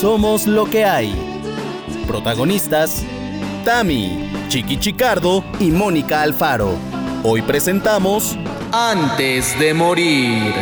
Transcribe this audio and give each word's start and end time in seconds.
Somos 0.00 0.46
lo 0.46 0.64
que 0.64 0.86
hay. 0.86 1.14
Protagonistas: 2.06 3.02
Tami, 3.66 4.30
Chiqui 4.48 4.78
Chicardo 4.78 5.44
y 5.58 5.70
Mónica 5.70 6.22
Alfaro. 6.22 6.70
Hoy 7.22 7.42
presentamos 7.42 8.38
Antes 8.72 9.58
de 9.58 9.74
morir. 9.74 10.54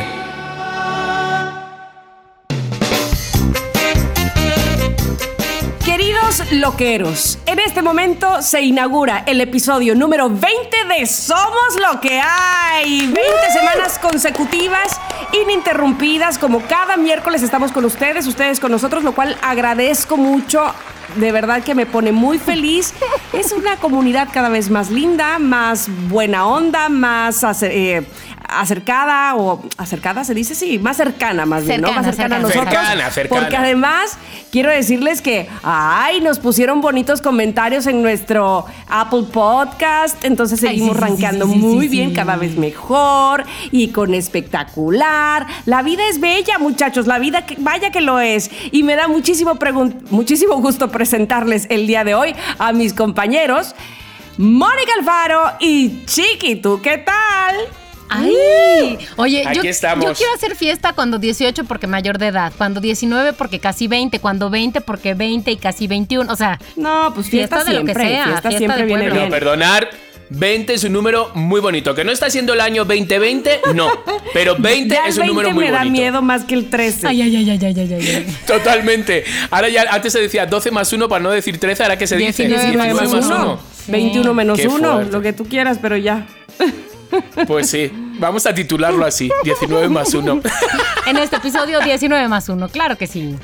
Queridos 5.84 6.50
loqueros, 6.50 7.38
en 7.46 7.60
este 7.60 7.80
momento 7.80 8.42
se 8.42 8.62
inaugura 8.62 9.22
el 9.24 9.40
episodio 9.40 9.94
número 9.94 10.28
20 10.28 10.48
de 10.98 11.06
Somos 11.06 11.76
lo 11.80 12.00
que 12.00 12.20
hay. 12.20 13.02
20 13.02 13.22
semanas 13.52 14.00
consecutivas, 14.00 15.00
ininterrumpidas, 15.32 16.38
como 16.38 16.60
cada 16.62 16.96
miércoles 16.96 17.42
estamos 17.42 17.72
con 17.72 17.84
ustedes, 17.84 18.26
ustedes 18.26 18.60
con 18.60 18.70
nosotros, 18.70 19.04
lo 19.04 19.14
cual 19.14 19.36
agradezco 19.42 20.16
mucho. 20.16 20.62
De 21.16 21.32
verdad 21.32 21.62
que 21.62 21.74
me 21.74 21.86
pone 21.86 22.12
muy 22.12 22.38
feliz. 22.38 22.92
Es 23.32 23.52
una 23.52 23.76
comunidad 23.76 24.28
cada 24.32 24.48
vez 24.48 24.70
más 24.70 24.90
linda, 24.90 25.38
más 25.38 25.88
buena 26.08 26.46
onda, 26.46 26.88
más 26.88 27.42
eh, 27.62 28.06
acercada 28.48 29.34
o 29.36 29.62
acercada 29.76 30.24
se 30.24 30.34
dice 30.34 30.54
sí, 30.54 30.78
más 30.78 30.96
cercana 30.96 31.44
más 31.46 31.66
bien, 31.66 31.82
¿no? 31.82 31.92
Más 31.92 32.06
cercana, 32.06 32.36
a 32.36 32.38
nosotros. 32.40 32.64
Cercana, 32.64 33.10
cercana. 33.10 33.40
Porque 33.40 33.56
además 33.56 34.16
quiero 34.50 34.70
decirles 34.70 35.20
que 35.20 35.48
ay, 35.62 36.20
nos 36.22 36.38
pusieron 36.38 36.80
bonitos 36.80 37.20
comentarios 37.20 37.86
en 37.86 38.02
nuestro 38.02 38.64
Apple 38.88 39.24
Podcast, 39.32 40.24
entonces 40.24 40.60
seguimos 40.60 40.88
sí, 40.88 40.94
sí, 40.94 40.98
sí, 40.98 41.08
rankeando 41.08 41.46
sí, 41.46 41.52
sí, 41.52 41.58
muy 41.58 41.86
sí, 41.86 41.88
bien, 41.88 42.08
sí. 42.10 42.14
cada 42.14 42.36
vez 42.36 42.56
mejor 42.56 43.44
y 43.70 43.88
con 43.88 44.14
espectacular. 44.14 45.46
La 45.66 45.82
vida 45.82 46.08
es 46.08 46.18
bella, 46.18 46.58
muchachos, 46.58 47.06
la 47.06 47.18
vida 47.18 47.44
que- 47.44 47.56
vaya 47.58 47.90
que 47.90 48.00
lo 48.00 48.18
es 48.18 48.50
y 48.72 48.82
me 48.82 48.96
da 48.96 49.08
muchísimo 49.08 49.58
muchísimo 50.10 50.56
gusto 50.56 50.88
presentarles 50.90 51.66
el 51.68 51.86
día 51.86 52.04
de 52.04 52.14
hoy 52.14 52.34
a 52.58 52.72
mis 52.72 52.94
compañeros 52.94 53.74
Mónica 54.38 54.92
Alfaro 54.98 55.42
y 55.58 56.04
Chiqui, 56.06 56.56
¿tú 56.56 56.80
qué 56.80 56.98
tal? 56.98 57.56
Ay, 58.10 58.98
oye, 59.16 59.46
Aquí 59.46 59.58
yo, 59.62 59.62
estamos. 59.64 60.04
yo 60.04 60.12
quiero 60.14 60.32
hacer 60.34 60.56
fiesta 60.56 60.92
cuando 60.94 61.18
18 61.18 61.64
porque 61.64 61.86
mayor 61.86 62.18
de 62.18 62.28
edad, 62.28 62.52
cuando 62.56 62.80
19 62.80 63.32
porque 63.34 63.58
casi 63.60 63.86
20, 63.88 64.18
cuando 64.20 64.50
20 64.50 64.80
porque 64.80 65.14
20 65.14 65.50
y 65.50 65.56
casi 65.56 65.86
21, 65.86 66.32
o 66.32 66.36
sea, 66.36 66.58
No, 66.76 67.12
pues 67.14 67.28
fiesta, 67.28 67.56
Fiesta 67.56 67.70
de 67.72 67.78
lo 67.78 67.84
que 67.84 67.92
siempre, 67.94 68.08
sea, 68.14 68.24
fiesta, 68.24 68.42
fiesta 68.48 68.58
siempre 68.58 68.76
de 68.78 68.84
viene 68.86 69.00
pueblo. 69.02 69.14
No, 69.14 69.20
bien. 69.20 69.30
perdonar. 69.30 69.90
20 70.30 70.74
es 70.74 70.84
un 70.84 70.92
número 70.92 71.30
muy 71.34 71.58
bonito. 71.58 71.94
Que 71.94 72.04
no 72.04 72.12
está 72.12 72.28
siendo 72.28 72.52
el 72.52 72.60
año 72.60 72.84
2020, 72.84 73.62
no. 73.74 73.88
Pero 74.34 74.56
20 74.58 74.94
Ya 74.94 75.06
es 75.06 75.16
un 75.16 75.26
número 75.26 75.48
20 75.48 75.54
muy 75.54 75.64
me 75.64 75.70
da 75.70 75.78
bonito. 75.78 75.92
miedo 75.92 76.20
más 76.20 76.44
que 76.44 76.52
el 76.54 76.68
13. 76.68 77.06
ay, 77.08 77.22
ay, 77.22 77.34
ay, 77.36 77.50
ay, 77.50 77.58
ay, 77.64 77.74
ay, 77.78 77.92
ay. 77.94 78.36
Totalmente. 78.46 79.24
Ahora 79.50 79.70
ya, 79.70 79.86
antes 79.90 80.12
se 80.12 80.20
decía 80.20 80.44
12 80.44 80.70
más 80.70 80.92
1 80.92 81.08
para 81.08 81.22
no 81.22 81.30
decir 81.30 81.58
13, 81.58 81.82
ahora 81.82 81.96
que 81.96 82.06
se 82.06 82.18
dice 82.18 82.46
19 82.46 82.72
19 82.72 82.94
más 82.94 83.10
19 83.22 83.42
1. 83.42 83.60
21 83.88 84.34
menos 84.34 84.58
Qué 84.60 84.68
1, 84.68 84.92
fuerte. 84.92 85.12
lo 85.12 85.22
que 85.22 85.32
tú 85.32 85.44
quieras, 85.46 85.78
pero 85.80 85.96
ya. 85.96 86.26
Pues 87.46 87.70
sí, 87.70 87.90
vamos 88.18 88.46
a 88.46 88.54
titularlo 88.54 89.04
así, 89.04 89.30
19 89.44 89.88
más 89.88 90.12
1. 90.14 90.40
En 91.06 91.16
este 91.16 91.36
episodio 91.36 91.80
19 91.80 92.28
más 92.28 92.48
1, 92.48 92.68
claro 92.68 92.96
que 92.96 93.06
sí. 93.06 93.34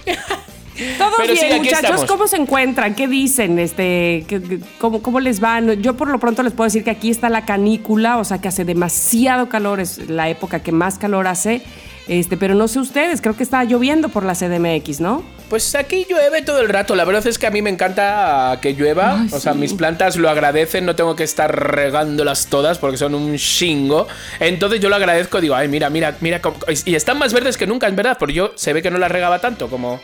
Todos 0.98 1.12
Pero 1.19 1.34
sí, 1.37 1.41
bien, 1.41 1.53
aquí 1.53 1.59
muchachos, 1.67 1.85
estamos. 1.85 2.05
¿cómo 2.07 2.27
se 2.27 2.37
encuentran? 2.37 2.97
¿Qué 2.97 3.07
dicen? 3.07 3.61
Este, 3.61 4.25
¿qué- 4.27 4.42
qué- 4.42 4.59
cómo, 4.81 5.01
¿Cómo 5.03 5.20
les 5.20 5.42
va? 5.42 5.61
No, 5.61 5.73
Yo 5.73 5.97
por 5.97 6.09
lo 6.09 6.19
pronto 6.19 6.42
les 6.42 6.53
puedo 6.53 6.67
decir 6.67 6.83
que 6.83 6.91
aquí 6.91 7.11
está 7.11 7.29
la 7.31 7.45
canícula, 7.45 8.19
o 8.19 8.25
sea 8.25 8.41
que 8.41 8.48
hace 8.48 8.65
demasiado 8.65 9.48
calor, 9.48 9.79
es 9.79 10.11
la 10.11 10.29
época 10.29 10.61
que 10.65 10.73
más 10.73 10.98
calor 10.98 11.29
hace. 11.29 11.62
Este, 12.07 12.37
pero 12.37 12.55
no 12.55 12.69
sé 12.69 12.81
ustedes, 12.81 13.23
creo 13.23 13.35
que 13.37 13.43
está 13.43 13.65
lloviendo 13.65 14.11
por 14.11 14.25
la 14.25 14.35
CDMX, 14.35 15.01
¿no? 15.01 15.25
Pues 15.49 15.75
aquí 15.75 16.07
llueve 16.09 16.43
todo 16.43 16.61
el 16.61 16.69
rato. 16.69 16.95
La 16.97 17.05
verdad 17.05 17.27
es 17.27 17.39
que 17.39 17.47
a 17.47 17.51
mí 17.51 17.63
me 17.63 17.71
encanta 17.71 18.59
que 18.61 18.75
llueva. 18.75 19.21
Ay, 19.21 19.29
o 19.33 19.41
sea, 19.41 19.53
sí. 19.53 19.59
mis 19.59 19.73
plantas 19.73 20.17
lo 20.17 20.29
agradecen. 20.29 20.85
No 20.85 20.97
tengo 20.97 21.17
que 21.17 21.23
estar 21.25 21.55
regándolas 21.73 22.47
todas 22.47 22.79
porque 22.79 22.97
son 22.98 23.14
un 23.14 23.37
chingo. 23.37 24.07
Entonces 24.41 24.81
yo 24.81 24.89
lo 24.89 24.97
agradezco. 24.97 25.41
Digo, 25.41 25.55
ay, 25.55 25.69
mira, 25.69 25.89
mira, 25.91 26.17
mira. 26.20 26.41
Y 26.85 26.95
están 26.95 27.19
más 27.19 27.33
verdes 27.33 27.57
que 27.57 27.67
nunca, 27.67 27.87
en 27.89 27.97
verdad. 27.97 28.17
Porque 28.19 28.35
yo 28.35 28.53
se 28.57 28.73
ve 28.73 28.83
que 28.83 28.91
no 28.91 28.98
las 28.98 29.11
regaba 29.11 29.39
tanto 29.39 29.69
como, 29.69 30.01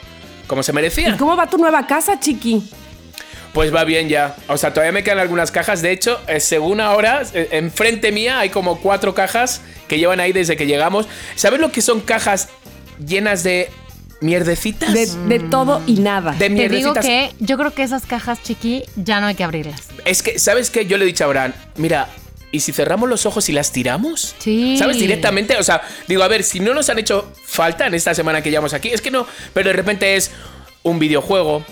como 0.46 0.62
se 0.62 0.72
¿Y 0.72 0.74
merecía. 0.74 1.16
cómo 1.18 1.36
va 1.36 1.46
tu 1.48 1.58
nueva 1.58 1.86
casa, 1.86 2.18
chiqui? 2.20 2.62
Pues 3.52 3.74
va 3.74 3.84
bien 3.84 4.08
ya. 4.08 4.36
O 4.46 4.56
sea, 4.56 4.72
todavía 4.72 4.92
me 4.92 5.02
quedan 5.02 5.18
algunas 5.18 5.50
cajas. 5.50 5.82
De 5.82 5.90
hecho, 5.90 6.20
eh, 6.28 6.38
según 6.40 6.80
ahora, 6.80 7.22
eh, 7.34 7.48
enfrente 7.52 8.12
mía 8.12 8.38
hay 8.38 8.50
como 8.50 8.80
cuatro 8.80 9.14
cajas 9.14 9.60
que 9.88 9.98
llevan 9.98 10.20
ahí 10.20 10.32
desde 10.32 10.56
que 10.56 10.66
llegamos. 10.66 11.08
¿Sabes 11.34 11.58
lo 11.60 11.72
que 11.72 11.82
son 11.82 12.00
cajas 12.00 12.48
llenas 13.04 13.42
de 13.42 13.68
mierdecitas? 14.20 14.92
De, 14.92 15.06
de 15.06 15.40
todo 15.40 15.82
y 15.86 15.94
nada. 15.94 16.32
De 16.32 16.38
Te 16.38 16.48
digo 16.48 16.58
mierdecitas. 16.58 17.04
que 17.04 17.32
yo 17.40 17.58
creo 17.58 17.74
que 17.74 17.82
esas 17.82 18.06
cajas 18.06 18.42
chiqui 18.42 18.84
ya 18.96 19.20
no 19.20 19.26
hay 19.26 19.34
que 19.34 19.44
abrirlas. 19.44 19.80
Es 20.04 20.22
que, 20.22 20.38
¿sabes 20.38 20.70
qué? 20.70 20.86
Yo 20.86 20.96
le 20.96 21.04
he 21.04 21.06
dicho 21.06 21.24
a 21.24 21.26
Abraham, 21.26 21.52
mira, 21.76 22.08
¿y 22.52 22.60
si 22.60 22.72
cerramos 22.72 23.08
los 23.08 23.26
ojos 23.26 23.48
y 23.48 23.52
las 23.52 23.72
tiramos? 23.72 24.34
Sí. 24.38 24.76
¿Sabes? 24.78 24.98
Directamente, 24.98 25.56
o 25.56 25.62
sea, 25.64 25.82
digo, 26.06 26.22
a 26.22 26.28
ver, 26.28 26.44
si 26.44 26.60
no 26.60 26.72
nos 26.74 26.88
han 26.88 26.98
hecho 27.00 27.32
falta 27.44 27.86
en 27.86 27.94
esta 27.94 28.14
semana 28.14 28.42
que 28.42 28.50
llevamos 28.50 28.74
aquí, 28.74 28.90
es 28.90 29.00
que 29.00 29.10
no, 29.10 29.26
pero 29.52 29.70
de 29.70 29.74
repente 29.76 30.14
es 30.16 30.30
un 30.82 30.98
videojuego, 30.98 31.64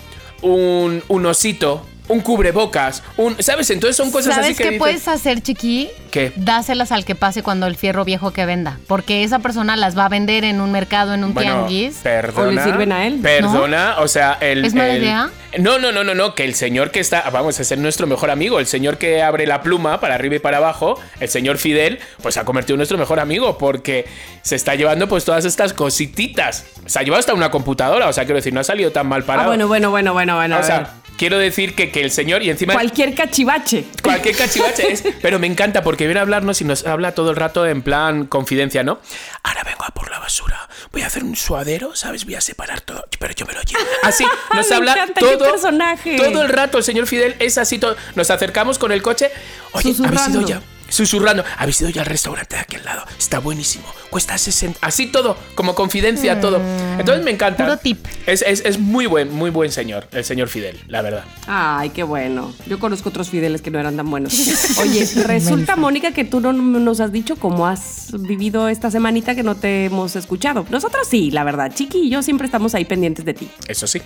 un, 0.43 1.03
un 1.09 1.27
osito, 1.27 1.83
un 2.09 2.21
cubrebocas, 2.21 3.03
un, 3.17 3.41
¿sabes? 3.43 3.71
Entonces 3.71 3.97
son 3.97 4.11
cosas 4.11 4.35
¿Sabes 4.35 4.51
así 4.51 4.57
que 4.57 4.63
qué 4.65 4.69
dices- 4.71 4.79
puedes 4.79 5.09
hacer, 5.09 5.43
chiqui? 5.43 5.91
¿Qué? 6.11 6.33
Dáselas 6.37 6.91
al 6.91 7.05
que 7.05 7.15
pase 7.15 7.43
cuando 7.43 7.67
el 7.67 7.77
fierro 7.77 8.05
viejo 8.05 8.33
que 8.33 8.47
venda. 8.47 8.79
Porque 8.87 9.25
esa 9.25 9.41
persona 9.41 9.77
las 9.77 9.97
va 9.97 10.07
a 10.07 10.09
vender 10.09 10.45
en 10.45 10.61
un 10.61 10.73
mercado, 10.73 11.13
en 11.15 11.23
un 11.25 11.35
Bueno, 11.35 11.67
tianguis. 11.67 11.97
perdona. 12.03 12.49
¿O 12.49 12.51
le 12.51 12.63
sirven 12.63 12.93
a 12.93 13.07
él? 13.07 13.19
Perdona, 13.23 13.97
o 13.99 14.09
sea, 14.09 14.39
el. 14.41 14.65
¿Es 14.65 14.75
mala 14.75 14.95
el- 14.95 15.03
idea? 15.03 15.31
No, 15.59 15.79
no, 15.79 15.93
no, 15.93 16.05
no, 16.05 16.15
no, 16.15 16.35
que 16.35 16.45
el 16.45 16.55
señor 16.55 16.91
que 16.91 17.01
está. 17.01 17.29
Vamos, 17.31 17.59
es 17.61 17.79
nuestro 17.79 18.07
mejor 18.07 18.31
amigo. 18.31 18.59
El 18.59 18.67
señor 18.67 18.99
que 18.99 19.23
abre 19.23 19.47
la 19.47 19.63
pluma 19.63 20.01
para 20.01 20.15
arriba 20.15 20.37
y 20.37 20.39
para 20.39 20.59
abajo, 20.59 20.99
el 21.21 21.29
señor 21.29 21.59
Fidel, 21.59 21.99
pues 22.23 22.35
se 22.35 22.41
ha 22.41 22.45
convertido 22.45 22.75
en 22.75 22.79
nuestro 22.79 22.99
mejor 22.99 23.21
amigo 23.21 23.57
porque 23.59 24.07
se 24.43 24.57
está 24.57 24.75
llevando, 24.75 25.09
pues, 25.09 25.25
todas 25.25 25.45
estas 25.45 25.73
cosititas. 25.75 26.65
Se 26.87 26.99
ha 26.99 27.03
llevado 27.03 27.21
hasta 27.21 27.35
una 27.35 27.51
computadora, 27.51 28.09
o 28.09 28.13
sea, 28.13 28.25
quiero 28.25 28.37
decir, 28.37 28.53
no 28.53 28.61
ha 28.61 28.65
salido 28.65 28.93
tan 28.93 29.07
mal 29.07 29.23
Ah, 29.23 29.27
parado. 29.27 29.49
bueno, 29.49 29.69
bueno, 29.69 29.91
bueno, 29.91 30.13
bueno, 30.13 30.37
bueno. 30.37 30.55
a 30.57 30.59
o 30.59 30.61
ver. 30.63 30.67
sea, 30.67 30.91
quiero 31.19 31.37
decir 31.39 31.75
que, 31.75 31.91
que 31.91 32.01
el 32.01 32.11
señor, 32.11 32.43
y 32.43 32.49
encima. 32.49 32.73
Cualquier 32.73 33.15
cachivache. 33.15 33.85
Cualquier 34.03 34.35
cachivache 34.37 34.91
es, 34.91 35.05
pero 35.21 35.39
me 35.39 35.47
encanta 35.47 35.83
porque 35.83 36.07
viene 36.07 36.21
a 36.21 36.23
hablarnos 36.23 36.61
y 36.63 36.65
nos 36.65 36.87
habla 36.87 37.13
todo 37.13 37.31
el 37.31 37.37
rato 37.37 37.67
en 37.67 37.83
plan 37.83 38.25
confidencia, 38.27 38.83
¿no? 38.83 39.01
Ahora 39.43 39.63
vengo 39.65 39.85
a 39.85 39.91
por 39.91 40.11
la 40.11 40.19
basura, 40.19 40.69
voy 40.93 41.03
a 41.03 41.07
hacer 41.09 41.25
un 41.25 41.37
suadero, 41.37 41.95
¿sabes? 41.95 42.25
Voy 42.25 42.37
a 42.37 42.41
separar 42.41 42.81
todo, 42.81 43.05
pero 43.19 43.35
yo 43.35 43.45
me 43.45 43.53
lo 43.53 43.61
llevo. 43.63 43.81
Así, 44.03 44.25
nos 44.55 44.71
Me 44.71 44.77
habla 44.77 44.93
encanta, 44.93 45.21
todo, 45.21 45.39
personaje. 45.51 46.17
todo 46.17 46.43
el 46.43 46.49
rato. 46.49 46.79
El 46.79 46.85
señor 46.85 47.07
Fidel 47.07 47.37
es 47.41 47.59
así, 47.59 47.79
todo. 47.79 47.97
nos 48.15 48.31
acercamos 48.31 48.79
con 48.79 48.93
el 48.93 49.03
coche. 49.03 49.31
Oye, 49.73 49.95
¿habéis 50.05 50.29
ido 50.29 50.47
ya? 50.47 50.63
Susurrando, 50.89 51.45
habéis 51.59 51.81
ido 51.81 51.91
ya 51.91 52.03
al 52.03 52.07
restaurante 52.07 52.57
de 52.57 52.63
aquí 52.63 52.77
al 52.77 52.85
lado, 52.85 53.05
está 53.19 53.39
buenísimo, 53.39 53.85
cuesta 54.11 54.39
60, 54.39 54.79
así 54.83 55.07
todo, 55.07 55.37
como 55.55 55.75
confidencia, 55.75 56.41
todo. 56.41 56.61
Entonces 56.99 57.25
me 57.25 57.31
encanta. 57.31 57.65
Puro 57.65 57.77
tip. 57.77 58.07
Es, 58.27 58.43
es, 58.43 58.63
es 58.65 58.79
muy 58.79 59.07
buen, 59.07 59.33
muy 59.33 59.51
buen 59.51 59.71
señor, 59.71 60.09
el 60.13 60.25
señor 60.25 60.49
Fidel, 60.49 60.81
la 60.89 61.03
verdad. 61.03 61.25
Ay, 61.47 61.91
qué 61.91 62.03
bueno. 62.03 62.53
Yo 62.67 62.79
conozco 62.79 63.11
otros 63.11 63.29
fideles 63.31 63.63
que 63.63 63.71
no 63.71 63.79
eran 63.79 63.97
tan 63.97 64.11
buenos. 64.11 64.35
Oye, 64.79 65.07
resulta, 65.25 65.77
Mónica, 65.77 66.13
que 66.13 66.25
tú 66.25 66.41
no 66.41 66.53
nos 66.53 67.01
has 67.01 67.13
dicho 67.13 67.37
cómo 67.37 67.67
has 67.67 68.11
vivido 68.13 68.69
esta 68.69 68.91
semanita 68.91 69.35
que 69.35 69.43
no 69.43 69.57
te 69.57 69.87
hemos 69.87 70.17
escuchado. 70.17 70.65
Nosotros 70.71 71.07
sí, 71.09 71.31
la 71.31 71.45
verdad. 71.45 71.73
Chiqui 71.75 71.99
y 72.05 72.11
yo 72.11 72.23
siempre 72.23 72.47
estamos 72.47 72.75
ahí 72.75 72.85
pendientes 72.85 73.25
de 73.25 73.35
ti. 73.35 73.51
Eso 73.67 73.87
sí. 73.87 74.01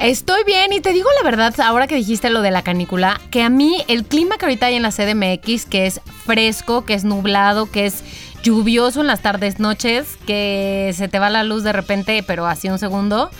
Estoy 0.00 0.44
bien 0.44 0.72
y 0.72 0.80
te 0.80 0.92
digo 0.92 1.08
la 1.22 1.30
verdad, 1.30 1.54
ahora 1.60 1.86
que 1.86 1.94
dijiste 1.94 2.28
lo 2.28 2.42
de 2.42 2.50
la 2.50 2.62
canícula, 2.62 3.20
que 3.30 3.42
a 3.42 3.48
mí 3.48 3.82
el 3.88 4.04
clima 4.04 4.36
que 4.36 4.44
ahorita 4.44 4.66
hay 4.66 4.74
en 4.74 4.82
la 4.82 4.90
CDMX, 4.90 5.66
que 5.66 5.86
es 5.86 6.00
fresco, 6.26 6.84
que 6.84 6.94
es 6.94 7.04
nublado, 7.04 7.70
que 7.70 7.86
es 7.86 8.02
lluvioso 8.42 9.00
en 9.00 9.06
las 9.06 9.22
tardes, 9.22 9.60
noches, 9.60 10.18
que 10.26 10.92
se 10.94 11.08
te 11.08 11.18
va 11.18 11.30
la 11.30 11.44
luz 11.44 11.62
de 11.62 11.72
repente, 11.72 12.22
pero 12.26 12.46
así 12.46 12.68
un 12.68 12.78
segundo. 12.78 13.30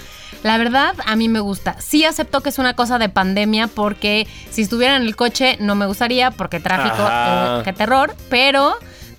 La 0.43 0.57
verdad, 0.59 0.95
a 1.07 1.17
mí 1.17 1.29
me 1.29 1.41
gusta. 1.41 1.77
Sí 1.81 2.05
acepto 2.05 2.41
que 2.41 2.51
es 2.51 2.59
una 2.59 2.75
cosa 2.75 2.99
de 2.99 3.09
pandemia 3.09 3.67
porque 3.67 4.27
si 4.51 4.63
estuviera 4.63 4.97
en 4.97 5.03
el 5.03 5.17
coche 5.17 5.57
no 5.61 5.75
me 5.75 5.87
gustaría 5.87 6.31
porque 6.31 6.61
tráfico, 6.61 7.07
eh, 7.11 7.63
qué 7.65 7.73
terror, 7.73 8.15
pero 8.29 8.75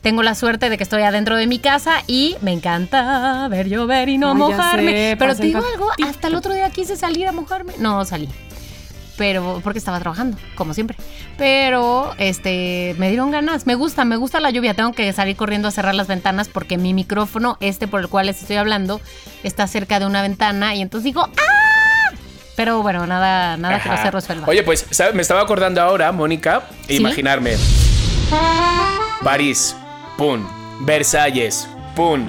tengo 0.06 0.22
la 0.22 0.36
suerte 0.36 0.70
de 0.70 0.78
que 0.78 0.84
estoy 0.84 1.02
adentro 1.02 1.36
de 1.36 1.48
mi 1.48 1.58
casa 1.58 2.04
y 2.06 2.36
me 2.42 2.52
encanta 2.52 3.48
ver 3.50 3.68
llover 3.68 4.08
y 4.08 4.20
no 4.20 4.34
Ay, 4.34 4.36
mojarme. 4.36 4.92
sé, 4.92 5.16
pero 5.18 5.36
te 5.36 5.42
digo 5.42 5.64
algo, 5.74 5.90
hasta 6.08 6.28
el 6.28 6.36
otro 6.36 6.54
día 6.54 6.70
quise 6.70 6.96
salir 6.96 7.28
a 7.28 7.32
mojarme. 7.32 7.74
No 7.80 8.06
salí. 8.06 8.30
Pero 9.18 9.62
porque 9.64 9.80
estaba 9.80 10.00
trabajando, 10.00 10.38
como 10.54 10.76
siempre. 10.76 10.96
Pero 11.40 12.14
este 12.20 12.94
me 13.00 13.10
dieron 13.10 13.32
ganas. 13.32 13.66
Me 13.66 13.74
gusta, 13.74 14.06
me 14.06 14.16
gusta 14.16 14.40
la 14.40 14.52
lluvia. 14.52 14.76
Tengo 14.76 14.94
que 14.94 15.12
salir 15.12 15.36
corriendo 15.36 15.70
a 15.70 15.72
cerrar 15.72 15.96
las 15.96 16.06
ventanas 16.06 16.50
porque 16.50 16.78
mi 16.78 16.94
micrófono, 16.94 17.58
este 17.60 17.88
por 17.88 18.00
el 18.02 18.08
cual 18.08 18.28
les 18.28 18.40
estoy 18.40 18.58
hablando, 18.58 19.02
está 19.42 19.66
cerca 19.66 20.00
de 20.00 20.06
una 20.06 20.22
ventana 20.22 20.76
y 20.76 20.84
entonces 20.84 21.06
digo 21.06 21.22
¡Ah! 21.24 22.14
Pero 22.56 22.84
bueno, 22.84 23.08
nada, 23.08 23.58
nada 23.58 23.82
que 23.82 23.90
no 23.90 23.98
se 23.98 24.12
resuelva. 24.12 24.48
Oye, 24.50 24.62
pues 24.62 24.86
¿sabes? 24.92 25.16
me 25.16 25.24
estaba 25.24 25.42
acordando 25.42 25.82
ahora, 25.82 26.12
Mónica, 26.12 26.62
¿Sí? 26.88 26.98
imaginarme. 26.98 27.56
París, 29.24 29.76
pum. 30.18 30.42
Versalles, 30.82 31.68
pum. 31.96 32.26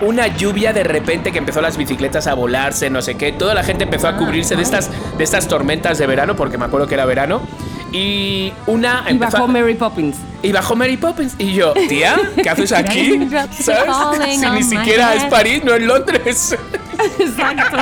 una 0.00 0.28
lluvia 0.28 0.72
de 0.72 0.84
repente 0.84 1.32
que 1.32 1.38
empezó 1.38 1.60
las 1.60 1.76
bicicletas 1.76 2.26
a 2.28 2.34
volarse, 2.34 2.88
no 2.90 3.02
sé 3.02 3.16
qué. 3.16 3.32
Toda 3.32 3.54
la 3.54 3.64
gente 3.64 3.84
empezó 3.84 4.06
a 4.08 4.16
cubrirse 4.16 4.54
de 4.54 4.62
estas, 4.62 4.90
de 5.18 5.24
estas 5.24 5.48
tormentas 5.48 5.98
de 5.98 6.06
verano, 6.06 6.36
porque 6.36 6.56
me 6.58 6.66
acuerdo 6.66 6.86
que 6.86 6.94
era 6.94 7.04
verano. 7.04 7.40
Y 7.90 8.52
una 8.66 9.04
Y 9.08 9.12
empezó 9.12 9.38
a- 9.38 9.40
bajó 9.40 9.52
Mary 9.52 9.74
Poppins. 9.74 10.16
Y 10.42 10.52
bajó 10.52 10.76
Mary 10.76 10.96
Poppins. 10.96 11.34
Y 11.38 11.52
yo, 11.54 11.72
tía, 11.88 12.16
¿qué 12.42 12.48
haces 12.48 12.72
aquí? 12.72 13.28
Si 13.58 14.50
ni 14.50 14.62
siquiera 14.62 15.14
es. 15.14 15.24
París, 15.24 15.62
no 15.64 15.74
es 15.74 15.82
Londres. 15.82 16.56
Exacto. 17.18 17.76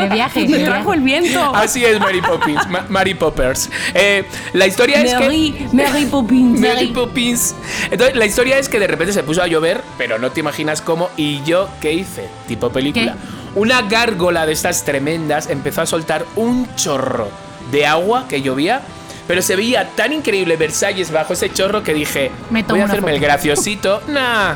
De 0.00 0.08
viaje. 0.08 0.46
Me 0.48 0.58
trajo 0.60 0.92
el 0.94 1.00
viento. 1.00 1.54
Así 1.54 1.84
es 1.84 1.98
Mary 2.00 2.20
Poppins, 2.22 2.68
Ma- 2.68 2.86
Mary 2.88 3.14
Poppers. 3.14 3.68
Eh, 3.94 4.24
la 4.54 4.66
historia 4.66 5.02
es 5.02 5.12
que... 5.14 5.20
Mary, 5.24 5.66
Mary 5.72 6.06
Poppins. 6.06 6.60
Mary 6.60 6.86
Poppins. 6.88 7.54
Entonces, 7.90 8.16
la 8.16 8.26
historia 8.26 8.58
es 8.58 8.68
que 8.68 8.78
de 8.80 8.86
repente 8.86 9.12
se 9.12 9.22
puso 9.22 9.42
a 9.42 9.46
llover, 9.46 9.82
pero 9.98 10.18
no 10.18 10.30
te 10.30 10.40
imaginas 10.40 10.80
cómo. 10.80 11.10
¿Y 11.16 11.42
yo 11.42 11.68
qué 11.80 11.92
hice? 11.92 12.28
Tipo 12.48 12.70
película. 12.70 13.16
Una 13.54 13.82
gárgola 13.82 14.46
de 14.46 14.52
estas 14.52 14.84
tremendas 14.84 15.50
empezó 15.50 15.82
a 15.82 15.86
soltar 15.86 16.24
un 16.36 16.66
chorro 16.74 17.28
de 17.70 17.86
agua 17.86 18.24
que 18.28 18.40
llovía. 18.40 18.80
Pero 19.26 19.42
se 19.42 19.56
veía 19.56 19.88
tan 19.90 20.12
increíble 20.12 20.56
Versalles 20.56 21.10
bajo 21.10 21.32
ese 21.32 21.52
chorro 21.52 21.82
que 21.82 21.94
dije, 21.94 22.30
Me 22.50 22.62
voy 22.62 22.80
a 22.80 22.84
hacerme 22.86 23.12
el 23.12 23.16
foto". 23.18 23.26
graciosito. 23.26 24.02
Nah. 24.08 24.54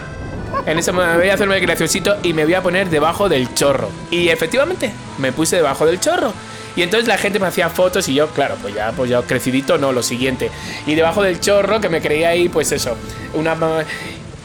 En 0.64 0.78
ese 0.78 0.92
momento 0.92 1.18
voy 1.18 1.28
a 1.28 1.34
hacerme 1.34 1.56
el 1.56 1.60
graciosito 1.62 2.16
y 2.22 2.32
me 2.32 2.44
voy 2.44 2.54
a 2.54 2.62
poner 2.62 2.88
debajo 2.88 3.28
del 3.28 3.52
chorro. 3.54 3.90
Y 4.10 4.28
efectivamente, 4.28 4.92
me 5.18 5.32
puse 5.32 5.56
debajo 5.56 5.86
del 5.86 6.00
chorro. 6.00 6.32
Y 6.76 6.82
entonces 6.82 7.08
la 7.08 7.18
gente 7.18 7.38
me 7.38 7.46
hacía 7.46 7.68
fotos 7.70 8.08
y 8.08 8.14
yo, 8.14 8.28
claro, 8.28 8.56
pues 8.60 8.74
ya, 8.74 8.92
pues 8.92 9.10
ya 9.10 9.22
crecidito, 9.22 9.78
no, 9.78 9.92
lo 9.92 10.02
siguiente. 10.02 10.50
Y 10.86 10.94
debajo 10.94 11.22
del 11.22 11.40
chorro, 11.40 11.80
que 11.80 11.88
me 11.88 12.00
creía 12.02 12.28
ahí, 12.30 12.48
pues 12.48 12.70
eso, 12.72 12.96
una... 13.34 13.56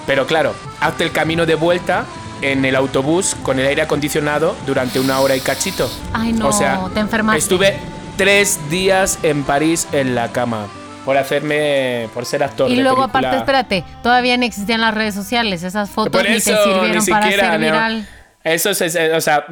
Pero 0.08 0.26
claro, 0.26 0.54
hazte 0.80 1.04
el 1.04 1.12
camino 1.12 1.46
de 1.46 1.56
vuelta 1.56 2.06
en 2.42 2.66
el 2.66 2.76
autobús 2.76 3.36
con 3.44 3.60
el 3.60 3.68
aire 3.68 3.82
acondicionado 3.82 4.56
durante 4.66 5.00
una 5.00 5.20
hora 5.20 5.36
y 5.36 5.42
cachito. 5.42 5.90
Ay, 6.14 6.34
no, 6.34 6.48
o 6.48 6.54
sea, 6.54 6.82
te 6.94 7.00
enfermaste. 7.00 7.40
Estuve 7.40 7.78
tres 8.18 8.60
días 8.70 9.20
en 9.24 9.44
París 9.44 9.88
en 9.92 10.16
la 10.16 10.32
cama 10.32 10.68
por 11.06 11.18
hacerme, 11.18 12.08
por 12.14 12.26
ser 12.26 12.44
actor. 12.44 12.70
Y 12.70 12.76
de 12.76 12.84
luego, 12.84 12.98
película. 13.08 13.20
aparte, 13.30 13.38
espérate, 13.38 13.84
todavía 14.04 14.38
no 14.38 14.46
existían 14.46 14.82
las 14.82 14.94
redes 14.94 15.16
sociales. 15.16 15.64
Esas 15.64 15.90
fotos 15.90 16.12
Por 16.12 16.30
ni 16.30 16.36
eso, 16.38 16.52
te 16.52 16.64
sirvieron 16.64 17.04
ni 17.04 17.12
para 17.12 17.22
siquiera, 17.24 17.52
ser 17.52 17.60
no. 17.60 17.66
viral. 17.66 18.08
Eso 18.44 18.70
es, 18.70 18.82
es- 18.82 19.14
o 19.14 19.22
sea, 19.22 19.46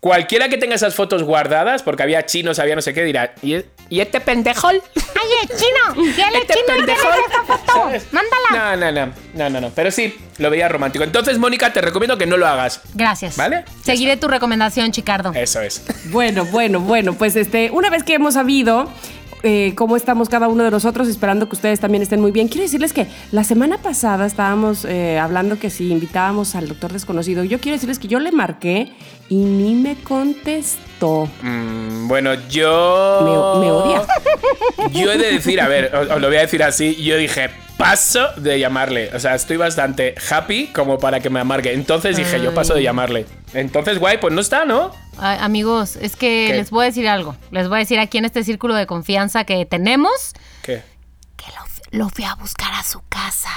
cualquiera 0.00 0.48
que 0.48 0.58
tenga 0.58 0.74
esas 0.74 0.94
fotos 0.94 1.22
guardadas, 1.22 1.82
porque 1.82 2.02
había 2.02 2.24
chinos, 2.26 2.58
había 2.58 2.74
no 2.74 2.82
sé 2.82 2.92
qué, 2.94 3.02
dirá, 3.04 3.32
¿y, 3.42 3.62
y 3.90 4.00
este 4.00 4.20
pendejol? 4.20 4.80
¡Ay, 4.96 5.48
chino! 5.48 6.14
¿Qué 6.14 6.22
¿Este 6.38 6.54
pendejol? 6.66 7.12
¿Sabes? 7.66 8.06
No, 8.12 8.20
no, 8.22 8.92
no, 8.92 9.12
no, 9.34 9.50
no, 9.50 9.60
no, 9.60 9.70
pero 9.70 9.90
sí, 9.90 10.14
lo 10.38 10.48
veía 10.48 10.68
romántico. 10.68 11.04
Entonces, 11.04 11.38
Mónica, 11.38 11.72
te 11.72 11.80
recomiendo 11.80 12.16
que 12.16 12.26
no 12.26 12.36
lo 12.36 12.46
hagas. 12.46 12.80
Gracias. 12.94 13.36
¿Vale? 13.36 13.64
Seguiré 13.84 14.16
tu 14.16 14.28
recomendación, 14.28 14.92
Chicardo. 14.92 15.32
Eso 15.34 15.60
es. 15.60 15.82
Bueno, 16.10 16.44
bueno, 16.46 16.80
bueno, 16.80 17.14
pues 17.14 17.34
este, 17.36 17.70
una 17.72 17.90
vez 17.90 18.04
que 18.04 18.14
hemos 18.14 18.34
sabido 18.34 18.88
eh, 19.42 19.72
cómo 19.74 19.96
estamos 19.96 20.28
cada 20.28 20.46
uno 20.46 20.62
de 20.62 20.70
nosotros, 20.70 21.08
esperando 21.08 21.48
que 21.48 21.56
ustedes 21.56 21.80
también 21.80 22.02
estén 22.02 22.20
muy 22.20 22.30
bien, 22.30 22.46
quiero 22.46 22.62
decirles 22.62 22.92
que 22.92 23.08
la 23.32 23.42
semana 23.42 23.78
pasada 23.78 24.26
estábamos 24.26 24.84
eh, 24.84 25.18
hablando 25.18 25.58
que 25.58 25.70
si 25.70 25.90
invitábamos 25.90 26.54
al 26.54 26.68
doctor 26.68 26.92
desconocido, 26.92 27.42
yo 27.42 27.58
quiero 27.58 27.74
decirles 27.74 27.98
que 27.98 28.06
yo 28.06 28.20
le 28.20 28.30
marqué 28.30 28.92
y 29.28 29.36
ni 29.36 29.74
me 29.74 29.96
contestó. 29.96 30.89
Mm, 31.42 32.08
bueno, 32.08 32.34
yo. 32.48 33.20
Me- 33.60 33.64
me 33.66 33.72
odia. 33.72 34.02
Yo 34.92 35.12
he 35.12 35.18
de 35.18 35.32
decir, 35.32 35.60
a 35.60 35.68
ver, 35.68 35.94
os, 35.94 36.08
os 36.10 36.20
lo 36.20 36.28
voy 36.28 36.36
a 36.38 36.40
decir 36.40 36.62
así. 36.62 36.96
Yo 37.04 37.16
dije, 37.16 37.50
paso 37.76 38.28
de 38.36 38.58
llamarle. 38.58 39.10
O 39.14 39.20
sea, 39.20 39.34
estoy 39.34 39.56
bastante 39.58 40.14
happy 40.30 40.68
como 40.68 40.98
para 40.98 41.20
que 41.20 41.28
me 41.30 41.38
amargue. 41.40 41.74
Entonces 41.74 42.16
dije, 42.16 42.40
yo 42.40 42.54
paso 42.54 42.74
de 42.74 42.82
llamarle. 42.82 43.26
Entonces, 43.52 43.98
guay, 43.98 44.18
pues 44.18 44.32
no 44.32 44.40
está, 44.40 44.64
¿no? 44.64 44.90
Ay, 45.18 45.36
amigos, 45.40 45.96
es 45.96 46.16
que 46.16 46.46
¿Qué? 46.50 46.56
les 46.56 46.70
voy 46.70 46.84
a 46.84 46.86
decir 46.86 47.08
algo. 47.08 47.36
Les 47.50 47.68
voy 47.68 47.76
a 47.76 47.78
decir 47.80 47.98
aquí 48.00 48.16
en 48.18 48.24
este 48.24 48.42
círculo 48.42 48.74
de 48.74 48.86
confianza 48.86 49.44
que 49.44 49.66
tenemos 49.66 50.32
¿Qué? 50.62 50.82
que 51.36 51.44
lo, 51.92 51.98
lo 52.04 52.08
fui 52.08 52.24
a 52.24 52.34
buscar 52.36 52.72
a 52.74 52.82
su 52.82 53.02
casa. 53.08 53.50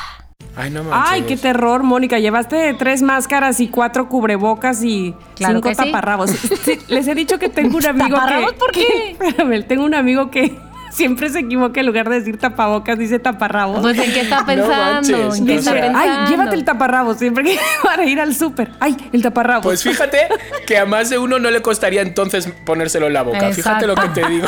Ay, 0.55 0.69
no 0.69 0.83
manches. 0.83 1.11
Ay, 1.11 1.21
qué 1.23 1.35
terror, 1.37 1.81
Mónica. 1.83 2.19
Llevaste 2.19 2.75
tres 2.77 3.01
máscaras 3.01 3.59
y 3.59 3.67
cuatro 3.69 4.07
cubrebocas 4.07 4.83
y 4.83 5.15
Claro 5.35 5.55
cinco 5.55 5.69
sí. 5.69 5.75
taparrabos. 5.75 6.29
Sí, 6.29 6.79
les 6.87 7.07
he 7.07 7.15
dicho 7.15 7.39
que 7.39 7.49
tengo 7.49 7.77
un 7.77 7.85
amigo 7.87 8.15
¿Taparrabos? 8.15 8.53
que. 8.53 8.57
¿Por 8.59 8.71
qué? 8.71 8.85
que- 8.85 9.09
espérame, 9.27 9.63
tengo 9.67 9.83
un 9.83 9.95
amigo 9.95 10.29
que 10.29 10.55
siempre 10.93 11.29
se 11.29 11.39
equivoca 11.39 11.79
en 11.79 11.85
lugar 11.87 12.07
de 12.09 12.19
decir 12.19 12.37
tapabocas, 12.37 12.97
dice 12.97 13.19
taparrabos. 13.19 13.81
Pues, 13.81 13.97
¿en 13.97 14.13
qué 14.13 14.21
está 14.21 14.39
No 14.41 14.45
pensando? 14.45 14.77
manches, 14.77 15.39
¿En 15.39 15.45
qué 15.45 15.55
está 15.55 15.71
pensando? 15.71 15.99
Ay, 15.99 16.29
llévate 16.29 16.55
el 16.55 16.63
taparrabos 16.65 17.17
siempre 17.17 17.43
que 17.43 17.59
para 17.83 18.05
ir 18.05 18.19
al 18.19 18.35
súper. 18.35 18.71
Ay, 18.79 18.95
el 19.11 19.21
taparrabos. 19.21 19.63
Pues 19.63 19.83
fíjate 19.83 20.27
que 20.67 20.77
a 20.77 20.85
más 20.85 21.09
de 21.09 21.17
uno 21.17 21.39
no 21.39 21.49
le 21.49 21.61
costaría 21.61 22.01
entonces 22.01 22.47
ponérselo 22.65 23.07
en 23.07 23.13
la 23.13 23.23
boca. 23.23 23.51
Fíjate 23.51 23.87
lo 23.87 23.95
que 23.95 24.09
te 24.09 24.25
digo. 24.27 24.47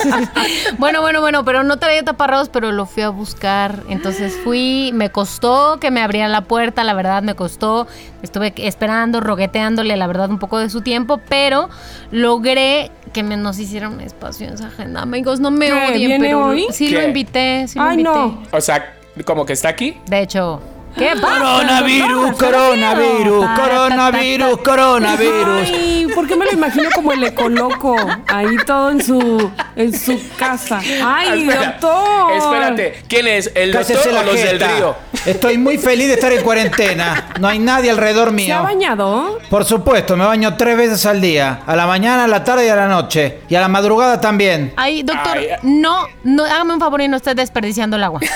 bueno, 0.78 1.00
bueno, 1.00 1.20
bueno, 1.20 1.44
pero 1.44 1.62
no 1.62 1.78
traía 1.78 2.02
taparrabos, 2.04 2.48
pero 2.48 2.72
lo 2.72 2.86
fui 2.86 3.02
a 3.02 3.08
buscar. 3.08 3.82
Entonces 3.88 4.38
fui, 4.44 4.90
me 4.94 5.10
costó 5.10 5.78
que 5.80 5.90
me 5.90 6.02
abrieran 6.02 6.32
la 6.32 6.42
puerta, 6.42 6.84
la 6.84 6.94
verdad 6.94 7.22
me 7.22 7.34
costó. 7.34 7.86
Estuve 8.22 8.52
esperando, 8.56 9.20
rogueteándole, 9.20 9.96
la 9.96 10.06
verdad, 10.06 10.30
un 10.30 10.38
poco 10.38 10.58
de 10.58 10.68
su 10.68 10.82
tiempo, 10.82 11.20
pero 11.28 11.70
logré 12.10 12.90
que 13.12 13.22
me 13.22 13.36
nos 13.36 13.58
hiciera 13.58 13.88
un 13.88 14.00
espacio 14.00 14.46
en 14.46 14.54
esa 14.54 14.66
agenda. 14.68 15.02
Amigos, 15.02 15.40
no 15.40 15.50
me 15.50 15.69
Odien, 15.72 16.08
¿Viene 16.08 16.18
pero 16.26 16.46
hoy? 16.46 16.66
sí 16.70 16.90
lo 16.90 17.02
invité, 17.02 17.66
sí 17.68 17.78
lo 17.78 17.84
Ay, 17.84 17.90
invité. 18.00 18.08
no. 18.10 18.42
O 18.52 18.60
sea, 18.60 18.94
como 19.24 19.44
que 19.46 19.52
está 19.54 19.68
aquí. 19.70 19.96
De 20.06 20.20
hecho, 20.20 20.60
¿qué 20.96 21.10
pasa? 21.20 21.38
Coronavirus, 21.38 22.36
coronavirus, 22.36 23.46
coronavirus, 23.56 24.58
coronavirus. 24.58 25.68
Ay, 25.68 26.06
¿por 26.14 26.26
qué 26.26 26.36
me 26.36 26.44
lo 26.44 26.52
imagino 26.52 26.90
como 26.94 27.12
el 27.12 27.24
ecoloco? 27.24 27.96
Ahí 28.26 28.56
todo 28.66 28.90
en 28.90 29.02
su, 29.02 29.50
en 29.76 29.98
su 29.98 30.20
casa. 30.36 30.80
Ay, 31.04 31.42
Espera, 31.48 31.78
doctor. 31.80 32.32
Espérate, 32.36 33.02
¿quién 33.08 33.26
es? 33.28 33.50
¿El 33.54 33.72
doctor 33.72 33.96
Cállese 33.96 34.08
o 34.08 34.12
la 34.12 34.22
los 34.22 34.34
del 34.34 34.48
jeta. 34.48 34.76
río? 34.76 34.96
Estoy 35.26 35.58
muy 35.58 35.76
feliz 35.78 36.08
de 36.08 36.14
estar 36.14 36.32
en 36.32 36.42
cuarentena. 36.42 37.28
No 37.40 37.48
hay 37.48 37.58
nadie 37.58 37.90
alrededor 37.90 38.28
¿Se 38.28 38.52
ha 38.52 38.60
mío. 38.60 38.62
bañado? 38.62 39.38
Por 39.50 39.64
supuesto, 39.64 40.16
me 40.16 40.24
baño 40.24 40.56
tres 40.56 40.76
veces 40.76 41.04
al 41.06 41.20
día. 41.20 41.60
A 41.66 41.76
la 41.76 41.86
mañana, 41.86 42.24
a 42.24 42.28
la 42.28 42.42
tarde 42.44 42.66
y 42.66 42.68
a 42.68 42.76
la 42.76 42.88
noche. 42.88 43.40
Y 43.48 43.54
a 43.54 43.60
la 43.60 43.68
madrugada 43.68 44.20
también. 44.20 44.72
Ay, 44.76 45.02
doctor, 45.02 45.36
Ay. 45.38 45.48
no, 45.62 46.06
no, 46.24 46.44
hágame 46.44 46.74
un 46.74 46.80
favor 46.80 47.00
y 47.02 47.08
no 47.08 47.16
esté 47.16 47.34
desperdiciando 47.34 47.96
el 47.96 48.04
agua. 48.04 48.20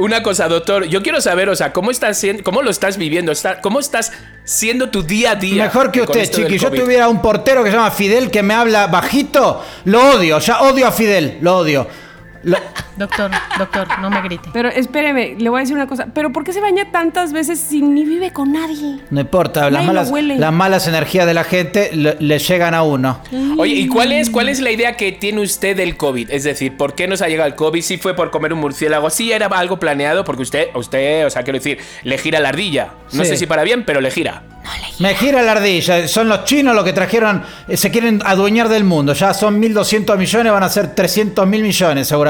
Una 0.00 0.22
cosa, 0.22 0.48
doctor, 0.48 0.86
yo 0.86 1.02
quiero 1.02 1.20
saber, 1.20 1.48
o 1.50 1.54
sea, 1.56 1.72
¿cómo 1.72 1.90
estás 1.90 2.18
siendo, 2.18 2.42
cómo 2.42 2.62
lo 2.62 2.70
estás 2.70 2.96
viviendo? 2.96 3.32
Está- 3.32 3.60
¿Cómo 3.60 3.80
estás 3.80 4.12
siendo 4.44 4.88
tu 4.88 5.02
día 5.02 5.32
a 5.32 5.34
día? 5.36 5.64
Mejor 5.64 5.92
que 5.92 6.00
usted, 6.02 6.22
chiqui. 6.44 6.58
Yo 6.58 6.70
tuviera 6.84 7.08
un 7.08 7.20
portero 7.20 7.62
que 7.62 7.70
se 7.70 7.76
llama 7.76 7.90
Fidel 7.90 8.30
que 8.30 8.42
me 8.42 8.54
habla 8.54 8.86
bajito. 8.86 9.62
Lo 9.84 10.12
odio, 10.12 10.38
ya 10.38 10.62
odio 10.62 10.86
a 10.86 10.92
Fidel. 10.92 11.36
Lo 11.42 11.58
odio. 11.58 11.86
Lo- 12.42 12.58
Doctor, 12.96 13.30
doctor, 13.56 13.86
no 14.02 14.10
me 14.10 14.20
grite. 14.20 14.50
Pero 14.52 14.68
espéreme, 14.68 15.34
le 15.38 15.48
voy 15.48 15.60
a 15.60 15.62
decir 15.62 15.74
una 15.74 15.86
cosa. 15.86 16.08
¿Pero 16.12 16.32
por 16.32 16.44
qué 16.44 16.52
se 16.52 16.60
baña 16.60 16.90
tantas 16.92 17.32
veces 17.32 17.58
si 17.58 17.80
ni 17.80 18.04
vive 18.04 18.30
con 18.30 18.52
nadie? 18.52 18.98
No 19.08 19.20
importa, 19.22 19.70
las 19.70 19.86
malas, 19.86 20.10
las 20.12 20.52
malas 20.52 20.86
energías 20.86 21.24
de 21.24 21.32
la 21.32 21.44
gente 21.44 21.90
le, 21.94 22.16
le 22.20 22.38
llegan 22.38 22.74
a 22.74 22.82
uno. 22.82 23.20
Oye, 23.56 23.72
¿y 23.74 23.88
cuál 23.88 24.12
es, 24.12 24.28
cuál 24.28 24.50
es 24.50 24.60
la 24.60 24.70
idea 24.70 24.98
que 24.98 25.12
tiene 25.12 25.40
usted 25.40 25.74
del 25.78 25.96
COVID? 25.96 26.30
Es 26.30 26.44
decir, 26.44 26.76
¿por 26.76 26.94
qué 26.94 27.08
nos 27.08 27.22
ha 27.22 27.28
llegado 27.28 27.48
el 27.48 27.54
COVID? 27.54 27.80
¿Sí 27.80 27.96
fue 27.96 28.14
por 28.14 28.30
comer 28.30 28.52
un 28.52 28.58
murciélago? 28.60 29.08
¿Sí 29.08 29.32
era 29.32 29.46
algo 29.46 29.78
planeado? 29.78 30.22
Porque 30.22 30.42
usted, 30.42 30.66
usted, 30.74 31.24
o 31.24 31.30
sea, 31.30 31.42
quiero 31.42 31.58
decir, 31.58 31.78
le 32.02 32.18
gira 32.18 32.38
la 32.38 32.50
ardilla. 32.50 32.88
No 33.12 33.24
Sí. 33.24 33.30
sé 33.30 33.36
si 33.38 33.46
para 33.46 33.62
bien, 33.62 33.84
pero 33.86 34.02
le 34.02 34.10
gira. 34.10 34.42
Me 34.98 35.14
gira 35.14 35.40
la 35.42 35.52
ardilla. 35.52 36.06
Son 36.06 36.28
los 36.28 36.44
chinos 36.44 36.74
los 36.74 36.84
que 36.84 36.92
trajeron, 36.92 37.42
eh, 37.66 37.78
se 37.78 37.90
quieren 37.90 38.20
adueñar 38.26 38.68
del 38.68 38.84
mundo. 38.84 39.14
Ya 39.14 39.32
son 39.32 39.58
1.200 39.58 40.18
millones, 40.18 40.52
van 40.52 40.62
a 40.62 40.68
ser 40.68 40.94
300 40.94 41.46
mil 41.46 41.62
millones 41.62 42.06
seguramente. 42.06 42.29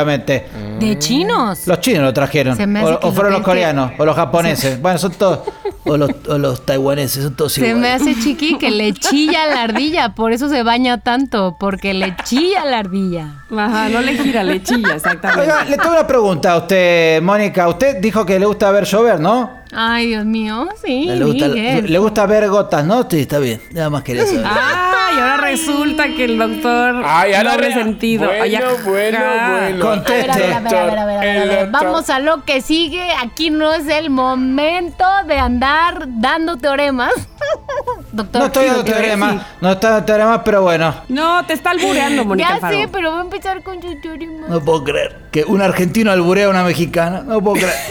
¿De 0.79 0.99
chinos? 0.99 1.67
Los 1.67 1.81
chinos 1.81 2.03
lo 2.03 2.13
trajeron. 2.13 2.57
Se 2.57 2.67
me 2.67 2.81
hace 2.81 2.93
O, 2.93 3.01
que 3.01 3.07
o 3.07 3.11
lo 3.11 3.15
fueron 3.15 3.33
los 3.35 3.43
coreanos, 3.43 3.93
o 3.99 4.05
los 4.05 4.17
japoneses. 4.17 4.81
Bueno, 4.81 4.99
son 4.99 5.13
todos. 5.13 5.41
O 5.83 5.97
los, 5.97 6.11
o 6.29 6.37
los 6.37 6.65
taiwaneses, 6.67 7.25
son 7.25 7.35
todos 7.35 7.55
Se 7.55 7.63
me 7.63 7.69
iguales. 7.69 8.03
hace 8.03 8.15
chiqui 8.15 8.59
que 8.59 8.71
le 8.71 8.93
chilla 8.95 9.47
la 9.47 9.63
ardilla, 9.63 10.15
por 10.15 10.31
eso 10.31 10.51
se 10.51 10.63
baña 10.63 10.99
tanto, 10.99 11.57
porque 11.59 11.95
le 11.95 12.15
chilla 12.23 12.67
la 12.67 12.81
ardilla. 12.81 13.45
Ajá, 13.51 13.89
no 13.89 14.03
le 14.03 14.17
gira, 14.19 14.45
le 14.45 14.63
chilla, 14.63 14.95
exactamente. 14.97 15.41
Oiga, 15.43 15.65
le 15.65 15.79
tengo 15.79 15.93
una 15.93 16.07
pregunta 16.07 16.53
a 16.53 16.59
usted, 16.59 17.23
Mónica. 17.23 17.67
Usted 17.67 17.97
dijo 17.97 18.27
que 18.27 18.39
le 18.39 18.45
gusta 18.45 18.71
ver 18.71 18.85
llover, 18.85 19.21
¿no? 19.21 19.60
Ay, 19.73 20.09
Dios 20.09 20.25
mío, 20.25 20.69
sí. 20.85 21.05
Le 21.07 21.25
gusta, 21.25 21.49
Miguel. 21.49 21.93
le 21.93 21.99
gusta 21.99 22.27
ver 22.27 22.49
gotas, 22.49 22.85
¿no? 22.85 23.07
Sí, 23.09 23.21
está 23.21 23.39
bien. 23.39 23.61
Nada 23.73 23.89
más 23.91 24.03
quería 24.03 24.27
saber. 24.27 24.45
Ah, 24.45 25.11
y 25.15 25.19
ahora 25.21 25.37
resulta 25.39 26.07
que 26.09 26.25
el 26.25 26.39
doctor 26.39 27.03
Ay, 27.05 27.35
ahora 27.35 27.53
doble 27.53 27.69
re- 27.69 27.75
sentido. 27.75 28.27
Bueno, 28.27 28.43
Ay, 28.45 28.57
bueno, 28.85 29.19
bueno. 29.51 29.85
Con- 29.85 29.99
A 30.01 30.03
ver, 30.03 30.31
a 30.31 30.37
ver, 30.37 30.53
a 30.55 30.61
ver, 30.61 30.67
a 30.67 30.71
ver, 30.71 30.77
a 30.77 30.85
ver, 30.87 30.99
a 30.99 31.05
ver, 31.07 31.19
a 31.19 31.21
ver. 31.21 31.37
El 31.37 31.49
doctor. 31.49 31.71
Vamos 31.71 32.11
a 32.11 32.19
lo 32.19 32.45
que 32.45 32.61
sigue. 32.61 33.07
Aquí 33.23 33.51
no 33.51 33.73
es 33.73 33.87
el 33.89 34.11
momento 34.11 35.05
de 35.27 35.39
andar 35.39 36.05
dando 36.07 36.57
teoremas. 36.57 37.13
Doctor, 38.13 38.41
No 38.41 38.47
estoy 38.49 38.67
dando 38.67 38.83
sí, 38.83 38.91
teorema, 38.93 39.47
no 39.61 39.71
estoy 39.71 39.91
dando 39.91 40.05
teorema, 40.05 40.43
pero 40.45 40.63
bueno. 40.63 40.95
No, 41.09 41.47
te 41.47 41.53
está 41.53 41.71
albureando, 41.71 42.25
Mónica 42.25 42.59
ya 42.61 42.69
sé, 42.69 42.89
pero 42.91 43.11
voy 43.13 43.21
a 43.21 43.23
empezar 43.23 43.63
con 43.63 43.81
sus 43.81 44.01
teoremas. 44.01 44.51
No 44.51 44.61
puedo 44.61 44.83
creer 44.83 45.17
que 45.31 45.45
un 45.45 45.63
argentino 45.63 46.11
alburea 46.11 46.47
a 46.47 46.51
una 46.51 46.65
mexicana. 46.65 47.23
No 47.27 47.41
puedo 47.43 47.57
creer. 47.57 47.75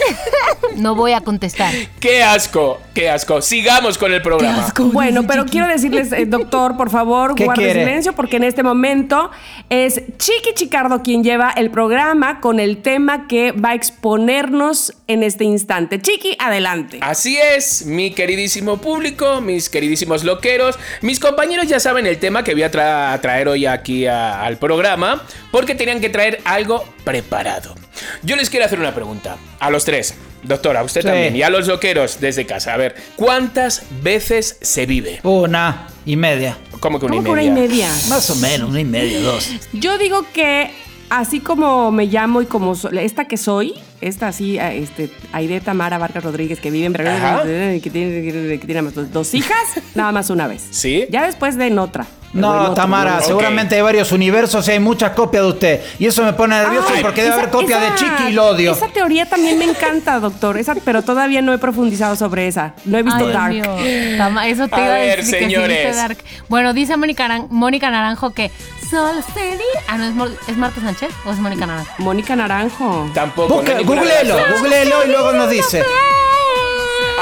No 0.76 0.94
voy 0.94 1.12
a 1.12 1.20
contestar. 1.20 1.74
¡Qué 1.98 2.22
asco! 2.22 2.80
¡Qué 2.94 3.10
asco! 3.10 3.42
Sigamos 3.42 3.98
con 3.98 4.12
el 4.12 4.22
programa. 4.22 4.72
Bueno, 4.92 5.24
pero 5.26 5.44
quiero 5.44 5.66
decirles, 5.66 6.12
eh, 6.12 6.26
doctor, 6.26 6.76
por 6.76 6.90
favor, 6.90 7.34
¿Qué 7.34 7.44
guarde 7.44 7.64
quiere? 7.64 7.80
silencio 7.84 8.12
porque 8.12 8.36
en 8.36 8.44
este 8.44 8.62
momento 8.62 9.30
es 9.68 10.00
Chiqui 10.16 10.54
Chicardo 10.54 11.02
quien 11.02 11.24
lleva 11.24 11.50
el 11.50 11.70
programa 11.70 12.40
con 12.40 12.60
el 12.60 12.78
tema 12.82 13.26
que 13.26 13.50
va 13.52 13.70
a 13.70 13.74
exponernos 13.74 14.92
en 15.08 15.22
este 15.22 15.44
instante. 15.44 16.00
Chiqui, 16.00 16.36
adelante. 16.38 16.98
Así 17.00 17.36
es, 17.36 17.84
mi 17.86 18.12
queridísimo 18.12 18.78
público, 18.78 19.40
mis 19.40 19.68
queridísimos 19.68 20.22
loqueros, 20.24 20.78
mis 21.02 21.18
compañeros 21.18 21.66
ya 21.66 21.80
saben 21.80 22.06
el 22.06 22.18
tema 22.18 22.44
que 22.44 22.52
voy 22.52 22.62
a 22.62 22.70
tra- 22.70 23.20
traer 23.20 23.48
hoy 23.48 23.66
aquí 23.66 24.06
a- 24.06 24.42
al 24.42 24.56
programa, 24.58 25.22
porque 25.50 25.74
tenían 25.74 26.00
que 26.00 26.10
traer 26.10 26.40
algo 26.44 26.84
preparado. 27.04 27.74
Yo 28.22 28.36
les 28.36 28.50
quiero 28.50 28.66
hacer 28.66 28.78
una 28.78 28.94
pregunta 28.94 29.36
a 29.58 29.70
los 29.70 29.84
tres, 29.84 30.14
doctora, 30.42 30.80
a 30.80 30.82
usted 30.84 31.00
Sí. 31.02 31.06
también, 31.06 31.36
y 31.36 31.42
a 31.42 31.50
los 31.50 31.66
loqueros 31.66 32.20
desde 32.20 32.46
casa. 32.46 32.74
A 32.74 32.76
ver, 32.76 32.94
¿cuántas 33.16 33.82
veces 34.02 34.56
se 34.60 34.86
vive? 34.86 35.20
Una 35.22 35.88
y 36.06 36.16
media. 36.16 36.56
¿Cómo 36.80 36.98
que 36.98 37.06
una 37.06 37.16
¿Cómo 37.16 37.22
y 37.22 37.24
que 37.24 37.30
una 37.32 37.42
media? 37.42 37.64
y 37.64 37.68
media? 37.68 37.88
Más 38.08 38.30
o 38.30 38.36
menos, 38.36 38.70
una 38.70 38.80
y 38.80 38.84
media, 38.84 39.20
dos. 39.20 39.50
Yo 39.72 39.98
digo 39.98 40.24
que 40.32 40.70
así 41.10 41.40
como 41.40 41.90
me 41.90 42.06
llamo 42.06 42.40
y 42.42 42.46
como 42.46 42.74
so- 42.74 42.90
esta 42.90 43.26
que 43.26 43.36
soy, 43.36 43.74
esta 44.00 44.28
así, 44.28 44.58
a- 44.58 44.72
este, 44.72 45.10
Aide 45.32 45.60
Tamara 45.60 45.98
Vargas 45.98 46.24
Rodríguez, 46.24 46.60
que 46.60 46.70
vive 46.70 46.86
en. 46.86 46.92
Veracruz, 46.92 47.42
que 47.82 47.90
tiene, 47.90 48.58
que 48.58 48.66
tiene 48.66 48.82
dos, 48.90 49.12
dos 49.12 49.34
hijas, 49.34 49.58
nada 49.94 50.12
más 50.12 50.30
una 50.30 50.46
vez. 50.46 50.66
¿Sí? 50.70 51.06
Ya 51.10 51.26
después 51.26 51.56
de 51.56 51.66
en 51.66 51.78
otra. 51.78 52.06
En 52.32 52.42
No, 52.42 52.52
otro, 52.52 52.74
Tamara, 52.74 53.16
¿no? 53.16 53.22
seguramente 53.22 53.74
hay 53.74 53.82
varios 53.82 54.12
universos 54.12 54.68
y 54.68 54.70
hay 54.70 54.78
muchas 54.78 55.10
copias 55.14 55.42
de 55.42 55.48
usted. 55.48 55.80
Y 55.98 56.06
eso 56.06 56.22
me 56.22 56.32
pone 56.32 56.54
nervioso 56.56 56.86
Ay, 56.94 57.02
porque 57.02 57.22
debe 57.22 57.34
esa- 57.34 57.40
haber 57.42 57.50
copias 57.50 57.82
esa- 57.82 57.90
de 57.92 57.98
Chiqui 57.98 58.30
y 58.30 58.32
lo 58.34 58.46
odio. 58.50 58.70
Esa 58.70 58.86
teoría 58.86 59.26
también 59.28 59.58
me 59.58 59.64
encanta, 59.64 60.20
doctor. 60.20 60.56
Esa, 60.56 60.76
pero 60.84 61.02
todavía 61.02 61.42
no 61.42 61.52
he 61.52 61.58
profundizado 61.58 62.14
sobre 62.14 62.46
esa. 62.46 62.74
No 62.84 62.98
he 62.98 63.02
visto 63.02 63.26
Ay, 63.26 63.32
Dark. 63.32 63.52
Dios 63.52 63.66
mío. 63.80 64.16
Tama- 64.16 64.46
Eso 64.46 64.68
te 64.68 64.76
A 64.76 64.84
iba 64.84 64.94
a 64.94 64.98
decir 64.98 65.16
que 65.16 65.24
sí 65.24 65.30
señores. 65.52 65.86
viste 65.86 65.96
Dark. 65.96 66.18
Bueno, 66.48 66.72
dice 66.72 66.96
Mónica 66.96 67.90
Naranjo 67.90 68.30
que 68.30 68.52
solo 68.90 69.22
sería. 69.34 69.64
Ah, 69.88 69.96
no, 69.96 70.04
¿es, 70.06 70.14
Mo- 70.14 70.28
¿es 70.46 70.56
Marta 70.56 70.80
Sánchez 70.80 71.10
o 71.24 71.30
es 71.32 71.38
Mónica 71.38 71.66
Naranjo? 71.66 71.92
Mónica 71.98 72.36
Naranjo. 72.36 73.10
Tampoco. 73.14 73.54
Busca- 73.56 73.74
no 73.74 73.84
googleelo, 73.84 74.36
googleelo 74.58 75.04
y 75.04 75.08
luego 75.08 75.32
nos 75.32 75.50
dice. 75.50 75.84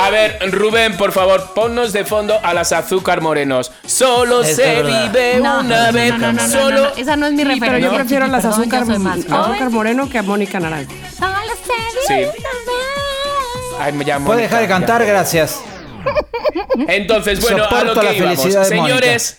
A 0.01 0.11
ver, 0.11 0.39
Rubén, 0.53 0.97
por 0.97 1.11
favor, 1.11 1.53
ponnos 1.55 1.93
de 1.93 2.05
fondo 2.05 2.39
a 2.43 2.55
las 2.55 2.71
azúcar 2.73 3.21
morenos. 3.21 3.73
Solo 3.85 4.43
Es 4.43 4.55
se 4.55 4.63
verdad. 4.83 5.07
vive 5.13 5.41
No, 5.41 5.61
una 5.61 5.87
no, 5.89 5.93
vez. 5.93 6.13
no, 6.13 6.19
no, 6.19 6.33
no, 6.35 6.47
no, 6.47 6.49
solo. 6.49 6.83
no, 6.83 6.89
Esa 6.97 7.17
no 7.17 7.27
es 7.27 7.33
mi 7.33 7.39
Sí, 7.39 7.45
referencia. 7.45 7.67
pero 7.73 7.79
yo 7.79 7.95
prefiero 7.95 8.25
chiqui, 8.27 8.33
las 8.33 8.45
perdón, 8.45 8.61
azúcar, 8.61 8.81
yo 8.87 8.99
más 9.01 9.19
azúcar 9.19 9.71
moreno 9.71 10.09
que 10.09 10.19
a 10.19 10.23
Mónica 10.23 10.61
Naranjo. 10.61 10.93
Solo 11.19 11.33
Sí. 11.67 12.05
sería 12.07 12.29
una 12.29 12.33
vez. 12.33 13.81
Ay, 13.81 13.93
me 13.93 14.05
llamo 14.05 14.27
¿Puede 14.27 14.43
dejar 14.43 14.61
de 14.63 14.69
cantar? 14.69 15.01
ya. 15.03 15.07
Gracias. 15.09 15.61
Entonces, 16.87 17.41
bueno, 17.41 17.65
a 17.69 17.85
lo 17.85 17.95
que 17.95 18.03
la 18.03 18.13
íbamos. 18.13 18.37
felicidad 18.39 18.63
de 18.63 18.69
Señores, 18.69 19.39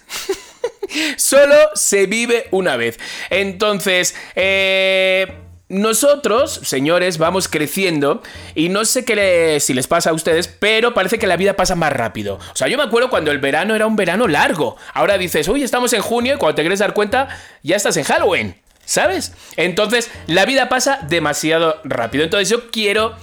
solo 1.17 1.55
se 1.75 2.05
vive 2.05 2.47
una 2.51 2.75
vez. 2.77 2.99
Entonces, 3.29 4.15
eh, 4.35 5.27
nosotros, 5.67 6.61
señores, 6.63 7.19
vamos 7.19 7.47
creciendo 7.47 8.23
y 8.55 8.69
no 8.69 8.85
sé 8.85 9.05
qué 9.05 9.15
le- 9.15 9.59
si 9.59 9.73
les 9.75 9.85
pasa 9.85 10.09
a 10.09 10.13
ustedes, 10.13 10.47
pero 10.47 10.93
parece 10.95 11.19
que 11.19 11.27
la 11.27 11.37
vida 11.37 11.55
pasa 11.55 11.75
más 11.75 11.93
rápido. 11.93 12.39
O 12.51 12.55
sea, 12.55 12.67
yo 12.67 12.75
me 12.77 12.83
acuerdo 12.83 13.09
cuando 13.11 13.29
el 13.31 13.37
verano 13.37 13.75
era 13.75 13.85
un 13.85 13.95
verano 13.95 14.27
largo. 14.27 14.77
Ahora 14.93 15.17
dices, 15.19 15.47
uy, 15.47 15.61
estamos 15.63 15.93
en 15.93 16.01
junio 16.01 16.35
y 16.35 16.37
cuando 16.37 16.55
te 16.55 16.63
quieres 16.63 16.79
dar 16.79 16.93
cuenta, 16.95 17.27
ya 17.61 17.75
estás 17.75 17.95
en 17.97 18.03
Halloween. 18.03 18.55
¿Sabes? 18.83 19.33
Entonces, 19.55 20.09
la 20.25 20.45
vida 20.45 20.67
pasa 20.67 20.99
demasiado 21.07 21.79
rápido. 21.83 22.23
Entonces, 22.23 22.49
yo 22.49 22.71
quiero, 22.71 23.15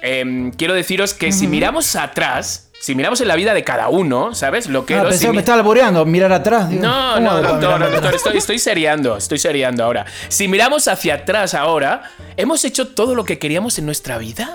em, 0.00 0.50
quiero 0.52 0.72
deciros 0.72 1.12
que 1.12 1.30
si 1.32 1.46
miramos 1.46 1.94
atrás, 1.96 2.69
si 2.80 2.94
miramos 2.94 3.20
en 3.20 3.28
la 3.28 3.36
vida 3.36 3.52
de 3.52 3.62
cada 3.62 3.88
uno, 3.90 4.34
¿sabes? 4.34 4.66
Lo 4.66 4.86
que 4.86 4.94
Ah, 4.96 5.02
pensé 5.02 5.18
si 5.18 5.24
que 5.26 5.30
mi- 5.30 5.36
me 5.36 5.40
estaba 5.40 5.58
albureando, 5.58 6.04
mirar 6.06 6.32
atrás. 6.32 6.68
digo, 6.70 6.82
no, 6.82 7.12
¿cómo 7.14 7.26
no, 7.26 7.34
doctor, 7.42 7.58
mirar 7.58 7.78
doctor, 7.80 7.96
atrás? 7.98 8.14
estoy, 8.14 8.36
estoy 8.38 8.58
seriando, 8.58 9.16
estoy 9.18 9.38
seriando 9.38 9.84
ahora. 9.84 10.06
Si 10.28 10.48
miramos 10.48 10.88
hacia 10.88 11.14
atrás 11.16 11.52
ahora, 11.54 12.02
¿hemos 12.38 12.64
hecho 12.64 12.88
todo 12.88 13.14
lo 13.14 13.24
que 13.24 13.38
queríamos 13.38 13.78
en 13.78 13.84
nuestra 13.86 14.16
vida? 14.18 14.48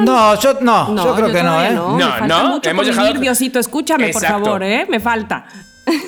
No, 0.00 0.38
yo 0.40 0.54
no, 0.60 0.94
yo 1.04 1.14
creo 1.16 1.32
que 1.32 1.42
no, 1.42 1.62
¿eh? 1.64 1.70
No, 1.72 1.88
me 1.90 2.04
No, 2.04 2.10
falta 2.10 2.26
no, 2.26 2.48
mucho 2.50 2.70
hemos 2.70 2.84
por 2.84 2.94
dejado- 2.94 3.06
vivir, 3.08 3.20
Diosito, 3.20 3.58
escúchame, 3.58 4.06
Exacto. 4.06 4.34
por 4.38 4.44
favor, 4.46 4.62
¿eh? 4.62 4.86
Me 4.88 5.00
falta. 5.00 5.44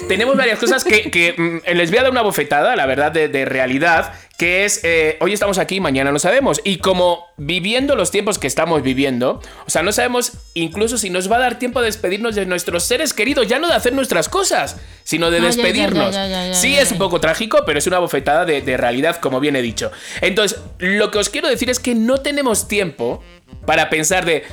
Tenemos 0.08 0.37
varias 0.37 0.58
cosas 0.58 0.84
que, 0.84 1.10
que, 1.10 1.34
mm, 1.37 1.76
les 1.76 1.90
voy 1.90 1.99
a 1.99 2.02
dar 2.02 2.10
una 2.10 2.22
bofetada, 2.22 2.76
la 2.76 2.87
verdad, 2.87 3.12
de, 3.12 3.28
de 3.28 3.44
realidad, 3.44 4.12
que 4.38 4.64
es, 4.64 4.80
eh, 4.84 5.18
hoy 5.20 5.32
estamos 5.34 5.58
aquí, 5.58 5.80
mañana 5.80 6.10
no 6.12 6.18
sabemos. 6.18 6.60
Y 6.64 6.78
como 6.78 7.26
viviendo 7.37 7.94
los 7.96 8.10
tiempos 8.10 8.38
que 8.38 8.46
estamos 8.46 8.82
viviendo, 8.82 9.42
o 9.66 9.70
sea, 9.70 9.82
no 9.82 9.92
sabemos 9.92 10.32
incluso 10.54 10.96
si 10.96 11.10
nos 11.10 11.30
va 11.30 11.37
a 11.37 11.40
dar 11.40 11.58
tiempo 11.58 11.80
de 11.80 11.87
despedirnos 11.87 12.34
de 12.34 12.46
nuestros 12.46 12.84
seres 12.84 13.12
queridos, 13.12 13.46
ya 13.49 13.58
no 13.58 13.68
de 13.68 13.75
hacer 13.75 13.92
nuestras 13.92 14.28
cosas, 14.28 14.76
sino 15.04 15.30
de 15.30 15.38
Ah, 15.38 15.42
despedirnos. 15.42 16.14
ya, 16.14 16.26
ya, 16.26 16.46
ya, 16.49 16.54
sí, 16.54 16.76
es 16.76 16.90
un 16.92 16.99
poco 16.99 17.20
trágico, 17.20 17.64
pero 17.66 17.78
es 17.78 17.87
una 17.87 17.99
bofetada 17.99 18.44
de, 18.44 18.62
de 18.62 18.76
realidad, 18.76 19.16
como 19.16 19.40
bien 19.40 19.56
he 19.56 19.62
dicho. 19.62 19.90
Entonces, 20.22 20.58
lo 20.78 21.10
que 21.10 21.18
os 21.18 21.28
quiero 21.28 21.49
decir 21.49 21.68
es 21.68 21.78
que 21.78 21.94
no 21.94 22.18
tenemos 22.18 22.66
tiempo 22.68 23.22
para 23.66 23.90
pensar 23.90 24.25
de... 24.25 24.44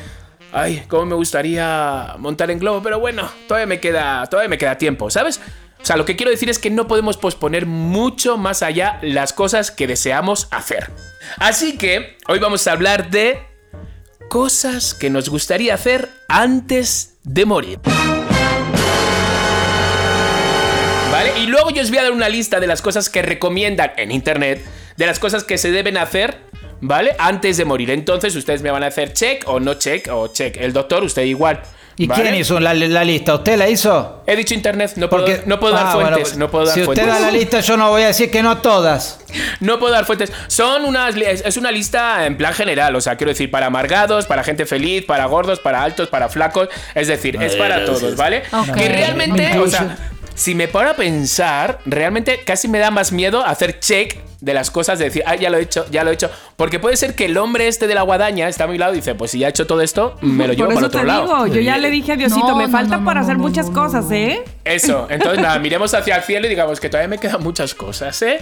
Ay, 0.51 0.83
cómo 0.87 1.05
me 1.05 1.15
gustaría 1.15 2.15
montar 2.19 2.51
en 2.51 2.59
globo, 2.59 2.81
pero 2.81 2.99
bueno, 2.99 3.29
todavía 3.47 3.67
me 3.67 3.79
queda, 3.79 4.25
todavía 4.27 4.49
me 4.49 4.57
queda 4.57 4.77
tiempo, 4.77 5.09
¿sabes? 5.09 5.41
O 5.81 5.85
sea, 5.85 5.97
lo 5.97 6.05
que 6.05 6.15
quiero 6.15 6.31
decir 6.31 6.49
es 6.49 6.59
que 6.59 6.69
no 6.69 6.87
podemos 6.87 7.17
posponer 7.17 7.65
mucho 7.65 8.37
más 8.37 8.63
allá 8.63 8.99
las 9.01 9.33
cosas 9.33 9.71
que 9.71 9.87
deseamos 9.87 10.47
hacer. 10.51 10.91
Así 11.37 11.77
que 11.77 12.17
hoy 12.27 12.39
vamos 12.39 12.65
a 12.67 12.71
hablar 12.71 13.09
de 13.09 13.39
cosas 14.29 14.93
que 14.93 15.09
nos 15.09 15.29
gustaría 15.29 15.73
hacer 15.73 16.09
antes 16.27 17.17
de 17.23 17.45
morir. 17.45 17.79
¿Vale? 21.11 21.39
Y 21.39 21.47
luego 21.47 21.69
yo 21.69 21.81
os 21.81 21.89
voy 21.89 21.99
a 21.99 22.03
dar 22.03 22.11
una 22.11 22.29
lista 22.29 22.59
de 22.59 22.67
las 22.67 22.81
cosas 22.81 23.09
que 23.09 23.21
recomiendan 23.21 23.91
en 23.97 24.11
internet, 24.11 24.65
de 24.97 25.05
las 25.05 25.19
cosas 25.19 25.43
que 25.43 25.57
se 25.57 25.71
deben 25.71 25.97
hacer, 25.97 26.37
¿vale? 26.81 27.15
Antes 27.19 27.57
de 27.57 27.65
morir. 27.65 27.91
Entonces 27.91 28.35
ustedes 28.35 28.61
me 28.61 28.71
van 28.71 28.83
a 28.83 28.87
hacer 28.87 29.13
check 29.13 29.43
o 29.47 29.59
no 29.59 29.75
check 29.75 30.09
o 30.11 30.27
check. 30.27 30.57
El 30.57 30.73
doctor, 30.73 31.03
usted 31.03 31.23
igual. 31.23 31.61
¿Y 31.99 32.05
¿vale? 32.05 32.21
quién 32.21 32.35
hizo 32.35 32.59
la, 32.59 32.75
la 32.75 33.03
lista? 33.03 33.33
¿Usted 33.33 33.57
la 33.57 33.67
hizo? 33.67 34.21
He 34.27 34.35
dicho 34.35 34.53
internet, 34.53 34.93
no 34.97 35.09
puedo, 35.09 35.25
no 35.47 35.59
puedo 35.59 35.73
dar 35.73 35.87
Ah, 35.87 35.91
fuentes. 35.93 36.21
bueno, 36.29 36.37
no 36.45 36.51
puedo 36.51 36.65
dar 36.67 36.75
si 36.75 36.83
fuentes. 36.83 37.03
usted 37.05 37.19
da 37.19 37.19
la 37.25 37.31
lista, 37.35 37.59
yo 37.61 37.75
no 37.75 37.89
voy 37.89 38.03
a 38.03 38.07
decir 38.07 38.29
que 38.29 38.43
no 38.43 38.59
todas. 38.59 39.19
No 39.61 39.79
puedo 39.79 39.93
dar 39.93 40.05
fuentes. 40.05 40.31
Son 40.45 40.85
unas. 40.85 41.15
Es 41.15 41.57
una 41.57 41.71
lista 41.71 42.27
en 42.27 42.37
plan 42.37 42.53
general. 42.53 42.95
O 42.95 43.01
sea, 43.01 43.15
quiero 43.15 43.31
decir, 43.31 43.49
para 43.49 43.65
amargados, 43.65 44.27
para 44.27 44.43
gente 44.43 44.67
feliz, 44.67 45.05
para 45.05 45.25
gordos, 45.25 45.59
para 45.59 45.81
altos, 45.81 46.07
para 46.07 46.29
flacos. 46.29 46.69
Es 46.93 47.07
decir, 47.07 47.41
es 47.41 47.55
para 47.55 47.83
todos, 47.83 48.15
¿vale? 48.15 48.43
Ok. 48.51 48.75
Que 48.75 48.89
realmente, 48.89 49.57
o 49.57 49.67
sea, 49.67 49.97
si 50.37 50.53
me 50.53 50.67
paro 50.67 50.91
a 50.91 50.93
pensar, 50.93 51.79
realmente 51.85 52.41
casi 52.45 52.67
me 52.67 52.77
da 52.77 52.91
más 52.91 53.11
miedo 53.11 53.43
hacer 53.43 53.79
check 53.79 54.19
de 54.39 54.53
las 54.53 54.69
cosas, 54.69 54.99
de 54.99 55.05
decir, 55.05 55.23
ah, 55.25 55.35
ya 55.35 55.49
lo 55.49 55.57
he 55.57 55.63
hecho, 55.63 55.87
ya 55.89 56.03
lo 56.03 56.11
he 56.11 56.13
hecho. 56.13 56.29
Porque 56.55 56.77
puede 56.77 56.95
ser 56.95 57.15
que 57.15 57.25
el 57.25 57.37
hombre 57.37 57.67
este 57.67 57.87
de 57.87 57.95
la 57.95 58.03
guadaña 58.03 58.47
está 58.47 58.65
a 58.65 58.67
mi 58.67 58.77
lado 58.77 58.93
y 58.93 58.97
dice, 58.97 59.15
pues 59.15 59.31
si 59.31 59.39
ya 59.39 59.47
he 59.47 59.49
hecho 59.49 59.65
todo 59.65 59.81
esto, 59.81 60.15
me 60.21 60.45
lo 60.47 60.53
llevo 60.53 60.67
Por 60.67 60.75
para 60.75 60.79
eso 60.87 60.87
otro 60.87 60.99
te 61.01 61.07
lado. 61.07 61.21
digo, 61.23 61.47
yo 61.55 61.61
ya 61.61 61.77
le 61.79 61.89
dije 61.89 62.11
a 62.11 62.15
Diosito, 62.17 62.49
No, 62.49 62.55
me 62.55 62.67
no, 62.67 62.71
falta 62.71 62.97
no, 62.97 63.05
para 63.05 63.21
no, 63.21 63.25
hacer 63.25 63.37
no, 63.37 63.43
muchas 63.43 63.71
cosas. 63.71 64.05
¿eh? 64.11 64.43
Eso, 64.63 65.07
entonces 65.09 65.41
nada, 65.41 65.57
miremos 65.57 65.91
hacia 65.95 66.17
el 66.17 66.21
cielo 66.23 66.45
y 66.45 66.49
digamos 66.49 66.79
que 66.79 66.87
todavía 66.87 67.07
me 67.07 67.17
quedan 67.17 67.41
muchas 67.41 67.73
cosas, 67.73 68.21
¿eh? 68.21 68.39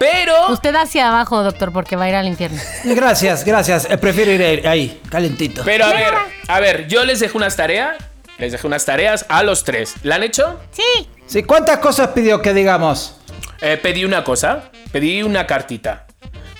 Pero... 0.00 0.32
Usted 0.48 0.74
hacia 0.74 1.10
abajo, 1.10 1.42
doctor, 1.44 1.72
porque 1.74 1.94
va 1.94 2.04
a 2.04 2.08
ir 2.08 2.14
al 2.14 2.26
infierno. 2.26 2.58
Gracias, 2.84 3.44
gracias. 3.44 3.86
Eh, 3.90 3.98
Prefiero 3.98 4.32
ir 4.32 4.66
ahí, 4.66 4.98
calentito. 5.10 5.62
Pero 5.64 5.84
a 5.84 5.92
ver, 5.92 6.14
a 6.48 6.58
ver, 6.60 6.88
yo 6.88 7.04
les 7.04 7.20
dejo 7.20 7.36
unas 7.36 7.54
tareas. 7.54 7.96
Les 8.42 8.50
dejé 8.50 8.66
unas 8.66 8.84
tareas 8.84 9.24
a 9.28 9.44
los 9.44 9.62
tres. 9.62 9.94
¿La 10.02 10.16
han 10.16 10.24
hecho? 10.24 10.58
Sí. 10.72 11.08
Sí, 11.26 11.44
¿Cuántas 11.44 11.78
cosas 11.78 12.08
pidió 12.08 12.42
que 12.42 12.52
digamos? 12.52 13.16
Eh, 13.60 13.78
pedí 13.80 14.04
una 14.04 14.24
cosa. 14.24 14.72
Pedí 14.90 15.22
una 15.22 15.46
cartita. 15.46 16.06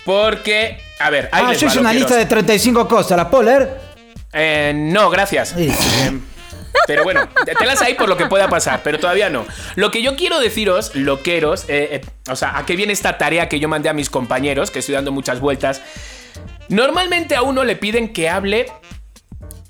Porque, 0.04 0.80
a 1.00 1.10
ver, 1.10 1.28
ahí 1.32 1.42
Ah, 1.48 1.52
yo 1.54 1.66
hice 1.66 1.80
una 1.80 1.92
lista 1.92 2.14
de 2.14 2.26
35 2.26 2.86
cosas. 2.86 3.16
¿La 3.16 3.28
puedo 3.28 3.42
leer? 3.42 3.80
Eh, 4.32 4.72
no, 4.76 5.10
gracias. 5.10 5.54
Sí. 5.56 5.70
Eh, 5.70 6.20
pero 6.86 7.02
bueno, 7.02 7.28
telas 7.58 7.82
ahí 7.82 7.94
por 7.94 8.08
lo 8.08 8.16
que 8.16 8.26
pueda 8.26 8.46
pasar, 8.48 8.82
pero 8.84 9.00
todavía 9.00 9.28
no. 9.28 9.44
Lo 9.74 9.90
que 9.90 10.02
yo 10.02 10.14
quiero 10.14 10.38
deciros, 10.38 10.94
loqueros, 10.94 11.64
eh, 11.64 12.00
eh, 12.00 12.00
o 12.30 12.36
sea, 12.36 12.56
¿a 12.58 12.64
qué 12.64 12.76
viene 12.76 12.92
esta 12.92 13.18
tarea 13.18 13.48
que 13.48 13.58
yo 13.58 13.68
mandé 13.68 13.88
a 13.88 13.92
mis 13.92 14.08
compañeros, 14.08 14.70
que 14.70 14.78
estoy 14.78 14.94
dando 14.94 15.10
muchas 15.10 15.40
vueltas? 15.40 15.82
Normalmente 16.68 17.34
a 17.34 17.42
uno 17.42 17.64
le 17.64 17.74
piden 17.74 18.12
que 18.12 18.28
hable 18.30 18.66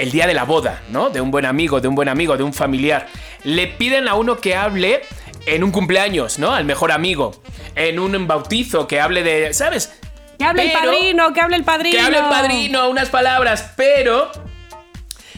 el 0.02 0.10
día 0.10 0.26
de 0.26 0.34
la 0.34 0.42
boda, 0.42 0.82
¿no? 0.90 1.10
De 1.10 1.20
un 1.20 1.30
buen 1.30 1.46
amigo, 1.46 1.80
de 1.80 1.86
un 1.86 1.94
buen 1.94 2.08
amigo, 2.08 2.36
de 2.36 2.42
un 2.42 2.52
familiar. 2.52 3.06
Le 3.44 3.68
piden 3.68 4.08
a 4.08 4.14
uno 4.14 4.38
que 4.38 4.56
hable 4.56 5.02
en 5.46 5.62
un 5.62 5.70
cumpleaños, 5.70 6.40
¿no? 6.40 6.52
Al 6.52 6.64
mejor 6.64 6.90
amigo. 6.90 7.40
En 7.76 8.00
un 8.00 8.26
bautizo, 8.26 8.88
que 8.88 9.00
hable 9.00 9.22
de, 9.22 9.54
¿sabes? 9.54 9.94
Que 10.40 10.44
hable 10.44 10.64
el 10.64 10.72
padrino, 10.72 11.32
que 11.32 11.40
hable 11.40 11.56
el 11.56 11.62
padrino. 11.62 11.96
Que 11.96 12.02
hable 12.02 12.18
el 12.18 12.24
padrino, 12.24 12.90
unas 12.90 13.10
palabras, 13.10 13.74
pero... 13.76 14.32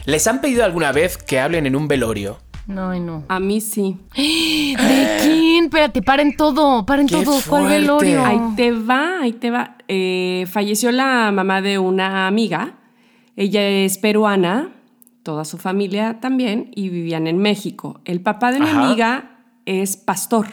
¿Les 0.07 0.27
han 0.27 0.41
pedido 0.41 0.65
alguna 0.65 0.93
vez 0.93 1.19
que 1.19 1.41
hablen 1.41 1.67
en 1.67 1.77
un 1.77 1.87
velorio? 1.87 2.39
No, 2.67 2.99
no. 2.99 3.25
A 3.29 3.41
mí 3.41 3.61
sí. 3.61 3.99
¿De 4.17 5.19
quién? 5.23 5.65
Espérate, 5.67 6.01
paren 6.01 6.37
todo, 6.37 6.87
paren 6.87 7.07
Qué 7.07 7.17
todo. 7.17 7.33
¿Cuál 7.47 7.65
fuerte. 7.65 7.81
velorio? 7.81 8.25
Ahí 8.25 8.41
te 8.57 8.73
va, 8.73 9.21
ahí 9.21 9.33
te 9.35 9.51
va. 9.51 9.77
Eh, 9.89 10.47
falleció 10.51 10.91
la 10.91 11.31
mamá 11.33 11.61
de 11.61 11.79
una 11.79 12.27
amiga. 12.27 12.79
Ella 13.37 13.67
es 13.69 13.99
peruana, 13.99 14.73
toda 15.23 15.45
su 15.45 15.59
familia 15.59 16.21
también, 16.21 16.71
y 16.75 16.89
vivían 16.89 17.27
en 17.27 17.39
México. 17.39 18.01
El 18.05 18.21
papá 18.21 18.53
de 18.53 18.61
mi 18.61 18.67
Ajá. 18.67 18.85
amiga 18.87 19.31
es 19.67 19.97
pastor. 19.97 20.47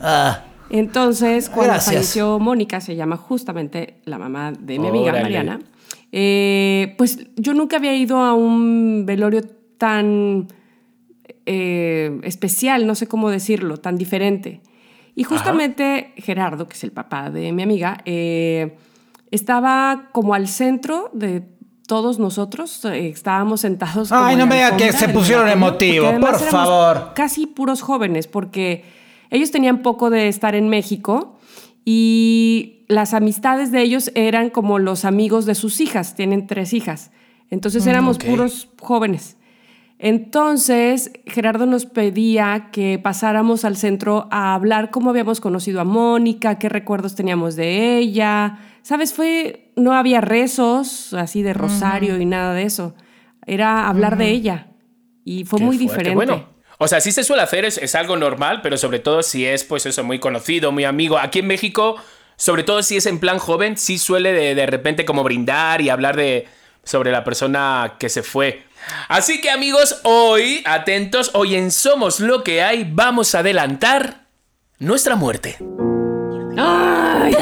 Ah, 0.00 0.44
Entonces, 0.70 1.48
cuando 1.50 1.74
Gracias. 1.74 1.94
falleció 1.94 2.38
Mónica, 2.38 2.80
se 2.80 2.96
llama 2.96 3.16
justamente 3.18 4.00
la 4.04 4.18
mamá 4.18 4.52
de 4.52 4.78
mi 4.78 4.88
amiga 4.88 5.10
Órale. 5.10 5.22
Mariana, 5.22 5.58
eh, 6.12 6.94
pues 6.96 7.18
yo 7.36 7.52
nunca 7.52 7.76
había 7.76 7.94
ido 7.94 8.18
a 8.22 8.32
un 8.34 9.04
velorio 9.04 9.42
tan 9.76 10.48
eh, 11.44 12.20
especial, 12.22 12.86
no 12.86 12.94
sé 12.94 13.06
cómo 13.06 13.28
decirlo, 13.28 13.76
tan 13.76 13.96
diferente. 13.98 14.60
Y 15.14 15.24
justamente 15.24 16.12
Gerardo, 16.16 16.68
que 16.68 16.74
es 16.74 16.84
el 16.84 16.92
papá 16.92 17.30
de 17.30 17.52
mi 17.52 17.62
amiga, 17.62 17.98
eh, 18.06 18.78
estaba 19.30 20.08
como 20.12 20.32
al 20.34 20.48
centro 20.48 21.10
de 21.12 21.42
todos 21.92 22.18
nosotros, 22.18 22.82
eh, 22.86 23.08
estábamos 23.08 23.60
sentados. 23.60 24.12
Ay, 24.12 24.34
no 24.34 24.46
me 24.46 24.54
diga 24.54 24.78
que 24.78 24.94
se 24.94 25.10
pusieron 25.10 25.46
emotivos, 25.50 26.10
por 26.14 26.20
éramos 26.22 26.42
favor. 26.44 27.10
Casi 27.14 27.46
puros 27.46 27.82
jóvenes, 27.82 28.26
porque 28.28 28.86
ellos 29.28 29.50
tenían 29.50 29.82
poco 29.82 30.08
de 30.08 30.28
estar 30.28 30.54
en 30.54 30.70
México 30.70 31.36
y 31.84 32.86
las 32.88 33.12
amistades 33.12 33.72
de 33.72 33.82
ellos 33.82 34.10
eran 34.14 34.48
como 34.48 34.78
los 34.78 35.04
amigos 35.04 35.44
de 35.44 35.54
sus 35.54 35.82
hijas, 35.82 36.14
tienen 36.14 36.46
tres 36.46 36.72
hijas. 36.72 37.10
Entonces 37.50 37.86
éramos 37.86 38.16
ok. 38.16 38.24
puros 38.24 38.68
jóvenes. 38.80 39.36
Entonces, 39.98 41.12
Gerardo 41.26 41.66
nos 41.66 41.84
pedía 41.84 42.70
que 42.72 42.98
pasáramos 42.98 43.66
al 43.66 43.76
centro 43.76 44.28
a 44.30 44.54
hablar 44.54 44.90
cómo 44.90 45.10
habíamos 45.10 45.40
conocido 45.40 45.82
a 45.82 45.84
Mónica, 45.84 46.58
qué 46.58 46.70
recuerdos 46.70 47.14
teníamos 47.14 47.54
de 47.54 47.98
ella. 47.98 48.60
¿Sabes? 48.82 49.14
Fue, 49.14 49.72
no 49.76 49.92
había 49.92 50.20
rezos 50.20 51.14
así 51.14 51.42
de 51.42 51.54
rosario 51.54 52.20
y 52.20 52.24
nada 52.24 52.52
de 52.54 52.64
eso. 52.64 52.94
Era 53.46 53.88
hablar 53.88 54.16
de 54.16 54.30
ella. 54.30 54.68
Y 55.24 55.44
fue 55.44 55.58
Qué 55.58 55.64
muy 55.64 55.76
fuerte. 55.76 55.94
diferente. 55.94 56.14
Bueno, 56.16 56.48
o 56.78 56.88
sea, 56.88 57.00
sí 57.00 57.12
se 57.12 57.22
suele 57.22 57.42
hacer, 57.42 57.64
es, 57.64 57.78
es 57.78 57.94
algo 57.94 58.16
normal, 58.16 58.60
pero 58.62 58.76
sobre 58.76 58.98
todo 58.98 59.22
si 59.22 59.46
es, 59.46 59.62
pues 59.62 59.86
eso, 59.86 60.02
muy 60.02 60.18
conocido, 60.18 60.72
muy 60.72 60.84
amigo. 60.84 61.16
Aquí 61.18 61.38
en 61.38 61.46
México, 61.46 61.96
sobre 62.36 62.64
todo 62.64 62.82
si 62.82 62.96
es 62.96 63.06
en 63.06 63.20
plan 63.20 63.38
joven, 63.38 63.76
sí 63.76 63.98
suele 63.98 64.32
de, 64.32 64.54
de 64.56 64.66
repente 64.66 65.04
como 65.04 65.22
brindar 65.22 65.80
y 65.80 65.90
hablar 65.90 66.16
de 66.16 66.48
sobre 66.82 67.12
la 67.12 67.22
persona 67.22 67.94
que 68.00 68.08
se 68.08 68.24
fue. 68.24 68.64
Así 69.06 69.40
que 69.40 69.50
amigos, 69.50 70.00
hoy, 70.02 70.62
atentos, 70.64 71.30
hoy 71.34 71.54
en 71.54 71.70
Somos 71.70 72.18
lo 72.18 72.42
que 72.42 72.62
hay, 72.62 72.90
vamos 72.90 73.36
a 73.36 73.40
adelantar 73.40 74.26
nuestra 74.80 75.14
muerte. 75.14 75.58
¡Ay! 76.56 77.34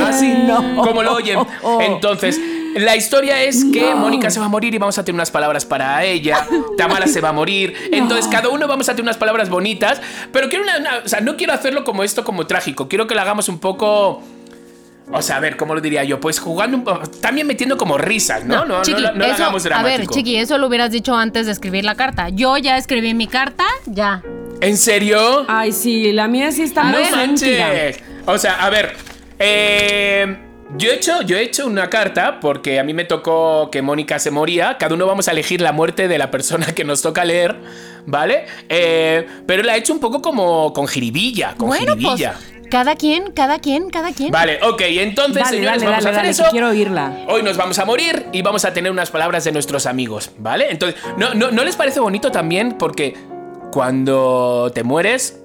Así, 0.00 0.32
no. 0.46 0.76
como 0.82 1.02
lo 1.02 1.14
oyen. 1.14 1.38
Entonces, 1.80 2.40
la 2.74 2.96
historia 2.96 3.42
es 3.42 3.64
que 3.72 3.94
Mónica 3.94 4.28
se 4.30 4.38
va 4.40 4.46
a 4.46 4.48
morir 4.48 4.74
y 4.74 4.78
vamos 4.78 4.98
a 4.98 5.04
tener 5.04 5.14
unas 5.16 5.30
palabras 5.30 5.64
para 5.64 6.04
ella. 6.04 6.46
Tamara 6.76 7.06
se 7.06 7.20
va 7.20 7.30
a 7.30 7.32
morir. 7.32 7.74
Entonces, 7.92 8.26
cada 8.28 8.48
uno 8.48 8.66
vamos 8.68 8.88
a 8.88 8.92
tener 8.92 9.04
unas 9.04 9.16
palabras 9.16 9.48
bonitas. 9.48 10.00
Pero 10.32 10.48
quiero 10.48 10.64
una, 10.64 10.78
una- 10.78 10.98
O 11.04 11.08
sea, 11.08 11.20
no 11.20 11.36
quiero 11.36 11.52
hacerlo 11.52 11.84
como 11.84 12.02
esto, 12.02 12.24
como 12.24 12.46
trágico. 12.46 12.88
Quiero 12.88 13.06
que 13.06 13.14
lo 13.14 13.20
hagamos 13.20 13.48
un 13.48 13.58
poco. 13.58 14.22
O 15.12 15.22
sea, 15.22 15.36
a 15.36 15.40
ver, 15.40 15.56
¿cómo 15.56 15.72
lo 15.74 15.80
diría 15.80 16.02
yo? 16.02 16.18
Pues 16.20 16.40
jugando 16.40 16.76
un 16.76 16.82
poco. 16.84 17.06
También 17.20 17.46
metiendo 17.46 17.76
como 17.78 17.96
risas, 17.96 18.44
¿no? 18.44 18.56
No, 18.56 18.78
no, 18.78 18.82
Chiqui, 18.82 19.00
lo- 19.00 19.12
no 19.12 19.18
lo 19.18 19.24
eso- 19.26 19.34
hagamos 19.34 19.64
a 19.64 19.68
ver, 19.68 19.78
dramático. 19.78 20.14
Chiqui, 20.14 20.36
eso 20.36 20.58
lo 20.58 20.66
hubieras 20.66 20.90
dicho 20.90 21.14
antes 21.14 21.46
de 21.46 21.52
escribir 21.52 21.84
la 21.84 21.94
carta. 21.94 22.28
Yo 22.30 22.56
ya 22.58 22.76
escribí 22.76 23.14
mi 23.14 23.28
carta, 23.28 23.64
ya. 23.86 24.22
¿En 24.60 24.76
serio? 24.76 25.44
Ay, 25.48 25.70
sí, 25.70 26.12
la 26.12 26.26
mía 26.28 26.50
sí 26.50 26.62
está 26.62 26.84
¡No 26.90 26.98
muy 26.98 27.06
sentida. 27.06 27.68
O 28.26 28.38
sea, 28.38 28.64
a 28.64 28.70
ver. 28.70 28.94
eh, 29.38 30.36
yo, 30.76 30.90
he 30.90 30.94
hecho, 30.94 31.22
yo 31.22 31.36
he 31.36 31.42
hecho 31.42 31.66
una 31.66 31.88
carta 31.88 32.40
porque 32.40 32.80
a 32.80 32.84
mí 32.84 32.92
me 32.92 33.04
tocó 33.04 33.70
que 33.70 33.82
Mónica 33.82 34.18
se 34.18 34.30
moría. 34.30 34.76
Cada 34.78 34.94
uno 34.94 35.06
vamos 35.06 35.28
a 35.28 35.32
elegir 35.32 35.60
la 35.60 35.72
muerte 35.72 36.08
de 36.08 36.18
la 36.18 36.30
persona 36.30 36.66
que 36.74 36.84
nos 36.84 37.02
toca 37.02 37.24
leer, 37.24 37.54
¿vale? 38.06 38.46
Eh, 38.68 39.26
pero 39.46 39.62
la 39.62 39.76
he 39.76 39.78
hecho 39.78 39.92
un 39.92 40.00
poco 40.00 40.20
como 40.20 40.72
con 40.72 40.88
jiribilla, 40.88 41.54
con 41.56 41.68
bueno, 41.68 41.94
pues, 42.00 42.20
cada 42.68 42.96
quien, 42.96 43.30
cada 43.30 43.60
quien, 43.60 43.90
cada 43.90 44.12
quien. 44.12 44.32
Vale, 44.32 44.58
ok, 44.60 44.82
entonces, 44.88 45.44
Dale, 45.44 45.56
señores, 45.58 45.82
dale, 45.82 45.86
vamos 45.86 46.04
dale, 46.04 46.16
a 46.16 46.20
hacer 46.20 46.30
eso. 46.32 46.44
quiero 46.50 46.68
oírla. 46.70 47.12
Hoy 47.28 47.44
nos 47.44 47.56
vamos 47.56 47.78
a 47.78 47.84
morir 47.84 48.26
y 48.32 48.42
vamos 48.42 48.64
a 48.64 48.72
tener 48.74 48.90
unas 48.90 49.08
palabras 49.12 49.44
de 49.44 49.52
nuestros 49.52 49.86
amigos, 49.86 50.32
¿vale? 50.38 50.66
Entonces, 50.70 51.00
¿no, 51.16 51.32
no, 51.34 51.52
¿no 51.52 51.62
les 51.62 51.76
parece 51.76 52.00
bonito 52.00 52.32
también? 52.32 52.72
Porque 52.76 53.14
cuando 53.70 54.72
te 54.74 54.82
mueres, 54.82 55.38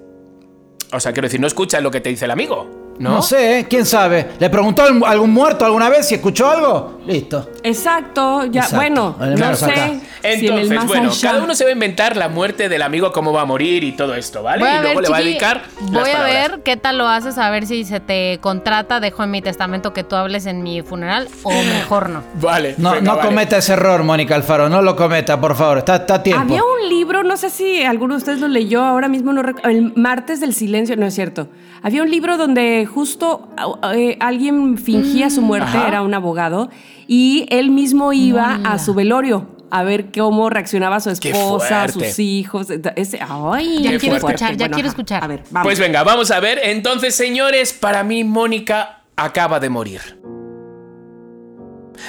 o 0.92 1.00
sea, 1.00 1.12
quiero 1.12 1.26
decir, 1.26 1.40
no 1.40 1.46
escuchas 1.46 1.82
lo 1.82 1.90
que 1.90 2.00
te 2.00 2.10
dice 2.10 2.26
el 2.26 2.30
amigo, 2.30 2.81
¿no? 2.98 3.10
¿No? 3.10 3.22
sé, 3.22 3.60
¿eh? 3.60 3.66
quién 3.68 3.84
sabe. 3.86 4.28
¿Le 4.38 4.48
preguntó 4.50 4.82
a 4.82 5.10
algún 5.10 5.30
muerto 5.32 5.64
alguna 5.64 5.88
vez 5.88 6.06
si 6.08 6.14
escuchó 6.14 6.48
algo? 6.50 7.00
Listo. 7.06 7.48
Exacto, 7.64 8.44
ya, 8.46 8.60
Exacto. 8.62 8.76
bueno, 8.76 9.16
no 9.36 9.56
sé 9.56 9.64
acá. 9.64 9.74
si 9.74 9.90
en 10.22 10.38
el 10.44 10.44
Entonces, 10.62 10.86
bueno, 10.86 11.10
allá. 11.10 11.30
cada 11.32 11.42
uno 11.42 11.54
se 11.54 11.64
va 11.64 11.70
a 11.70 11.72
inventar 11.72 12.16
la 12.16 12.28
muerte 12.28 12.68
del 12.68 12.82
amigo, 12.82 13.10
cómo 13.12 13.32
va 13.32 13.42
a 13.42 13.44
morir 13.44 13.82
y 13.82 13.92
todo 13.92 14.14
esto, 14.14 14.42
¿vale? 14.44 14.60
Voy 14.62 14.68
a 14.70 14.76
y 14.78 14.82
luego 14.82 15.00
ver, 15.00 15.02
le 15.04 15.10
va 15.10 15.16
a 15.16 15.20
dedicar. 15.20 15.62
las 15.90 15.90
voy 16.02 16.10
a 16.10 16.22
ver 16.22 16.60
qué 16.64 16.76
tal 16.76 16.98
lo 16.98 17.08
haces, 17.08 17.38
a 17.38 17.50
ver 17.50 17.66
si 17.66 17.84
se 17.84 17.98
te 17.98 18.38
contrata, 18.40 19.00
dejo 19.00 19.24
en 19.24 19.32
mi 19.32 19.42
testamento 19.42 19.92
que 19.92 20.04
tú 20.04 20.14
hables 20.14 20.46
en 20.46 20.62
mi 20.62 20.82
funeral 20.82 21.28
o 21.42 21.50
mejor 21.50 22.08
no. 22.10 22.22
Vale. 22.40 22.76
No, 22.78 22.92
venga, 22.92 23.02
no 23.04 23.16
vale. 23.16 23.28
cometa 23.28 23.56
ese 23.56 23.72
error, 23.72 24.04
Mónica 24.04 24.36
Alfaro. 24.36 24.68
No 24.68 24.80
lo 24.80 24.94
cometa, 24.94 25.40
por 25.40 25.56
favor. 25.56 25.78
Está, 25.78 25.96
está 25.96 26.14
a 26.16 26.22
tiempo. 26.22 26.42
Había 26.42 26.62
un 26.62 26.88
libro, 26.88 27.24
no 27.24 27.36
sé 27.36 27.50
si 27.50 27.82
alguno 27.82 28.14
de 28.14 28.18
ustedes 28.18 28.38
lo 28.40 28.46
leyó, 28.48 28.84
ahora 28.84 29.08
mismo 29.08 29.32
no 29.32 29.42
recuerdo, 29.42 29.70
el 29.70 29.92
Martes 29.96 30.38
del 30.40 30.54
Silencio, 30.54 30.96
no 30.96 31.06
es 31.06 31.14
cierto. 31.14 31.48
Había 31.82 32.02
un 32.04 32.10
libro 32.10 32.36
donde 32.36 32.81
justo 32.86 33.48
eh, 33.94 34.16
alguien 34.20 34.78
fingía 34.78 35.30
su 35.30 35.42
muerte, 35.42 35.76
Ajá. 35.76 35.88
era 35.88 36.02
un 36.02 36.14
abogado, 36.14 36.70
y 37.06 37.46
él 37.50 37.70
mismo 37.70 38.12
iba 38.12 38.60
a 38.64 38.78
su 38.78 38.94
velorio 38.94 39.46
a 39.70 39.82
ver 39.84 40.12
cómo 40.12 40.50
reaccionaba 40.50 41.00
su 41.00 41.08
esposa, 41.10 41.88
sus 41.88 42.18
hijos. 42.18 42.68
Ese, 42.96 43.18
ay, 43.26 43.82
Ya 43.82 43.98
quiero 43.98 44.18
fuerte. 44.18 44.44
escuchar, 44.44 44.50
ya 44.52 44.56
Bueno, 44.66 44.74
quiero 44.74 44.88
ajá. 44.88 44.92
escuchar. 44.96 45.24
A 45.24 45.26
ver, 45.26 45.42
vamos. 45.50 45.66
Pues 45.66 45.78
venga, 45.78 46.02
vamos 46.04 46.30
a 46.30 46.40
ver. 46.40 46.60
Entonces, 46.62 47.14
señores, 47.14 47.72
para 47.72 48.02
mí 48.04 48.22
Mónica 48.22 49.02
acaba 49.16 49.60
de 49.60 49.70
morir. 49.70 50.00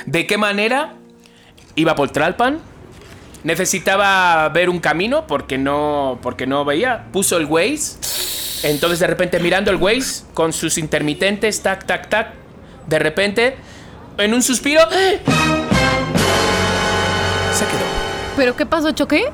¿De 0.06 0.28
qué 0.28 0.38
manera? 0.38 0.96
Iba 1.76 1.96
por 1.96 2.10
Tralpan. 2.10 2.60
Necesitaba 3.44 4.48
ver 4.50 4.70
un 4.70 4.80
camino 4.80 5.28
porque 5.28 5.58
no, 5.58 6.20
porque 6.22 6.48
no 6.48 6.66
veía. 6.66 7.06
Puso 7.12 7.38
el 7.38 7.46
Waze. 7.46 7.98
Entonces, 8.64 9.00
de 9.00 9.08
repente, 9.08 9.40
mirando 9.40 9.72
el 9.72 9.78
Waze 9.78 10.24
con 10.34 10.54
sus 10.54 10.78
intermitentes, 10.78 11.62
tac, 11.62 11.86
tac, 11.86 12.10
tac. 12.10 12.28
De 12.88 12.98
repente, 13.00 13.56
en 14.18 14.34
un 14.34 14.42
suspiro. 14.42 14.82
¡eh! 14.92 15.22
Se 17.54 17.66
quedó. 17.66 17.80
¿Pero 18.36 18.56
qué 18.56 18.66
pasó, 18.66 18.92
choqué? 18.92 19.26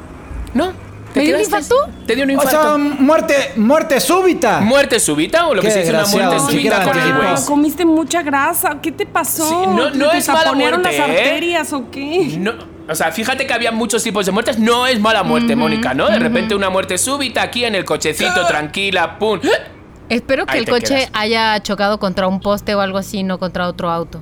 ¿No? 0.53 0.73
¿Me 1.15 1.23
dio 1.23 1.35
un 1.35 1.41
infarto? 1.41 1.75
Te 2.05 2.15
dio 2.15 2.23
un 2.23 2.29
O 2.29 2.33
infarto. 2.33 2.61
sea, 2.61 2.77
muerte, 2.77 3.51
muerte 3.55 3.99
súbita. 3.99 4.59
¿Muerte 4.59 4.99
súbita 4.99 5.47
o 5.47 5.55
lo 5.55 5.61
que 5.61 5.71
se 5.71 5.79
dice 5.79 5.91
una 5.91 6.05
muerte 6.05 6.39
súbita 6.39 6.83
con 6.83 6.97
el. 6.99 7.17
Waze? 7.17 7.45
comiste 7.47 7.85
mucha 7.85 8.21
grasa. 8.21 8.77
¿Qué 8.81 8.91
te 8.91 9.05
pasó? 9.05 9.47
Sí, 9.47 9.55
no- 9.69 9.89
no 9.91 10.09
¿Te 10.11 10.17
es 10.17 10.27
mala 10.27 10.53
muerte, 10.53 10.83
las 10.83 10.93
¿eh? 10.93 11.01
arterias 11.01 11.73
o 11.73 11.89
qué? 11.89 12.35
No, 12.37 12.53
o 12.89 12.95
sea, 12.95 13.11
fíjate 13.11 13.45
que 13.47 13.53
había 13.53 13.71
muchos 13.71 14.03
tipos 14.03 14.25
de 14.25 14.31
muertes. 14.31 14.57
No 14.59 14.87
es 14.87 14.99
mala 14.99 15.23
muerte, 15.23 15.55
Mónica, 15.55 15.93
¿no? 15.93 16.09
De 16.09 16.19
repente 16.19 16.55
una 16.55 16.69
muerte 16.69 16.97
súbita 16.97 17.41
aquí 17.41 17.65
en 17.65 17.75
el 17.75 17.85
cochecito, 17.85 18.45
tranquila, 18.47 19.17
pum. 19.19 19.39
Espero 20.09 20.45
que 20.45 20.53
Ahí 20.53 20.59
el 20.59 20.69
coche 20.69 20.95
quedas. 20.95 21.09
haya 21.13 21.61
chocado 21.61 21.99
contra 21.99 22.27
un 22.27 22.39
poste 22.39 22.73
o 22.73 22.81
algo 22.81 22.97
así, 22.97 23.21
no 23.23 23.37
contra 23.37 23.67
otro 23.67 23.91
auto. 23.91 24.21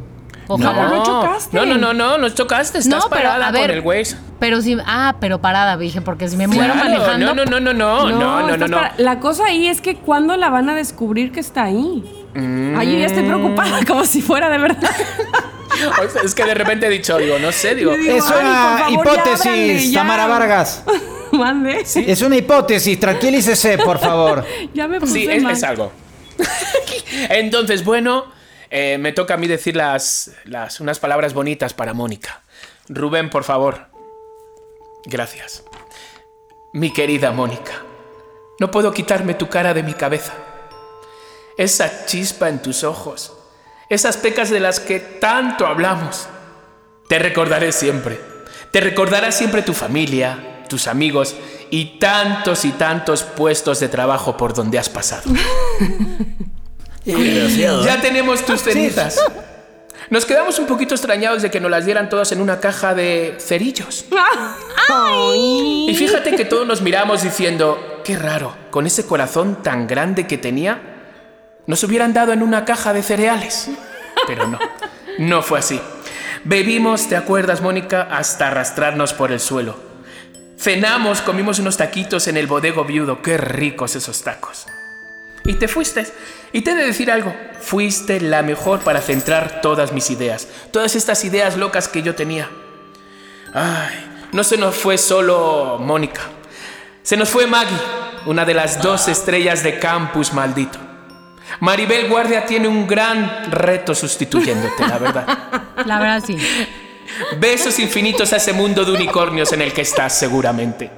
Ojalá. 0.49 0.87
no 0.87 1.03
chocaste. 1.03 1.55
No, 1.57 1.65
no, 1.65 1.77
no, 1.77 1.93
no, 1.93 2.17
no 2.17 2.29
chocaste. 2.29 2.77
Estás 2.79 3.03
No, 3.03 3.09
pero 3.09 3.23
parada 3.23 3.47
a 3.47 3.51
ver. 3.51 3.61
con 3.67 3.71
el 3.71 3.81
Waze. 3.81 4.17
Pero 4.39 4.61
sí, 4.61 4.77
ah, 4.85 5.15
pero 5.19 5.39
parada, 5.41 5.77
dije, 5.77 6.01
porque 6.01 6.27
si 6.29 6.37
me 6.37 6.47
muero 6.47 6.73
Claro, 6.73 6.89
manejando. 6.89 7.25
No, 7.25 7.45
no, 7.45 7.45
no, 7.45 7.59
no, 7.59 7.73
no, 7.73 8.09
no, 8.11 8.47
no, 8.47 8.57
no, 8.57 8.67
no. 8.67 8.81
La 8.97 9.19
cosa 9.19 9.45
ahí 9.45 9.67
es 9.67 9.81
que 9.81 9.95
cuándo 9.95 10.35
la 10.37 10.49
van 10.49 10.69
a 10.69 10.75
descubrir 10.75 11.31
que 11.31 11.39
está 11.39 11.63
ahí. 11.63 12.03
Mm. 12.33 12.75
Ay, 12.77 12.93
yo 12.93 12.99
ya 12.99 13.05
estoy 13.07 13.23
preocupada, 13.23 13.79
como 13.87 14.03
si 14.05 14.21
fuera 14.21 14.49
de 14.49 14.57
verdad. 14.57 14.89
O 16.05 16.09
sea, 16.09 16.21
es 16.23 16.33
que 16.33 16.43
de 16.45 16.53
repente 16.53 16.87
he 16.87 16.89
dicho, 16.89 17.17
digo, 17.17 17.37
no 17.39 17.51
sé, 17.51 17.75
digo. 17.75 17.91
Es 17.91 18.23
una 18.25 18.77
favor, 18.79 18.91
hipótesis, 18.91 19.91
ya. 19.91 19.99
Tamara 20.01 20.27
Vargas. 20.27 20.83
Mande. 21.31 21.81
Es 21.81 22.21
una 22.21 22.37
hipótesis, 22.37 22.99
tranquilícese, 22.99 23.77
por 23.79 23.99
favor. 23.99 24.45
Ya 24.73 24.87
me 24.87 24.99
puse 24.99 25.13
Sí, 25.13 25.27
es, 25.29 25.43
mal. 25.43 25.53
es 25.53 25.63
algo. 25.63 25.91
Entonces, 27.29 27.83
bueno, 27.83 28.31
eh, 28.69 28.97
me 28.99 29.11
toca 29.11 29.33
a 29.35 29.37
mí 29.37 29.47
decir 29.47 29.75
las, 29.75 30.31
las, 30.45 30.79
unas 30.79 30.99
palabras 30.99 31.33
bonitas 31.33 31.73
para 31.73 31.93
Mónica. 31.93 32.41
Rubén, 32.89 33.29
por 33.29 33.43
favor. 33.43 33.87
Gracias. 35.05 35.63
Mi 36.73 36.91
querida 36.93 37.31
Mónica, 37.31 37.73
no 38.59 38.71
puedo 38.71 38.91
quitarme 38.93 39.33
tu 39.33 39.47
cara 39.49 39.73
de 39.73 39.83
mi 39.83 39.93
cabeza. 39.93 40.33
Esa 41.57 42.05
chispa 42.05 42.49
en 42.49 42.61
tus 42.61 42.83
ojos. 42.83 43.33
Esas 43.89 44.17
pecas 44.17 44.49
de 44.49 44.59
las 44.59 44.79
que 44.79 44.99
tanto 44.99 45.65
hablamos. 45.65 46.27
Te 47.07 47.19
recordaré 47.19 47.71
siempre. 47.71 48.19
Te 48.71 48.81
recordará 48.81 49.31
siempre 49.31 49.61
tu 49.61 49.73
familia, 49.73 50.63
tus 50.67 50.87
amigos 50.87 51.35
y 51.69 51.97
tantos 51.99 52.65
y 52.65 52.71
tantos 52.71 53.23
puestos 53.23 53.79
de 53.79 53.87
trabajo 53.87 54.35
por 54.35 54.53
donde 54.53 54.79
has 54.79 54.89
pasado. 54.89 55.23
Ya 57.05 58.01
tenemos 58.01 58.45
tus 58.45 58.61
cenizas. 58.63 59.17
Nos 60.09 60.25
quedamos 60.25 60.59
un 60.59 60.65
poquito 60.65 60.93
extrañados 60.93 61.41
de 61.41 61.49
que 61.49 61.61
nos 61.61 61.71
las 61.71 61.85
dieran 61.85 62.09
todas 62.09 62.33
en 62.33 62.41
una 62.41 62.59
caja 62.59 62.93
de 62.93 63.37
cerillos. 63.39 64.05
Y 65.87 65.93
fíjate 65.95 66.35
que 66.35 66.45
todos 66.45 66.65
nos 66.65 66.81
miramos 66.81 67.21
diciendo, 67.21 68.01
qué 68.05 68.17
raro, 68.17 68.55
con 68.71 68.85
ese 68.85 69.05
corazón 69.05 69.61
tan 69.61 69.85
grande 69.85 70.27
que 70.27 70.37
tenía, 70.37 70.96
nos 71.67 71.83
hubieran 71.83 72.13
dado 72.13 72.33
en 72.33 72.41
una 72.41 72.65
caja 72.65 72.93
de 72.93 73.03
cereales. 73.03 73.69
Pero 74.25 74.47
no, 74.47 74.57
no 75.19 75.43
fue 75.43 75.59
así. 75.59 75.79
Bebimos, 76.43 77.07
¿te 77.07 77.15
acuerdas, 77.15 77.61
Mónica? 77.61 78.07
Hasta 78.09 78.47
arrastrarnos 78.47 79.13
por 79.13 79.31
el 79.31 79.39
suelo. 79.39 79.77
Cenamos, 80.57 81.21
comimos 81.21 81.59
unos 81.59 81.77
taquitos 81.77 82.27
en 82.27 82.37
el 82.37 82.47
bodego 82.47 82.83
viudo. 82.85 83.21
Qué 83.21 83.37
ricos 83.37 83.95
esos 83.95 84.23
tacos. 84.23 84.65
Y 85.45 85.53
te 85.55 85.67
fuiste. 85.67 86.07
Y 86.53 86.61
te 86.61 86.71
he 86.71 86.75
de 86.75 86.85
decir 86.85 87.11
algo, 87.11 87.35
fuiste 87.59 88.21
la 88.21 88.41
mejor 88.41 88.79
para 88.79 89.01
centrar 89.01 89.61
todas 89.61 89.91
mis 89.91 90.09
ideas, 90.09 90.47
todas 90.71 90.95
estas 90.95 91.25
ideas 91.25 91.57
locas 91.57 91.87
que 91.87 92.01
yo 92.01 92.15
tenía. 92.15 92.49
Ay, 93.53 94.27
no 94.31 94.43
se 94.43 94.57
nos 94.57 94.75
fue 94.75 94.97
solo 94.97 95.77
Mónica, 95.79 96.21
se 97.03 97.17
nos 97.17 97.29
fue 97.29 97.47
Maggie, 97.47 97.77
una 98.25 98.45
de 98.45 98.53
las 98.53 98.81
dos 98.81 99.07
estrellas 99.07 99.63
de 99.63 99.79
campus 99.79 100.33
maldito. 100.33 100.79
Maribel 101.59 102.07
Guardia 102.09 102.45
tiene 102.45 102.67
un 102.67 102.85
gran 102.87 103.51
reto 103.51 103.95
sustituyéndote, 103.95 104.87
la 104.87 104.97
verdad. 104.97 105.37
La 105.85 105.99
verdad 105.99 106.23
sí. 106.25 106.37
Besos 107.39 107.79
infinitos 107.79 108.33
a 108.33 108.37
ese 108.37 108.53
mundo 108.53 108.83
de 108.85 108.91
unicornios 108.91 109.51
en 109.53 109.61
el 109.61 109.73
que 109.73 109.81
estás 109.81 110.17
seguramente. 110.17 110.89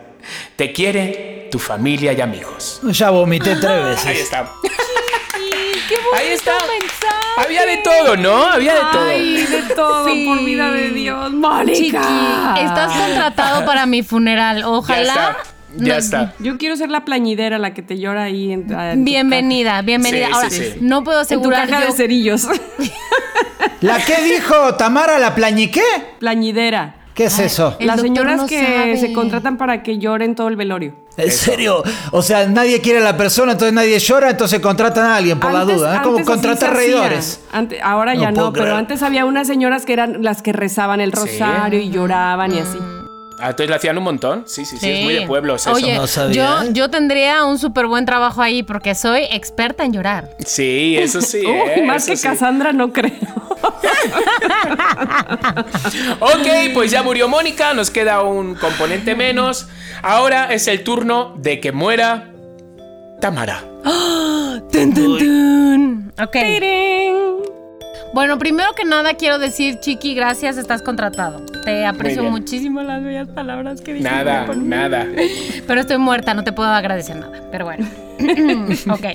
Te 0.56 0.74
quiere 0.74 1.48
tu 1.52 1.60
familia 1.60 2.14
y 2.14 2.22
amigos. 2.22 2.80
Ya 2.84 3.10
vomité 3.10 3.56
tres 3.56 3.84
veces. 3.86 4.06
Ahí 4.06 4.18
está. 4.18 4.52
Ahí 6.16 6.28
está. 6.34 6.58
Había 7.38 7.66
de 7.66 7.78
todo, 7.78 8.18
¿no? 8.18 8.46
Había 8.46 8.74
de 8.74 8.82
todo. 8.92 9.08
Ay, 9.10 9.46
de 9.46 9.62
todo, 9.76 10.06
Sí. 10.08 10.26
por 10.28 10.44
vida 10.44 10.72
de 10.72 10.90
Dios. 10.90 11.26
Chiqui, 11.28 11.38
Mónica. 11.38 12.56
estás 12.60 12.92
contratado 12.94 13.66
para 13.66 13.86
mi 13.86 14.04
funeral. 14.04 14.60
Ya 14.60 14.68
Ojalá. 14.68 15.38
Ya 15.78 15.94
no- 15.94 16.00
está. 16.00 16.34
Yo 16.40 16.58
quiero 16.58 16.76
ser 16.76 16.90
la 16.90 17.06
plañidera, 17.06 17.58
la 17.60 17.74
que 17.74 17.82
te 17.82 18.00
llora 18.00 18.24
ahí 18.24 18.52
en, 18.52 18.72
en 18.72 19.00
tu 19.00 19.04
Bienvenida, 19.06 19.82
bienvenida. 19.82 20.28
Sí, 20.28 20.34
Ahora, 20.34 20.50
sí, 20.50 20.64
sí. 20.74 20.80
no 20.82 21.04
puedo 21.04 21.20
ca- 21.20 21.34
En 21.34 21.42
tu 21.42 21.50
asegurar 21.50 21.70
caja 21.70 21.82
yo- 21.86 21.92
de 21.92 21.98
cerillos. 21.98 22.48
¿La 23.82 23.98
qué 24.04 24.16
dijo 24.24 24.76
Tamara 24.76 25.20
la 25.20 25.36
plañiqué? 25.36 25.82
plañidera. 26.20 26.96
¿Qué 27.14 27.26
es 27.26 27.38
eso? 27.40 27.76
Las 27.82 28.00
señoras 28.00 28.38
no 28.38 28.48
que 28.48 28.62
sabe. 28.62 28.98
se 28.98 29.12
contratan 29.12 29.58
para 29.58 29.84
que 29.84 29.98
lloren 29.98 30.36
todo 30.36 30.48
el 30.48 30.56
velorio. 30.56 30.96
¿En 31.18 31.30
serio? 31.32 31.84
O 32.12 32.22
sea, 32.22 32.48
nadie 32.48 32.80
quiere 32.80 33.00
a 33.00 33.04
la 33.04 33.18
persona, 33.18 33.52
entonces 33.54 33.74
nadie 33.74 34.00
llora, 34.00 34.30
entonces 34.30 34.62
contratan 34.62 35.06
a 35.06 35.18
alguien 35.18 35.38
por 35.38 35.52
la 35.52 35.62
Antes- 35.62 35.76
duda. 35.78 35.96
Es 35.96 36.02
como 36.02 36.18
antes 36.18 36.26
contratar 36.30 36.74
reidores. 36.78 37.42
Ante- 37.52 37.82
ahora 37.82 38.14
No 38.14 38.22
ya 38.22 38.32
no, 38.32 38.54
pero 38.54 38.74
antes 38.76 39.04
había 39.04 39.26
unas 39.26 39.48
señoras 39.48 39.86
que 39.86 39.92
eran 39.94 40.24
las 40.24 40.42
que 40.42 40.54
rezaban 40.54 41.02
el 41.02 41.14
Sí. 41.14 41.20
rosario 41.20 41.80
y 41.80 41.90
lloraban 41.90 42.54
y 42.56 42.60
así. 42.60 42.78
Ah, 43.40 43.50
entonces 43.52 43.70
le 43.70 43.76
hacían 43.76 43.98
un 43.98 44.04
montón. 44.04 44.44
Sí, 44.48 44.66
sí, 44.66 44.78
sí, 44.78 44.90
es 44.90 45.04
muy 45.04 45.14
de 45.14 45.28
pueblos 45.28 45.62
eso. 45.62 45.74
Oye, 45.76 45.96
No 45.96 46.08
sabía, 46.08 46.64
yo, 46.66 46.72
yo 46.72 46.90
tendría 46.90 47.44
un 47.46 47.60
súper 47.60 47.86
buen 47.88 48.06
trabajo 48.06 48.42
ahí 48.42 48.64
porque 48.64 48.96
soy 48.96 49.24
experta 49.32 49.84
en 49.86 49.94
llorar. 49.94 50.30
Sí, 50.46 50.98
eso 50.98 51.22
sí. 51.22 51.38
Uy, 51.46 51.52
¿eh? 51.52 51.84
más 51.86 52.04
Eso 52.04 52.12
que 52.12 52.18
sí. 52.18 52.28
Cassandra 52.28 52.74
no 52.74 52.92
creo. 52.94 53.12
Ok, 56.20 56.48
pues 56.74 56.92
ya 56.92 57.04
murió 57.04 57.28
Mónica, 57.28 57.74
nos 57.74 57.92
queda 57.92 58.22
un 58.24 58.56
componente 58.56 59.16
menos. 59.16 59.68
Ahora 60.02 60.54
es 60.54 60.68
el 60.68 60.84
turno 60.84 61.34
de 61.38 61.60
que 61.60 61.72
muera 61.72 62.30
Tamara. 63.20 63.64
Tun, 64.72 64.94
tun, 64.94 65.18
tun. 65.18 66.14
Ok. 66.22 66.32
Tirín. 66.32 67.16
Bueno, 68.14 68.40
primero 68.40 68.74
que 68.74 68.86
nada 68.86 69.14
quiero 69.14 69.38
decir, 69.38 69.80
Chiqui, 69.80 70.16
gracias, 70.16 70.58
estás 70.58 70.82
contratado. 70.82 71.46
Te 71.64 71.86
aprecio 71.86 72.24
muchísimo 72.24 72.82
las 72.82 73.04
bellas 73.04 73.28
palabras 73.30 73.82
que 73.82 73.94
dijiste. 73.94 74.16
Nada, 74.16 74.48
nada. 74.56 75.08
Pero 75.68 75.82
estoy 75.82 75.98
muerta, 75.98 76.34
no 76.34 76.44
te 76.44 76.52
puedo 76.52 76.70
agradecer 76.70 77.18
nada. 77.18 77.40
Pero 77.52 77.66
bueno. 77.66 77.86
ok. 78.90 79.06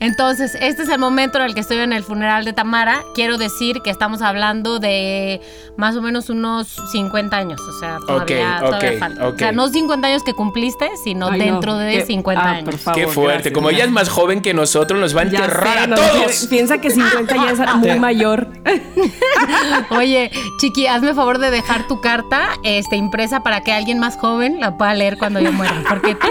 Entonces, 0.00 0.56
este 0.60 0.82
es 0.82 0.88
el 0.88 0.98
momento 0.98 1.38
en 1.38 1.44
el 1.44 1.54
que 1.54 1.60
estoy 1.60 1.78
en 1.78 1.92
el 1.92 2.02
funeral 2.04 2.44
de 2.44 2.52
Tamara. 2.52 3.02
Quiero 3.14 3.38
decir 3.38 3.80
que 3.82 3.90
estamos 3.90 4.22
hablando 4.22 4.78
de 4.78 5.40
más 5.76 5.96
o 5.96 6.02
menos 6.02 6.28
unos 6.30 6.76
50 6.92 7.36
años. 7.36 7.60
O 7.60 7.78
sea, 7.80 7.98
todavía, 8.06 8.58
Ok, 8.62 8.66
todavía 8.66 8.98
falta. 8.98 9.28
O 9.28 9.36
sea, 9.38 9.52
no 9.52 9.68
50 9.68 10.06
años 10.08 10.22
que 10.24 10.34
cumpliste, 10.34 10.88
sino 11.04 11.28
Ay, 11.28 11.38
no, 11.38 11.44
dentro 11.44 11.74
de 11.76 11.92
que- 11.98 12.06
50 12.06 12.42
ah, 12.42 12.50
años. 12.50 12.64
por 12.64 12.78
favor, 12.78 13.00
Qué 13.00 13.06
fuerte. 13.08 13.32
gracias, 13.34 13.54
Como 13.54 13.70
ella 13.70 13.84
es 13.84 13.90
más 13.90 14.08
joven 14.08 14.40
que 14.42 14.54
nosotros, 14.54 15.00
nos 15.00 15.16
va 15.16 15.20
a 15.20 15.24
enterrar 15.24 15.74
sé, 15.78 15.84
a 15.84 15.86
no, 15.86 15.96
todos. 15.96 16.46
Piensa 16.48 16.78
que 16.80 16.90
50 16.90 17.36
ya 17.36 17.50
es 17.50 17.74
muy 17.76 17.98
mayor. 18.00 18.48
Oye, 19.90 20.30
Chiqui, 20.60 20.86
hazme 20.86 21.14
favor 21.14 21.38
de 21.38 21.50
dejar 21.50 21.86
tu 21.88 22.00
carta 22.00 22.50
este, 22.62 22.96
impresa 22.96 23.42
para 23.42 23.62
que 23.62 23.72
alguien 23.72 23.98
más 23.98 24.16
joven 24.16 24.60
la 24.60 24.76
pueda 24.76 24.94
leer 24.94 25.16
cuando 25.18 25.40
yo 25.40 25.52
muera. 25.52 25.82
Porque 25.88 26.14
tú. 26.14 26.28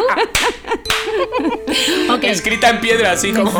Escrita 2.22 2.70
en 2.70 2.82
piedra, 2.82 3.12
así 3.12 3.34
como, 3.34 3.52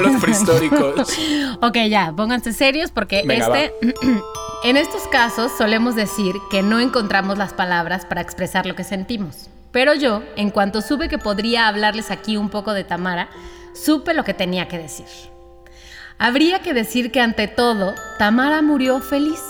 los 0.00 0.20
prehistóricos. 0.20 1.16
Ok, 1.60 1.76
ya, 1.88 2.12
pónganse 2.14 2.52
serios 2.52 2.90
porque 2.90 3.22
Venga, 3.26 3.46
este. 3.58 3.74
en 4.64 4.76
estos 4.76 5.02
casos 5.08 5.52
solemos 5.56 5.94
decir 5.94 6.34
que 6.50 6.62
no 6.62 6.80
encontramos 6.80 7.38
las 7.38 7.52
palabras 7.52 8.04
para 8.06 8.20
expresar 8.20 8.66
lo 8.66 8.74
que 8.74 8.84
sentimos. 8.84 9.48
Pero 9.72 9.94
yo, 9.94 10.22
en 10.36 10.50
cuanto 10.50 10.82
supe 10.82 11.08
que 11.08 11.18
podría 11.18 11.66
hablarles 11.68 12.10
aquí 12.10 12.36
un 12.36 12.48
poco 12.48 12.74
de 12.74 12.84
Tamara, 12.84 13.28
supe 13.74 14.14
lo 14.14 14.24
que 14.24 14.34
tenía 14.34 14.68
que 14.68 14.78
decir. 14.78 15.06
Habría 16.18 16.60
que 16.60 16.74
decir 16.74 17.10
que 17.10 17.20
ante 17.20 17.48
todo, 17.48 17.94
Tamara 18.18 18.62
murió 18.62 19.00
feliz, 19.00 19.40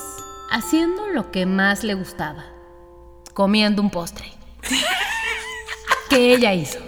haciendo 0.51 1.09
lo 1.09 1.31
que 1.31 1.45
más 1.45 1.85
le 1.85 1.93
gustaba, 1.93 2.47
comiendo 3.35 3.83
un 3.83 3.91
postre. 3.91 4.33
que 6.09 6.33
ella 6.33 6.55
hizo. 6.55 6.79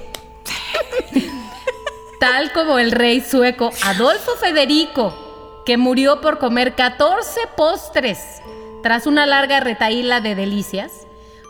Tal 2.21 2.53
como 2.53 2.79
el 2.79 2.93
rey 2.93 3.21
sueco 3.21 3.71
Adolfo 3.85 4.37
Federico, 4.37 5.63
que 5.67 5.77
murió 5.77 6.21
por 6.21 6.39
comer 6.39 6.75
14 6.75 7.41
postres 7.57 8.19
tras 8.83 9.07
una 9.07 9.27
larga 9.27 9.61
retaíla 9.61 10.21
de 10.21 10.35
delicias, 10.35 10.93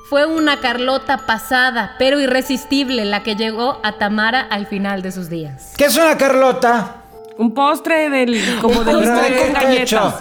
fue 0.08 0.24
una 0.24 0.60
Carlota 0.60 1.26
pasada, 1.26 1.96
pero 1.98 2.20
irresistible, 2.20 3.04
la 3.04 3.22
que 3.22 3.36
llegó 3.36 3.80
a 3.82 3.92
Tamara 3.92 4.40
al 4.40 4.66
final 4.66 5.02
de 5.02 5.12
sus 5.12 5.28
días. 5.28 5.72
¿Qué 5.76 5.86
es 5.86 5.96
una 5.96 6.16
Carlota? 6.16 7.02
Un 7.38 7.52
postre 7.52 8.08
del, 8.08 8.58
como 8.60 8.84
del 8.84 8.98
¿Pero 8.98 9.00
de 9.00 9.06
postre 9.06 9.46
está 9.46 9.62
galletas. 9.62 10.14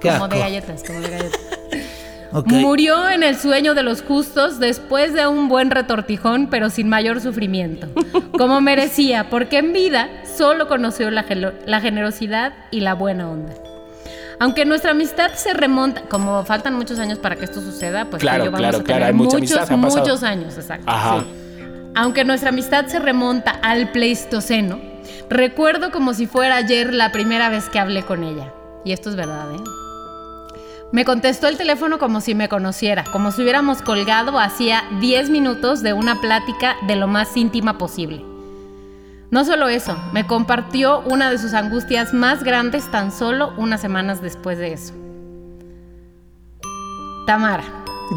Como 0.00 0.28
de 0.28 0.38
galletas, 0.38 0.84
como 0.84 1.00
de 1.00 1.10
galletas. 1.10 1.40
Ok. 2.32 2.48
Murió 2.48 3.08
en 3.08 3.22
el 3.22 3.36
sueño 3.36 3.74
de 3.74 3.82
los 3.82 4.02
justos 4.02 4.58
después 4.58 5.12
de 5.12 5.26
un 5.26 5.48
buen 5.48 5.70
retortijón, 5.70 6.48
pero 6.48 6.70
sin 6.70 6.88
mayor 6.88 7.20
sufrimiento, 7.20 7.88
como 8.38 8.60
merecía, 8.60 9.30
porque 9.30 9.58
en 9.58 9.72
vida 9.72 10.08
solo 10.36 10.68
conoció 10.68 11.10
la, 11.10 11.24
la 11.66 11.80
generosidad 11.80 12.52
y 12.70 12.80
la 12.80 12.94
buena 12.94 13.30
onda. 13.30 13.54
Aunque 14.38 14.66
nuestra 14.66 14.90
amistad 14.90 15.32
se 15.34 15.54
remonta, 15.54 16.02
como 16.02 16.44
faltan 16.44 16.74
muchos 16.74 16.98
años 16.98 17.18
para 17.18 17.36
que 17.36 17.44
esto 17.46 17.60
suceda, 17.60 18.04
pues 18.04 18.20
Claro, 18.20 18.44
yo 18.44 18.50
vamos 18.50 18.60
claro, 18.60 18.78
a 18.78 18.82
claro, 18.82 18.98
tener 18.98 19.08
hay 19.08 19.14
mucha 19.14 19.38
muchos, 19.38 19.70
amistad, 19.70 20.00
muchos 20.00 20.22
años, 20.22 20.56
exacto. 20.56 20.84
Ajá. 20.86 21.20
sí. 21.20 21.26
Aunque 21.94 22.24
nuestra 22.24 22.50
amistad 22.50 22.86
se 22.86 22.98
remonta 22.98 23.52
al 23.62 23.90
Pleistoceno, 23.92 24.78
recuerdo 25.30 25.90
como 25.90 26.12
si 26.12 26.26
fuera 26.26 26.56
ayer 26.56 26.92
la 26.92 27.10
primera 27.10 27.48
vez 27.48 27.70
que 27.70 27.78
hablé 27.78 28.02
con 28.02 28.22
ella. 28.22 28.52
Y 28.84 28.92
esto 28.92 29.08
es 29.08 29.16
verdad, 29.16 29.50
¿eh? 29.54 29.85
Me 30.92 31.04
contestó 31.04 31.48
el 31.48 31.56
teléfono 31.56 31.98
como 31.98 32.20
si 32.20 32.34
me 32.34 32.48
conociera, 32.48 33.04
como 33.04 33.32
si 33.32 33.42
hubiéramos 33.42 33.82
colgado 33.82 34.38
hacía 34.38 34.84
10 35.00 35.30
minutos 35.30 35.82
de 35.82 35.92
una 35.92 36.20
plática 36.20 36.76
de 36.86 36.94
lo 36.94 37.08
más 37.08 37.36
íntima 37.36 37.76
posible. 37.76 38.24
No 39.30 39.44
solo 39.44 39.68
eso, 39.68 39.96
me 40.12 40.26
compartió 40.26 41.00
una 41.00 41.30
de 41.30 41.38
sus 41.38 41.54
angustias 41.54 42.14
más 42.14 42.44
grandes 42.44 42.88
tan 42.90 43.10
solo 43.10 43.52
unas 43.56 43.80
semanas 43.80 44.22
después 44.22 44.58
de 44.58 44.74
eso. 44.74 44.94
Tamara. 47.26 47.64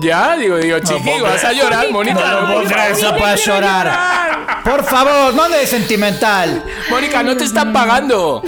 Ya, 0.03 0.37
digo, 0.37 0.57
digo, 0.57 0.77
chiqui, 0.77 1.19
vas 1.21 1.43
a 1.43 1.51
llorar, 1.51 1.91
Mónica. 1.91 2.41
No 2.41 2.53
puedo 2.53 2.63
creer 2.65 2.91
eso 2.91 3.09
para 3.17 3.35
llorar. 3.35 4.61
Por 4.63 4.83
favor, 4.83 5.33
no 5.33 5.49
de 5.49 5.65
sentimental. 5.65 6.63
Mónica, 6.91 7.23
no 7.23 7.35
te 7.35 7.45
están 7.45 7.73
pagando. 7.73 8.43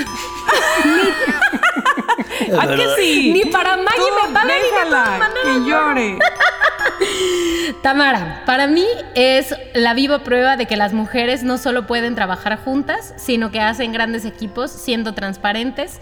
¿A 2.59 2.67
que 2.67 2.87
sí? 2.97 3.31
Ni 3.33 3.45
para 3.45 3.77
Maggie 3.77 3.97
Tú 3.97 4.27
me 4.27 4.33
pagan 4.33 4.47
de 4.47 4.53
déjala, 4.53 5.17
maneras, 5.17 5.43
que 5.43 5.69
llore. 5.69 6.19
Tamara, 7.81 8.43
para 8.45 8.67
mí 8.67 8.85
es 9.15 9.55
la 9.73 9.93
viva 9.93 10.19
prueba 10.19 10.57
de 10.57 10.65
que 10.65 10.75
las 10.75 10.93
mujeres 10.93 11.43
no 11.43 11.57
solo 11.57 11.87
pueden 11.87 12.15
trabajar 12.15 12.59
juntas, 12.63 13.13
sino 13.17 13.51
que 13.51 13.59
hacen 13.59 13.91
grandes 13.93 14.25
equipos 14.25 14.71
siendo 14.71 15.13
transparentes, 15.13 15.99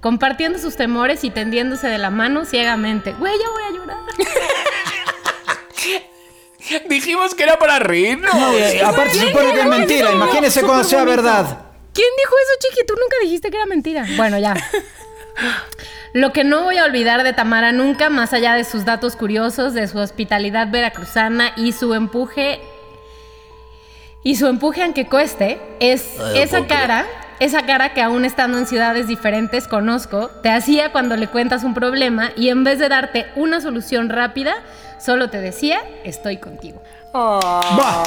compartiendo 0.00 0.58
sus 0.58 0.76
temores 0.76 1.24
y 1.24 1.30
tendiéndose 1.30 1.88
de 1.88 1.98
la 1.98 2.10
mano 2.10 2.44
ciegamente. 2.44 3.12
Güey, 3.12 3.32
ya 3.38 3.50
voy 3.50 3.62
a 3.62 3.70
llorar. 3.70 3.98
Dijimos 6.88 7.34
que 7.34 7.42
era 7.42 7.58
para 7.58 7.78
reírnos. 7.78 8.34
No, 8.34 8.52
aparte 8.86 9.14
se 9.14 9.26
supone 9.28 9.52
que 9.52 9.60
es 9.60 9.66
mentira. 9.66 10.12
Imagínese 10.12 10.62
cuando 10.62 10.84
sea 10.84 11.04
verdad. 11.04 11.58
¿Quién 11.92 12.08
dijo 12.16 12.34
eso, 12.42 12.52
Chiqui? 12.60 12.86
Tú 12.86 12.94
nunca 12.94 13.16
dijiste 13.22 13.50
que 13.50 13.56
era 13.56 13.66
mentira. 13.66 14.06
Bueno, 14.16 14.38
ya. 14.38 14.54
Lo 16.12 16.32
que 16.32 16.44
no 16.44 16.62
voy 16.64 16.76
a 16.76 16.84
olvidar 16.84 17.22
de 17.24 17.32
Tamara 17.32 17.72
nunca, 17.72 18.10
más 18.10 18.34
allá 18.34 18.54
de 18.54 18.64
sus 18.64 18.84
datos 18.84 19.16
curiosos, 19.16 19.72
de 19.72 19.88
su 19.88 19.98
hospitalidad 19.98 20.68
veracruzana 20.70 21.52
y 21.56 21.72
su 21.72 21.94
empuje. 21.94 22.60
Y 24.22 24.36
su 24.36 24.46
empuje, 24.46 24.82
aunque 24.82 25.06
cueste, 25.06 25.58
es 25.80 26.04
esa 26.34 26.66
cara, 26.66 27.06
esa 27.40 27.64
cara 27.64 27.94
que 27.94 28.02
aún 28.02 28.24
estando 28.24 28.58
en 28.58 28.66
ciudades 28.66 29.08
diferentes 29.08 29.66
conozco, 29.66 30.28
te 30.42 30.50
hacía 30.50 30.92
cuando 30.92 31.16
le 31.16 31.28
cuentas 31.28 31.64
un 31.64 31.74
problema 31.74 32.30
y 32.36 32.50
en 32.50 32.62
vez 32.62 32.78
de 32.78 32.88
darte 32.88 33.26
una 33.34 33.60
solución 33.60 34.10
rápida, 34.10 34.54
solo 35.00 35.30
te 35.30 35.40
decía, 35.40 35.80
estoy 36.04 36.36
contigo. 36.36 36.82
¡Bravo! 37.12 38.04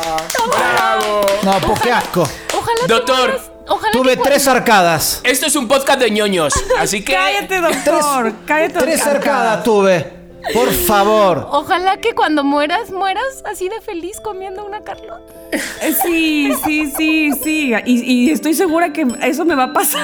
no, 1.43 1.59
pues 1.59 1.81
qué 1.81 1.91
asco. 1.91 2.21
Ojalá 2.53 2.79
que 2.81 2.93
Doctor, 2.93 3.54
ojalá 3.67 3.91
Tuve 3.91 4.17
tres 4.17 4.47
arcadas. 4.47 5.21
Esto 5.23 5.45
es 5.45 5.56
un 5.56 5.67
podcast 5.67 5.99
de 5.99 6.12
ñoños, 6.12 6.54
así 6.80 7.04
que. 7.04 7.13
Cállate, 7.13 7.62
doctor. 7.62 8.34
Cállate. 8.45 8.80
Tres 8.80 9.06
arcadas 9.06 9.63
tuve. 9.63 10.13
Por 10.54 10.71
favor. 10.71 11.47
Ojalá 11.51 11.97
que 11.97 12.13
cuando 12.13 12.43
mueras, 12.43 12.91
mueras 12.91 13.23
así 13.51 13.67
de 13.67 13.82
feliz 13.82 14.19
comiendo 14.21 14.63
una 14.63 14.82
Carlota. 14.82 15.34
Eh, 15.51 15.95
Sí, 16.04 16.54
sí, 16.63 16.93
sí, 16.95 17.32
sí. 17.43 17.73
Y, 17.86 18.01
y 18.28 18.30
estoy 18.30 18.54
segura 18.54 18.93
que 18.93 19.08
eso 19.23 19.43
me 19.43 19.56
va 19.56 19.63
a 19.63 19.73
pasar. 19.73 20.04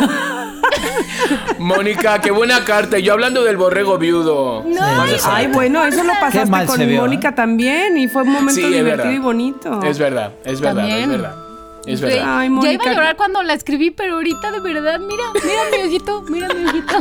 Mónica, 1.59 2.19
qué 2.21 2.31
buena 2.31 2.63
carta. 2.65 2.97
Yo 2.97 3.13
hablando 3.13 3.43
del 3.43 3.57
borrego 3.57 3.97
viudo. 3.99 4.63
Ay, 5.25 5.47
bueno, 5.47 5.83
eso 5.85 6.03
lo 6.03 6.13
pasaste 6.19 6.65
con 6.65 6.87
vio, 6.87 7.01
Mónica 7.01 7.29
¿eh? 7.29 7.33
también 7.33 7.97
y 7.97 8.07
fue 8.07 8.23
un 8.23 8.29
momento 8.31 8.53
Sí, 8.61 8.67
divertido 8.67 9.11
y 9.11 9.19
bonito. 9.19 9.79
Es 9.83 9.99
verdad, 9.99 10.31
es 10.43 10.59
verdad, 10.59 10.77
También. 10.81 11.01
es 11.03 11.07
verdad. 11.09 11.35
Es 11.85 12.01
verdad. 12.01 12.39
Ay, 12.39 12.49
ya 12.61 12.73
iba 12.73 12.83
a 12.85 12.93
llorar 12.93 13.17
cuando 13.17 13.43
la 13.43 13.53
escribí, 13.53 13.91
pero 13.91 14.15
ahorita 14.15 14.51
de 14.51 14.59
verdad, 14.59 14.99
mira, 14.99 15.23
mira 15.33 15.61
mi 15.71 15.87
ojito, 15.87 16.23
mira 16.29 16.47
mi 16.53 16.65
ojito. 16.65 16.97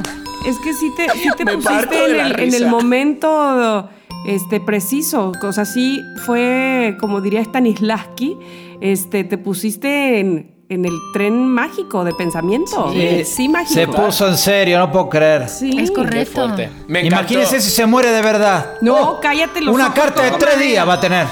Es 0.47 0.59
que 0.59 0.73
sí 0.73 0.90
te, 0.97 1.09
sí 1.11 1.29
te 1.37 1.45
pusiste 1.45 2.05
en 2.07 2.21
el, 2.21 2.33
en 2.33 2.40
el 2.40 2.53
risa. 2.53 2.69
momento 2.69 3.90
este, 4.27 4.61
preciso. 4.61 5.33
O 5.43 5.53
sea, 5.53 5.64
sí 5.64 6.03
fue, 6.25 6.97
como 7.01 7.21
diría 7.21 7.43
Stanislavski, 7.43 8.37
este, 8.81 9.25
te 9.25 9.38
pusiste 9.38 10.21
en, 10.21 10.60
en 10.70 10.85
el 10.85 10.92
tren 11.12 11.48
mágico 11.48 12.04
de 12.04 12.14
pensamiento. 12.14 12.92
Sí, 12.92 13.24
sí 13.24 13.48
mágico. 13.48 13.74
Se 13.74 13.88
puso 13.88 14.28
en 14.28 14.37
serio, 14.38 14.78
no 14.78 14.90
puedo 14.92 15.09
creer. 15.09 15.48
Sí. 15.48 15.76
Es 15.80 15.90
correcto. 15.90 16.33
fuerte. 16.46 16.70
Me 16.87 17.00
encantó. 17.04 17.33
Imagínese 17.35 17.61
si 17.61 17.70
se 17.70 17.85
muere 17.87 18.11
de 18.12 18.22
verdad. 18.22 18.74
No, 18.80 18.94
Oh, 18.96 19.20
cállate 19.20 19.61
los 19.62 19.74
Una 19.74 19.87
ojos, 19.87 19.96
carta 19.96 20.22
de 20.22 20.30
tres 20.33 20.61
días 20.61 20.88
va 20.88 20.94
a 20.94 21.00
tener. 21.00 21.26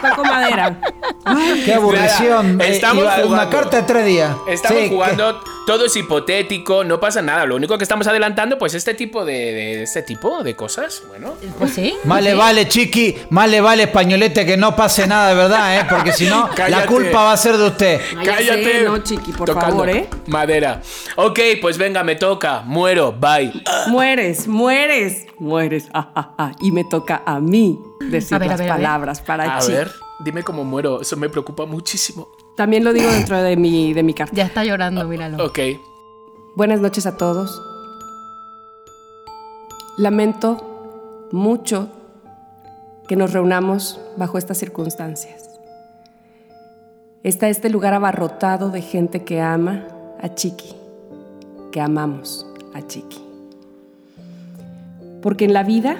Toco 0.00 0.24
madera. 0.24 0.80
Ay, 1.24 1.62
Qué 1.64 1.74
aburrición. 1.74 2.58
Eh, 2.60 2.68
estamos 2.70 3.04
iba- 3.04 3.14
Una 3.16 3.22
jugando. 3.26 3.50
carta 3.56 3.76
de 3.76 3.82
tres 3.82 4.06
días. 4.06 4.34
Estamos 4.48 4.82
Sí, 4.82 4.88
jugando, 4.88 5.40
todo 5.68 5.84
es 5.84 5.94
hipotético, 5.96 6.82
no 6.82 6.98
pasa 6.98 7.20
nada. 7.20 7.44
Lo 7.44 7.54
único 7.56 7.76
que 7.76 7.84
estamos 7.84 8.06
adelantando, 8.06 8.56
pues 8.56 8.72
este 8.72 8.94
tipo 8.94 9.26
de, 9.26 9.34
de- 9.34 9.82
este 9.82 10.00
tipo 10.00 10.42
de 10.42 10.56
cosas. 10.56 11.02
Bueno, 11.08 11.34
Pues 11.58 11.74
sí. 11.74 11.94
que- 12.02 12.08
Más 12.08 12.22
le 12.22 12.32
vale, 12.32 12.66
chiqui, 12.68 13.14
más 13.28 13.50
le 13.50 13.60
vale 13.60 13.82
españolete 13.82 14.46
que 14.46 14.56
no 14.56 14.74
pase 14.74 15.06
nada 15.06 15.28
de 15.28 15.34
verdad, 15.34 15.78
¿eh? 15.78 15.86
Porque 15.86 16.12
si 16.14 16.24
no, 16.26 16.48
la 16.70 16.86
culpa 16.86 17.22
va 17.24 17.32
a 17.32 17.36
ser 17.36 17.58
de 17.58 17.66
usted. 17.66 18.00
Cállate. 18.24 18.82
no, 18.84 18.96
chiqui, 19.02 19.32
por 19.32 19.46
Tocando 19.46 19.68
favor, 19.84 19.90
¿eh? 19.90 20.08
Madera. 20.28 20.80
Ok, 21.16 21.38
pues 21.60 21.76
venga, 21.76 22.02
me 22.02 22.16
toca. 22.16 22.62
Muero, 22.64 23.12
bye. 23.12 23.52
Mueres, 23.88 24.48
mueres, 24.48 25.26
mueres. 25.38 25.88
ah, 25.92 26.10
ah, 26.14 26.34
ah. 26.38 26.52
Y 26.62 26.72
me 26.72 26.84
toca 26.84 27.22
a 27.26 27.40
mí 27.40 27.78
decir 28.00 28.36
A 28.36 28.38
ver, 28.38 28.48
a 28.48 28.52
las 28.52 28.60
ver, 28.60 28.70
a 28.70 28.74
ver. 28.74 28.82
palabras 28.84 29.20
para 29.20 29.56
A 29.56 29.60
Chi. 29.60 29.72
ver, 29.72 29.92
dime 30.20 30.42
cómo 30.42 30.64
muero. 30.64 31.02
Eso 31.02 31.14
me 31.18 31.28
preocupa 31.28 31.66
muchísimo. 31.66 32.30
También 32.58 32.82
lo 32.82 32.92
digo 32.92 33.08
dentro 33.08 33.40
de 33.40 33.56
mi, 33.56 33.94
de 33.94 34.02
mi 34.02 34.14
carta. 34.14 34.34
Ya 34.34 34.44
está 34.44 34.64
llorando, 34.64 35.06
míralo. 35.06 35.44
Ok. 35.44 35.60
Buenas 36.56 36.80
noches 36.80 37.06
a 37.06 37.16
todos. 37.16 37.62
Lamento 39.96 41.28
mucho 41.30 41.88
que 43.06 43.14
nos 43.14 43.32
reunamos 43.32 44.00
bajo 44.16 44.38
estas 44.38 44.58
circunstancias. 44.58 45.60
Está 47.22 47.48
este 47.48 47.70
lugar 47.70 47.94
abarrotado 47.94 48.70
de 48.70 48.82
gente 48.82 49.22
que 49.22 49.40
ama 49.40 49.86
a 50.20 50.34
Chiqui, 50.34 50.74
que 51.70 51.80
amamos 51.80 52.44
a 52.74 52.84
Chiqui. 52.84 53.22
Porque 55.22 55.44
en 55.44 55.52
la 55.52 55.62
vida 55.62 55.96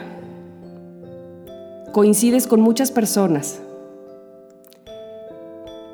coincides 1.93 2.49
con 2.49 2.61
muchas 2.61 2.91
personas 2.91 3.61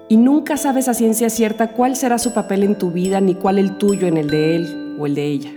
y 0.08 0.16
nunca 0.16 0.56
sabes 0.56 0.88
a 0.88 0.94
ciencia 0.94 1.30
cierta 1.30 1.72
cuál 1.72 1.96
será 1.96 2.18
su 2.18 2.32
papel 2.34 2.62
en 2.62 2.76
tu 2.76 2.90
vida 2.90 3.20
ni 3.20 3.34
cuál 3.34 3.58
el 3.58 3.78
tuyo 3.78 4.06
en 4.06 4.16
el 4.16 4.28
de 4.28 4.56
él 4.56 4.96
o 4.98 5.06
el 5.06 5.14
de 5.14 5.26
ella. 5.26 5.50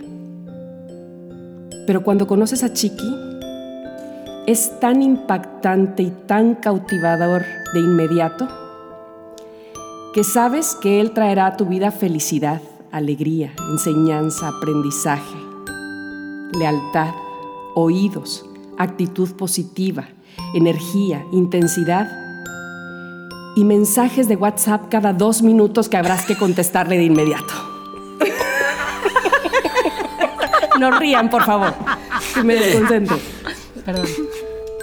Pero 1.86 2.02
cuando 2.02 2.26
conoces 2.26 2.62
a 2.64 2.72
Chiqui, 2.72 3.14
es 4.46 4.80
tan 4.80 5.02
impactante 5.02 6.02
y 6.02 6.10
tan 6.26 6.54
cautivador 6.54 7.44
de 7.74 7.80
inmediato 7.80 8.48
que 10.14 10.24
sabes 10.24 10.74
que 10.80 11.00
él 11.00 11.12
traerá 11.12 11.46
a 11.46 11.56
tu 11.56 11.66
vida 11.66 11.90
felicidad, 11.90 12.62
alegría, 12.90 13.52
enseñanza, 13.70 14.48
aprendizaje, 14.48 15.36
lealtad, 16.58 17.12
oídos, 17.74 18.46
actitud 18.78 19.32
positiva, 19.36 20.08
energía, 20.54 21.24
intensidad 21.32 22.27
y 23.58 23.64
mensajes 23.64 24.28
de 24.28 24.36
WhatsApp 24.36 24.88
cada 24.88 25.12
dos 25.12 25.42
minutos 25.42 25.88
que 25.88 25.96
habrás 25.96 26.24
que 26.24 26.36
contestarle 26.38 26.96
de 26.96 27.02
inmediato. 27.02 27.52
No 30.78 30.92
rían, 30.92 31.28
por 31.28 31.42
favor, 31.42 31.74
que 32.34 32.44
me 32.44 32.54
desconcentro. 32.54 33.18
Perdón. 33.84 34.06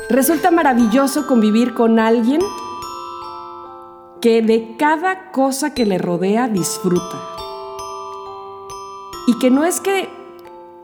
Resulta 0.10 0.52
maravilloso 0.52 1.26
convivir 1.26 1.74
con 1.74 2.00
alguien 2.00 2.42
que 4.20 4.42
de 4.42 4.76
cada 4.78 5.32
cosa 5.32 5.74
que 5.74 5.86
le 5.86 5.98
rodea 5.98 6.50
disfruta. 6.50 7.18
Y 9.26 9.40
que 9.40 9.50
no 9.52 9.64
es 9.64 9.80
que 9.80 10.10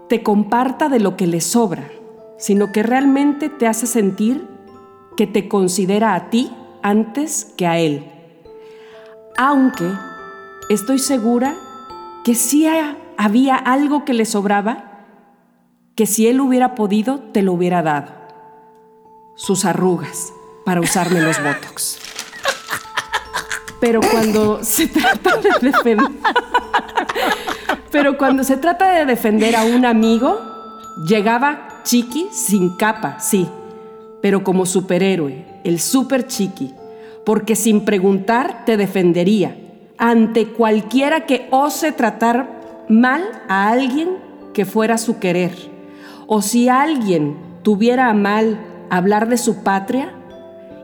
te 0.08 0.24
comparta 0.24 0.88
de 0.88 1.02
lo 1.02 1.18
que 1.18 1.28
le 1.28 1.42
sobra, 1.42 1.92
sino 2.38 2.72
que 2.72 2.84
realmente 2.84 3.50
te 3.50 3.68
hace 3.68 3.86
sentir 3.86 4.48
que 5.18 5.28
te 5.28 5.50
considera 5.50 6.16
a 6.16 6.30
ti 6.30 6.54
antes 6.84 7.54
que 7.58 7.68
a 7.68 7.78
él. 7.78 8.06
Aunque 9.38 9.90
estoy 10.70 11.00
segura 11.00 11.56
que 12.24 12.36
sí 12.36 12.68
ha- 12.68 12.98
había 13.18 13.56
algo 13.56 14.06
que 14.06 14.14
le 14.14 14.26
sobraba, 14.26 15.06
que 15.96 16.06
si 16.06 16.28
él 16.28 16.40
hubiera 16.42 16.76
podido, 16.76 17.20
te 17.20 17.42
lo 17.42 17.54
hubiera 17.54 17.82
dado. 17.82 18.12
Sus 19.36 19.66
arrugas 19.66 20.34
para 20.66 20.82
usarme 20.82 21.22
los 21.22 21.38
botox. 21.44 22.00
Pero 23.80 24.00
cuando 24.02 24.64
se 24.64 24.88
trata 24.88 25.38
de 25.38 25.50
defender... 25.60 26.08
Pero 27.92 28.18
cuando 28.18 28.44
se 28.44 28.56
trata 28.58 28.92
de 28.92 29.06
defender 29.06 29.56
a 29.56 29.64
un 29.64 29.86
amigo, 29.86 30.40
llegaba 31.06 31.82
Chiqui 31.84 32.30
sin 32.32 32.78
capa, 32.78 33.20
sí, 33.20 33.50
pero 34.22 34.44
como 34.44 34.66
superhéroe, 34.66 35.46
el 35.64 35.80
super 35.80 36.28
Chiqui, 36.28 36.74
porque 37.26 37.56
sin 37.56 37.86
preguntar 37.86 38.66
te 38.66 38.78
defendería 38.78 39.56
ante 39.98 40.48
cualquiera 40.48 41.28
que 41.28 41.48
ose 41.52 41.92
tratar 41.92 42.86
mal 42.90 43.24
a 43.48 43.70
alguien 43.70 44.18
que 44.54 44.66
fuera 44.66 44.98
su 44.98 45.20
querer. 45.20 45.54
O 46.26 46.42
si 46.42 46.70
alguien 46.70 47.38
tuviera 47.62 48.10
a 48.10 48.14
mal 48.14 48.60
hablar 48.90 49.30
de 49.30 49.38
su 49.38 49.64
patria, 49.64 50.12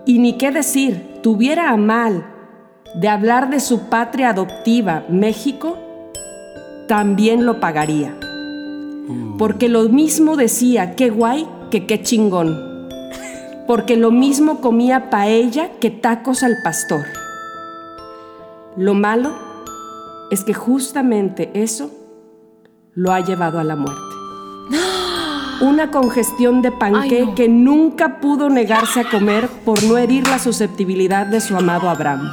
y 0.05 0.19
ni 0.19 0.37
qué 0.37 0.51
decir, 0.51 1.19
tuviera 1.23 1.71
a 1.71 1.77
mal 1.77 2.25
de 2.93 3.09
hablar 3.09 3.49
de 3.49 3.59
su 3.59 3.89
patria 3.89 4.29
adoptiva, 4.29 5.03
México, 5.09 5.77
también 6.87 7.45
lo 7.45 7.59
pagaría. 7.59 8.15
Porque 9.37 9.67
lo 9.67 9.89
mismo 9.89 10.35
decía 10.35 10.95
qué 10.95 11.09
guay 11.09 11.47
que 11.71 11.85
qué 11.85 12.01
chingón. 12.01 12.66
Porque 13.67 13.97
lo 13.97 14.11
mismo 14.11 14.61
comía 14.61 15.09
paella 15.09 15.71
que 15.79 15.91
tacos 15.91 16.41
al 16.41 16.55
pastor. 16.63 17.05
Lo 18.77 18.93
malo 18.93 19.33
es 20.31 20.43
que 20.43 20.53
justamente 20.53 21.51
eso 21.53 21.91
lo 22.93 23.11
ha 23.11 23.19
llevado 23.19 23.59
a 23.59 23.63
la 23.65 23.75
muerte. 23.75 24.01
Una 25.61 25.91
congestión 25.91 26.61
de 26.61 26.71
panqué 26.71 27.19
Ay, 27.19 27.25
no. 27.25 27.35
que 27.35 27.49
nunca 27.49 28.21
pudo 28.21 28.49
negarse 28.49 29.01
a 29.01 29.09
comer 29.09 29.49
por 29.65 29.83
no 29.83 29.97
herir 29.97 30.27
la 30.27 30.39
susceptibilidad 30.39 31.25
de 31.25 31.41
su 31.41 31.55
amado 31.57 31.89
Abraham. 31.89 32.31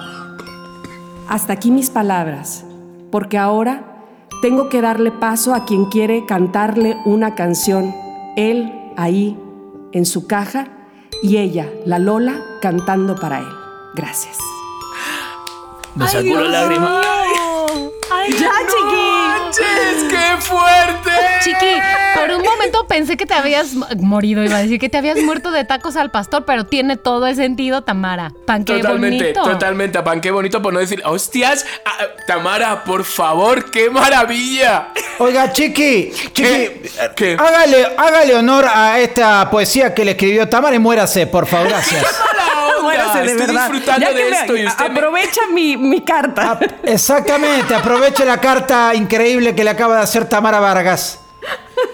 Hasta 1.29 1.55
aquí 1.55 1.70
mis 1.70 1.90
palabras, 1.90 2.64
porque 3.11 3.38
ahora 3.38 3.94
tengo 4.42 4.68
que 4.68 4.83
darle 4.83 5.11
paso 5.11 5.55
a 5.55 5.64
quien 5.64 5.87
quiere 5.87 6.27
cantarle 6.27 6.97
una 7.07 7.35
canción, 7.35 7.94
él 8.37 8.73
ahí 8.97 9.38
en 9.92 10.05
su 10.05 10.27
caja 10.27 10.68
y 11.25 11.39
ella, 11.39 11.73
la 11.87 11.99
Lola, 11.99 12.45
cantando 12.61 13.17
para 13.17 13.39
él. 13.39 13.49
Gracias. 13.95 14.37
Me 15.95 16.07
sacó 16.07 16.39
la 16.39 16.51
lágrima. 16.51 17.01
¡Ay, 18.13 18.31
¡Ya, 18.33 18.51
chiqui! 18.69 18.84
¡Manches, 19.61 20.05
qué 20.11 20.40
fuerte! 20.43 21.11
Chiqui, 21.43 21.81
por 22.14 22.31
un 22.31 22.43
momento 22.43 22.87
pensé 22.87 23.17
que 23.17 23.27
te 23.27 23.35
habías 23.35 23.75
mo- 23.75 23.87
morido, 23.99 24.43
iba 24.43 24.57
a 24.57 24.62
decir 24.62 24.79
que 24.81 24.88
te 24.88 24.97
habías 24.99 25.19
muerto 25.19 25.51
de 25.51 25.64
tacos 25.64 25.97
al 25.97 26.11
pastor, 26.11 26.45
pero 26.45 26.64
tiene 26.64 26.97
todo 26.97 27.27
el 27.27 27.37
sentido, 27.37 27.83
Tamara. 27.83 28.33
Pan 28.47 28.64
qué 28.64 28.79
Totalmente, 28.79 29.25
bonito. 29.33 29.43
totalmente. 29.43 30.03
Pan, 30.03 30.21
qué 30.21 30.31
bonito 30.31 30.62
por 30.62 30.73
no 30.73 30.81
decir, 30.81 31.03
hostias, 31.05 31.67
Tamara, 32.27 32.85
por 32.85 33.05
favor, 33.05 33.71
qué 33.71 33.90
maravilla. 33.90 34.88
Oiga, 35.19 35.53
Chiqui, 35.53 36.11
Chiqui, 36.12 36.33
¿Qué? 36.43 36.90
¿Qué? 37.14 37.37
Hágale, 37.38 37.87
hágale 37.97 38.35
honor 38.35 38.64
a 38.73 38.99
esta 38.99 39.49
poesía 39.51 39.95
que 39.95 40.05
le 40.05 40.12
escribió 40.12 40.49
Tamara 40.49 40.75
y 40.77 40.79
muérase, 40.79 41.27
por 41.27 41.47
favor, 41.47 41.69
gracias. 41.69 42.05
Muérase, 42.85 43.18
de 43.20 43.25
Estoy 43.33 43.47
verdad. 43.47 43.68
disfrutando 43.68 44.01
Ya 44.01 44.12
de 44.12 44.25
me- 44.31 44.31
esto 44.40 44.57
y 44.57 44.66
usted 44.66 44.85
me- 44.90 44.99
Aprovecha 44.99 45.40
mi, 45.53 45.77
mi 45.77 46.01
carta. 46.03 46.59
Exactamente, 46.85 47.75
aproveche 47.75 48.25
la 48.25 48.38
carta 48.40 48.94
increíble 48.94 49.55
que 49.55 49.64
le 49.64 49.70
acaba 49.70 49.97
de 49.97 50.03
hacer 50.03 50.29
Tamara 50.29 50.61
Vargas. 50.61 51.20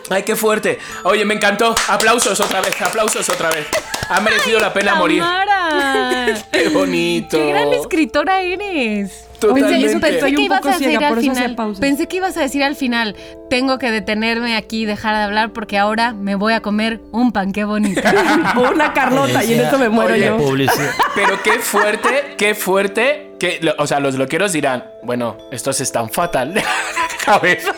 Ay, 0.08 0.22
qué 0.24 0.36
fuerte. 0.36 0.78
Oye, 1.04 1.24
me 1.24 1.34
encantó. 1.34 1.74
Aplausos 1.88 2.38
otra 2.40 2.60
vez, 2.60 2.80
aplausos 2.82 3.28
otra 3.28 3.48
vez. 3.50 3.66
Ha 4.08 4.20
merecido 4.20 4.58
la 4.60 4.72
pena 4.72 4.94
morir. 4.96 5.22
Qué 6.52 6.68
bonito. 6.68 7.36
Qué 7.36 7.48
gran 7.50 7.72
escritora 7.72 8.40
eres. 8.40 9.26
Totalmente. 9.40 9.98
Pensé, 10.00 10.34
que 10.34 10.42
ibas 10.42 10.64
a 10.64 10.70
decir 10.70 10.88
ciega, 10.88 11.08
al 11.08 11.20
final. 11.20 11.56
Pensé 11.80 12.06
que 12.08 12.16
ibas 12.16 12.36
a 12.36 12.40
decir 12.40 12.62
al 12.62 12.76
final. 12.76 13.16
Tengo 13.48 13.78
que 13.78 13.90
detenerme 13.90 14.56
aquí 14.56 14.82
y 14.82 14.84
dejar 14.84 15.16
de 15.16 15.22
hablar 15.22 15.52
porque 15.52 15.78
ahora 15.78 16.12
me 16.12 16.34
voy 16.36 16.52
a 16.52 16.60
comer 16.60 17.00
un 17.10 17.32
pan 17.32 17.52
qué 17.52 17.64
bonito. 17.64 18.00
Una 18.74 18.92
Carlota 18.92 19.42
y 19.44 19.54
en 19.54 19.60
esto 19.60 19.78
me 19.78 19.88
muero 19.88 20.14
Oye, 20.14 20.26
yo. 20.26 20.36
Publicidad. 20.36 20.90
Pero 21.14 21.42
qué 21.42 21.52
fuerte, 21.58 22.34
qué 22.36 22.54
fuerte. 22.54 23.26
Que, 23.40 23.58
lo- 23.62 23.74
o 23.78 23.86
sea, 23.86 24.00
los 24.00 24.16
loqueros 24.16 24.52
dirán, 24.52 24.84
bueno, 25.02 25.38
estos 25.50 25.80
están 25.80 26.10
fatal 26.10 26.52
de 26.54 26.60
la 26.62 27.24
cabeza. 27.24 27.74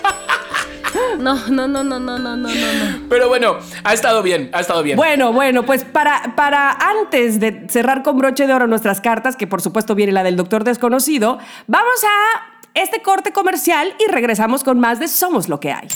No, 1.23 1.35
no, 1.49 1.69
no, 1.69 1.85
no, 1.85 2.01
no, 2.01 2.19
no, 2.19 2.37
no, 2.37 2.49
no. 2.49 3.09
Pero 3.09 3.29
bueno, 3.29 3.59
ha 3.85 3.95
estado 3.95 4.23
bien, 4.23 4.51
ha 4.53 4.61
estado 4.61 4.83
bien. 4.83 4.97
Bueno, 4.97 5.33
bueno, 5.33 5.65
pues 5.65 5.85
para, 5.85 6.35
para 6.35 6.73
antes 6.73 7.39
de 7.39 7.67
cerrar 7.69 8.03
con 8.03 8.19
broche 8.19 8.47
de 8.47 8.53
oro 8.53 8.67
nuestras 8.67 9.01
cartas, 9.01 9.37
que 9.37 9.47
por 9.47 9.63
supuesto 9.63 9.95
viene 9.95 10.13
la 10.13 10.25
del 10.25 10.37
doctor 10.37 10.65
desconocido, 10.65 11.39
vamos 11.69 12.05
a 12.05 12.53
este 12.75 13.03
corte 13.03 13.33
comercial 13.33 13.95
y 14.05 14.11
regresamos 14.11 14.65
con 14.65 14.81
más 14.81 14.99
de 14.99 15.07
Somos 15.07 15.49
lo 15.49 15.61
que 15.61 15.73
hay. 15.73 15.89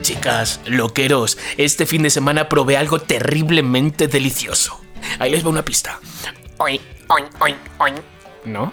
Chicas, 0.00 0.60
loqueros, 0.64 1.36
este 1.56 1.84
fin 1.84 2.02
de 2.02 2.10
semana 2.10 2.48
probé 2.48 2.76
algo 2.76 3.00
terriblemente 3.00 4.08
delicioso. 4.08 4.80
Ahí 5.18 5.30
les 5.30 5.44
va 5.44 5.50
una 5.50 5.64
pista. 5.64 5.98
Oin, 6.58 6.80
oin, 7.08 7.56
oin, 7.78 7.94
¿No? 8.44 8.72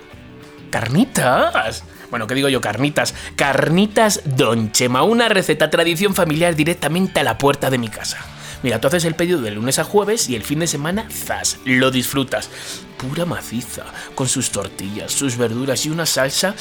Carnitas. 0.69 1.83
Bueno, 2.09 2.27
¿qué 2.27 2.35
digo 2.35 2.49
yo? 2.49 2.61
Carnitas. 2.61 3.13
Carnitas 3.35 4.21
Don 4.25 4.71
Chema, 4.71 5.03
una 5.03 5.29
receta 5.29 5.69
tradición 5.69 6.13
familiar 6.13 6.55
directamente 6.55 7.19
a 7.19 7.23
la 7.23 7.37
puerta 7.37 7.69
de 7.69 7.77
mi 7.77 7.89
casa. 7.89 8.17
Mira, 8.63 8.81
tú 8.81 8.87
haces 8.87 9.05
el 9.05 9.15
pedido 9.15 9.41
de 9.41 9.51
lunes 9.51 9.77
a 9.77 9.83
jueves 9.83 10.29
y 10.29 10.35
el 10.35 10.43
fin 10.43 10.59
de 10.59 10.67
semana, 10.67 11.07
¡zas! 11.11 11.59
Lo 11.65 11.91
disfrutas. 11.91 12.49
Pura 12.97 13.25
maciza, 13.25 13.83
con 14.15 14.27
sus 14.27 14.49
tortillas, 14.49 15.11
sus 15.11 15.37
verduras 15.37 15.85
y 15.85 15.89
una 15.89 16.05
salsa 16.05 16.55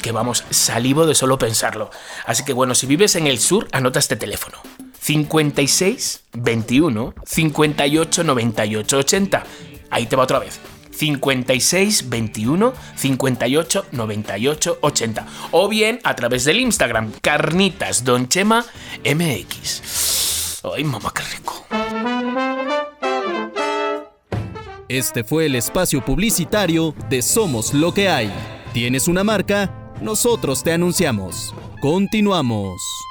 que 0.00 0.12
vamos, 0.12 0.44
salivo 0.50 1.06
de 1.06 1.14
solo 1.14 1.38
pensarlo. 1.38 1.90
Así 2.24 2.44
que 2.44 2.54
bueno, 2.54 2.74
si 2.74 2.86
vives 2.86 3.16
en 3.16 3.26
el 3.26 3.38
sur, 3.38 3.68
anota 3.72 3.98
este 3.98 4.16
teléfono. 4.16 4.58
56 5.00 6.22
21 6.32 7.14
58 7.26 8.24
98 8.24 8.98
80. 8.98 9.44
Ahí 9.90 10.06
te 10.06 10.16
va 10.16 10.24
otra 10.24 10.38
vez. 10.38 10.58
56 11.00 12.10
21 12.10 12.74
58 12.94 13.86
98 13.92 14.78
80. 14.82 15.26
O 15.52 15.68
bien 15.68 15.98
a 16.04 16.14
través 16.14 16.44
del 16.44 16.60
Instagram, 16.60 17.12
Carnitas 17.22 18.04
Don 18.04 18.28
Chema 18.28 18.66
MX. 19.04 20.60
Ay, 20.76 20.84
mamá, 20.84 21.12
qué 21.14 21.22
rico. 21.36 21.66
Este 24.88 25.24
fue 25.24 25.46
el 25.46 25.54
espacio 25.54 26.04
publicitario 26.04 26.94
de 27.08 27.22
Somos 27.22 27.72
lo 27.72 27.94
que 27.94 28.08
hay. 28.08 28.30
¿Tienes 28.74 29.08
una 29.08 29.24
marca? 29.24 29.92
Nosotros 30.02 30.62
te 30.62 30.72
anunciamos. 30.72 31.54
Continuamos. 31.80 33.09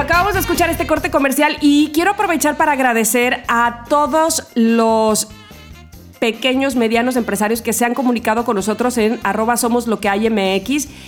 Acabamos 0.00 0.32
de 0.32 0.40
escuchar 0.40 0.70
este 0.70 0.86
corte 0.86 1.10
comercial 1.10 1.58
y 1.60 1.90
quiero 1.92 2.12
aprovechar 2.12 2.56
para 2.56 2.72
agradecer 2.72 3.42
a 3.48 3.84
todos 3.86 4.48
los 4.54 5.28
pequeños, 6.18 6.74
medianos 6.74 7.16
empresarios 7.16 7.60
que 7.60 7.74
se 7.74 7.84
han 7.84 7.92
comunicado 7.92 8.46
con 8.46 8.56
nosotros 8.56 8.96
en 8.96 9.20
arroba 9.24 9.58
somos 9.58 9.86
lo 9.86 10.00
que 10.00 10.08
hay 10.08 10.26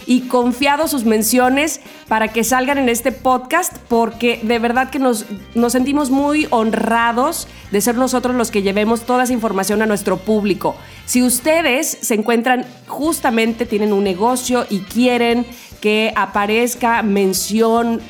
y 0.06 0.20
confiado 0.28 0.88
sus 0.88 1.06
menciones 1.06 1.80
para 2.06 2.28
que 2.28 2.44
salgan 2.44 2.76
en 2.76 2.90
este 2.90 3.12
podcast 3.12 3.78
porque 3.88 4.40
de 4.42 4.58
verdad 4.58 4.90
que 4.90 4.98
nos, 4.98 5.24
nos 5.54 5.72
sentimos 5.72 6.10
muy 6.10 6.46
honrados 6.50 7.48
de 7.70 7.80
ser 7.80 7.96
nosotros 7.96 8.36
los 8.36 8.50
que 8.50 8.60
llevemos 8.60 9.06
toda 9.06 9.24
esa 9.24 9.32
información 9.32 9.80
a 9.80 9.86
nuestro 9.86 10.18
público. 10.18 10.76
Si 11.06 11.22
ustedes 11.22 11.96
se 12.02 12.12
encuentran 12.12 12.66
justamente, 12.88 13.64
tienen 13.64 13.94
un 13.94 14.04
negocio 14.04 14.66
y 14.68 14.80
quieren 14.80 15.46
que 15.80 16.12
aparezca 16.14 17.02
mención 17.02 18.02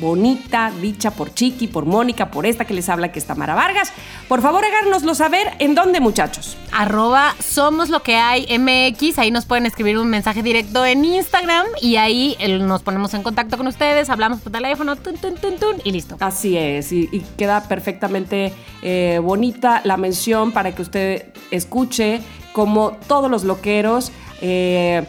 bonita, 0.00 0.72
dicha 0.80 1.10
por 1.10 1.32
Chiqui, 1.34 1.66
por 1.68 1.86
Mónica, 1.86 2.30
por 2.30 2.46
esta 2.46 2.64
que 2.64 2.74
les 2.74 2.88
habla 2.88 3.12
que 3.12 3.18
es 3.18 3.24
Tamara 3.26 3.54
Vargas. 3.54 3.92
Por 4.28 4.42
favor, 4.42 4.64
háganoslo 4.64 5.14
saber 5.14 5.48
en 5.58 5.74
dónde, 5.74 6.00
muchachos. 6.00 6.56
Arroba 6.72 7.34
somos 7.40 7.88
lo 7.88 8.02
que 8.02 8.16
hay 8.16 8.46
MX. 8.58 9.18
Ahí 9.18 9.30
nos 9.30 9.44
pueden 9.46 9.66
escribir 9.66 9.98
un 9.98 10.08
mensaje 10.08 10.42
directo 10.42 10.84
en 10.84 11.04
Instagram 11.04 11.66
y 11.80 11.96
ahí 11.96 12.36
el- 12.38 12.66
nos 12.66 12.82
ponemos 12.82 13.14
en 13.14 13.22
contacto 13.22 13.56
con 13.56 13.66
ustedes, 13.66 14.10
hablamos 14.10 14.40
por 14.40 14.52
teléfono, 14.52 14.96
tun, 14.96 15.16
tun, 15.16 15.34
tun, 15.36 15.56
tun, 15.56 15.76
y 15.84 15.90
listo. 15.92 16.16
Así 16.20 16.56
es, 16.56 16.92
y, 16.92 17.08
y 17.12 17.20
queda 17.36 17.62
perfectamente 17.68 18.52
eh, 18.82 19.20
bonita 19.22 19.80
la 19.84 19.96
mención 19.96 20.52
para 20.52 20.74
que 20.74 20.82
usted 20.82 21.26
escuche 21.50 22.20
cómo 22.52 22.92
todos 23.06 23.30
los 23.30 23.44
loqueros 23.44 24.12
eh, 24.40 25.04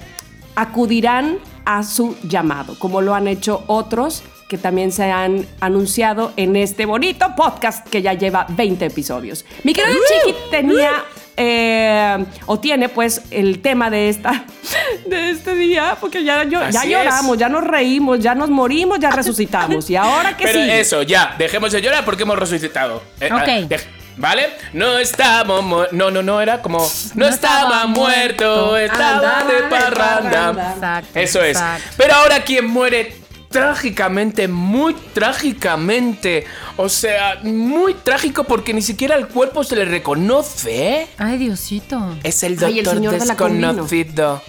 acudirán 0.55 1.37
a 1.65 1.83
su 1.83 2.15
llamado, 2.23 2.77
como 2.79 3.01
lo 3.01 3.13
han 3.13 3.27
hecho 3.27 3.63
otros 3.67 4.23
que 4.47 4.57
también 4.57 4.91
se 4.91 5.11
han 5.11 5.45
anunciado 5.59 6.31
en 6.37 6.55
este 6.55 6.85
bonito 6.85 7.35
podcast 7.35 7.85
que 7.87 8.01
ya 8.01 8.13
lleva 8.13 8.45
20 8.49 8.85
episodios. 8.85 9.45
Mi 9.63 9.73
querido 9.73 9.97
Chiqui 10.23 10.35
tenía 10.49 11.03
eh, 11.35 12.25
o 12.45 12.59
tiene 12.59 12.89
pues 12.89 13.21
el 13.29 13.61
tema 13.61 13.89
de 13.89 14.09
esta 14.09 14.45
de 15.05 15.29
este 15.31 15.53
día 15.53 15.97
porque 15.99 16.23
ya, 16.23 16.43
yo- 16.45 16.67
ya 16.69 16.85
lloramos, 16.85 17.33
es. 17.35 17.39
ya 17.39 17.49
nos 17.49 17.63
reímos, 17.63 18.19
ya 18.19 18.33
nos 18.35 18.49
morimos, 18.49 18.99
ya 18.99 19.11
resucitamos 19.21 19.89
y 19.89 19.95
ahora 19.95 20.35
que 20.37 20.45
Pero 20.45 20.63
sí. 20.63 20.69
eso, 20.71 21.03
ya, 21.03 21.35
dejemos 21.37 21.71
de 21.73 21.81
llorar 21.81 22.05
porque 22.05 22.23
hemos 22.23 22.39
resucitado. 22.39 23.03
Eh, 23.19 23.29
Ok. 23.31 23.71
ah, 23.73 23.77
¿Vale? 24.19 24.47
No 24.73 24.97
estamos 24.97 25.63
mu- 25.63 25.83
No, 25.91 26.09
no, 26.09 26.23
no, 26.23 26.41
era 26.41 26.59
como. 26.63 26.79
No, 27.13 27.27
estaba, 27.27 27.85
muerto, 27.85 28.75
estaba 28.75 29.39
Andaba 29.39 29.43
de 29.43 29.59
parranda. 29.69 30.31
parranda. 30.31 30.73
Exacto, 30.73 31.19
Eso 31.19 31.43
es. 31.43 31.49
exacto. 31.57 31.87
Pero 31.97 32.15
ahora 32.15 32.43
quien 32.43 32.65
muere 32.65 33.15
trágicamente, 33.49 34.47
muy 34.47 34.93
trágicamente. 35.13 36.45
O 36.75 36.89
sea, 36.89 37.39
muy 37.43 37.93
trágico 37.93 38.43
porque 38.43 38.73
ni 38.73 38.81
siquiera 38.81 39.15
el 39.15 39.27
cuerpo 39.27 39.63
se 39.63 39.75
le 39.75 39.85
reconoce. 39.85 41.01
¿eh? 41.01 41.07
Ay, 41.17 41.37
Diosito. 41.37 42.15
Es 42.23 42.43
el 42.43 42.61
Ay, 42.63 42.79
el 42.79 42.85
doctor 42.85 43.25
la 43.25 43.35
Combino. 43.35 43.67
desconocido. 43.67 44.41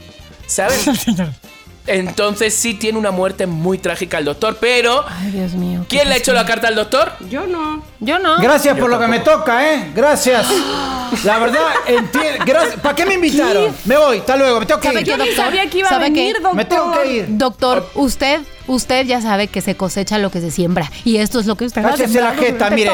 ¿Sabes? 0.46 0.86
Entonces 1.88 2.54
sí 2.54 2.74
tiene 2.74 2.98
una 2.98 3.10
muerte 3.10 3.46
muy 3.46 3.78
trágica 3.78 4.18
el 4.18 4.24
doctor, 4.26 4.58
pero 4.60 5.04
Ay, 5.08 5.30
Dios 5.30 5.52
mío. 5.52 5.84
¿qué 5.88 5.96
¿quién 5.96 6.08
le 6.08 6.14
ha 6.14 6.18
hecho 6.18 6.32
la 6.32 6.44
carta 6.44 6.68
al 6.68 6.74
doctor? 6.74 7.12
Yo 7.30 7.46
no. 7.46 7.82
Yo 8.00 8.18
no. 8.18 8.38
Gracias 8.38 8.76
Yo 8.76 8.80
por 8.80 8.90
lo 8.90 8.98
que 9.00 9.06
me 9.08 9.20
toca, 9.20 9.72
¿eh? 9.74 9.90
Gracias. 9.94 10.46
La 11.24 11.38
verdad, 11.38 11.62
entiendo. 11.86 12.44
¿Para 12.82 12.94
qué 12.94 13.06
me 13.06 13.14
invitaron? 13.14 13.74
Me 13.86 13.96
voy, 13.96 14.18
hasta 14.18 14.36
luego, 14.36 14.60
me 14.60 14.66
tengo 14.66 14.80
que 14.80 14.88
¿Sabe 14.88 15.00
ir. 15.00 15.06
Yo 15.06 15.16
ni 15.16 15.32
sabía 15.32 15.68
que 15.70 15.78
iba 15.78 15.88
a 15.88 15.90
¿Sabe 15.92 16.04
venir, 16.10 16.34
qué? 16.36 16.40
doctor. 16.42 16.54
Me 16.56 16.64
tengo 16.66 16.92
que 16.92 17.12
ir. 17.12 17.24
Doctor, 17.30 17.90
usted, 17.94 18.40
usted 18.66 19.06
ya 19.06 19.20
sabe 19.22 19.48
que 19.48 19.62
se 19.62 19.74
cosecha 19.74 20.18
lo 20.18 20.30
que 20.30 20.40
se 20.42 20.50
siembra. 20.50 20.90
Y 21.04 21.16
esto 21.16 21.40
es 21.40 21.46
lo 21.46 21.56
que 21.56 21.64
usted 21.64 21.82
ha 21.84 21.90
Cállese 21.90 22.20
la 22.20 22.34
jeta, 22.34 22.68
mire. 22.70 22.90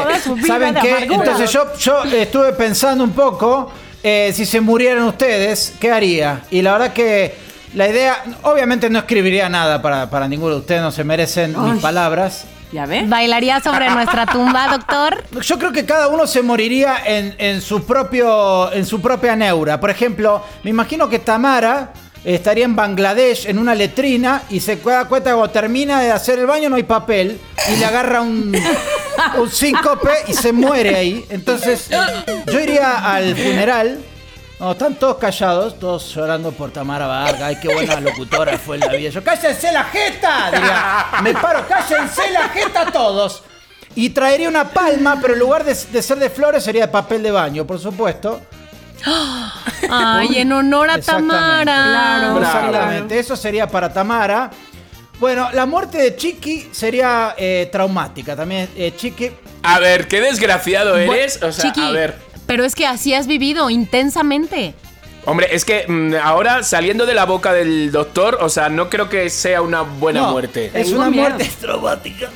¿Saben 0.46 0.74
qué? 0.76 0.92
amargura. 0.92 1.14
Entonces 1.16 1.50
yo, 1.52 1.76
yo 1.78 2.04
estuve 2.04 2.52
pensando 2.52 3.02
un 3.02 3.10
poco, 3.12 3.70
eh, 4.02 4.32
si 4.34 4.46
se 4.46 4.60
murieran 4.60 5.02
ustedes, 5.04 5.74
¿qué 5.80 5.90
haría? 5.90 6.42
Y 6.52 6.62
la 6.62 6.72
verdad 6.72 6.92
que 6.92 7.34
la 7.74 7.88
idea, 7.88 8.22
obviamente 8.42 8.88
no 8.88 8.98
escribiría 9.00 9.48
nada 9.48 9.82
para, 9.82 10.08
para 10.08 10.28
ninguno 10.28 10.54
de 10.54 10.60
ustedes, 10.60 10.80
no 10.82 10.90
se 10.90 11.04
merecen 11.04 11.54
mis 11.72 11.82
palabras. 11.82 12.44
¿Ya 12.72 12.86
ves? 12.86 13.08
¿Bailaría 13.08 13.60
sobre 13.60 13.88
nuestra 13.90 14.26
tumba, 14.26 14.66
doctor? 14.68 15.22
Yo 15.42 15.58
creo 15.58 15.70
que 15.70 15.84
cada 15.84 16.08
uno 16.08 16.26
se 16.26 16.42
moriría 16.42 16.96
en, 17.04 17.34
en 17.38 17.60
su 17.60 17.84
propio 17.84 18.72
en 18.72 18.84
su 18.84 19.00
propia 19.00 19.36
neura. 19.36 19.78
Por 19.78 19.90
ejemplo, 19.90 20.42
me 20.64 20.70
imagino 20.70 21.08
que 21.08 21.20
Tamara 21.20 21.92
estaría 22.24 22.64
en 22.64 22.74
Bangladesh 22.74 23.46
en 23.46 23.58
una 23.58 23.74
letrina 23.74 24.42
y 24.50 24.58
se 24.58 24.76
da 24.76 25.04
cuenta 25.04 25.30
que 25.30 25.36
cuando 25.36 25.50
termina 25.52 26.00
de 26.00 26.10
hacer 26.10 26.38
el 26.38 26.46
baño 26.46 26.68
no 26.68 26.76
hay 26.76 26.82
papel 26.82 27.38
y 27.72 27.76
le 27.76 27.84
agarra 27.84 28.22
un, 28.22 28.56
un 29.38 29.50
síncope 29.50 30.10
y 30.26 30.32
se 30.34 30.52
muere 30.52 30.96
ahí. 30.96 31.24
Entonces, 31.28 31.88
yo 32.50 32.60
iría 32.60 33.14
al 33.14 33.36
funeral. 33.36 33.98
No, 34.60 34.72
están 34.72 34.94
todos 34.94 35.16
callados, 35.18 35.78
todos 35.78 36.14
llorando 36.14 36.52
por 36.52 36.70
Tamara 36.70 37.06
Vargas. 37.06 37.42
Ay, 37.42 37.56
qué 37.60 37.74
buena 37.74 38.00
locutora 38.00 38.56
fue 38.56 38.76
en 38.76 38.80
la 38.80 38.88
vida. 38.88 39.10
Yo, 39.10 39.22
cállense 39.22 39.72
la 39.72 39.84
jeta, 39.84 40.50
diría. 40.52 41.06
Me 41.22 41.34
paro, 41.34 41.66
cállense 41.66 42.30
la 42.30 42.48
jeta 42.48 42.86
todos. 42.92 43.42
Y 43.96 44.10
traería 44.10 44.48
una 44.48 44.68
palma, 44.70 45.18
pero 45.20 45.34
en 45.34 45.40
lugar 45.40 45.64
de, 45.64 45.74
de 45.74 46.02
ser 46.02 46.18
de 46.18 46.30
flores 46.30 46.62
sería 46.64 46.86
de 46.86 46.92
papel 46.92 47.22
de 47.22 47.30
baño, 47.30 47.66
por 47.66 47.78
supuesto. 47.78 48.40
Ay, 49.90 50.38
en 50.38 50.52
honor 50.52 50.90
a 50.90 50.94
Exactamente. 50.96 51.34
Tamara. 51.66 52.32
Claro. 52.32 52.38
Exactamente, 52.38 53.18
eso 53.18 53.36
sería 53.36 53.66
para 53.66 53.92
Tamara. 53.92 54.50
Bueno, 55.18 55.48
la 55.52 55.66
muerte 55.66 55.98
de 55.98 56.16
Chiqui 56.16 56.70
sería 56.72 57.34
eh, 57.36 57.68
traumática 57.70 58.34
también. 58.34 58.68
Eh, 58.76 58.94
Chiqui, 58.96 59.30
A 59.62 59.78
ver, 59.78 60.08
qué 60.08 60.20
desgraciado 60.20 60.96
eres. 60.96 61.40
O 61.42 61.52
sea, 61.52 61.64
Chiqui, 61.72 61.86
a 61.86 61.90
ver. 61.90 62.33
Pero 62.46 62.64
es 62.64 62.74
que 62.74 62.86
así 62.86 63.14
has 63.14 63.26
vivido 63.26 63.70
intensamente. 63.70 64.74
Hombre, 65.26 65.48
es 65.52 65.64
que 65.64 65.86
mm, 65.88 66.14
ahora 66.22 66.62
saliendo 66.62 67.06
de 67.06 67.14
la 67.14 67.24
boca 67.24 67.52
del 67.52 67.90
doctor, 67.90 68.38
o 68.40 68.48
sea, 68.48 68.68
no 68.68 68.90
creo 68.90 69.08
que 69.08 69.30
sea 69.30 69.62
una 69.62 69.82
buena 69.82 70.20
no, 70.20 70.32
muerte. 70.32 70.70
Es 70.74 70.92
una 70.92 71.08
miedo. 71.08 71.30
muerte 71.30 71.50
traumática. 71.60 72.30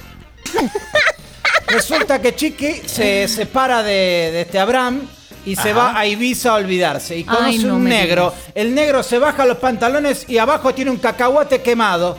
Resulta 1.69 2.21
que 2.23 2.35
Chiqui 2.35 2.83
se 2.87 3.29
separa 3.29 3.83
de, 3.83 4.31
de 4.33 4.41
este 4.43 4.59
Abraham 4.59 5.03
y 5.45 5.57
se 5.57 5.73
va 5.73 5.99
a 5.99 6.07
Ibiza 6.07 6.51
a 6.51 6.55
olvidarse. 6.55 7.17
Y 7.17 7.25
conoce 7.25 7.45
Ay, 7.45 7.59
no 7.59 7.77
un 7.77 7.85
negro. 7.85 8.35
El 8.55 8.75
negro 8.75 9.03
se 9.03 9.19
baja 9.19 9.45
los 9.45 9.59
pantalones 9.59 10.25
y 10.29 10.39
abajo 10.39 10.75
tiene 10.75 10.91
un 10.91 10.99
cacahuate 10.99 11.61
quemado. 11.61 12.19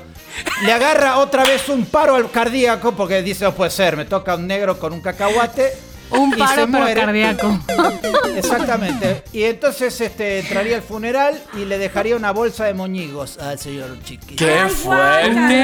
Le 0.63 0.71
agarra 0.71 1.17
otra 1.17 1.43
vez 1.43 1.67
un 1.69 1.85
paro 1.85 2.15
al 2.15 2.29
cardíaco 2.29 2.93
porque 2.93 3.21
dice, 3.23 3.45
no 3.45 3.53
puede 3.53 3.71
ser, 3.71 3.97
me 3.97 4.05
toca 4.05 4.35
un 4.35 4.45
negro 4.47 4.77
con 4.79 4.93
un 4.93 5.01
cacahuate. 5.01 5.88
Un 6.11 6.31
paro 6.31 6.67
pero 6.71 7.01
cardíaco. 7.01 7.59
Exactamente. 8.35 9.23
Y 9.31 9.43
entonces 9.43 9.99
este, 10.01 10.39
entraría 10.39 10.75
al 10.75 10.81
funeral 10.81 11.39
y 11.55 11.65
le 11.65 11.77
dejaría 11.77 12.15
una 12.15 12.31
bolsa 12.31 12.65
de 12.65 12.73
moñigos 12.73 13.37
al 13.37 13.59
señor 13.59 13.97
Chiqui. 14.03 14.35
¡Qué 14.35 14.67
fuerte! 14.69 15.63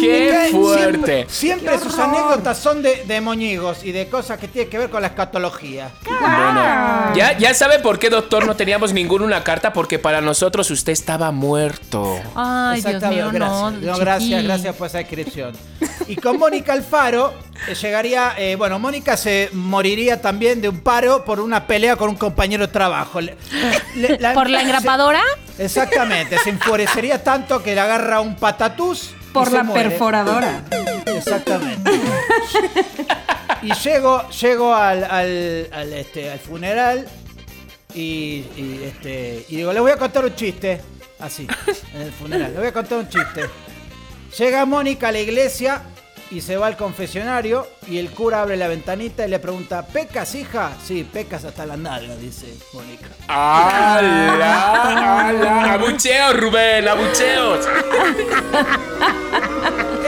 ¡Qué 0.00 0.48
fuerte! 0.50 0.90
Siempre, 0.90 1.26
siempre 1.28 1.72
Qué 1.72 1.78
sus 1.78 1.98
anécdotas 1.98 2.58
son 2.58 2.82
de, 2.82 3.04
de 3.04 3.20
moñigos 3.20 3.84
y 3.84 3.92
de 3.92 4.08
cosas 4.08 4.38
que 4.38 4.48
tienen 4.48 4.70
que 4.70 4.78
ver 4.78 4.90
con 4.90 5.00
la 5.02 5.08
escatología. 5.08 5.90
Bueno, 6.04 7.14
ya, 7.14 7.36
ya 7.38 7.54
sabe 7.54 7.78
por 7.78 7.98
qué, 7.98 8.10
doctor, 8.10 8.46
no 8.46 8.56
teníamos 8.56 8.92
ninguna 8.92 9.24
una 9.24 9.44
carta, 9.44 9.72
porque 9.72 9.98
para 9.98 10.20
nosotros 10.20 10.70
usted 10.70 10.92
estaba 10.92 11.30
muerto. 11.30 12.18
Ay, 12.34 12.80
Dios 12.80 12.94
Exactamente, 12.94 13.22
mío, 13.22 13.32
no. 13.32 13.70
gracias. 13.70 13.82
No, 13.82 13.98
gracias, 13.98 14.44
gracias 14.44 14.76
por 14.76 14.86
esa 14.88 14.98
descripción. 14.98 15.52
Y 16.08 16.16
con 16.16 16.38
Mónica 16.38 16.72
Alfaro 16.72 17.32
eh, 17.68 17.74
llegaría, 17.74 18.34
eh, 18.36 18.56
bueno, 18.56 18.78
Mónica 18.78 19.16
se 19.16 19.50
moriría 19.52 20.20
también 20.20 20.60
de 20.60 20.68
un 20.68 20.80
paro 20.80 21.24
por 21.24 21.40
una 21.40 21.66
pelea 21.66 21.96
con 21.96 22.08
un 22.10 22.16
compañero 22.16 22.66
de 22.66 22.72
trabajo. 22.72 23.20
Le- 23.20 23.36
le- 23.96 24.18
¿Por 24.34 24.48
la 24.50 24.58
se- 24.58 24.64
engrapadora? 24.64 25.20
Exactamente, 25.58 26.38
se 26.38 26.50
enfurecería 26.50 27.22
tanto 27.22 27.62
que 27.62 27.74
le 27.74 27.80
agarra 27.80 28.20
un 28.20 28.36
patatús. 28.36 29.10
Por 29.32 29.50
la 29.50 29.64
perforadora. 29.64 30.62
Exactamente. 31.06 31.90
y 33.62 33.72
llego, 33.74 34.28
llego 34.28 34.74
al, 34.74 35.04
al, 35.04 35.68
al, 35.72 35.92
este, 35.94 36.30
al 36.30 36.38
funeral 36.38 37.08
y, 37.94 38.44
y, 38.56 38.80
este, 38.84 39.46
y 39.48 39.56
digo, 39.56 39.72
le 39.72 39.80
voy 39.80 39.92
a 39.92 39.96
contar 39.96 40.24
un 40.24 40.34
chiste. 40.34 40.80
Así, 41.18 41.46
en 41.94 42.02
el 42.02 42.12
funeral. 42.12 42.52
Le 42.52 42.58
voy 42.58 42.68
a 42.68 42.72
contar 42.72 42.98
un 42.98 43.08
chiste. 43.08 43.48
Llega 44.38 44.64
Mónica 44.66 45.08
a 45.08 45.12
la 45.12 45.20
iglesia 45.20 45.80
y 46.32 46.40
se 46.40 46.56
va 46.56 46.66
al 46.66 46.78
confesionario 46.78 47.68
y 47.86 47.98
el 47.98 48.10
cura 48.10 48.40
abre 48.40 48.56
la 48.56 48.66
ventanita 48.66 49.26
y 49.26 49.28
le 49.28 49.38
pregunta, 49.38 49.86
¿pecas, 49.86 50.34
hija? 50.34 50.72
Sí, 50.82 51.04
pecas 51.04 51.44
hasta 51.44 51.66
la 51.66 51.76
nalga, 51.76 52.16
dice 52.16 52.54
Mónica. 52.72 53.08
¡Hala! 53.28 55.28
¡Hala! 55.28 55.72
¡Abucheos, 55.74 56.40
Rubén! 56.40 56.88
¡Abucheos! 56.88 57.68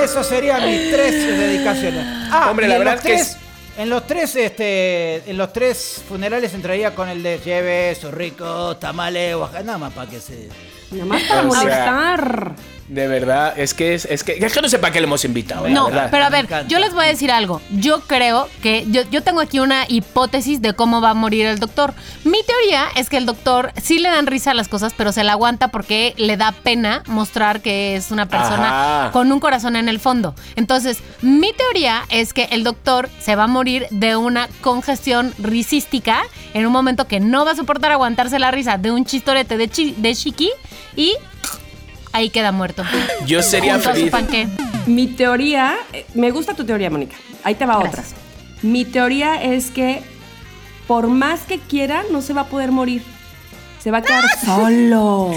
Eso 0.02 0.24
serían 0.24 0.64
mis 0.64 0.90
tres 0.90 1.12
dedicaciones. 1.12 2.06
Ah, 2.30 2.48
Hombre, 2.50 2.68
la 2.68 2.78
verdad 2.78 2.94
los 2.94 3.04
es 3.04 3.06
que 3.06 3.16
tres, 3.16 3.36
En 3.76 3.90
los 3.90 4.06
tres, 4.06 4.34
este, 4.36 5.30
en 5.30 5.36
los 5.36 5.52
tres 5.52 6.02
funerales 6.08 6.54
entraría 6.54 6.94
con 6.94 7.10
el 7.10 7.22
de 7.22 7.38
lleve, 7.38 7.94
su 8.00 8.10
rico, 8.10 8.78
tamales, 8.78 9.36
Oaxaca, 9.36 9.62
nada 9.62 9.78
más 9.78 9.92
para 9.92 10.10
que 10.10 10.20
se. 10.20 10.48
Nada 10.90 11.04
más 11.04 11.22
para 11.24 11.46
O 11.46 11.50
sea, 11.50 11.60
molestar. 11.60 12.54
De 12.86 13.08
verdad, 13.08 13.58
es 13.58 13.72
que 13.72 13.94
es, 13.94 14.04
es 14.04 14.22
que 14.24 14.32
es 14.32 14.52
que 14.52 14.60
no 14.60 14.68
sé 14.68 14.78
para 14.78 14.92
qué 14.92 15.00
le 15.00 15.06
hemos 15.06 15.24
invitado, 15.24 15.66
la 15.66 15.70
No, 15.74 15.86
verdad. 15.86 16.08
pero 16.10 16.24
a 16.24 16.28
ver, 16.28 16.46
yo 16.68 16.78
les 16.78 16.92
voy 16.92 17.06
a 17.06 17.08
decir 17.08 17.30
algo. 17.32 17.62
Yo 17.70 18.00
creo 18.00 18.46
que 18.62 18.84
yo, 18.90 19.02
yo 19.10 19.22
tengo 19.22 19.40
aquí 19.40 19.58
una 19.58 19.84
hipótesis 19.88 20.60
de 20.60 20.74
cómo 20.74 21.00
va 21.00 21.10
a 21.10 21.14
morir 21.14 21.46
el 21.46 21.58
doctor. 21.58 21.94
Mi 22.24 22.42
teoría 22.42 22.88
es 22.94 23.08
que 23.08 23.16
el 23.16 23.24
doctor 23.24 23.72
sí 23.82 23.98
le 23.98 24.10
dan 24.10 24.26
risa 24.26 24.50
a 24.50 24.54
las 24.54 24.68
cosas, 24.68 24.92
pero 24.96 25.12
se 25.12 25.24
la 25.24 25.32
aguanta 25.32 25.68
porque 25.68 26.12
le 26.18 26.36
da 26.36 26.52
pena 26.52 27.02
mostrar 27.06 27.62
que 27.62 27.96
es 27.96 28.10
una 28.10 28.26
persona 28.28 29.00
Ajá. 29.04 29.12
con 29.12 29.32
un 29.32 29.40
corazón 29.40 29.76
en 29.76 29.88
el 29.88 29.98
fondo. 29.98 30.34
Entonces, 30.54 30.98
mi 31.22 31.54
teoría 31.54 32.02
es 32.10 32.34
que 32.34 32.44
el 32.50 32.64
doctor 32.64 33.08
se 33.18 33.34
va 33.34 33.44
a 33.44 33.48
morir 33.48 33.86
de 33.90 34.16
una 34.16 34.48
congestión 34.60 35.32
risística 35.38 36.22
en 36.52 36.66
un 36.66 36.72
momento 36.72 37.06
que 37.06 37.18
no 37.18 37.46
va 37.46 37.52
a 37.52 37.56
soportar 37.56 37.92
aguantarse 37.92 38.38
la 38.38 38.50
risa 38.50 38.76
de 38.76 38.90
un 38.90 39.06
chistorete 39.06 39.56
de, 39.56 39.68
chi- 39.68 39.94
de 39.96 40.14
chiqui 40.14 40.50
y 40.96 41.14
ahí 42.14 42.30
queda 42.30 42.50
muerto. 42.52 42.82
Yo 43.26 43.42
sería 43.42 43.74
Junto 43.74 43.90
a 43.90 43.92
su 43.92 43.98
feliz. 43.98 44.10
panqué. 44.12 44.48
Mi 44.86 45.08
teoría, 45.08 45.76
me 46.14 46.30
gusta 46.30 46.54
tu 46.54 46.64
teoría, 46.64 46.88
Mónica. 46.88 47.16
Ahí 47.42 47.54
te 47.56 47.66
va 47.66 47.78
Gracias. 47.80 48.06
otra. 48.12 48.18
Mi 48.62 48.84
teoría 48.86 49.42
es 49.42 49.70
que 49.70 50.02
por 50.86 51.08
más 51.08 51.40
que 51.40 51.58
quiera, 51.58 52.04
no 52.10 52.22
se 52.22 52.32
va 52.32 52.42
a 52.42 52.46
poder 52.46 52.70
morir. 52.70 53.02
Se 53.82 53.90
va 53.90 53.98
a 53.98 54.02
quedar 54.02 54.24
solo. 54.44 55.32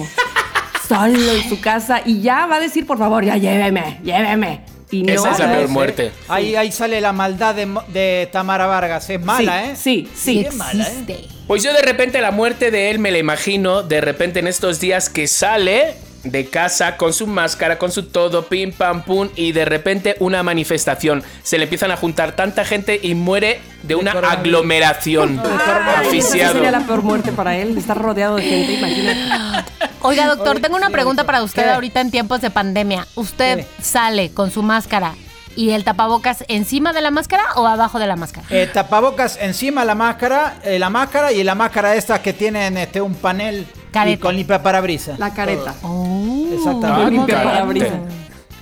Solo 0.87 1.31
en 1.33 1.49
su 1.49 1.59
casa 1.59 2.01
y 2.05 2.21
ya 2.21 2.45
va 2.45 2.55
a 2.57 2.59
decir, 2.61 2.85
por 2.85 2.97
favor, 2.97 3.25
ya 3.25 3.35
lléveme, 3.35 3.99
lléveme. 4.03 4.61
Y 4.89 5.03
no, 5.03 5.11
Esa 5.13 5.31
es 5.31 5.39
la 5.39 5.51
peor 5.51 5.67
muerte. 5.67 6.11
Ahí, 6.29 6.55
ahí 6.55 6.71
sale 6.71 7.01
la 7.01 7.11
maldad 7.11 7.55
de, 7.55 7.67
de 7.89 8.29
Tamara 8.31 8.67
Vargas. 8.67 9.09
Es 9.09 9.21
mala, 9.21 9.63
sí, 9.63 9.69
¿eh? 9.69 9.75
Sí, 9.75 10.09
sí. 10.15 10.43
Qué 10.49 10.55
mala, 10.55 10.83
¿eh? 10.85 10.87
Existe. 10.87 11.27
Pues 11.45 11.61
yo 11.63 11.73
de 11.73 11.81
repente 11.81 12.21
la 12.21 12.31
muerte 12.31 12.71
de 12.71 12.89
él 12.91 12.99
me 12.99 13.11
la 13.11 13.17
imagino, 13.17 13.83
de 13.83 13.99
repente 13.99 14.39
en 14.39 14.47
estos 14.47 14.79
días 14.79 15.09
que 15.09 15.27
sale 15.27 15.95
de 16.31 16.47
casa 16.47 16.97
con 16.97 17.13
su 17.13 17.27
máscara, 17.27 17.77
con 17.77 17.91
su 17.91 18.03
todo, 18.03 18.45
pim 18.47 18.71
pam 18.71 19.03
pum, 19.03 19.29
y 19.35 19.51
de 19.51 19.65
repente 19.65 20.15
una 20.19 20.43
manifestación. 20.43 21.23
Se 21.43 21.57
le 21.57 21.63
empiezan 21.63 21.91
a 21.91 21.97
juntar 21.97 22.35
tanta 22.35 22.65
gente 22.65 22.99
y 23.01 23.15
muere 23.15 23.59
de 23.83 23.95
una 23.95 24.11
aglomeración. 24.11 25.39
Esa 25.39 25.99
Asfixiado. 25.99 26.53
sería 26.53 26.71
la 26.71 26.81
peor 26.81 27.03
muerte 27.03 27.31
para 27.31 27.57
él, 27.57 27.77
estar 27.77 27.97
rodeado 27.97 28.35
de 28.35 28.43
gente, 28.43 28.73
imagínate. 28.73 29.71
Oiga, 30.01 30.27
doctor, 30.27 30.59
tengo 30.59 30.75
una 30.75 30.89
pregunta 30.89 31.25
para 31.25 31.43
usted 31.43 31.63
¿Qué? 31.63 31.69
ahorita 31.69 32.01
en 32.01 32.11
tiempos 32.11 32.41
de 32.41 32.49
pandemia. 32.49 33.07
¿Usted 33.15 33.59
¿Qué? 33.59 33.83
sale 33.83 34.31
con 34.31 34.51
su 34.51 34.63
máscara 34.63 35.15
y 35.57 35.71
el 35.71 35.83
tapabocas 35.83 36.45
encima 36.47 36.93
de 36.93 37.01
la 37.01 37.11
máscara 37.11 37.43
o 37.55 37.67
abajo 37.67 37.99
de 37.99 38.07
la 38.07 38.15
máscara? 38.15 38.47
Eh, 38.49 38.69
tapabocas 38.71 39.37
encima 39.41 39.83
la 39.83 39.95
máscara, 39.95 40.59
eh, 40.63 40.79
la 40.79 40.89
máscara 40.89 41.31
y 41.33 41.43
la 41.43 41.55
máscara 41.55 41.95
estas 41.95 42.19
que 42.21 42.31
tienen 42.31 42.77
este 42.77 43.01
un 43.01 43.15
panel 43.15 43.67
y 44.07 44.17
con 44.17 44.35
limpia 44.35 44.61
parabrisas. 44.61 45.17
La 45.19 45.33
careta. 45.33 45.73
Oh, 45.81 46.47
Exactamente. 46.53 47.11
Limpia 47.11 47.43
parabrisas. 47.43 47.93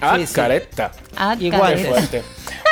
Ah, 0.01 0.15
Sí, 0.17 0.27
sí. 0.27 0.33
careta. 0.33 0.91
ah, 1.17 1.35
Igual. 1.39 1.73
careta. 1.73 1.89
Fuerte. 1.89 2.23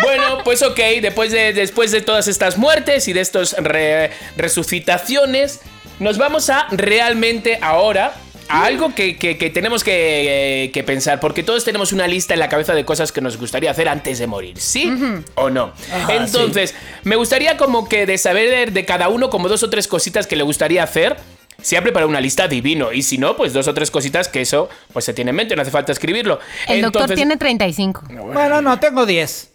Bueno, 0.02 0.24
pues 0.44 0.64
ok, 0.64 0.80
después 1.02 1.32
de, 1.32 1.54
después 1.54 1.92
de 1.92 2.02
todas 2.02 2.28
estas 2.28 2.58
muertes 2.58 3.08
y 3.08 3.14
de 3.14 3.22
estas 3.22 3.54
re- 3.60 4.12
resucitaciones, 4.38 5.60
nos 6.00 6.18
vamos 6.18 6.50
a 6.50 6.68
realmente 6.72 7.60
ahora 7.62 8.14
algo 8.50 8.94
que, 8.94 9.18
que- 9.18 9.38
que 9.38 9.50
tenemos 9.50 9.84
que, 9.84 10.70
que 10.74 10.84
pensar, 10.84 11.20
porque 11.20 11.44
todos 11.44 11.64
tenemos 11.64 11.92
una 11.94 12.08
lista 12.08 12.34
en 12.34 12.40
la 12.40 12.50
cabeza 12.50 12.74
de 12.74 12.86
cosas 12.86 13.12
que 13.12 13.22
nos 13.22 13.38
gustaría 13.38 13.72
hacer 13.72 13.90
antes 13.90 14.20
de 14.20 14.28
morir, 14.28 14.60
¿sí 14.60 14.92
o 15.36 15.50
no? 15.50 15.74
Entonces, 16.10 16.76
me 17.04 17.16
gustaría 17.16 17.58
como 17.58 17.88
que 17.90 18.06
de 18.06 18.18
saber 18.18 18.72
de 18.72 18.86
cada 18.86 19.10
uno 19.10 19.30
como 19.30 19.48
dos 19.50 19.64
o 19.64 19.70
tres 19.70 19.88
cositas 19.88 20.28
que 20.28 20.36
le 20.36 20.44
gustaría 20.44 20.84
hacer. 20.84 21.18
Si 21.62 21.76
ha 21.78 21.82
preparado 21.82 22.10
una 22.10 22.20
lista 22.20 22.48
divino 22.48 22.92
y 22.92 23.04
si 23.04 23.18
no, 23.18 23.38
pues 23.38 23.54
dos 23.54 23.68
o 23.70 23.74
tres 23.74 23.90
cositas 23.90 24.28
que 24.28 24.42
eso 24.42 24.70
pues 24.92 25.06
se 25.06 25.14
tiene 25.14 25.30
en 25.30 25.36
mente, 25.38 25.56
no 25.56 25.62
hace 25.62 25.72
falta 25.72 25.92
escribirlo. 25.94 26.40
El 26.68 26.82
doctor 26.82 27.04
Entonces- 27.04 27.16
tiene 27.16 27.38
35. 27.38 28.04
Bueno, 28.34 28.62
no, 28.62 28.80
tengo 28.80 29.06
10. 29.06 29.50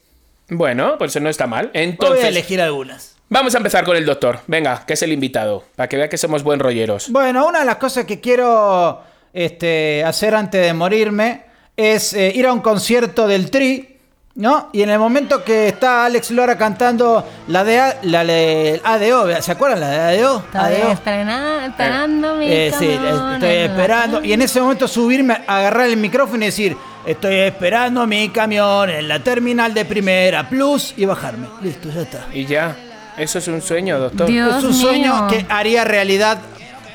bueno, 0.48 0.96
pues 0.96 1.10
eso 1.12 1.20
no 1.20 1.28
está 1.28 1.46
mal. 1.46 1.66
Voy 1.66 1.80
a 1.80 1.84
Entonces, 1.84 2.24
elegir 2.24 2.62
algunas. 2.62 3.16
Vamos 3.28 3.54
a 3.54 3.58
empezar 3.58 3.84
con 3.84 3.96
el 3.96 4.04
doctor. 4.06 4.40
Venga, 4.46 4.84
que 4.86 4.94
es 4.94 5.02
el 5.02 5.12
invitado, 5.12 5.64
para 5.76 5.88
que 5.88 5.96
vea 5.96 6.08
que 6.08 6.18
somos 6.18 6.42
buen 6.42 6.60
rolleros. 6.60 7.10
Bueno, 7.10 7.46
una 7.46 7.60
de 7.60 7.64
las 7.66 7.76
cosas 7.76 8.04
que 8.04 8.20
quiero 8.20 9.02
este, 9.32 10.04
hacer 10.04 10.34
antes 10.34 10.64
de 10.64 10.72
morirme 10.74 11.42
es 11.76 12.12
eh, 12.14 12.32
ir 12.34 12.46
a 12.46 12.52
un 12.52 12.60
concierto 12.60 13.26
del 13.26 13.50
Tri. 13.50 13.94
¿No? 14.34 14.68
Y 14.72 14.82
en 14.82 14.90
el 14.90 15.00
momento 15.00 15.42
que 15.42 15.66
está 15.66 16.04
Alex 16.04 16.30
Lora 16.30 16.56
cantando 16.56 17.26
la 17.48 17.64
de, 17.64 17.80
A- 17.80 17.96
la 18.02 18.24
de 18.24 18.80
ADO, 18.84 19.42
¿se 19.42 19.50
acuerdan 19.50 19.80
la 19.80 19.88
de 19.90 20.20
ADO? 20.20 20.44
Estoy 20.46 20.60
ADO. 20.60 20.92
esperando 20.92 22.34
mi 22.36 22.46
Eh, 22.48 22.72
sí, 22.78 22.86
camión 23.02 23.32
estoy 23.34 23.50
esperando. 23.50 24.22
Y 24.24 24.32
en 24.32 24.42
ese 24.42 24.60
momento 24.60 24.86
subirme, 24.86 25.38
agarrar 25.44 25.88
el 25.88 25.96
micrófono 25.96 26.44
y 26.44 26.46
decir, 26.46 26.76
estoy 27.04 27.34
esperando 27.34 28.06
mi 28.06 28.28
camión 28.28 28.88
en 28.90 29.08
la 29.08 29.18
terminal 29.24 29.74
de 29.74 29.84
primera 29.84 30.48
plus 30.48 30.94
y 30.96 31.04
bajarme. 31.04 31.48
Listo, 31.60 31.88
ya 31.92 32.02
está. 32.02 32.26
Y 32.32 32.46
ya. 32.46 32.76
Eso 33.18 33.38
es 33.38 33.48
un 33.48 33.62
sueño, 33.62 33.98
doctor. 33.98 34.26
Dios 34.26 34.56
es 34.58 34.64
un 34.64 34.74
sueño 34.74 35.26
que 35.28 35.46
haría 35.48 35.84
realidad, 35.84 36.38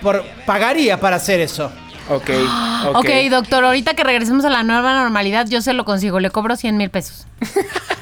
por, 0.02 0.24
pagaría 0.46 1.00
para 1.00 1.18
hacer 1.18 1.40
eso. 1.40 1.72
Ok, 2.10 2.30
ok. 2.88 2.96
Ok, 2.98 3.10
doctor, 3.30 3.66
ahorita 3.66 3.94
que 3.94 4.04
regresemos 4.04 4.46
a 4.46 4.50
la 4.50 4.64
nueva 4.64 4.94
normalidad, 5.02 5.48
yo 5.48 5.62
se 5.62 5.74
lo 5.74 5.86
consigo. 5.86 6.20
Le 6.20 6.30
cobro 6.30 6.56
100 6.56 6.78
mil 6.78 6.90
pesos. 6.90 7.28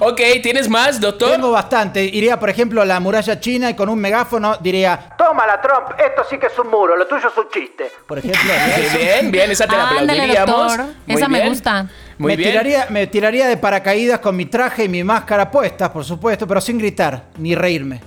Ok, 0.00 0.20
¿tienes 0.42 0.68
más, 0.68 1.00
doctor? 1.00 1.32
Tengo 1.32 1.50
bastante. 1.50 2.04
Iría, 2.04 2.38
por 2.38 2.50
ejemplo, 2.50 2.82
a 2.82 2.84
la 2.84 3.00
muralla 3.00 3.40
china 3.40 3.70
y 3.70 3.74
con 3.74 3.88
un 3.88 3.98
megáfono 3.98 4.56
diría, 4.60 5.14
tómala 5.18 5.60
Trump, 5.60 5.98
esto 5.98 6.22
sí 6.28 6.38
que 6.38 6.46
es 6.46 6.58
un 6.58 6.70
muro, 6.70 6.96
lo 6.96 7.06
tuyo 7.06 7.28
es 7.28 7.36
un 7.36 7.48
chiste. 7.50 7.90
Por 8.06 8.18
ejemplo. 8.18 8.40
Bien, 8.98 9.30
bien, 9.30 9.50
esa 9.50 9.66
te 9.66 9.74
la 9.76 9.88
Ándale, 9.88 10.12
aplaudiríamos. 10.12 10.76
doctor. 10.76 10.94
Muy 11.06 11.16
Esa 11.16 11.28
me 11.28 11.48
gusta. 11.48 11.86
Muy 12.18 12.28
me, 12.32 12.36
bien. 12.36 12.50
Tiraría, 12.50 12.86
me 12.90 13.06
tiraría 13.06 13.48
de 13.48 13.56
paracaídas 13.56 14.20
con 14.20 14.36
mi 14.36 14.46
traje 14.46 14.84
y 14.84 14.88
mi 14.88 15.02
máscara 15.04 15.50
puestas, 15.50 15.90
por 15.90 16.04
supuesto, 16.04 16.46
pero 16.46 16.60
sin 16.60 16.78
gritar 16.78 17.24
ni 17.38 17.54
reírme. 17.54 18.00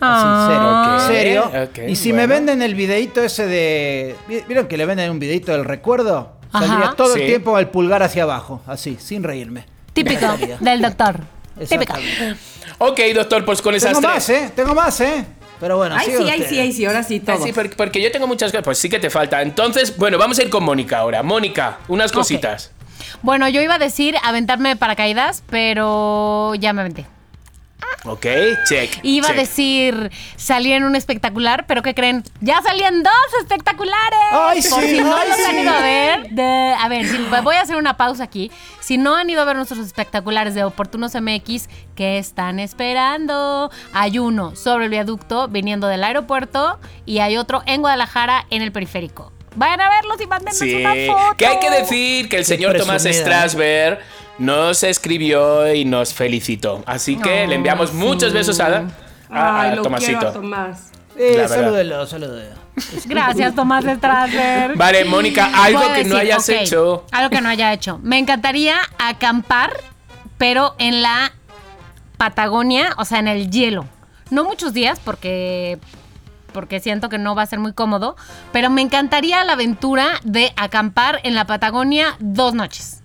Ah. 0.00 1.06
serio. 1.08 1.44
Ok, 1.44 1.50
serio. 1.50 1.68
ok, 1.84 1.90
y 1.90 1.96
si 1.96 2.12
me 2.12 2.26
bueno. 2.26 2.34
venden 2.34 2.62
el 2.62 2.74
videito 2.74 3.22
ese 3.22 3.46
de. 3.46 4.16
¿Vieron 4.28 4.66
que 4.66 4.76
le 4.76 4.84
venden 4.84 5.10
un 5.10 5.18
videito 5.18 5.52
del 5.52 5.64
recuerdo? 5.64 6.32
Ajá. 6.52 6.66
Saldría 6.66 6.90
todo 6.96 7.14
Sí. 7.14 7.20
el 7.22 7.26
tiempo 7.26 7.58
el 7.58 7.68
pulgar 7.68 8.02
hacia 8.02 8.24
abajo, 8.24 8.60
así, 8.66 8.98
sin 9.00 9.22
reírme. 9.22 9.64
Típico 9.92 10.26
Me 10.60 10.70
del 10.72 10.82
doctor. 10.82 11.20
Típico. 11.68 11.94
Ok, 12.78 13.00
doctor, 13.14 13.44
pues 13.44 13.62
con 13.62 13.74
esas 13.74 13.90
Tengo 13.92 14.00
tres. 14.02 14.12
más, 14.14 14.28
¿eh? 14.30 14.52
Tengo 14.54 14.74
más, 14.74 15.00
¿eh? 15.00 15.24
Pero 15.60 15.76
bueno, 15.78 15.94
Ay, 15.96 16.06
sí, 16.10 16.28
ay, 16.28 16.44
sí, 16.48 16.58
ay, 16.58 16.72
sí, 16.72 16.84
ahora 16.84 17.02
sí, 17.04 17.22
Ah, 17.26 17.34
todo. 17.36 17.46
sí, 17.46 17.52
porque, 17.52 17.76
porque 17.76 18.02
yo 18.02 18.10
tengo 18.10 18.26
muchas 18.26 18.50
cosas. 18.50 18.64
Pues 18.64 18.76
sí 18.78 18.88
que 18.90 18.98
te 18.98 19.08
falta. 19.08 19.40
Entonces, 19.40 19.96
bueno, 19.96 20.18
vamos 20.18 20.38
a 20.38 20.42
ir 20.42 20.50
con 20.50 20.64
Mónica 20.64 20.98
ahora. 20.98 21.22
Mónica, 21.22 21.78
unas 21.88 22.10
cositas. 22.12 22.72
Bueno, 23.22 23.48
yo 23.48 23.60
iba 23.62 23.74
a 23.74 23.78
decir 23.78 24.16
aventarme 24.22 24.70
de 24.70 24.76
paracaídas, 24.76 25.42
pero 25.50 26.54
ya 26.56 26.72
me 26.72 26.80
aventé. 26.82 27.06
Ok, 28.06 28.26
check. 28.68 28.98
Iba 29.02 29.28
check. 29.28 29.36
a 29.36 29.40
decir 29.40 30.10
salir 30.36 30.74
en 30.74 30.84
un 30.84 30.94
espectacular, 30.94 31.64
pero 31.66 31.82
¿qué 31.82 31.94
creen? 31.94 32.22
¡Ya 32.42 32.60
salían 32.60 33.02
dos 33.02 33.12
espectaculares! 33.40 34.18
¡Ay, 34.30 34.60
Por 34.68 34.80
sí! 34.82 34.90
si 34.90 35.00
no 35.00 35.16
¡Ay, 35.16 35.28
los 35.30 35.48
han 35.48 35.58
ido 35.58 35.70
a 35.74 35.80
ver, 35.80 36.28
de- 36.30 36.74
a 36.78 36.88
ver, 36.88 37.06
si- 37.06 37.16
voy 37.42 37.56
a 37.56 37.62
hacer 37.62 37.76
una 37.76 37.96
pausa 37.96 38.24
aquí. 38.24 38.50
Si 38.80 38.98
no 38.98 39.16
han 39.16 39.30
ido 39.30 39.40
a 39.40 39.44
ver 39.46 39.56
nuestros 39.56 39.80
espectaculares 39.80 40.54
de 40.54 40.64
Oportunos 40.64 41.14
MX, 41.14 41.68
¿qué 41.94 42.18
están 42.18 42.58
esperando? 42.60 43.70
Hay 43.94 44.18
uno 44.18 44.54
sobre 44.54 44.84
el 44.84 44.90
viaducto 44.90 45.48
viniendo 45.48 45.86
del 45.86 46.04
aeropuerto 46.04 46.78
y 47.06 47.20
hay 47.20 47.38
otro 47.38 47.62
en 47.64 47.80
Guadalajara 47.80 48.44
en 48.50 48.60
el 48.60 48.70
periférico. 48.70 49.32
Vayan 49.56 49.80
a 49.80 49.88
verlos 49.88 50.20
y 50.20 50.26
mándenos 50.26 50.58
Sí, 50.58 50.74
una 50.74 50.94
foto. 51.06 51.36
que 51.36 51.46
hay 51.46 51.58
que 51.60 51.70
decir 51.70 52.28
que 52.28 52.36
el 52.38 52.44
señor 52.44 52.76
Tomás 52.76 53.04
Strasberg 53.04 53.98
nos 54.38 54.82
escribió 54.82 55.72
y 55.72 55.84
nos 55.84 56.12
felicitó. 56.12 56.82
Así 56.86 57.16
que 57.16 57.46
le 57.46 57.54
enviamos 57.54 57.92
muchos 57.92 58.32
besos 58.32 58.58
a, 58.60 58.66
a- 58.66 58.80
a 59.30 59.60
Ay, 59.62 59.76
lo 59.76 59.82
Tomasito. 59.82 60.12
quiero 60.18 60.28
a 60.28 60.32
Tomás. 60.32 60.90
Eh, 61.16 61.44
salúdelo, 61.48 62.06
salúdelo. 62.06 62.56
Gracias, 63.06 63.54
Tomás 63.54 63.84
Strasberg. 63.84 64.76
Vale, 64.76 65.04
Mónica, 65.04 65.50
algo 65.64 65.80
que 65.94 66.02
no 66.04 66.16
hayas 66.16 66.48
hecho. 66.48 67.06
Algo 67.12 67.30
que 67.30 67.40
no 67.40 67.48
haya 67.48 67.72
hecho. 67.72 68.00
Me 68.02 68.18
encantaría 68.18 68.76
acampar, 68.98 69.72
pero 70.38 70.74
en 70.78 71.00
la 71.02 71.32
Patagonia, 72.16 72.94
o 72.98 73.04
sea, 73.04 73.18
en 73.20 73.28
el 73.28 73.50
hielo. 73.50 73.86
No 74.30 74.44
muchos 74.44 74.72
días 74.72 74.98
porque 75.04 75.78
porque 76.54 76.80
siento 76.80 77.10
que 77.10 77.18
no 77.18 77.34
va 77.34 77.42
a 77.42 77.46
ser 77.46 77.58
muy 77.58 77.74
cómodo, 77.74 78.16
pero 78.52 78.70
me 78.70 78.80
encantaría 78.80 79.44
la 79.44 79.52
aventura 79.52 80.06
de 80.22 80.54
acampar 80.56 81.20
en 81.24 81.34
la 81.34 81.46
Patagonia 81.46 82.16
dos 82.20 82.54
noches. 82.54 83.02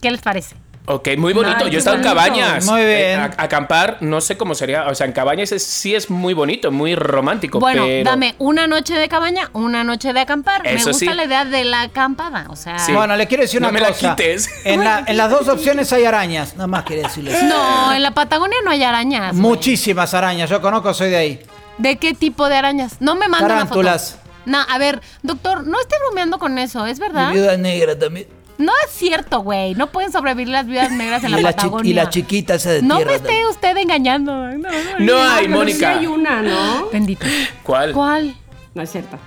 ¿Qué 0.00 0.10
les 0.12 0.20
parece? 0.20 0.54
Ok, 0.84 1.10
muy 1.16 1.32
bonito. 1.32 1.58
Ay, 1.60 1.70
Yo 1.70 1.76
he 1.76 1.78
estado 1.78 1.96
en 1.96 2.02
cabañas. 2.02 2.66
Muy 2.66 2.80
bien. 2.80 2.90
Eh, 2.90 3.14
a- 3.14 3.30
acampar, 3.44 3.98
no 4.00 4.20
sé 4.20 4.36
cómo 4.36 4.56
sería. 4.56 4.88
O 4.88 4.94
sea, 4.96 5.06
en 5.06 5.12
cabañas 5.12 5.52
es- 5.52 5.62
sí 5.62 5.94
es 5.94 6.10
muy 6.10 6.34
bonito, 6.34 6.72
muy 6.72 6.96
romántico. 6.96 7.60
Bueno, 7.60 7.84
pero- 7.86 8.10
dame 8.10 8.34
una 8.38 8.66
noche 8.66 8.94
de 8.94 9.08
cabaña, 9.08 9.48
una 9.52 9.84
noche 9.84 10.12
de 10.12 10.18
acampar. 10.18 10.64
me 10.64 10.72
gusta 10.74 10.92
sí. 10.92 11.04
la 11.06 11.24
idea 11.24 11.44
de 11.44 11.62
la 11.62 11.82
acampada, 11.82 12.46
o 12.50 12.56
sea... 12.56 12.80
Sí. 12.80 12.92
Bueno, 12.92 13.14
le 13.14 13.28
quiero 13.28 13.42
decir 13.42 13.60
No 13.60 13.68
una 13.68 13.78
me 13.78 13.80
la 13.80 13.92
quites. 13.92 14.50
En, 14.64 14.82
la- 14.82 15.04
en 15.06 15.16
las 15.16 15.30
dos 15.30 15.46
opciones 15.48 15.92
hay 15.92 16.04
arañas. 16.04 16.56
Nada 16.56 16.66
más 16.66 16.82
quería 16.82 17.04
decirles. 17.04 17.40
No, 17.44 17.92
en 17.92 18.02
la 18.02 18.10
Patagonia 18.10 18.58
no 18.64 18.72
hay 18.72 18.82
arañas. 18.82 19.36
Muchísimas 19.36 20.14
arañas. 20.14 20.50
Yo 20.50 20.60
conozco, 20.60 20.92
soy 20.92 21.10
de 21.10 21.16
ahí. 21.16 21.40
¿De 21.82 21.96
qué 21.96 22.14
tipo 22.14 22.48
de 22.48 22.54
arañas? 22.56 22.96
No 23.00 23.14
me 23.16 23.28
manda 23.28 23.46
una 23.46 23.54
Tarántulas. 23.56 24.12
foto. 24.12 24.22
No, 24.46 24.58
a 24.60 24.78
ver, 24.78 25.00
doctor, 25.22 25.66
no 25.66 25.80
esté 25.80 25.96
bromeando 26.04 26.38
con 26.38 26.58
eso, 26.58 26.86
¿es 26.86 26.98
verdad? 26.98 27.28
Mi 27.28 27.34
viuda 27.34 27.56
negra 27.56 27.98
también. 27.98 28.26
No 28.58 28.72
es 28.84 28.92
cierto, 28.92 29.40
güey. 29.40 29.74
No 29.74 29.88
pueden 29.90 30.12
sobrevivir 30.12 30.48
las 30.48 30.66
vidas 30.66 30.90
negras 30.92 31.24
en 31.24 31.32
la 31.32 31.40
Y 31.40 31.42
la, 31.42 31.50
chi- 31.52 31.56
Patagonia. 31.56 31.90
y 31.90 31.94
la 31.94 32.08
chiquita 32.10 32.54
esa 32.54 32.70
de 32.70 32.82
No 32.82 32.96
tierra 32.96 33.10
me 33.10 33.16
esté 33.16 33.28
también. 33.28 33.46
usted 33.48 33.76
engañando. 33.78 34.32
No, 34.32 34.58
no, 34.58 34.68
No 34.98 35.12
no. 35.24 35.30
hay, 35.32 35.46
pero 35.46 35.58
Mónica. 35.58 35.78
Sí 35.94 35.98
hay 36.00 36.06
una, 36.06 36.42
¿no? 36.42 36.88
Bendito. 36.92 37.26
¿Cuál? 37.64 37.92
¿Cuál? 37.92 38.34
No 38.74 38.82
es 38.82 38.90
cierto. 38.92 39.18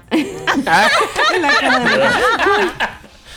Ah, 0.65 0.87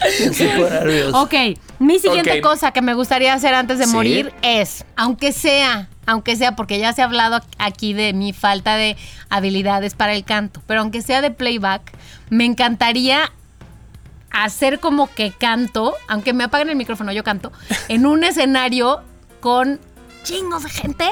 nervioso. 0.71 1.21
Ok, 1.23 1.35
mi 1.79 1.99
siguiente 1.99 2.39
Ok. 2.39 2.41
cosa 2.43 2.71
que 2.73 2.83
me 2.83 2.95
gustaría 2.95 3.35
hacer 3.35 3.55
antes 3.55 3.79
de 3.79 3.87
Sí. 3.87 3.93
morir 3.93 4.33
es, 4.43 4.85
aunque 4.97 5.33
sea, 5.33 5.89
aunque 6.09 6.37
sea, 6.37 6.57
porque 6.57 6.79
ya 6.79 6.95
se 6.95 7.03
ha 7.03 7.05
hablado 7.05 7.43
aquí 7.59 7.93
de 7.93 8.15
mi 8.15 8.33
falta 8.33 8.77
de 8.77 8.97
habilidades 9.29 9.93
para 9.93 10.15
el 10.15 10.25
canto, 10.25 10.63
pero 10.67 10.81
aunque 10.81 11.03
sea 11.03 11.21
de 11.21 11.31
playback, 11.31 11.93
me 12.31 12.47
encantaría 12.47 13.31
hacer 14.31 14.81
como 14.81 15.13
que 15.15 15.33
canto, 15.33 15.95
aunque 16.09 16.33
me 16.33 16.45
apaguen 16.45 16.71
el 16.71 16.77
micrófono, 16.77 17.13
yo 17.13 17.23
canto, 17.25 17.53
en 17.89 18.07
un 18.07 18.25
escenario 18.25 19.03
con 19.41 19.81
chingos 20.23 20.63
de 20.63 20.71
gente. 20.71 21.11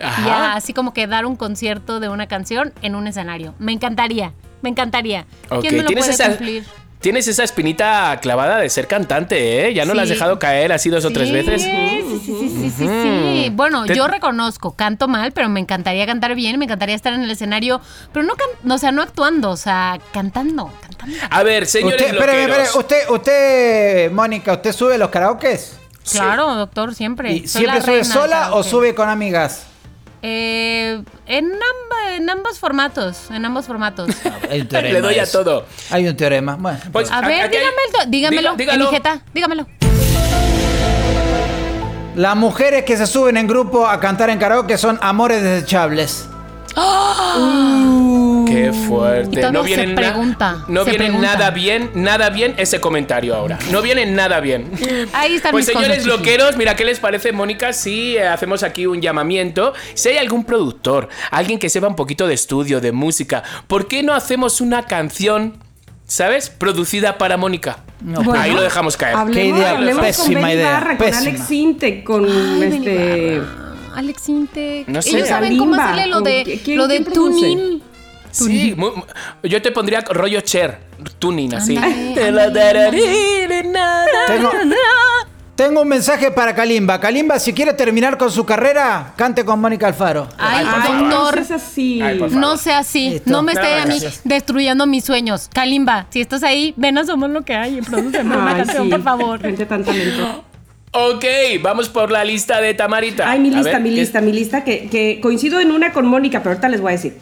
Ajá. 0.00 0.26
Ya, 0.26 0.54
así 0.54 0.74
como 0.74 0.92
que 0.92 1.06
dar 1.06 1.24
un 1.24 1.36
concierto 1.36 2.00
de 2.00 2.08
una 2.08 2.26
canción 2.26 2.72
en 2.82 2.96
un 2.96 3.06
escenario. 3.06 3.54
Me 3.60 3.70
encantaría, 3.70 4.32
me 4.60 4.70
encantaría. 4.70 5.24
¿Quién 5.60 5.76
me 5.76 5.84
lo 5.84 5.90
puede 5.90 6.10
esa. 6.10 6.30
cumplir? 6.30 6.64
Tienes 7.02 7.26
esa 7.26 7.42
espinita 7.42 8.16
clavada 8.22 8.58
de 8.58 8.70
ser 8.70 8.86
cantante, 8.86 9.66
¿eh? 9.68 9.74
Ya 9.74 9.84
no 9.84 9.92
la 9.92 10.02
has 10.02 10.08
Sí. 10.08 10.14
dejado 10.14 10.38
caer 10.38 10.72
así 10.72 10.88
dos 10.88 11.04
o 11.04 11.10
tres 11.10 11.28
Sí, 11.28 11.34
veces. 11.34 11.62
Sí, 11.62 11.68
sí, 11.70 12.20
sí, 12.24 12.48
sí, 12.48 12.70
sí, 12.70 12.86
sí. 12.86 13.50
Bueno, 13.52 13.84
Te- 13.86 13.96
yo 13.96 14.06
reconozco, 14.06 14.76
canto 14.76 15.08
mal, 15.08 15.32
pero 15.32 15.48
me 15.48 15.58
encantaría 15.58 16.06
cantar 16.06 16.36
bien, 16.36 16.60
me 16.60 16.66
encantaría 16.66 16.94
estar 16.94 17.12
en 17.12 17.22
el 17.24 17.30
escenario, 17.32 17.80
pero 18.12 18.24
no, 18.24 18.34
can- 18.36 18.70
o 18.70 18.78
sea, 18.78 18.92
no 18.92 19.02
actuando, 19.02 19.50
o 19.50 19.56
sea, 19.56 19.98
cantando, 20.12 20.70
cantando. 20.80 21.16
A 21.28 21.42
ver, 21.42 21.66
señores 21.66 22.00
Usted, 22.00 22.14
espéreme, 22.14 22.46
loqueros. 22.48 22.68
espéreme. 22.76 22.78
Usted, 22.80 23.10
usted, 23.10 24.12
Mónica, 24.12 24.52
¿usted 24.52 24.72
sube 24.72 24.96
los 24.96 25.08
karaokes? 25.10 25.78
Sí. 26.04 26.18
Claro, 26.18 26.54
doctor, 26.54 26.94
siempre. 26.94 27.32
¿Y 27.32 27.38
Soy 27.48 27.62
siempre 27.62 27.78
la 27.78 27.80
sube 27.84 27.92
reina 28.00 28.14
sola 28.14 28.38
o 28.38 28.42
karaoke. 28.46 28.70
sube 28.70 28.94
con 28.94 29.08
amigas? 29.08 29.66
Eh, 30.24 31.02
en, 31.26 31.44
amba- 31.46 32.16
en 32.16 32.30
ambos 32.30 32.58
formatos, 32.60 33.30
en 33.30 33.44
ambos 33.44 33.66
formatos. 33.66 34.08
Hay 34.50 34.60
un 34.60 34.68
Le 34.70 35.00
doy 35.00 35.18
a 35.18 35.26
todo. 35.30 35.66
Hay 35.90 36.06
un 36.06 36.16
teorema. 36.16 36.54
Bueno, 36.56 36.78
Pues, 36.92 37.10
A 37.10 37.18
a- 37.18 37.26
ver, 37.26 37.50
dígamelo, 37.50 38.56
Diga- 38.56 38.56
dígalo. 38.56 38.90
Dígamelo. 39.34 39.66
las 42.14 42.36
mujeres 42.36 42.84
que 42.84 42.96
se 42.96 43.06
suben 43.06 43.36
en 43.38 43.46
grupo 43.46 43.86
a 43.86 43.98
cantar 43.98 44.28
en 44.30 44.38
karaoke 44.38 44.76
son 44.78 44.98
amores 45.02 45.42
desechables. 45.42 46.28
Qué 48.46 48.68
Y 48.68 48.86
fuerte. 48.86 49.50
No 49.50 49.62
viene, 49.62 49.94
pregunta, 49.94 50.64
no 50.68 50.84
se 50.84 50.90
viene 50.90 51.06
pregunta. 51.06 51.32
nada 51.32 51.50
bien, 51.50 51.90
nada 51.94 52.30
bien 52.30 52.54
ese 52.58 52.80
comentario 52.80 53.34
ahora. 53.34 53.58
No 53.70 53.82
viene 53.82 54.06
nada 54.06 54.40
bien. 54.40 54.70
Ahí 55.12 55.34
están 55.34 55.52
Pues 55.52 55.66
mis 55.66 55.74
señores 55.74 56.04
cosas, 56.04 56.18
loqueros, 56.18 56.56
mira, 56.56 56.76
¿qué 56.76 56.84
les 56.84 56.98
parece, 57.00 57.32
Mónica? 57.32 57.72
Si 57.72 58.16
eh, 58.16 58.26
hacemos 58.26 58.62
aquí 58.62 58.86
un 58.86 59.00
llamamiento, 59.00 59.72
si 59.94 60.10
hay 60.10 60.18
algún 60.18 60.44
productor, 60.44 61.08
alguien 61.30 61.58
que 61.58 61.68
sepa 61.68 61.88
un 61.88 61.96
poquito 61.96 62.26
de 62.26 62.34
estudio, 62.34 62.80
de 62.80 62.92
música, 62.92 63.42
¿por 63.66 63.88
qué 63.88 64.02
no 64.02 64.14
hacemos 64.14 64.60
una 64.60 64.86
canción, 64.86 65.58
¿sabes? 66.06 66.50
Producida 66.50 67.18
para 67.18 67.36
Mónica. 67.36 67.78
No, 68.00 68.32
Ahí 68.34 68.52
lo 68.52 68.62
dejamos 68.62 68.96
caer. 68.96 69.16
Hablemos, 69.16 69.58
idea, 69.58 69.70
hablemos 69.70 70.02
pésima 70.04 70.40
con 70.40 70.48
Ben 70.48 70.58
idea, 70.58 70.96
con. 70.98 71.14
Alex 71.14 71.40
Sinte, 71.46 72.04
con 72.04 72.24
Ay, 72.26 72.62
este... 72.64 73.61
Alex 73.94 74.28
Intec. 74.28 74.88
No 74.88 75.02
sé. 75.02 75.10
Ellos 75.16 75.28
saben 75.28 75.56
cómo 75.58 75.72
Kalimba, 75.76 75.92
hacerle 75.92 76.06
lo 76.10 76.14
¿con 76.16 76.24
de, 76.24 76.60
quién- 76.64 76.78
lo 76.78 76.88
de 76.88 76.94
quién 76.96 77.04
produce? 77.12 77.40
tuning. 77.40 77.82
Sí, 78.30 78.74
muy- 78.76 78.90
mu- 78.92 79.04
yo 79.42 79.60
te 79.60 79.70
pondría 79.72 80.00
rollo 80.00 80.40
Cher, 80.40 80.78
tuning 81.18 81.54
así. 81.54 81.76
Tengo, 84.26 84.50
tengo 85.54 85.82
un 85.82 85.88
mensaje 85.88 86.30
para 86.30 86.54
Kalimba. 86.54 86.98
Kalimba, 86.98 87.38
si 87.38 87.52
quiere 87.52 87.74
terminar 87.74 88.16
con 88.16 88.30
su 88.30 88.46
carrera, 88.46 89.12
cante 89.16 89.44
con 89.44 89.60
Mónica 89.60 89.86
Alfaro. 89.86 90.28
Ay, 90.38 90.64
favor. 90.64 90.94
no 91.02 91.10
doctor. 91.24 91.34
seas 91.44 91.50
así. 91.62 92.00
Ay. 92.02 92.18
No 92.30 92.56
sea 92.56 92.78
así, 92.78 93.10
Listo. 93.10 93.30
no 93.30 93.42
me 93.42 93.52
No, 93.52 93.60
esté 93.60 93.74
a 93.74 93.84
mí 93.86 93.98
destruyendo 94.24 94.86
mis 94.86 95.04
sueños. 95.04 95.50
Kalimba, 95.52 96.06
si 96.10 96.22
estás 96.22 96.42
ahí, 96.42 96.72
ven 96.76 96.96
a 96.98 97.04
Somos 97.04 97.28
lo 97.30 97.42
que 97.42 97.54
hay 97.54 97.78
y 97.78 97.82
prodúceme 97.82 98.36
una 98.36 98.56
canción, 98.56 98.84
sí, 98.84 98.90
por 98.90 99.02
favor. 99.02 99.40
Gente 99.40 99.66
tan 99.66 99.84
talento. 99.84 100.44
Ok, 100.94 101.24
vamos 101.62 101.88
por 101.88 102.10
la 102.10 102.22
lista 102.24 102.60
de 102.60 102.74
Tamarita. 102.74 103.30
Ay, 103.30 103.40
mi 103.40 103.48
A 103.48 103.56
lista, 103.56 103.72
ver, 103.72 103.80
mi 103.80 103.90
¿qué- 103.90 103.96
lista, 103.96 104.20
mi 104.20 104.32
lista, 104.32 104.62
que, 104.64 104.88
que 104.90 105.20
coincido 105.22 105.58
en 105.58 105.70
una 105.70 105.92
con 105.92 106.06
Mónica, 106.06 106.40
pero 106.40 106.50
ahorita 106.50 106.68
les 106.68 106.80
voy 106.82 106.90
a 106.90 106.92
decir. 106.92 107.16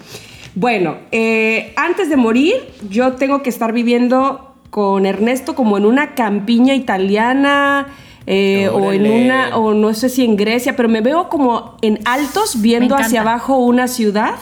Bueno, 0.57 0.97
eh, 1.13 1.73
antes 1.77 2.09
de 2.09 2.17
morir, 2.17 2.57
yo 2.89 3.13
tengo 3.13 3.43
que 3.43 3.51
estar 3.51 3.73
viviendo 3.73 4.55
con 4.71 5.07
Ernesto 5.07 5.55
como 5.55 5.79
en 5.79 5.87
una 5.87 6.15
campiña 6.15 6.75
italiana. 6.75 7.87
eh, 8.27 8.69
o 8.69 8.93
en 8.93 9.07
una, 9.11 9.57
o 9.57 9.73
no 9.75 9.93
sé 9.95 10.09
si 10.09 10.25
en 10.25 10.37
Grecia, 10.37 10.77
pero 10.77 10.89
me 10.89 11.01
veo 11.01 11.29
como 11.29 11.77
en 11.81 11.99
altos 12.05 12.61
viendo 12.61 12.95
hacia 12.95 13.23
abajo 13.23 13.57
una 13.59 13.89
ciudad 13.89 14.35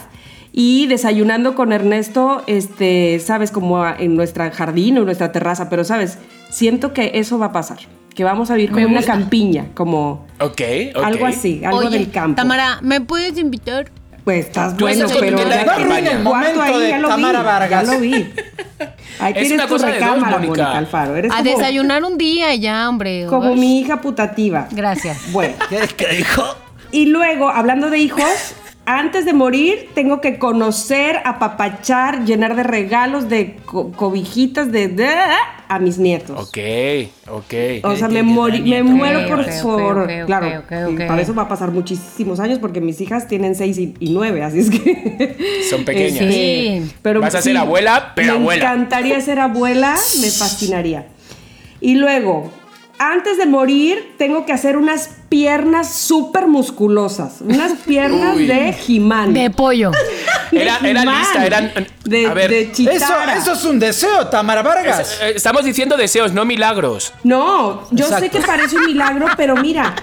y 0.52 0.86
desayunando 0.88 1.54
con 1.54 1.72
Ernesto, 1.72 2.42
este, 2.48 3.18
sabes, 3.20 3.50
como 3.50 3.86
en 3.86 4.16
nuestra 4.16 4.50
jardín 4.50 4.98
o 4.98 5.04
nuestra 5.04 5.32
terraza, 5.32 5.70
pero 5.70 5.84
sabes, 5.84 6.18
siento 6.50 6.92
que 6.92 7.12
eso 7.14 7.38
va 7.38 7.46
a 7.46 7.52
pasar, 7.52 7.78
que 8.18 8.24
vamos 8.24 8.50
a 8.50 8.54
vivir 8.54 8.70
como 8.72 8.84
en 8.84 8.90
una 8.90 9.02
campiña, 9.02 9.66
como 9.74 10.26
Ok, 10.40 10.60
ok. 10.96 11.04
algo 11.04 11.24
así, 11.26 11.64
algo 11.64 11.78
Oye, 11.78 11.90
del 11.98 12.10
campo. 12.10 12.34
Tamara, 12.34 12.80
¿me 12.82 13.00
puedes 13.00 13.38
invitar? 13.38 13.92
Pues 14.24 14.46
estás 14.46 14.76
Tú 14.76 14.86
bueno, 14.86 15.06
tu 15.06 15.20
pero 15.20 15.38
ya 15.38 15.76
tienes 15.76 16.12
El 16.14 16.22
momento 16.24 16.60
ahí, 16.60 16.80
de 16.80 16.88
ya 16.88 16.98
lo 16.98 17.08
Tamara 17.08 17.38
vi, 17.38 17.44
Vargas. 17.46 17.86
Ya 17.86 17.92
lo 17.94 18.00
vi. 18.00 18.12
Ahí 19.20 19.32
Es 19.34 19.38
tienes 19.38 19.52
una 19.52 19.66
tu 19.68 19.72
cosa 19.74 19.86
de 19.86 19.92
dos, 19.92 20.00
recámara, 20.02 20.38
Mónica. 20.38 20.76
Alfaro. 20.78 21.14
Eres 21.14 21.30
A 21.32 21.36
como, 21.36 21.50
desayunar 21.56 22.02
un 22.02 22.18
día 22.18 22.52
ya, 22.56 22.88
hombre. 22.88 23.26
como 23.26 23.52
Uy. 23.52 23.60
mi 23.60 23.78
hija 23.78 24.00
putativa. 24.00 24.66
Gracias. 24.72 25.30
Bueno, 25.30 25.54
¿Qué 25.96 26.08
dijo? 26.08 26.42
y 26.90 27.06
luego, 27.06 27.48
hablando 27.50 27.88
de 27.88 27.98
hijos, 27.98 28.24
antes 28.90 29.24
de 29.26 29.32
morir 29.34 29.90
tengo 29.94 30.20
que 30.20 30.38
conocer, 30.38 31.20
apapachar, 31.24 32.24
llenar 32.24 32.56
de 32.56 32.62
regalos, 32.62 33.28
de 33.28 33.56
co- 33.66 33.92
cobijitas, 33.92 34.72
de, 34.72 34.88
de- 34.88 35.08
a 35.70 35.78
mis 35.78 35.98
nietos. 35.98 36.48
Ok, 36.48 36.58
ok. 37.30 37.54
O 37.84 37.94
sea, 37.96 38.08
me, 38.08 38.22
me 38.22 38.82
muero 38.82 39.28
por... 39.28 39.40
ok, 39.40 39.46
por- 39.62 39.98
ok, 39.98 40.10
ok, 40.22 40.26
claro, 40.26 40.60
ok, 40.60 40.72
y 40.90 40.94
ok. 40.94 41.06
para 41.06 41.20
eso 41.20 41.34
va 41.34 41.42
a 41.42 41.48
pasar 41.48 41.70
muchísimos 41.70 42.40
años 42.40 42.58
porque 42.58 42.80
mis 42.80 42.98
hijas 43.02 43.28
tienen 43.28 43.54
seis 43.54 43.76
y, 43.76 43.94
y 44.00 44.10
nueve, 44.14 44.42
así 44.42 44.60
es 44.60 44.70
que... 44.70 45.36
Son 45.70 45.84
pequeñas. 45.84 46.22
Este, 46.22 46.28
Sí. 46.88 46.92
pero 47.02 47.20
Vas 47.20 47.34
a 47.34 47.42
ser 47.42 47.52
sí, 47.52 47.58
abuela, 47.58 48.12
pero 48.14 48.32
me 48.34 48.38
abuela. 48.40 48.64
encantaría 48.72 49.20
ser 49.20 49.38
abuela, 49.40 49.94
me 50.22 50.30
fascinaría. 50.30 51.06
Y 51.82 51.96
luego, 51.96 52.50
antes 52.98 53.38
de 53.38 53.46
morir, 53.46 54.14
tengo 54.18 54.44
que 54.46 54.52
hacer 54.52 54.76
unas 54.76 55.10
piernas 55.28 55.92
súper 55.94 56.46
musculosas. 56.46 57.40
Unas 57.40 57.72
piernas 57.86 58.36
Uy. 58.36 58.46
de 58.46 58.72
Jimán. 58.72 59.32
De 59.34 59.50
pollo. 59.50 59.90
Era- 60.50 60.78
era 60.82 61.04
lista, 61.04 61.44
eran- 61.44 61.70
De, 62.04 62.26
a 62.26 62.32
ver. 62.32 62.50
de 62.50 62.62
Eso, 62.62 62.72
chitara. 62.72 63.36
eso 63.36 63.52
es 63.52 63.64
un 63.64 63.78
deseo, 63.78 64.28
Tamara 64.28 64.62
Vargas. 64.62 65.18
Eh, 65.22 65.32
Estamos 65.36 65.62
diciendo 65.62 65.98
deseos, 65.98 66.32
no 66.32 66.46
milagros. 66.46 67.12
No, 67.22 67.82
yo 67.90 68.06
sé 68.08 68.30
que 68.30 68.40
parece 68.40 68.76
un 68.78 68.86
milagro, 68.86 69.26
pero 69.36 69.56
mira, 69.56 69.94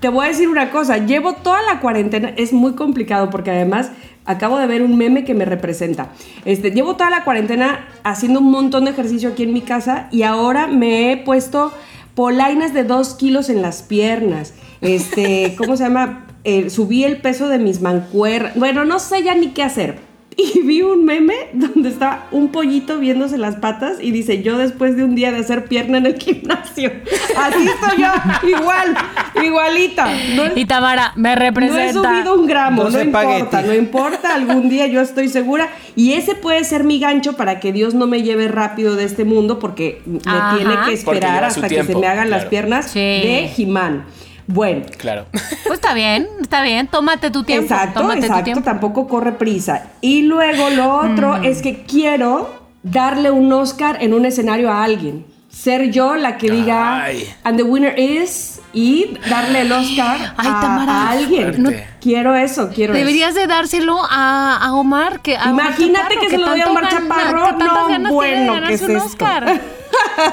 te 0.00 0.08
voy 0.08 0.24
a 0.26 0.28
decir 0.30 0.48
una 0.48 0.70
cosa. 0.72 0.98
Llevo 0.98 1.34
toda 1.34 1.62
la 1.62 1.78
cuarentena, 1.78 2.32
es 2.36 2.52
muy 2.52 2.74
complicado 2.74 3.30
porque 3.30 3.52
además 3.52 3.90
acabo 4.24 4.58
de 4.58 4.66
ver 4.66 4.82
un 4.82 4.96
meme 4.96 5.24
que 5.24 5.34
me 5.34 5.44
representa. 5.44 6.08
Este, 6.44 6.72
llevo 6.72 6.96
toda 6.96 7.08
la 7.10 7.22
cuarentena 7.22 7.86
haciendo 8.02 8.40
un 8.40 8.50
montón 8.50 8.86
de 8.86 8.90
ejercicio 8.90 9.28
aquí 9.30 9.44
en 9.44 9.52
mi 9.52 9.60
casa 9.60 10.08
y 10.10 10.24
ahora 10.24 10.66
me 10.66 11.12
he 11.12 11.16
puesto 11.16 11.72
polainas 12.14 12.74
de 12.74 12.84
dos 12.84 13.14
kilos 13.14 13.48
en 13.48 13.62
las 13.62 13.82
piernas. 13.82 14.54
Este, 14.80 15.54
¿cómo 15.56 15.76
se 15.76 15.84
llama? 15.84 16.26
Eh, 16.44 16.70
subí 16.70 17.04
el 17.04 17.20
peso 17.20 17.48
de 17.48 17.58
mis 17.58 17.80
mancuernas. 17.80 18.54
Bueno, 18.56 18.84
no 18.84 18.98
sé 18.98 19.22
ya 19.22 19.34
ni 19.34 19.48
qué 19.48 19.62
hacer. 19.62 20.11
Y 20.36 20.60
vi 20.64 20.82
un 20.82 21.04
meme 21.04 21.34
donde 21.52 21.88
está 21.90 22.26
un 22.30 22.50
pollito 22.50 22.98
viéndose 22.98 23.36
las 23.38 23.56
patas 23.56 23.98
y 24.00 24.10
dice, 24.12 24.42
yo 24.42 24.56
después 24.58 24.96
de 24.96 25.04
un 25.04 25.14
día 25.14 25.30
de 25.32 25.38
hacer 25.38 25.64
pierna 25.66 25.98
en 25.98 26.06
el 26.06 26.18
gimnasio. 26.18 26.90
Así 27.36 27.66
estoy 27.68 28.02
yo, 28.02 28.48
igual, 28.48 28.94
igualita. 29.42 30.08
No, 30.34 30.44
Y 30.54 30.64
Tamara, 30.64 31.12
me 31.16 31.28
no 31.28 31.32
he 31.34 31.36
representa. 31.36 31.92
subido 31.92 32.34
un 32.40 32.46
gramo, 32.46 32.84
no 32.84 33.00
importa, 33.02 33.62
no 33.62 33.74
importa, 33.74 34.34
algún 34.34 34.68
día 34.68 34.86
yo 34.86 35.00
estoy 35.00 35.28
segura. 35.28 35.68
Y 35.96 36.12
ese 36.14 36.34
puede 36.34 36.64
ser 36.64 36.84
mi 36.84 36.98
gancho 36.98 37.34
para 37.34 37.60
que 37.60 37.72
Dios 37.72 37.94
no 37.94 38.06
me 38.06 38.22
lleve 38.22 38.48
rápido 38.48 38.96
de 38.96 39.04
este 39.04 39.24
mundo 39.24 39.58
porque 39.58 40.00
me 40.06 40.18
Ajá. 40.24 40.56
tiene 40.56 40.74
que 40.86 40.92
esperar 40.94 41.44
hasta 41.44 41.68
que 41.68 41.84
se 41.84 41.94
me 41.94 42.06
hagan 42.06 42.30
las 42.30 42.46
piernas 42.46 42.90
Sí. 42.90 42.98
de 43.00 43.50
Jimán. 43.54 44.04
Bueno, 44.52 44.84
Claro. 44.98 45.26
Pues 45.30 45.74
está 45.80 45.94
bien, 45.94 46.28
está 46.40 46.62
bien. 46.62 46.86
Tómate 46.88 47.30
tu 47.30 47.42
tiempo. 47.44 47.72
Exacto, 47.72 48.00
tómate 48.00 48.20
tu 48.20 48.26
exacto, 48.26 48.44
tiempo. 48.44 48.62
tampoco 48.64 49.08
corre 49.08 49.32
prisa. 49.32 49.84
Y 50.00 50.22
luego 50.22 50.68
lo 50.70 50.94
otro 50.96 51.38
Mm. 51.38 51.44
es 51.44 51.62
que 51.62 51.82
quiero 51.84 52.62
darle 52.82 53.30
un 53.30 53.52
Oscar 53.52 53.98
en 54.02 54.12
un 54.14 54.26
escenario 54.26 54.70
a 54.70 54.84
alguien. 54.84 55.24
Ser 55.48 55.90
yo 55.90 56.16
la 56.16 56.38
que 56.38 56.50
diga, 56.50 57.04
Ay. 57.04 57.26
and 57.44 57.56
the 57.58 57.62
winner 57.62 57.98
is, 57.98 58.60
y 58.72 59.18
darle 59.28 59.60
el 59.62 59.72
Oscar 59.72 60.34
Ay, 60.38 60.48
a, 60.50 60.60
Tamara. 60.60 60.92
a 60.92 61.10
alguien. 61.10 61.54
Fuerte. 61.62 61.86
Quiero 62.00 62.34
eso, 62.34 62.70
quiero 62.74 62.94
Deberías 62.94 63.34
de 63.34 63.46
dárselo 63.46 63.98
a, 64.10 64.56
a 64.56 64.74
Omar. 64.74 65.20
Que, 65.20 65.36
a 65.36 65.50
Omar 65.50 65.66
Imagínate 65.66 66.14
Chaparro, 66.14 66.20
que 66.22 66.30
se 66.30 66.38
lo 66.38 66.46
doy 66.48 66.60
a 66.62 66.66
Omar 66.70 66.88
Chaparro. 66.88 67.44
que 67.58 67.64
No, 67.64 67.86
ganas 67.88 68.02
de 68.02 68.14
bueno, 68.14 68.54
¿qué 68.66 68.72
es 68.74 68.82
un 68.82 68.90
esto? 68.92 69.04
Oscar. 69.06 69.60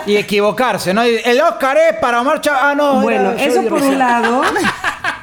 Y 0.05 0.16
equivocarse, 0.18 0.93
¿no? 0.93 1.01
El 1.03 1.41
Oscar 1.41 1.78
es 1.78 1.97
para 1.99 2.22
Omar 2.22 2.41
Chávez. 2.41 2.62
Ah, 2.64 2.76
no. 2.76 3.01
Bueno, 3.01 3.32
era- 3.32 3.43
eso 3.43 3.64
por 3.64 3.82
un 3.82 3.97
lado. 3.97 4.41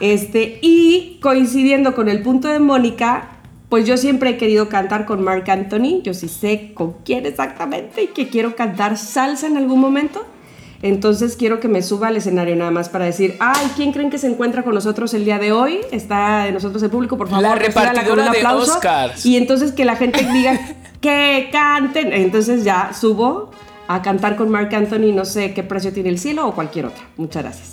Este, 0.00 0.58
y 0.62 1.18
coincidiendo 1.22 1.94
con 1.94 2.08
el 2.08 2.22
punto 2.22 2.48
de 2.48 2.58
Mónica, 2.58 3.28
pues 3.68 3.86
yo 3.86 3.96
siempre 3.96 4.30
he 4.30 4.36
querido 4.36 4.68
cantar 4.68 5.04
con 5.06 5.22
Mark 5.22 5.50
Anthony. 5.50 6.02
Yo 6.02 6.14
sí 6.14 6.28
sé 6.28 6.72
con 6.74 6.94
quién 7.04 7.26
exactamente 7.26 8.02
y 8.02 8.06
que 8.08 8.28
quiero 8.28 8.54
cantar 8.56 8.96
salsa 8.98 9.46
en 9.46 9.56
algún 9.56 9.80
momento. 9.80 10.24
Entonces 10.82 11.36
quiero 11.36 11.58
que 11.58 11.68
me 11.68 11.82
suba 11.82 12.08
al 12.08 12.16
escenario 12.16 12.54
nada 12.54 12.70
más 12.70 12.90
para 12.90 13.06
decir, 13.06 13.36
ay, 13.40 13.70
¿quién 13.76 13.92
creen 13.92 14.10
que 14.10 14.18
se 14.18 14.26
encuentra 14.26 14.62
con 14.62 14.74
nosotros 14.74 15.14
el 15.14 15.24
día 15.24 15.38
de 15.38 15.50
hoy? 15.50 15.80
Está 15.90 16.44
de 16.44 16.52
nosotros 16.52 16.82
el 16.82 16.90
público, 16.90 17.16
por 17.16 17.28
favor. 17.28 17.42
La 17.42 17.54
repartidora 17.54 18.26
un 18.26 18.32
de 18.32 18.38
aplauso. 18.38 18.72
Oscars. 18.74 19.24
Y 19.24 19.38
entonces 19.38 19.72
que 19.72 19.86
la 19.86 19.96
gente 19.96 20.22
diga 20.32 20.60
que 21.00 21.48
canten. 21.50 22.12
Entonces 22.12 22.62
ya 22.62 22.92
subo 22.92 23.50
a 23.88 24.02
cantar 24.02 24.36
con 24.36 24.48
Mark 24.50 24.74
Anthony, 24.74 25.12
no 25.14 25.24
sé 25.24 25.54
qué 25.54 25.62
precio 25.62 25.92
tiene 25.92 26.08
el 26.08 26.18
cielo 26.18 26.46
o 26.46 26.54
cualquier 26.54 26.86
otra. 26.86 27.04
Muchas 27.16 27.42
gracias. 27.42 27.72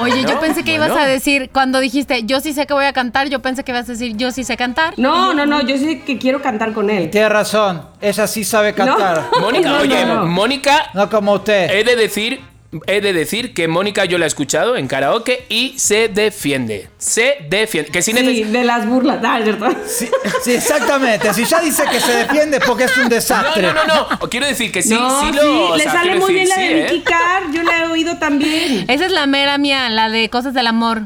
Oye, 0.00 0.22
yo 0.22 0.40
pensé 0.40 0.64
que 0.64 0.74
ibas 0.74 0.90
a 0.90 1.04
decir, 1.04 1.50
cuando 1.52 1.78
dijiste, 1.78 2.24
yo 2.24 2.40
sí 2.40 2.52
sé 2.54 2.66
que 2.66 2.72
voy 2.74 2.86
a 2.86 2.92
cantar, 2.92 3.28
yo 3.28 3.40
pensé 3.40 3.62
que 3.62 3.72
ibas 3.72 3.88
a 3.88 3.92
decir, 3.92 4.16
yo 4.16 4.32
sí 4.32 4.42
sé 4.42 4.56
cantar. 4.56 4.94
No, 4.96 5.34
no, 5.34 5.44
no, 5.46 5.60
yo 5.60 5.76
sé 5.76 6.00
que 6.00 6.18
quiero 6.18 6.40
cantar 6.40 6.72
con 6.72 6.88
él. 6.90 7.10
Tiene 7.10 7.28
razón. 7.28 7.82
Ella 8.00 8.26
sí 8.26 8.42
sabe 8.42 8.72
cantar. 8.74 9.28
No, 9.36 9.40
Mónica, 9.40 9.68
No, 9.68 9.76
no, 9.76 9.82
oye, 9.82 10.06
no. 10.06 10.26
Mónica, 10.26 10.90
como 11.10 11.34
usted. 11.34 11.70
he 11.70 11.84
de 11.84 11.94
decir. 11.96 12.40
He 12.86 13.02
de 13.02 13.12
decir 13.12 13.52
que 13.52 13.68
Mónica 13.68 14.06
yo 14.06 14.16
la 14.16 14.24
he 14.24 14.28
escuchado 14.28 14.76
en 14.76 14.88
karaoke 14.88 15.44
y 15.50 15.74
se 15.78 16.08
defiende. 16.08 16.88
Se 16.96 17.36
defiende. 17.50 17.90
Que 17.90 18.00
si 18.00 18.12
Sí, 18.12 18.18
neces- 18.18 18.46
de 18.46 18.64
las 18.64 18.86
burlas. 18.86 19.18
Ah, 19.22 19.40
¿cierto? 19.44 19.66
Sí, 19.86 20.08
sí, 20.42 20.54
exactamente. 20.54 21.34
Si 21.34 21.44
ya 21.44 21.60
dice 21.60 21.82
que 21.90 22.00
se 22.00 22.12
defiende 22.12 22.56
es 22.56 22.64
porque 22.64 22.84
es 22.84 22.96
un 22.96 23.04
No, 23.04 23.08
desastre. 23.10 23.62
no, 23.62 23.74
no, 23.74 23.84
no. 24.18 24.18
Quiero 24.30 24.46
decir 24.46 24.72
que 24.72 24.80
sí, 24.82 24.94
no, 24.94 25.20
sí 25.20 25.26
sí, 25.32 25.36
lo. 25.36 25.68
o 25.72 25.76
le 25.76 25.82
sea, 25.82 25.92
sale 25.92 26.14
muy 26.16 26.32
bien 26.32 26.48
la 26.48 26.54
sí, 26.54 26.60
de 26.62 26.80
¿eh? 26.80 26.92
Vicky 26.92 27.00
Carr, 27.02 27.52
yo 27.52 27.62
la 27.62 27.82
he 27.82 27.86
oído 27.88 28.16
también. 28.16 28.86
Esa 28.88 29.04
es 29.04 29.12
la 29.12 29.26
mera 29.26 29.58
mía, 29.58 29.90
la 29.90 30.08
de 30.08 30.30
cosas 30.30 30.54
del 30.54 30.66
amor. 30.66 31.02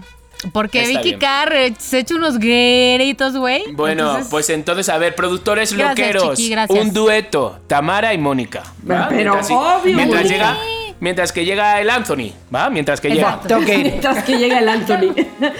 Porque 0.52 0.82
Está 0.82 0.98
Vicky 0.98 1.08
bien. 1.10 1.18
Carr 1.18 1.52
eh, 1.54 1.74
se 1.78 1.98
echa 2.00 2.14
unos 2.14 2.38
gritos, 2.38 3.36
güey. 3.36 3.64
Bueno, 3.72 4.02
Entonces, 4.04 4.28
pues 4.30 4.50
entonces, 4.50 4.88
a 4.88 4.98
ver, 4.98 5.14
productores 5.16 5.72
Gracias, 5.72 5.98
loqueros. 6.14 6.38
Chiqui, 6.38 6.54
un 6.78 6.92
dueto, 6.92 7.58
Tamara 7.66 8.14
y 8.14 8.18
Mónica. 8.18 8.62
¿va? 8.88 9.06
Pero 9.08 9.32
mientras, 9.34 9.50
obvio, 9.50 9.96
Mientras 9.96 10.24
llega, 10.28 10.56
mientras 11.00 11.32
que 11.32 11.44
llega 11.44 11.80
el 11.80 11.90
Anthony, 11.90 12.32
¿va? 12.54 12.70
Mientras 12.70 13.00
que 13.00 13.10
llega. 13.10 13.40
Exacto. 13.42 13.60
Ir. 13.62 13.68
Mientras 13.82 14.24
que 14.24 14.38
llega 14.38 14.58
el 14.58 14.68
Anthony. 14.68 15.14
ah, 15.42 15.52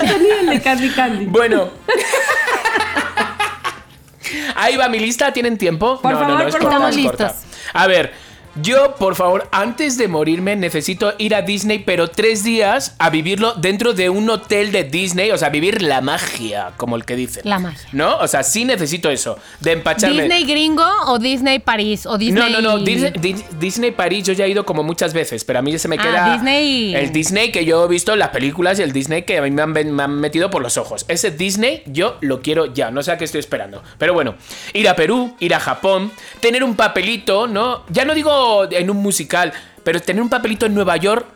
Anthony, 0.00 0.26
el 0.40 0.46
de 0.50 0.60
Candy 0.60 0.90
Candy. 0.90 1.26
Bueno. 1.26 1.70
Ahí 4.54 4.76
va 4.76 4.88
mi 4.88 4.98
lista, 4.98 5.32
¿tienen 5.32 5.58
tiempo? 5.58 6.00
Por 6.00 6.12
favor, 6.12 6.38
por 6.38 6.46
es 6.48 6.52
favor. 6.54 6.60
corta, 6.60 6.76
Estamos 6.76 6.96
es 6.96 7.04
corta. 7.06 7.24
listos. 7.26 7.42
A 7.74 7.86
ver, 7.86 8.12
yo, 8.60 8.94
por 8.96 9.14
favor, 9.14 9.48
antes 9.50 9.96
de 9.96 10.08
morirme, 10.08 10.56
necesito 10.56 11.14
ir 11.18 11.34
a 11.34 11.42
Disney, 11.42 11.78
pero 11.80 12.08
tres 12.08 12.44
días 12.44 12.94
a 12.98 13.08
vivirlo 13.10 13.54
dentro 13.54 13.92
de 13.94 14.10
un 14.10 14.28
hotel 14.28 14.72
de 14.72 14.84
Disney, 14.84 15.30
o 15.30 15.38
sea, 15.38 15.48
vivir 15.48 15.80
la 15.82 16.00
magia, 16.00 16.72
como 16.76 16.96
el 16.96 17.04
que 17.04 17.16
dicen. 17.16 17.42
La 17.46 17.58
magia. 17.58 17.88
¿No? 17.92 18.18
O 18.18 18.28
sea, 18.28 18.42
sí 18.42 18.64
necesito 18.64 19.10
eso, 19.10 19.38
de 19.60 19.72
empacharme. 19.72 20.22
¿Disney 20.24 20.44
gringo 20.44 20.84
o 21.06 21.18
Disney 21.18 21.58
París? 21.60 22.04
O 22.06 22.18
Disney... 22.18 22.42
No, 22.52 22.60
no, 22.60 22.60
no. 22.60 22.78
Disney, 22.84 23.12
Dis- 23.12 23.44
Disney 23.58 23.90
París 23.92 24.24
yo 24.26 24.32
ya 24.32 24.44
he 24.44 24.50
ido 24.50 24.64
como 24.66 24.82
muchas 24.82 25.14
veces, 25.14 25.44
pero 25.44 25.58
a 25.60 25.62
mí 25.62 25.78
se 25.78 25.88
me 25.88 25.96
Ah, 25.98 26.02
queda. 26.02 26.32
Disney. 26.34 26.94
El 26.94 27.12
Disney 27.12 27.50
que 27.52 27.64
yo 27.64 27.84
he 27.84 27.88
visto 27.88 28.12
en 28.12 28.18
las 28.18 28.28
películas 28.30 28.78
y 28.78 28.82
el 28.82 28.92
Disney 28.92 29.22
que 29.22 29.38
a 29.38 29.42
mí 29.42 29.50
me 29.50 29.62
han, 29.62 29.72
me 29.72 30.02
han 30.02 30.20
metido 30.20 30.50
por 30.50 30.62
los 30.62 30.76
ojos. 30.76 31.04
Ese 31.08 31.30
Disney 31.30 31.82
yo 31.86 32.16
lo 32.20 32.42
quiero 32.42 32.66
ya, 32.66 32.90
no 32.90 33.02
sé 33.02 33.12
a 33.12 33.18
qué 33.18 33.24
estoy 33.24 33.40
esperando. 33.40 33.82
Pero 33.98 34.14
bueno, 34.14 34.34
ir 34.74 34.88
a 34.88 34.96
Perú, 34.96 35.34
ir 35.40 35.54
a 35.54 35.60
Japón, 35.60 36.10
tener 36.40 36.62
un 36.64 36.74
papelito, 36.76 37.46
¿no? 37.46 37.84
Ya 37.88 38.04
no 38.04 38.14
digo 38.14 38.41
en 38.70 38.90
un 38.90 38.98
musical, 38.98 39.52
pero 39.84 40.00
tener 40.00 40.22
un 40.22 40.28
papelito 40.28 40.66
en 40.66 40.74
Nueva 40.74 40.96
York 40.96 41.26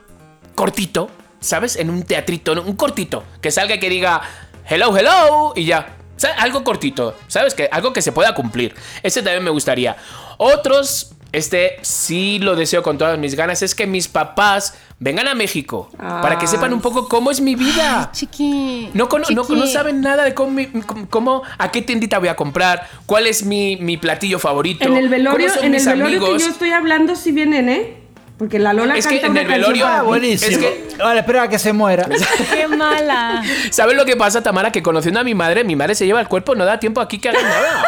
cortito, 0.55 1.11
¿sabes? 1.41 1.77
En 1.77 1.91
un 1.91 2.03
teatrito, 2.03 2.53
un 2.53 2.77
cortito, 2.77 3.25
que 3.41 3.51
salga 3.51 3.79
que 3.79 3.89
diga 3.89 4.21
hello, 4.69 4.97
hello 4.97 5.53
y 5.55 5.65
ya. 5.67 5.95
Algo 6.39 6.65
cortito, 6.65 7.15
¿sabes? 7.29 7.55
Que 7.55 7.69
algo 7.71 7.93
que 7.93 8.01
se 8.01 8.11
pueda 8.11 8.35
cumplir. 8.35 8.75
Ese 9.03 9.23
también 9.23 9.45
me 9.45 9.51
gustaría. 9.51 9.97
Otros 10.39 11.13
este 11.37 11.77
sí 11.83 12.39
lo 12.39 12.57
deseo 12.57 12.83
con 12.83 12.99
todas 12.99 13.19
mis 13.19 13.35
ganas, 13.35 13.63
es 13.63 13.75
que 13.75 13.87
mis 13.87 14.09
papás 14.09 14.75
vengan 14.99 15.29
a 15.29 15.35
México 15.35 15.91
para 15.99 16.39
que 16.39 16.47
sepan 16.47 16.73
un 16.73 16.81
poco 16.81 17.09
cómo 17.09 17.31
es 17.31 17.41
mi 17.41 17.55
vida. 17.55 18.11
Chiqui. 18.13 18.91
No, 18.95 19.09
cono- 19.09 19.27
no- 19.31 19.43
chiqui. 19.43 19.59
no 19.61 19.67
saben 19.67 20.01
nada 20.01 20.25
de 20.25 20.33
cómo, 20.35 20.51
mi- 20.51 20.69
cómo- 21.11 21.43
a 21.59 21.71
qué 21.71 21.83
tiendita 21.83 22.19
voy 22.19 22.29
a 22.29 22.37
comprar, 22.37 22.89
cuál 23.05 23.27
es 23.27 23.45
mi, 23.45 23.77
mi 23.77 23.97
platillo 23.97 24.39
favorito. 24.39 24.85
En 24.85 24.97
el 24.97 25.09
velorio, 25.09 25.49
en 25.59 25.65
el 25.67 25.71
mis 25.73 25.85
velorio 25.85 26.07
amigos. 26.19 26.39
que 26.39 26.45
yo 26.45 26.51
estoy 26.51 26.71
hablando 26.71 27.15
si 27.17 27.33
vienen, 27.33 27.69
¿eh? 27.69 27.97
Porque 28.39 28.59
la 28.59 28.75
Lola 28.75 28.97
Es 28.99 29.07
que 29.07 29.19
canta 29.21 29.27
en 29.41 29.47
una 29.47 29.55
el 29.57 29.63
velorio- 29.63 29.87
Ah, 29.87 30.03
buenísimo. 30.03 30.51
Es 30.53 30.59
que- 30.59 30.87
Vale, 30.99 31.21
espera 31.21 31.43
a 31.45 31.49
que 31.49 31.59
se 31.59 31.73
muera. 31.73 32.07
Qué 32.55 32.69
mala. 32.69 33.43
¿Sabes 33.71 33.97
lo 33.97 34.05
que 34.05 34.15
pasa, 34.17 34.43
Tamara? 34.43 34.71
Que 34.73 34.83
conociendo 34.83 35.21
a 35.21 35.25
mi 35.25 35.35
madre, 35.35 35.65
mi 35.65 35.75
madre 35.75 35.95
se 35.95 36.05
lleva 36.05 36.21
el 36.21 36.29
cuerpo, 36.29 36.55
no 36.55 36.65
da 36.67 36.79
tiempo 36.79 37.01
aquí 37.01 37.19
que 37.19 37.31
hagan 37.31 37.43
nada. 37.43 37.83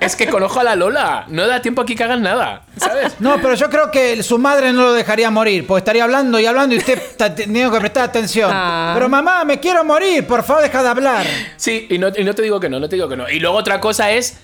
Es 0.00 0.16
que 0.16 0.26
conozco 0.26 0.60
a 0.60 0.64
la 0.64 0.76
Lola, 0.76 1.24
no 1.28 1.46
da 1.46 1.60
tiempo 1.60 1.82
aquí 1.82 1.94
que 1.94 2.04
hagan 2.04 2.22
nada, 2.22 2.62
¿sabes? 2.76 3.20
No, 3.20 3.36
pero 3.40 3.54
yo 3.54 3.68
creo 3.68 3.90
que 3.90 4.22
su 4.22 4.38
madre 4.38 4.72
no 4.72 4.82
lo 4.82 4.92
dejaría 4.92 5.30
morir, 5.30 5.66
porque 5.66 5.80
estaría 5.80 6.04
hablando 6.04 6.40
y 6.40 6.46
hablando 6.46 6.74
y 6.74 6.78
usted 6.78 6.98
está 6.98 7.34
teniendo 7.34 7.72
que 7.72 7.80
prestar 7.80 8.04
atención. 8.04 8.50
Ah. 8.52 8.92
Pero 8.94 9.08
mamá, 9.08 9.44
me 9.44 9.60
quiero 9.60 9.84
morir, 9.84 10.26
por 10.26 10.42
favor, 10.42 10.62
deja 10.62 10.82
de 10.82 10.88
hablar. 10.88 11.26
Sí, 11.56 11.86
y 11.90 11.98
no, 11.98 12.08
y 12.16 12.24
no 12.24 12.34
te 12.34 12.42
digo 12.42 12.58
que 12.58 12.70
no, 12.70 12.80
no 12.80 12.88
te 12.88 12.96
digo 12.96 13.08
que 13.08 13.16
no. 13.16 13.28
Y 13.28 13.40
luego 13.40 13.56
otra 13.56 13.78
cosa 13.80 14.10
es 14.10 14.38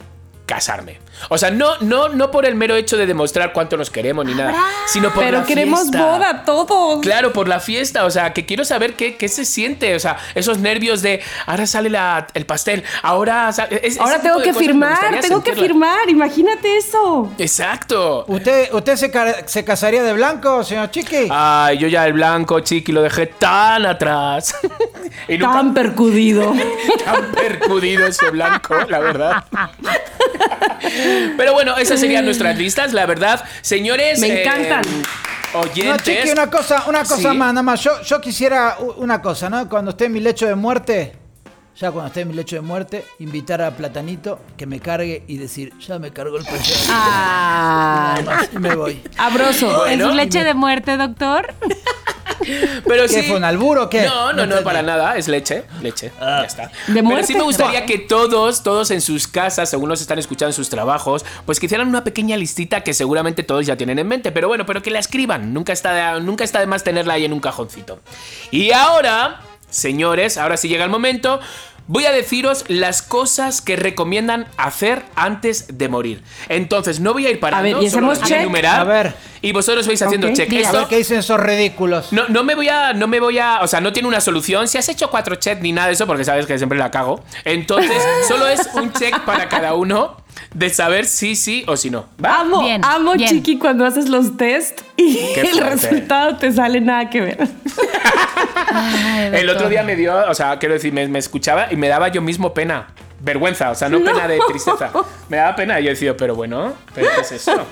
casarme. 0.45 0.99
O 1.29 1.39
sea, 1.39 1.51
no, 1.51 1.79
no, 1.81 2.09
no 2.09 2.31
por 2.31 2.47
el 2.47 2.55
mero 2.55 2.77
hecho 2.77 2.97
de 2.97 3.07
demostrar 3.07 3.53
cuánto 3.53 3.77
nos 3.77 3.91
queremos 3.91 4.25
ni 4.25 4.35
nada, 4.35 4.55
sino 4.87 5.12
por 5.12 5.25
Pero 5.25 5.39
la 5.39 5.45
queremos 5.45 5.81
fiesta. 5.83 6.03
boda 6.05 6.45
todos. 6.45 7.01
Claro, 7.01 7.33
por 7.33 7.49
la 7.49 7.59
fiesta, 7.61 8.05
o 8.05 8.11
sea, 8.11 8.33
que 8.33 8.47
quiero 8.47 8.64
saber 8.64 8.95
qué, 8.95 9.17
qué 9.17 9.29
se 9.29 9.45
siente, 9.45 9.95
o 9.95 10.01
sea, 10.01 10.17
esos 10.35 10.59
nervios 10.59 11.03
de 11.03 11.23
ahora 11.47 11.67
sale 11.67 11.91
la- 11.91 12.27
el 12.35 12.47
pastel, 12.47 12.85
ahora 13.03 13.51
es- 13.83 13.99
Ahora 14.01 14.21
tengo 14.21 14.41
que 14.43 14.53
firmar, 14.55 15.21
tengo 15.21 15.43
que 15.43 15.55
firmar, 15.55 16.09
imagínate 16.09 16.77
eso. 16.77 17.31
Exacto. 17.39 18.25
¿Usted, 18.29 18.73
usted 18.73 18.97
se, 18.97 19.11
ca- 19.11 19.47
se 19.47 19.64
casaría 19.64 20.03
de 20.03 20.12
blanco, 20.12 20.62
señor 20.64 20.91
Chiqui? 20.91 21.29
Ay, 21.31 21.79
yo 21.79 21.89
ya 21.89 22.07
el 22.07 22.12
blanco, 22.12 22.61
chiqui, 22.61 22.93
lo 22.93 23.03
dejé 23.03 23.27
tan 23.27 23.87
atrás. 23.87 24.55
y 25.29 25.39
nunca 25.39 25.53
Tan 25.57 25.75
percudido. 25.75 26.53
tan 27.05 27.33
percudido 27.33 28.07
ese 28.07 28.31
blanco, 28.31 28.75
la 28.89 28.99
verdad. 28.99 29.45
Pero 31.37 31.53
bueno, 31.53 31.77
esas 31.77 32.01
serían 32.01 32.25
nuestras 32.25 32.57
listas, 32.59 32.93
la 32.93 33.07
verdad. 33.07 33.45
Señores. 33.63 34.19
Me 34.21 34.43
encantan. 34.43 34.83
No, 35.55 35.61
oyentes. 35.61 36.03
Chiqui, 36.05 36.31
una 36.31 36.51
cosa, 36.51 36.85
una 36.87 37.01
cosa 37.05 37.17
Sí. 37.33 37.37
más, 37.37 37.53
nada 37.55 37.63
más. 37.63 37.81
Yo, 37.83 38.03
yo 38.03 38.21
quisiera 38.21 38.77
una 38.97 39.21
cosa, 39.23 39.49
¿no? 39.51 39.69
Cuando 39.69 39.91
esté 39.93 40.07
en 40.07 40.13
mi 40.13 40.21
lecho 40.21 40.47
de 40.47 40.55
muerte, 40.55 41.15
ya 41.79 41.91
cuando 41.91 42.09
esté 42.09 42.23
en 42.23 42.29
mi 42.29 42.35
lecho 42.35 42.57
de 42.57 42.63
muerte, 42.63 43.05
invitar 43.19 43.61
a 43.63 43.71
Platanito 43.71 44.41
que 44.57 44.67
me 44.67 44.81
cargue 44.81 45.25
y 45.27 45.37
decir, 45.39 45.73
ya 45.79 45.99
me 45.99 46.11
cargó 46.11 46.37
el 46.39 46.45
payaso. 46.45 46.91
Ah, 46.91 48.19
y 48.53 48.59
me 48.59 48.75
voy. 48.75 49.03
abroso. 49.19 49.87
¿En 49.87 49.99
Bueno. 49.99 50.09
su 50.11 50.15
leche 50.17 50.43
de 50.45 50.55
muerte, 50.55 50.97
doctor? 50.97 51.55
Pero 52.87 53.03
¿Qué 53.03 53.09
sí. 53.09 53.23
fue, 53.23 53.37
un 53.37 53.45
albur 53.45 53.79
o 53.79 53.89
qué? 53.89 54.03
No, 54.03 54.33
no, 54.33 54.47
No 54.47 54.63
para 54.63 54.83
nada. 54.83 55.17
Es 55.17 55.29
leche. 55.29 55.65
Leche. 55.83 56.13
ya 56.21 56.45
está. 56.45 56.71
¿De? 56.89 57.03
Pero 57.03 57.23
sí 57.23 57.35
me 57.35 57.43
gustaría 57.43 57.85
que 57.87 57.99
todos, 57.99 58.63
todos 58.63 58.91
en 58.91 59.01
sus 59.01 59.27
casas, 59.29 59.71
según 59.71 59.89
nos 59.89 60.01
están 60.01 60.19
escuchando 60.19 60.51
en 60.51 60.55
sus 60.55 60.69
trabajos, 60.69 61.25
pues 61.45 61.61
que 61.61 61.67
hicieran 61.67 61.89
una 61.89 62.05
pequeña 62.05 62.37
listita 62.37 62.83
que 62.83 62.95
seguramente 62.95 63.43
todos 63.43 63.67
ya 63.67 63.77
tienen 63.77 63.99
en 63.99 64.09
mente. 64.09 64.33
Pero 64.33 64.49
bueno, 64.49 64.67
pero 64.67 64.83
que 64.83 64.91
la 64.91 64.99
escriban. 64.99 65.53
Nunca 65.53 65.73
está 65.73 66.15
de, 66.15 66.21
nunca 66.21 66.45
está 66.45 66.61
de 66.61 66.67
más 66.67 66.85
tenerla 66.85 67.15
ahí 67.15 67.25
en 67.25 67.33
un 67.33 67.41
cajoncito. 67.41 68.01
Y 68.51 68.73
ahora, 68.73 69.41
señores, 69.71 70.39
ahora 70.39 70.57
sí 70.57 70.69
llega 70.69 70.85
el 70.85 70.91
momento. 70.91 71.41
Voy 71.89 72.05
a 72.05 72.12
deciros 72.12 72.64
las 72.68 73.01
cosas 73.03 73.61
que 73.61 73.76
recomiendan 73.76 74.49
hacer 74.57 75.05
antes 75.14 75.78
de 75.78 75.89
morir. 75.89 76.22
Entonces, 76.49 76.99
no 77.01 77.12
voy 77.12 77.26
a 77.26 77.30
ir 77.30 77.39
parando, 77.39 77.68
A 77.68 77.74
ver, 77.74 77.82
¿y 77.82 77.91
solo 77.91 78.11
hacemos 78.11 78.18
los 78.20 78.28
voy 78.28 78.39
a 78.39 78.43
enumerar. 78.43 78.80
A 78.80 78.84
ver. 78.84 79.14
Y 79.43 79.53
vosotros 79.53 79.87
vais 79.87 80.03
haciendo 80.03 80.26
Ok. 80.28 80.34
check. 80.34 80.53
A 80.66 80.72
ver 80.72 80.87
qué 80.89 80.97
dicen 80.97 81.18
esos 81.18 81.39
ridículos. 81.39 82.12
no, 82.12 82.26
no 82.28 82.43
me 82.43 82.55
voy 82.57 82.68
a. 82.68 82.93
No 82.93 83.07
me 83.07 83.20
voy 83.20 83.39
a. 83.39 83.61
O 83.62 83.68
sea, 83.68 83.80
no 83.80 83.93
tiene 83.93 84.09
una 84.09 84.20
solución. 84.20 84.66
Si 84.66 84.78
has 84.78 84.89
hecho 84.89 85.11
cuatro 85.11 85.37
checks 85.37 85.61
ni 85.62 85.72
nada 85.72 85.89
de 85.89 85.93
eso, 85.95 86.07
porque 86.07 86.24
sabes 86.24 86.47
que 86.47 86.59
siempre 86.59 86.78
la 86.78 86.91
cago. 86.91 87.22
Entonces, 87.45 88.03
solo 88.28 88.49
es 88.49 88.68
un 88.74 88.93
check 88.93 89.20
para 89.20 89.49
cada 89.49 89.74
uno 89.74 90.16
de 90.55 90.70
saber 90.70 91.07
si 91.07 91.37
sí 91.37 91.64
o 91.66 91.76
si 91.76 91.91
no. 91.91 92.07
¿Va? 92.22 92.41
Amo, 92.41 92.61
Bien, 92.61 92.84
amo, 92.84 93.14
bien. 93.14 93.30
Chiqui, 93.30 93.59
cuando 93.59 93.84
haces 93.84 94.09
los 94.09 94.37
test 94.37 94.80
y 94.97 95.18
el 95.37 95.59
resultado 95.59 96.37
te 96.37 96.53
sale 96.53 96.80
nada 96.80 97.11
que 97.11 97.20
ver. 97.20 97.49
Ay, 98.72 99.30
El 99.34 99.51
otro 99.51 99.68
día 99.68 99.82
me 99.82 99.97
dio. 99.97 100.14
O 100.28 100.34
sea, 100.34 100.59
quiero 100.59 100.74
decir, 100.74 100.93
me, 100.93 101.07
me 101.09 101.18
escuchaba 101.18 101.68
y 101.70 101.76
me 101.76 101.89
daba 101.89 102.09
yo 102.09 102.22
mismo 102.22 102.53
pena. 102.55 102.89
Vergüenza, 103.27 103.72
o 103.72 103.74
sea, 103.74 103.89
no, 103.89 103.99
pena 104.05 104.29
de 104.29 104.39
tristeza. 104.47 104.89
Me 105.29 105.37
daba 105.39 105.57
pena. 105.57 105.81
Y 105.81 105.85
yo 105.85 105.91
decía, 105.91 106.16
pero 106.16 106.37
bueno, 106.37 106.74
¿pero 106.95 107.09
qué 107.12 107.20
es 107.22 107.33
esto? 107.33 107.51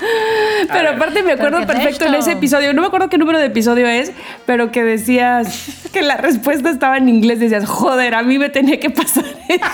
A 0.69 0.73
Pero 0.73 0.85
ver. 0.91 0.97
aparte 0.97 1.23
me 1.23 1.33
acuerdo 1.33 1.59
¿Pero 1.59 1.67
qué 1.69 1.73
es 1.75 1.79
perfecto 1.81 2.07
en 2.07 2.15
ese 2.15 2.33
episodio, 2.33 2.73
no 2.75 2.81
me 2.83 2.89
acuerdo 2.89 3.09
qué 3.09 3.19
número 3.19 3.39
de 3.39 3.47
episodio 3.47 3.87
es, 3.87 4.13
pero 4.47 4.73
que 4.73 4.83
decías 4.83 5.67
que 5.93 6.03
la 6.03 6.17
respuesta 6.17 6.71
estaba 6.71 6.97
en 6.97 7.09
inglés, 7.09 7.39
decías, 7.39 7.67
joder, 7.67 8.15
a 8.15 8.23
mí 8.23 8.39
me 8.39 8.49
tenía 8.51 8.81
que 8.81 8.91
pasar 8.91 9.25
esto. 9.49 9.67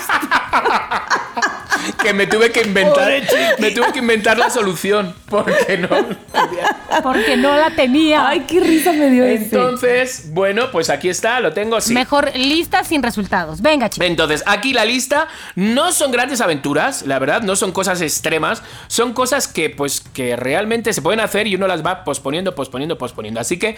Que 2.03 2.13
me 2.13 2.27
tuve 2.27 2.51
que 2.51 2.61
inventar. 2.61 3.11
Me 3.59 3.71
tuve 3.71 3.91
que 3.91 3.99
inventar 3.99 4.37
la 4.37 4.49
solución. 4.49 5.15
Porque 5.29 5.77
no. 5.77 5.87
Porque 7.01 7.37
no 7.37 7.55
la 7.55 7.71
tenía. 7.71 8.27
Ay, 8.27 8.41
qué 8.41 8.59
risa 8.59 8.91
me 8.91 9.09
dio 9.09 9.23
ese. 9.23 9.45
Entonces, 9.45 10.25
bueno, 10.31 10.69
pues 10.71 10.89
aquí 10.89 11.09
está, 11.09 11.39
lo 11.39 11.53
tengo 11.53 11.75
así. 11.77 11.93
Mejor 11.93 12.35
lista 12.35 12.83
sin 12.83 13.01
resultados. 13.01 13.61
Venga, 13.61 13.89
chicos. 13.89 14.07
Entonces, 14.07 14.43
aquí 14.45 14.73
la 14.73 14.85
lista 14.85 15.27
no 15.55 15.70
son 15.91 16.11
grandes 16.11 16.41
aventuras, 16.41 17.03
la 17.03 17.19
verdad, 17.19 17.41
no 17.41 17.55
son 17.55 17.71
cosas 17.71 18.01
extremas, 18.01 18.63
son 18.87 19.13
cosas 19.13 19.47
que 19.47 19.69
pues 19.69 20.01
que 20.01 20.35
realmente 20.35 20.93
se 20.93 21.01
pueden 21.01 21.19
hacer 21.19 21.47
y 21.47 21.55
uno 21.55 21.67
las 21.67 21.85
va 21.85 22.03
posponiendo, 22.03 22.55
posponiendo, 22.55 22.97
posponiendo. 22.97 23.39
Así 23.39 23.57
que, 23.57 23.75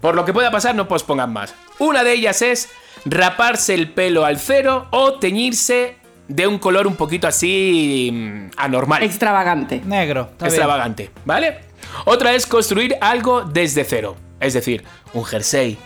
por 0.00 0.14
lo 0.14 0.24
que 0.24 0.32
pueda 0.32 0.50
pasar, 0.50 0.74
no 0.74 0.88
pospongan 0.88 1.32
más. 1.32 1.54
Una 1.78 2.04
de 2.04 2.12
ellas 2.12 2.42
es 2.42 2.70
raparse 3.04 3.74
el 3.74 3.90
pelo 3.90 4.24
al 4.24 4.38
cero 4.38 4.86
o 4.90 5.14
teñirse 5.14 5.96
de 6.28 6.46
un 6.46 6.58
color 6.58 6.86
un 6.86 6.96
poquito 6.96 7.26
así 7.26 8.10
mm, 8.12 8.50
anormal 8.56 9.02
Extravagante. 9.02 9.80
Negro. 9.84 10.30
bien. 10.38 10.46
extravagante, 10.46 11.10
¿vale? 11.24 11.60
Otra 12.04 12.34
es 12.34 12.46
construir 12.46 12.96
algo 13.00 13.42
desde 13.42 13.84
cero. 13.84 14.16
Es 14.40 14.54
decir, 14.54 14.84
un 15.12 15.24
jersey, 15.24 15.78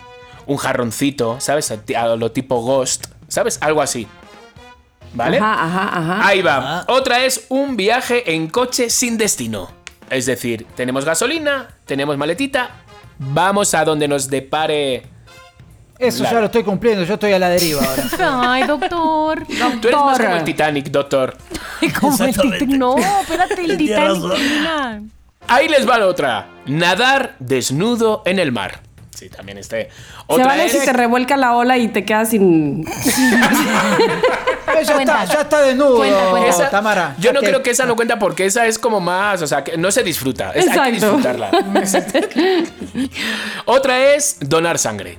un 0.45 0.57
jarroncito, 0.57 1.39
¿sabes? 1.39 1.71
A 1.71 2.15
lo 2.15 2.31
tipo 2.31 2.61
Ghost, 2.61 3.07
¿sabes? 3.27 3.57
Algo 3.61 3.81
así. 3.81 4.07
¿Vale? 5.13 5.37
Ajá, 5.37 5.65
ajá, 5.65 5.97
ajá. 5.97 6.27
Ahí 6.27 6.41
va. 6.41 6.85
Otra 6.87 7.23
es 7.25 7.45
un 7.49 7.75
viaje 7.75 8.33
en 8.33 8.47
coche 8.47 8.89
sin 8.89 9.17
destino. 9.17 9.69
Es 10.09 10.25
decir, 10.25 10.65
tenemos 10.75 11.03
gasolina, 11.05 11.67
tenemos 11.85 12.17
maletita, 12.17 12.69
vamos 13.17 13.73
a 13.73 13.83
donde 13.83 14.07
nos 14.07 14.29
depare. 14.29 15.03
Eso 15.99 16.23
ya 16.23 16.33
lo 16.33 16.45
estoy 16.45 16.63
cumpliendo, 16.63 17.03
yo 17.03 17.15
estoy 17.15 17.33
a 17.33 17.39
la 17.39 17.49
deriva 17.49 17.81
ahora. 17.83 18.03
Ay, 18.53 18.67
doctor. 18.67 19.45
Tú 19.81 19.87
eres 19.87 19.99
más 19.99 20.19
como 20.19 20.35
el 20.35 20.43
Titanic, 20.43 20.87
doctor. 20.89 21.35
Como 21.99 22.23
el 22.23 22.35
Titanic. 22.35 22.69
No, 22.69 22.97
espérate, 22.97 23.63
el 23.63 23.77
Titanic. 23.77 24.29
termina. 24.29 25.01
Ahí 25.47 25.67
les 25.67 25.87
va 25.87 25.97
la 25.97 26.07
otra. 26.07 26.47
Nadar 26.65 27.35
desnudo 27.39 28.21
en 28.25 28.39
el 28.39 28.51
mar. 28.51 28.81
Sí, 29.17 29.29
también 29.29 29.57
este. 29.57 29.85
Se 29.85 29.89
Otra 30.27 30.45
vale 30.45 30.65
es. 30.65 30.73
si 30.73 30.85
te 30.85 30.93
revuelca 30.93 31.37
la 31.37 31.55
ola 31.55 31.75
y 31.79 31.87
te 31.87 32.05
quedas 32.05 32.29
sin... 32.29 32.85
Ya, 34.67 34.81
está, 34.99 35.25
ya 35.25 35.41
está 35.41 35.61
desnudo, 35.61 35.97
Cuenta, 35.97 36.29
cuenta. 36.29 36.49
Esa- 36.49 36.69
Tamara. 36.69 37.15
Yo 37.17 37.33
no 37.33 37.39
te- 37.39 37.47
creo 37.47 37.63
que 37.63 37.71
esa 37.71 37.85
no 37.87 37.95
cuenta 37.95 38.19
porque 38.19 38.45
esa 38.45 38.67
es 38.67 38.77
como 38.77 38.99
más, 38.99 39.41
o 39.41 39.47
sea, 39.47 39.63
que 39.63 39.75
no 39.75 39.89
se 39.89 40.03
disfruta. 40.03 40.51
Es, 40.51 40.67
hay 40.67 40.91
que 40.91 40.99
disfrutarla. 40.99 41.49
Otra 43.65 44.13
es 44.13 44.37
donar 44.41 44.77
sangre. 44.77 45.17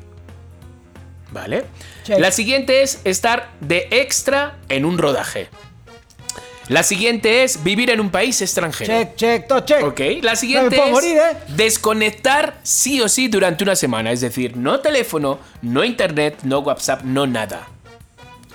¿Vale? 1.33 1.65
Check. 2.05 2.21
La 2.21 2.31
siguiente 2.31 2.83
es 2.83 3.01
estar 3.05 3.49
de 3.61 3.89
extra 3.91 4.59
en 4.69 4.85
un 4.85 4.97
rodaje. 4.97 5.49
La 6.69 6.83
siguiente 6.83 7.45
es 7.45 7.65
vivir 7.65 7.89
en 7.89 7.99
un 7.99 8.11
país 8.11 8.43
extranjero. 8.43 8.93
Check, 8.93 9.17
check, 9.17 9.49
todo 9.49 9.61
check. 9.61 9.83
Ok, 9.85 10.01
la 10.23 10.37
siguiente 10.37 10.79
es 10.85 10.91
morir, 10.91 11.17
¿eh? 11.17 11.37
desconectar 11.49 12.59
sí 12.63 13.01
o 13.01 13.09
sí 13.09 13.29
durante 13.29 13.65
una 13.65 13.75
semana. 13.75 14.13
Es 14.13 14.21
decir, 14.21 14.55
no 14.57 14.81
teléfono, 14.81 15.39
no 15.63 15.83
internet, 15.83 16.41
no 16.43 16.59
WhatsApp, 16.59 17.03
no 17.05 17.27
nada. 17.27 17.69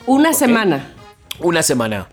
Una 0.05 0.33
semana. 0.33 0.93
Una 1.39 1.63
semana. 1.63 2.07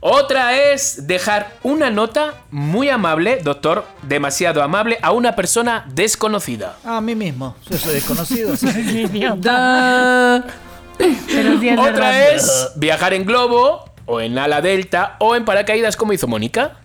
Otra 0.00 0.72
es 0.72 1.06
dejar 1.06 1.52
una 1.62 1.90
nota 1.90 2.42
muy 2.50 2.88
amable, 2.88 3.40
doctor, 3.42 3.86
demasiado 4.02 4.62
amable, 4.62 4.98
a 5.00 5.12
una 5.12 5.34
persona 5.34 5.86
desconocida. 5.92 6.76
A 6.84 7.00
mí 7.00 7.14
mismo. 7.14 7.56
Yo 7.68 7.78
soy 7.78 7.94
desconocido. 7.94 8.54
es 8.54 8.64
Otra 11.78 12.30
es 12.30 12.72
viajar 12.76 13.14
en 13.14 13.24
globo, 13.24 13.91
o 14.06 14.20
en 14.20 14.38
ala 14.38 14.60
delta, 14.60 15.16
o 15.18 15.36
en 15.36 15.44
paracaídas 15.44 15.96
como 15.96 16.12
hizo 16.12 16.26
Mónica. 16.26 16.78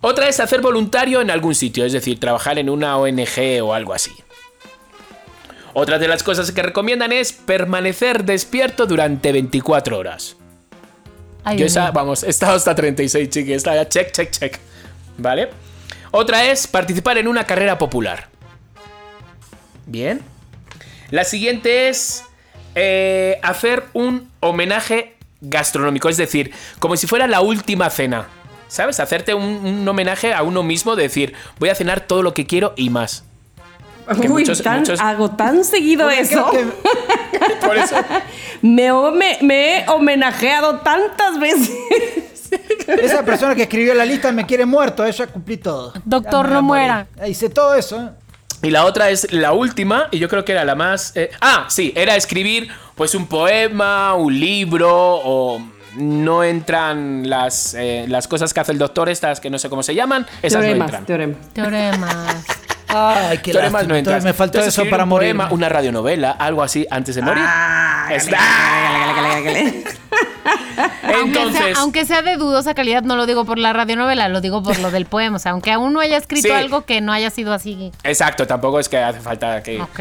Otra 0.00 0.28
es 0.28 0.40
hacer 0.40 0.62
voluntario 0.62 1.20
en 1.20 1.30
algún 1.30 1.54
sitio, 1.54 1.84
es 1.84 1.92
decir, 1.92 2.18
trabajar 2.18 2.58
en 2.58 2.70
una 2.70 2.96
ONG 2.96 3.62
o 3.62 3.74
algo 3.74 3.92
así. 3.92 4.12
Otra 5.72 5.98
de 5.98 6.08
las 6.08 6.22
cosas 6.22 6.50
que 6.52 6.62
recomiendan 6.62 7.12
es 7.12 7.32
permanecer 7.32 8.24
despierto 8.24 8.86
durante 8.86 9.30
24 9.30 9.98
horas. 9.98 10.36
Ay, 11.44 11.58
Yo 11.58 11.66
esa, 11.66 11.90
vamos, 11.90 12.22
he 12.22 12.30
estado 12.30 12.56
hasta 12.56 12.74
36, 12.74 13.28
chiqui. 13.28 13.52
Esta 13.52 13.74
ya 13.74 13.88
check, 13.88 14.10
check, 14.12 14.30
check. 14.30 14.58
¿Vale? 15.18 15.50
Otra 16.10 16.46
es 16.50 16.66
participar 16.66 17.18
en 17.18 17.28
una 17.28 17.44
carrera 17.44 17.78
popular. 17.78 18.28
Bien. 19.86 20.22
La 21.10 21.24
siguiente 21.24 21.88
es 21.88 22.24
eh, 22.74 23.38
hacer 23.42 23.84
un 23.92 24.30
homenaje 24.40 25.16
gastronómico, 25.40 26.08
es 26.08 26.16
decir, 26.16 26.52
como 26.78 26.96
si 26.96 27.06
fuera 27.06 27.26
la 27.26 27.40
última 27.40 27.88
cena. 27.90 28.26
¿Sabes? 28.68 29.00
Hacerte 29.00 29.34
un, 29.34 29.42
un 29.44 29.88
homenaje 29.88 30.32
a 30.32 30.42
uno 30.44 30.62
mismo, 30.62 30.94
de 30.94 31.02
decir, 31.04 31.34
voy 31.58 31.70
a 31.70 31.74
cenar 31.74 32.02
todo 32.02 32.22
lo 32.22 32.34
que 32.34 32.46
quiero 32.46 32.72
y 32.76 32.88
más. 32.88 33.24
Uy, 34.16 34.28
muchos- 34.28 34.62
tan- 34.62 34.80
muchos- 34.80 35.00
hago 35.00 35.30
tan 35.32 35.64
seguido 35.64 36.04
Porque 36.06 36.20
eso. 36.20 36.50
que- 36.52 36.66
Por 37.66 37.76
eso. 37.76 37.96
Me, 38.62 38.88
he 39.40 39.84
homenajeado 39.88 40.78
tantas 40.80 41.38
veces. 41.40 41.70
esa 42.86 43.24
persona 43.24 43.54
que 43.54 43.62
escribió 43.62 43.94
la 43.94 44.04
lista 44.04 44.30
me 44.32 44.46
quiere 44.46 44.66
muerto, 44.66 45.04
ella 45.04 45.26
cumplí 45.26 45.56
todo. 45.56 45.92
Doctor, 46.04 46.48
no 46.48 46.62
muera. 46.62 47.06
Hice 47.26 47.48
todo 47.50 47.74
eso. 47.74 48.00
¿eh? 48.00 48.10
Y 48.62 48.70
la 48.70 48.84
otra 48.84 49.10
es 49.10 49.32
la 49.32 49.52
última, 49.52 50.08
y 50.10 50.18
yo 50.18 50.28
creo 50.28 50.44
que 50.44 50.52
era 50.52 50.64
la 50.64 50.74
más. 50.74 51.16
eh, 51.16 51.30
ah, 51.40 51.66
sí, 51.68 51.92
era 51.96 52.14
escribir 52.16 52.68
pues 53.00 53.14
un 53.14 53.26
poema, 53.26 54.12
un 54.12 54.38
libro, 54.38 54.90
o 54.92 55.58
no 55.96 56.44
entran 56.44 57.30
las, 57.30 57.72
eh, 57.72 58.04
las 58.08 58.28
cosas 58.28 58.52
que 58.52 58.60
hace 58.60 58.72
el 58.72 58.78
doctor, 58.78 59.08
estas 59.08 59.40
que 59.40 59.48
no 59.48 59.58
sé 59.58 59.70
cómo 59.70 59.82
se 59.82 59.94
llaman, 59.94 60.26
esas 60.42 60.58
no 60.60 60.64
teoremas, 60.66 60.86
entran. 60.88 61.06
teoremas. 61.06 61.48
Teoremas. 61.54 62.44
Ay, 62.88 63.38
qué 63.38 63.52
Teoremas 63.52 63.86
no 63.88 63.94
entran. 63.96 64.16
Entonces 64.18 64.24
me 64.24 64.34
faltó 64.34 64.58
Entonces, 64.58 64.78
eso 64.78 64.90
para 64.90 65.04
un 65.04 65.08
morir. 65.08 65.30
poema, 65.30 65.48
una 65.50 65.70
radionovela, 65.70 66.32
algo 66.32 66.62
así 66.62 66.86
antes 66.90 67.14
de 67.14 67.22
morir. 67.22 67.42
Ah, 67.46 68.08
Está- 68.12 68.36
Aunque 71.14 71.32
sea, 71.38 71.42
Entonces, 71.46 71.78
aunque 71.78 72.04
sea 72.04 72.20
de 72.20 72.36
dudosa 72.36 72.74
calidad, 72.74 73.02
no 73.02 73.16
lo 73.16 73.24
digo 73.24 73.46
por 73.46 73.56
la 73.58 73.72
radionovela, 73.72 74.28
lo 74.28 74.42
digo 74.42 74.62
por 74.62 74.78
lo 74.78 74.90
del 74.90 75.06
poema. 75.06 75.36
O 75.36 75.38
sea, 75.38 75.52
aunque 75.52 75.72
aún 75.72 75.94
no 75.94 76.00
haya 76.00 76.18
escrito 76.18 76.48
Sí. 76.48 76.52
algo 76.54 76.82
que 76.84 77.00
no 77.00 77.12
haya 77.14 77.30
sido 77.30 77.54
así. 77.54 77.92
exacto, 78.04 78.46
tampoco 78.46 78.78
es 78.78 78.90
que 78.90 78.98
hace 78.98 79.20
falta 79.20 79.62
que 79.62 79.80
Ok. 79.80 80.00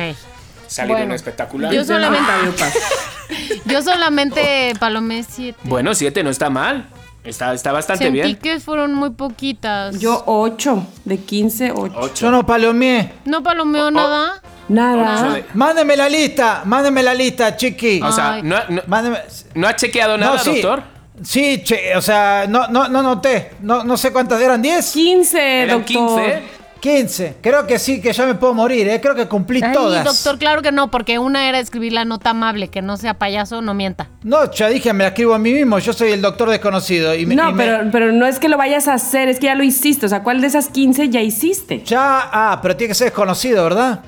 Salir 0.69 0.91
Bueno, 0.93 1.07
un 1.07 1.11
espectacular. 1.13 1.73
Yo 1.73 1.83
solamente, 1.83 2.31
yo 3.65 3.81
solamente 3.81 4.73
palomé 4.79 5.23
siete. 5.27 5.59
Bueno, 5.63 5.93
siete 5.95 6.23
no 6.23 6.29
está 6.29 6.49
mal. 6.49 6.87
Está, 7.23 7.53
está 7.53 7.71
bastante 7.73 8.05
Sentí 8.05 8.21
bien. 8.21 8.35
que 8.37 8.59
fueron 8.61 8.93
muy 8.93 9.09
poquitas. 9.09 9.99
Yo 9.99 10.23
8, 10.25 10.87
de 11.03 11.17
15, 11.19 11.71
8. 11.73 11.93
Yo 11.93 11.99
Ocho. 11.99 12.31
no 12.31 12.45
palomeé. 12.45 13.11
no 13.25 13.43
palomeo 13.43 13.91
nada. 13.91 14.41
Nada. 14.69 15.21
Ocho 15.25 15.33
de- 15.33 15.45
Mándeme 15.53 15.97
la 15.97 16.07
lista, 16.07 16.61
mándeme 16.65 17.03
la 17.03 17.13
lista, 17.13 17.55
chiqui. 17.57 18.01
O 18.01 18.11
sea, 18.11 18.39
no, 18.41 18.55
no, 18.69 18.81
Mándeme. 18.87 19.17
¿no 19.55 19.67
ha 19.67 19.75
chequeado 19.75 20.17
nada, 20.17 20.37
no, 20.37 20.39
sí. 20.43 20.51
doctor? 20.61 20.83
Sí, 21.21 21.61
che, 21.63 21.93
o 21.97 22.01
sea, 22.01 22.45
no, 22.47 22.67
no, 22.69 22.87
no 22.87 23.03
noté. 23.03 23.51
No, 23.59 23.83
no 23.83 23.97
sé 23.97 24.13
cuántas 24.13 24.39
eran, 24.41 24.63
¿10? 24.63 24.93
15, 24.93 25.63
Eran 25.63 25.79
doctor. 25.79 26.21
15. 26.23 26.43
15. 26.79 27.37
Creo 27.41 27.67
que 27.67 27.77
sí, 27.79 28.01
que 28.01 28.13
ya 28.13 28.25
me 28.25 28.35
puedo 28.35 28.53
morir, 28.53 28.87
¿eh? 28.87 28.99
Creo 29.01 29.15
que 29.15 29.27
cumplí 29.27 29.61
Ay, 29.63 29.73
todas. 29.73 30.03
doctor, 30.05 30.37
claro 30.39 30.61
que 30.61 30.71
no, 30.71 30.89
porque 30.91 31.19
una 31.19 31.47
era 31.49 31.59
escribir 31.59 31.93
la 31.93 32.05
nota 32.05 32.31
amable, 32.31 32.69
que 32.69 32.81
no 32.81 32.97
sea 32.97 33.15
payaso, 33.15 33.61
no 33.61 33.73
mienta. 33.73 34.07
No, 34.23 34.51
ya 34.51 34.69
dije, 34.69 34.93
me 34.93 35.03
la 35.03 35.09
escribo 35.09 35.33
a 35.33 35.39
mí 35.39 35.53
mismo. 35.53 35.79
Yo 35.79 35.93
soy 35.93 36.11
el 36.11 36.21
doctor 36.21 36.49
desconocido. 36.49 37.13
Y 37.15 37.25
me- 37.25 37.35
No, 37.35 37.49
y 37.49 37.53
me- 37.53 37.63
pero, 37.65 37.89
pero 37.91 38.11
no 38.11 38.25
es 38.25 38.39
que 38.39 38.49
lo 38.49 38.57
vayas 38.57 38.87
a 38.87 38.93
hacer, 38.93 39.27
es 39.29 39.39
que 39.39 39.47
ya 39.47 39.55
lo 39.55 39.63
hiciste. 39.63 40.05
O 40.05 40.09
sea, 40.09 40.23
¿cuál 40.23 40.41
de 40.41 40.47
esas 40.47 40.69
15 40.69 41.09
ya 41.09 41.21
hiciste? 41.21 41.83
Ya, 41.85 42.29
ah, 42.31 42.59
pero 42.61 42.75
tiene 42.75 42.89
que 42.89 42.95
ser 42.95 43.05
desconocido, 43.07 43.63
¿verdad? 43.63 43.99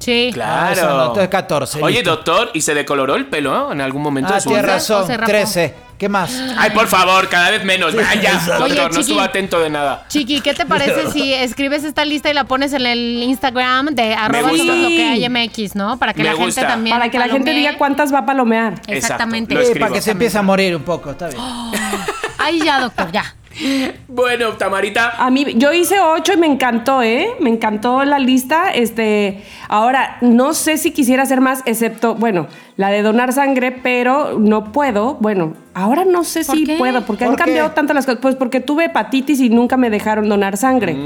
Sí. 0.00 0.32
Ah, 0.42 0.70
eso 0.72 0.80
Claro. 0.82 0.96
no, 0.96 1.02
entonces 1.08 1.28
14, 1.28 1.82
Oye, 1.82 1.96
listo. 1.98 2.10
doctor, 2.10 2.50
¿y 2.54 2.60
se 2.62 2.74
decoloró 2.74 3.14
el 3.16 3.26
pelo 3.26 3.52
¿no? 3.52 3.72
en 3.72 3.80
algún 3.80 4.02
momento 4.02 4.30
Ah, 4.32 4.36
de 4.36 4.40
su 4.40 4.48
tienes 4.48 4.64
vida? 4.64 4.74
razón. 4.74 5.02
o 5.02 5.06
se 5.06 5.16
rapó. 5.16 5.30
13. 5.30 5.74
¿Qué 5.98 6.08
más? 6.08 6.34
Ay, 6.56 6.70
por 6.70 6.86
favor, 6.88 7.28
cada 7.28 7.50
vez 7.50 7.62
menos. 7.62 7.94
Vaya, 7.94 8.32
doctor, 8.46 8.62
Oye, 8.62 8.74
no 8.76 8.88
chiqui. 8.88 9.00
estuvo 9.02 9.20
atento 9.20 9.60
de 9.60 9.68
nada. 9.68 10.06
Chiqui, 10.08 10.40
¿qué 10.40 10.54
te 10.54 10.64
parece 10.64 11.10
si 11.10 11.34
escribes 11.34 11.84
esta 11.84 12.06
lista 12.06 12.30
y 12.30 12.32
la 12.32 12.44
pones 12.44 12.72
en 12.72 12.86
el 12.86 13.22
Instagram 13.22 13.88
de 13.88 14.14
arroba 14.14 14.48
gusta. 14.48 14.56
somos 14.66 14.76
lo 14.78 14.88
que 14.88 15.04
hay 15.04 15.28
MX, 15.28 15.74
¿no? 15.76 15.98
Para 15.98 16.14
que 16.14 16.20
Me 16.22 16.24
la 16.24 16.30
gente 16.30 16.44
gusta. 16.46 16.66
también. 16.66 16.96
Para 16.96 17.10
que 17.10 17.18
la 17.18 17.28
gente 17.28 17.52
diga 17.52 17.76
cuántas 17.76 18.14
va 18.14 18.20
a 18.20 18.24
palomear. 18.26 18.80
Exactamente. 18.86 19.54
Sí, 19.66 19.78
para 19.78 19.92
que 19.92 20.00
se 20.00 20.12
empiece 20.12 20.38
a 20.38 20.42
morir 20.42 20.74
un 20.74 20.82
poco, 20.84 21.10
está 21.10 21.28
bien. 21.28 21.38
Ahí 22.38 22.60
ya, 22.64 22.80
doctor, 22.80 23.12
ya. 23.12 23.34
Bueno, 24.08 24.56
Tamarita, 24.56 25.14
A 25.18 25.30
mí, 25.30 25.46
yo 25.56 25.72
hice 25.72 26.00
8 26.00 26.32
y 26.34 26.36
me 26.36 26.46
encantó, 26.46 27.02
¿eh? 27.02 27.28
Me 27.40 27.50
encantó 27.50 28.04
la 28.04 28.18
lista. 28.18 28.70
Este, 28.70 29.42
ahora, 29.68 30.18
no 30.20 30.54
sé 30.54 30.76
si 30.78 30.90
quisiera 30.90 31.22
hacer 31.22 31.40
más, 31.40 31.62
excepto, 31.66 32.14
bueno, 32.14 32.48
la 32.80 32.88
de 32.88 33.02
donar 33.02 33.34
sangre, 33.34 33.72
pero 33.72 34.38
no 34.38 34.72
puedo. 34.72 35.16
Bueno, 35.20 35.52
ahora 35.74 36.06
no 36.06 36.24
sé 36.24 36.46
¿Por 36.46 36.56
si 36.56 36.64
qué? 36.64 36.76
puedo, 36.78 37.02
porque 37.02 37.24
¿Por 37.26 37.32
han 37.32 37.36
cambiado 37.36 37.68
qué? 37.68 37.74
tantas 37.74 37.94
las 37.94 38.06
cosas. 38.06 38.20
Pues 38.22 38.36
porque 38.36 38.60
tuve 38.60 38.86
hepatitis 38.86 39.38
y 39.40 39.50
nunca 39.50 39.76
me 39.76 39.90
dejaron 39.90 40.30
donar 40.30 40.56
sangre. 40.56 40.96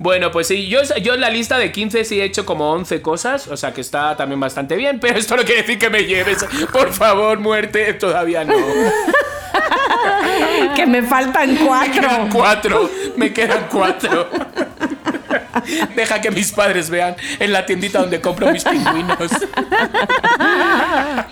bueno, 0.00 0.32
pues 0.32 0.48
sí, 0.48 0.66
yo, 0.66 0.80
yo 1.00 1.14
en 1.14 1.20
la 1.20 1.30
lista 1.30 1.58
de 1.58 1.70
15 1.70 2.04
sí 2.04 2.20
he 2.20 2.24
hecho 2.24 2.44
como 2.44 2.72
11 2.72 3.02
cosas, 3.02 3.46
o 3.46 3.56
sea 3.56 3.72
que 3.72 3.82
está 3.82 4.16
también 4.16 4.40
bastante 4.40 4.74
bien, 4.74 4.98
pero 4.98 5.16
esto 5.16 5.36
no 5.36 5.44
quiere 5.44 5.60
decir 5.62 5.78
que 5.78 5.90
me 5.90 6.02
lleves. 6.04 6.44
Por 6.72 6.92
favor, 6.92 7.38
muerte, 7.38 7.94
todavía 7.94 8.44
no. 8.44 8.54
que 10.74 10.86
me 10.86 11.02
faltan 11.02 11.54
Me 11.54 11.60
quedan 11.60 12.28
cuatro. 12.30 12.32
cuatro, 12.32 12.90
me 13.16 13.32
quedan 13.32 13.66
cuatro. 13.70 14.28
Deja 15.96 16.20
que 16.20 16.30
mis 16.30 16.52
padres 16.52 16.90
vean 16.90 17.16
en 17.38 17.52
la 17.52 17.66
tiendita 17.66 18.00
donde 18.00 18.20
compro 18.20 18.50
mis 18.50 18.64
pingüinos. 18.64 19.18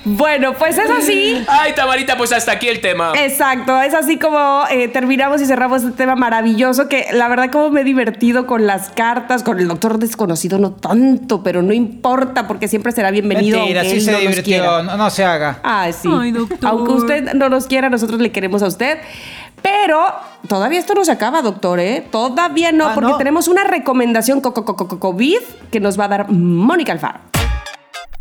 bueno, 0.04 0.54
pues 0.54 0.78
es 0.78 0.90
así. 0.90 1.44
Ay, 1.48 1.72
Tamarita, 1.74 2.16
pues 2.16 2.32
hasta 2.32 2.52
aquí 2.52 2.68
el 2.68 2.80
tema. 2.80 3.12
Exacto, 3.16 3.80
es 3.80 3.94
así 3.94 4.18
como 4.18 4.64
eh, 4.70 4.88
terminamos 4.88 5.40
y 5.40 5.46
cerramos 5.46 5.82
este 5.82 5.96
tema 5.96 6.16
maravilloso 6.16 6.88
que 6.88 7.06
la 7.12 7.28
verdad 7.28 7.50
como 7.50 7.70
me 7.70 7.82
he 7.82 7.84
divertido 7.84 8.46
con 8.46 8.66
las 8.66 8.90
cartas, 8.90 9.42
con 9.42 9.58
el 9.58 9.68
doctor 9.68 9.98
desconocido 9.98 10.58
no 10.58 10.72
tanto, 10.72 11.42
pero 11.42 11.62
no 11.62 11.72
importa 11.72 12.46
porque 12.46 12.68
siempre 12.68 12.92
será 12.92 13.10
bienvenido. 13.10 13.58
Mentira, 13.58 13.80
aunque 13.80 13.90
sí 13.90 13.98
él 13.98 14.04
se 14.04 14.12
no 14.12 14.18
divirtió. 14.18 14.82
No, 14.82 14.96
no 14.96 15.10
se 15.10 15.24
haga. 15.24 15.60
Ah, 15.62 15.88
sí. 15.92 16.08
Ay, 16.10 16.32
doctor. 16.32 16.58
Aunque 16.62 16.92
usted 16.92 17.34
no 17.34 17.48
nos 17.48 17.66
quiera, 17.66 17.88
nosotros 17.90 18.20
le 18.20 18.32
queremos 18.32 18.62
a 18.62 18.66
usted. 18.66 18.98
Pero 19.70 20.06
todavía 20.48 20.78
esto 20.78 20.94
no 20.94 21.04
se 21.04 21.12
acaba, 21.12 21.42
doctor, 21.42 21.78
¿eh? 21.80 22.06
Todavía 22.10 22.72
no, 22.72 22.88
Ah, 22.88 22.94
porque 22.94 23.10
¿no? 23.10 23.18
tenemos 23.18 23.48
una 23.48 23.64
recomendación 23.64 24.40
co- 24.40 24.54
co- 24.54 24.64
co- 24.64 24.76
co- 24.76 24.98
COVID 24.98 25.38
que 25.70 25.80
nos 25.80 25.98
va 26.00 26.04
a 26.04 26.08
dar 26.08 26.30
Mónica 26.30 26.92
Alfaro. 26.92 27.20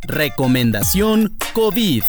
Recomendación 0.04 1.38
COVID. 1.54 2.04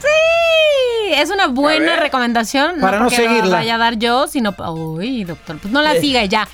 Sí, 0.00 1.12
es 1.16 1.30
una 1.30 1.46
buena 1.48 1.96
recomendación. 1.96 2.80
Para 2.80 2.98
no 2.98 3.10
seguirla. 3.10 3.56
vaya 3.58 3.74
a 3.76 3.78
dar 3.78 3.98
yo, 3.98 4.26
sino. 4.26 4.54
Uy, 4.72 5.24
doctor, 5.24 5.58
pues 5.58 5.72
no 5.72 5.80
la 5.82 5.94
siga 5.96 6.22
y 6.24 6.28
ya. 6.28 6.46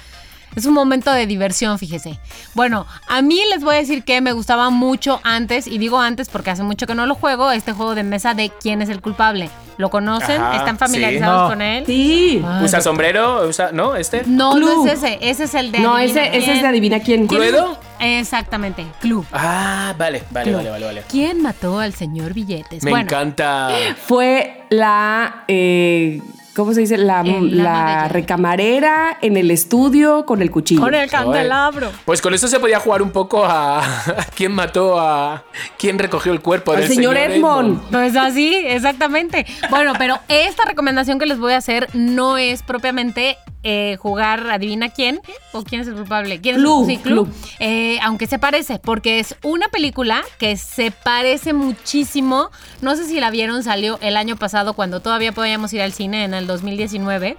Es 0.56 0.66
un 0.66 0.74
momento 0.74 1.12
de 1.12 1.26
diversión, 1.26 1.78
fíjese. 1.78 2.18
Bueno, 2.54 2.86
a 3.08 3.22
mí 3.22 3.40
les 3.52 3.62
voy 3.62 3.76
a 3.76 3.78
decir 3.78 4.02
que 4.04 4.20
me 4.20 4.32
gustaba 4.32 4.70
mucho 4.70 5.20
antes, 5.22 5.66
y 5.66 5.78
digo 5.78 6.00
antes 6.00 6.28
porque 6.28 6.50
hace 6.50 6.62
mucho 6.64 6.86
que 6.86 6.94
no 6.94 7.06
lo 7.06 7.14
juego, 7.14 7.50
este 7.52 7.72
juego 7.72 7.94
de 7.94 8.02
mesa 8.02 8.34
de 8.34 8.50
quién 8.60 8.82
es 8.82 8.88
el 8.88 9.00
culpable. 9.00 9.48
¿Lo 9.78 9.88
conocen? 9.88 10.42
Ajá, 10.42 10.56
¿Están 10.56 10.76
familiarizados 10.76 11.38
sí. 11.38 11.42
No. 11.42 11.48
con 11.48 11.62
él? 11.62 11.84
Sí. 11.86 12.42
Ay, 12.44 12.64
¿Usa 12.64 12.78
doctor. 12.78 12.82
sombrero? 12.82 13.48
¿Usa, 13.48 13.70
¿No? 13.72 13.96
¿Este? 13.96 14.24
No, 14.26 14.52
Clue. 14.52 14.66
no 14.66 14.86
es 14.86 14.92
ese. 14.98 15.18
Ese 15.22 15.44
es 15.44 15.54
el 15.54 15.72
de. 15.72 15.78
No, 15.78 15.94
adivina 15.96 16.26
ese, 16.26 16.52
es 16.52 16.60
de 16.62 16.68
adivina 16.68 17.00
quién. 17.00 17.26
¿Cluedo? 17.26 17.78
Exactamente, 17.98 18.84
Club. 19.00 19.24
Ah, 19.32 19.94
vale, 19.96 20.22
vale, 20.30 20.52
vale, 20.52 20.68
vale, 20.70 20.84
vale. 20.86 21.02
¿Quién 21.08 21.40
mató 21.42 21.78
al 21.78 21.94
señor 21.94 22.34
Billetes? 22.34 22.82
Me 22.82 22.90
bueno, 22.90 23.04
encanta. 23.04 23.70
Fue 24.06 24.64
la. 24.68 25.44
eh, 25.48 26.20
¿Cómo 26.54 26.74
se 26.74 26.80
dice? 26.80 26.98
La, 26.98 27.22
la 27.22 28.08
recamarera 28.08 29.16
en 29.22 29.36
el 29.36 29.50
estudio 29.50 30.26
con 30.26 30.42
el 30.42 30.50
cuchillo. 30.50 30.80
con 30.80 30.94
el 30.94 31.08
candelabro. 31.08 31.90
Pues 32.04 32.20
con 32.20 32.34
eso 32.34 32.48
se 32.48 32.58
podía 32.58 32.80
jugar 32.80 33.02
un 33.02 33.10
poco 33.10 33.44
a, 33.44 33.78
a 33.78 34.24
quién 34.36 34.52
mató 34.52 34.98
a. 34.98 35.44
quién 35.78 35.98
recogió 35.98 36.32
el 36.32 36.40
cuerpo 36.40 36.72
Al 36.72 36.80
del 36.80 36.88
señor 36.88 37.16
Edmond. 37.16 37.80
Pues 37.90 38.16
así, 38.16 38.54
exactamente. 38.54 39.46
Bueno, 39.70 39.92
pero 39.98 40.18
esta 40.28 40.64
recomendación 40.64 41.18
que 41.18 41.26
les 41.26 41.38
voy 41.38 41.52
a 41.52 41.58
hacer 41.58 41.88
no 41.94 42.36
es 42.36 42.62
propiamente 42.62 43.38
eh, 43.62 43.96
jugar 44.00 44.50
adivina 44.50 44.88
quién 44.88 45.20
o 45.52 45.62
quién 45.64 45.82
es 45.82 45.88
el 45.88 45.94
culpable. 45.94 46.40
¿Quién 46.40 46.56
es 46.56 46.58
el- 46.60 46.64
Clue, 46.66 46.86
sí, 46.86 46.96
Clue. 46.98 47.24
Clue. 47.24 47.34
Eh, 47.58 47.98
aunque 48.02 48.26
se 48.26 48.38
parece, 48.38 48.78
porque 48.78 49.18
es 49.18 49.36
una 49.42 49.68
película 49.68 50.22
que 50.38 50.56
se 50.56 50.90
parece 50.90 51.52
muchísimo. 51.52 52.50
No 52.80 52.96
sé 52.96 53.04
si 53.06 53.20
la 53.20 53.30
vieron, 53.30 53.62
salió 53.62 53.98
el 54.00 54.16
año 54.16 54.36
pasado 54.36 54.72
cuando 54.74 55.00
todavía 55.00 55.32
podíamos 55.32 55.72
ir 55.72 55.82
al 55.82 55.92
cine 55.92 56.24
en 56.24 56.34
el 56.34 56.46
2019, 56.46 57.36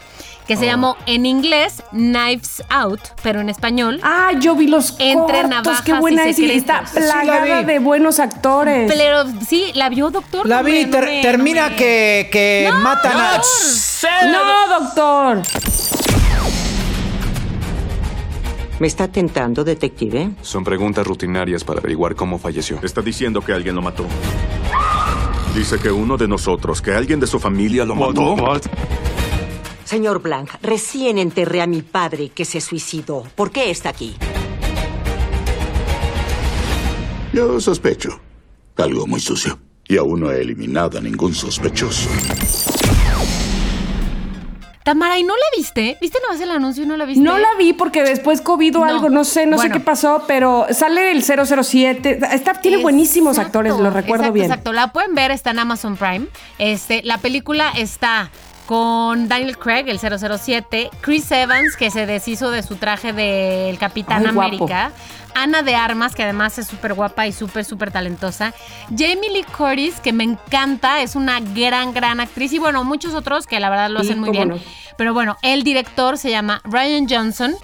que 0.51 0.57
Oh. 0.57 0.59
se 0.59 0.65
llamó 0.65 0.97
en 1.05 1.25
inglés 1.25 1.81
Knives 1.91 2.61
Out, 2.69 2.99
pero 3.23 3.39
en 3.39 3.47
español. 3.47 4.01
Ah, 4.03 4.31
yo 4.37 4.53
vi 4.55 4.67
los 4.67 4.91
Entre 4.99 5.13
cortos, 5.43 5.49
navajas 5.49 5.81
qué 5.83 5.93
buena 5.93 6.27
y 6.27 6.31
es. 6.31 6.39
Está. 6.39 6.85
Sí, 6.85 6.97
plagada 6.97 7.63
de 7.63 7.79
buenos 7.79 8.19
actores. 8.19 8.91
Pero 8.93 9.23
sí, 9.47 9.71
la 9.75 9.87
vio 9.87 10.09
doctor. 10.09 10.45
La 10.45 10.61
vi, 10.61 10.83
no 10.85 10.91
ter- 10.91 11.05
me- 11.05 11.21
termina 11.21 11.63
no 11.63 11.69
me- 11.69 11.75
que, 11.77 12.29
que 12.33 12.69
matan 12.83 13.13
a... 13.17 13.41
No, 14.29 14.79
doctor. 14.81 15.41
¿Me 18.79 18.87
está 18.87 19.07
tentando, 19.07 19.63
detective? 19.63 20.31
Son 20.41 20.63
preguntas 20.65 21.07
rutinarias 21.07 21.63
para 21.63 21.79
averiguar 21.79 22.15
cómo 22.15 22.39
falleció. 22.39 22.79
Está 22.83 23.01
diciendo 23.01 23.39
que 23.41 23.53
alguien 23.53 23.75
lo 23.75 23.81
mató. 23.81 24.05
Dice 25.55 25.77
que 25.79 25.91
uno 25.91 26.17
de 26.17 26.27
nosotros, 26.27 26.81
que 26.81 26.93
alguien 26.93 27.19
de 27.21 27.27
su 27.27 27.39
familia 27.39 27.85
lo 27.85 27.95
mató. 27.95 28.35
Señor 29.91 30.21
Blanc, 30.21 30.49
recién 30.61 31.17
enterré 31.17 31.61
a 31.61 31.67
mi 31.67 31.81
padre 31.81 32.29
que 32.29 32.45
se 32.45 32.61
suicidó. 32.61 33.23
¿Por 33.35 33.51
qué 33.51 33.69
está 33.69 33.89
aquí? 33.89 34.15
Yo 37.33 37.59
sospecho. 37.59 38.17
Algo 38.77 39.05
muy 39.05 39.19
sucio. 39.19 39.59
Y 39.89 39.97
aún 39.97 40.21
no 40.21 40.31
he 40.31 40.39
eliminado 40.39 40.97
a 40.97 41.01
ningún 41.01 41.35
sospechoso. 41.35 42.09
Tamara, 44.85 45.19
¿y 45.19 45.23
no 45.23 45.33
la 45.35 45.43
viste? 45.57 45.97
¿Viste 45.99 46.19
nomás 46.25 46.39
el 46.39 46.51
anuncio 46.51 46.85
y 46.85 46.87
no 46.87 46.95
la 46.95 47.03
viste? 47.03 47.21
No 47.21 47.37
la 47.37 47.53
vi 47.59 47.73
porque 47.73 48.01
después 48.01 48.39
COVID 48.39 48.77
o 48.77 48.79
No. 48.79 48.85
algo, 48.85 49.09
no 49.09 49.25
sé, 49.25 49.45
no 49.45 49.57
Bueno. 49.57 49.73
sé 49.73 49.77
qué 49.77 49.83
pasó, 49.85 50.23
pero 50.25 50.67
sale 50.71 51.11
el 51.11 51.21
007. 51.21 52.17
Está, 52.31 52.53
tiene 52.53 52.77
buenísimos 52.77 53.37
actores, 53.37 53.73
lo 53.73 53.89
recuerdo 53.89 54.23
exacto, 54.23 54.33
bien. 54.33 54.45
Exacto, 54.45 54.71
la 54.71 54.93
pueden 54.93 55.13
ver, 55.15 55.31
está 55.31 55.51
en 55.51 55.59
Amazon 55.59 55.97
Prime. 55.97 56.27
Este, 56.59 57.01
la 57.03 57.17
película 57.17 57.71
está 57.75 58.31
con 58.65 59.27
Daniel 59.27 59.57
Craig, 59.57 59.85
el 59.87 59.99
007, 59.99 60.89
Chris 61.01 61.31
Evans, 61.31 61.75
que 61.75 61.91
se 61.91 62.05
deshizo 62.05 62.51
de 62.51 62.63
su 62.63 62.75
traje 62.75 63.13
del 63.13 63.77
Capitán 63.77 64.25
Ay, 64.25 64.33
guapo. 64.33 64.47
América, 64.55 64.91
Ana 65.33 65.61
de 65.63 65.75
Armas, 65.75 66.13
que 66.15 66.23
además 66.23 66.57
es 66.57 66.67
súper 66.67 66.93
guapa 66.93 67.25
y 67.27 67.31
súper, 67.31 67.63
súper 67.65 67.91
talentosa, 67.91 68.53
Jamie 68.89 69.29
Lee 69.31 69.45
Curtis, 69.57 69.99
que 70.01 70.11
me 70.13 70.23
encanta, 70.25 71.01
es 71.01 71.15
una 71.15 71.39
gran, 71.39 71.93
gran 71.93 72.19
actriz, 72.19 72.51
y 72.53 72.59
bueno, 72.59 72.83
muchos 72.83 73.13
otros 73.13 73.47
que 73.47 73.59
la 73.59 73.69
verdad 73.69 73.89
lo 73.89 74.01
Sí, 74.01 74.07
hacen 74.09 74.19
muy 74.19 74.31
bien. 74.31 74.49
no. 74.49 74.57
Pero 74.97 75.13
bueno, 75.13 75.37
el 75.41 75.63
director 75.63 76.17
se 76.17 76.29
llama 76.29 76.61
Ryan 76.65 77.07
Johnson. 77.09 77.55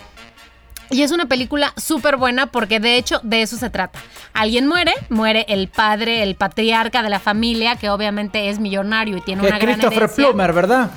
Y 0.89 1.01
es 1.01 1.11
una 1.11 1.25
película 1.27 1.73
súper 1.77 2.17
buena 2.17 2.47
porque 2.47 2.79
de 2.79 2.97
hecho 2.97 3.19
de 3.23 3.41
eso 3.41 3.57
se 3.57 3.69
trata. 3.69 3.99
Alguien 4.33 4.67
muere, 4.67 4.93
muere 5.09 5.45
el 5.49 5.67
padre, 5.67 6.23
el 6.23 6.35
patriarca 6.35 7.03
de 7.03 7.09
la 7.09 7.19
familia, 7.19 7.75
que 7.75 7.89
obviamente 7.89 8.49
es 8.49 8.59
millonario 8.59 9.17
y 9.17 9.21
tiene 9.21 9.41
Que 9.41 9.47
una 9.47 9.57
gran 9.59 9.73
Christopher 9.75 10.03
herencia. 10.03 10.25
Plummer, 10.25 10.53
¿verdad? 10.53 10.91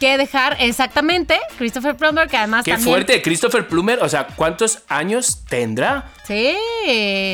Que 0.00 0.18
dejar, 0.18 0.58
exactamente, 0.60 1.38
Christopher 1.56 1.96
Plummer, 1.96 2.28
que 2.28 2.36
además 2.36 2.66
Qué 2.66 2.72
también... 2.72 2.90
fuerte, 2.90 3.22
Christopher 3.22 3.66
Plummer. 3.66 3.98
O 4.02 4.08
sea, 4.10 4.26
¿cuántos 4.36 4.80
años 4.88 5.42
tendrá? 5.48 6.10
Sí. 6.26 6.54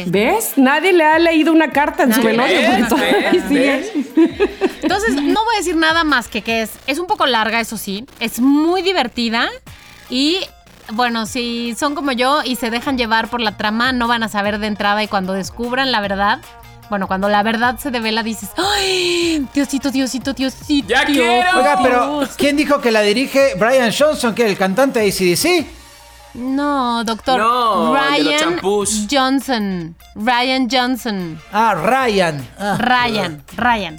¿Ves? 0.07 0.53
Nadie 0.57 0.93
le 0.93 1.03
ha 1.05 1.19
leído 1.19 1.53
una 1.53 1.71
carta 1.71 2.05
en 2.05 2.15
su 2.15 2.23
velorio. 2.23 2.61
Sigue. 3.49 3.93
Entonces, 4.83 5.15
no 5.15 5.45
voy 5.45 5.55
a 5.57 5.59
decir 5.59 5.75
nada 5.75 6.05
más 6.05 6.29
que 6.29 6.43
que 6.43 6.63
es, 6.63 6.71
es 6.87 7.01
un 7.01 7.07
poco 7.09 7.27
larga, 7.27 7.59
eso 7.59 7.77
sí. 7.77 8.07
Es 8.21 8.39
muy 8.39 8.83
divertida 8.83 9.49
y... 10.09 10.39
Bueno, 10.93 11.27
si 11.27 11.75
son 11.79 11.95
como 11.95 12.13
yo 12.13 12.43
y 12.45 12.57
se 12.57 12.71
dejan 12.71 12.99
llevar 12.99 13.29
por 13.29 13.41
la 13.41 13.57
trama, 13.57 13.93
no 13.93 14.09
van 14.09 14.23
a 14.23 14.29
saber 14.29 14.59
de 14.59 14.67
entrada 14.67 15.03
y 15.03 15.09
cuando 15.09 15.33
descubran 15.33 15.93
la 15.93 16.01
verdad, 16.01 16.41
bueno, 16.91 17.07
cuando 17.07 17.29
la 17.29 17.43
verdad 17.43 17.79
se 17.79 17.91
devela 17.91 18.23
dices, 18.23 18.51
¡ay! 18.57 19.47
Diosito, 19.55 19.91
Diosito, 19.91 20.33
Diosito. 20.35 20.89
¡Ya 20.89 21.05
quiero! 21.05 21.59
Oiga, 21.59 21.79
pero 21.83 22.29
¿quién 22.37 22.57
dijo 22.57 22.81
que 22.81 22.91
la 22.91 23.01
dirige 23.01 23.55
Brian 23.57 23.93
Johnson, 23.97 24.35
que 24.35 24.45
es 24.45 24.51
el 24.51 24.59
cantante 24.59 25.01
de 25.01 25.09
ACDC? 25.09 25.67
No, 26.35 27.05
doctor. 27.05 27.39
No, 27.39 27.95
Ryan. 27.95 28.61
Johnson. 29.11 29.97
Ryan 30.15 30.69
Johnson. 30.71 31.41
Ah, 31.53 31.75
Ryan. 31.75 32.47
Ah. 32.59 32.77
Ryan, 32.79 33.43
Ryan. 33.57 33.99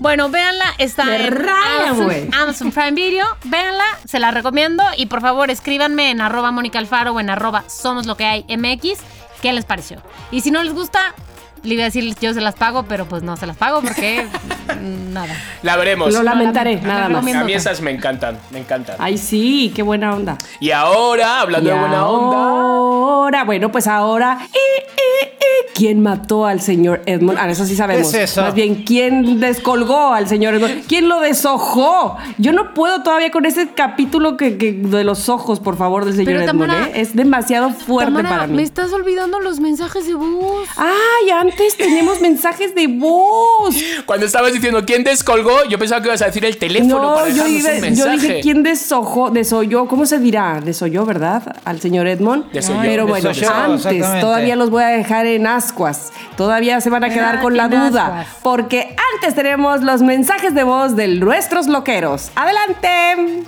Bueno, 0.00 0.28
véanla, 0.30 0.74
está 0.78 1.16
en 1.16 1.32
Ryan, 1.32 1.88
Amazon. 1.88 2.34
Amazon 2.34 2.72
Prime 2.72 2.92
Video. 2.92 3.26
Véanla, 3.44 3.84
se 4.04 4.18
la 4.18 4.30
recomiendo. 4.30 4.82
Y 4.96 5.06
por 5.06 5.20
favor, 5.20 5.50
escríbanme 5.50 6.10
en 6.10 6.20
arroba 6.20 6.50
Mónica 6.50 6.78
Alfaro 6.78 7.12
o 7.12 7.20
en 7.20 7.30
arroba 7.30 7.64
Somos 7.68 8.06
Lo 8.06 8.16
Que 8.16 8.24
Hay 8.24 8.44
MX. 8.48 9.00
¿Qué 9.42 9.52
les 9.52 9.64
pareció? 9.64 10.02
Y 10.30 10.40
si 10.40 10.50
no 10.50 10.62
les 10.62 10.74
gusta, 10.74 11.14
le 11.62 11.74
iba 11.74 11.82
a 11.82 11.86
decir 11.86 12.14
yo 12.20 12.34
se 12.34 12.40
las 12.40 12.54
pago, 12.54 12.84
pero 12.84 13.06
pues 13.06 13.22
no 13.22 13.36
se 13.36 13.46
las 13.46 13.56
pago 13.56 13.80
porque 13.82 14.26
nada. 15.12 15.34
La 15.62 15.76
veremos. 15.76 16.12
Lo 16.12 16.22
lamentaré, 16.22 16.80
nada 16.80 17.08
más. 17.08 17.34
A 17.34 17.44
mí 17.44 17.52
esas 17.52 17.80
me 17.80 17.90
encantan, 17.90 18.38
me 18.50 18.58
encantan. 18.60 18.96
Ay, 18.98 19.18
sí, 19.18 19.72
qué 19.74 19.82
buena 19.82 20.14
onda. 20.14 20.36
Y 20.60 20.70
ahora, 20.70 21.40
hablando 21.40 21.68
Y 21.68 21.72
de 21.72 21.78
buena 21.78 22.06
onda. 22.08 22.36
Ahora, 22.38 23.44
bueno, 23.44 23.70
pues 23.70 23.86
ahora. 23.86 24.38
eh, 24.42 24.56
eh, 24.56 25.36
eh, 25.40 25.70
¿Quién 25.74 26.00
mató 26.02 26.44
al 26.46 26.60
señor 26.60 27.02
Edmond? 27.06 27.38
Ah, 27.38 27.48
eso 27.48 27.64
sí 27.64 27.76
sabemos. 27.76 28.10
¿Qué 28.10 28.22
es 28.24 28.30
eso? 28.30 28.42
Más 28.42 28.54
bien, 28.54 28.82
¿quién 28.84 29.38
descolgó 29.38 30.12
al 30.12 30.26
señor 30.26 30.54
Edmond? 30.54 30.86
¿Quién 30.88 31.08
lo 31.08 31.20
deshojó? 31.20 32.16
Yo 32.38 32.52
no 32.52 32.74
puedo 32.74 33.02
todavía 33.02 33.30
con 33.30 33.44
ese 33.46 33.68
capítulo 33.74 34.36
que, 34.36 34.58
que- 34.58 34.72
de 34.72 35.04
los 35.04 35.28
ojos, 35.28 35.60
por 35.60 35.76
favor, 35.76 36.04
del 36.04 36.14
señor 36.14 36.26
Pero, 36.40 36.50
Edmond. 36.50 36.70
Tamara, 36.72 36.88
¿eh? 36.88 37.00
Es 37.00 37.14
demasiado 37.14 37.70
fuerte 37.70 38.12
Tamara, 38.12 38.28
para 38.28 38.46
mí. 38.48 38.54
me 38.56 38.62
estás 38.62 38.92
olvidando 38.92 39.38
los 39.40 39.60
mensajes 39.60 40.06
de 40.06 40.14
voz. 40.14 40.68
Ay, 40.76 41.30
antes 41.50 41.76
teníamos 41.76 42.20
mensajes 42.20 42.74
de 42.74 42.86
voz. 42.86 43.74
Cuando 44.06 44.26
estabas 44.26 44.52
diciendo 44.52 44.84
quién 44.84 45.04
descolgó, 45.04 45.64
yo 45.68 45.78
pensaba 45.78 46.00
que 46.02 46.08
ibas 46.08 46.22
a 46.22 46.26
decir 46.26 46.44
el 46.44 46.56
teléfono 46.56 47.00
No, 47.02 47.14
para 47.14 47.28
yo, 47.28 47.34
dejarnos 47.44 47.60
iba- 47.60 47.70
un 47.70 47.76
yo 47.76 47.80
mensaje. 47.82 48.16
dije 48.16 48.40
quién 48.40 48.62
deshojó, 48.62 49.30
desoyó, 49.30 49.86
¿cómo 49.88 50.06
se 50.06 50.18
dirá? 50.18 50.60
Desoyó, 50.62 51.04
¿verdad? 51.06 51.56
Al 51.64 51.80
señor 51.80 52.06
Edmond. 52.06 52.50
Desoyó. 52.52 52.80
Pero 52.82 53.06
bueno, 53.06 53.28
Desoyó, 53.28 53.52
antes 53.52 54.20
todavía 54.20 54.56
los 54.56 54.70
voy 54.70 54.82
a 54.82 54.88
dejar 54.88 55.26
en 55.26 55.46
ascuas. 55.46 56.12
Todavía 56.36 56.80
se 56.80 56.90
van 56.90 57.04
a 57.04 57.10
quedar 57.10 57.36
Ah, 57.36 57.40
con 57.40 57.56
la 57.56 57.68
duda. 57.68 58.06
ascuas. 58.20 58.26
Porque 58.42 58.96
antes 59.14 59.34
tenemos 59.34 59.82
los 59.82 60.02
mensajes 60.02 60.54
de 60.54 60.62
voz 60.62 60.96
de 60.96 61.08
nuestros 61.08 61.66
loqueros. 61.66 62.30
¡Adelante! 62.36 63.44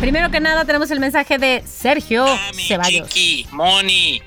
Primero 0.00 0.30
que 0.30 0.40
nada, 0.40 0.64
tenemos 0.64 0.90
el 0.90 0.98
mensaje 0.98 1.38
de 1.38 1.62
Sergio 1.64 2.26
Ceballos. 2.66 3.08
Chiqui, 3.08 3.46
Moni, 3.52 4.20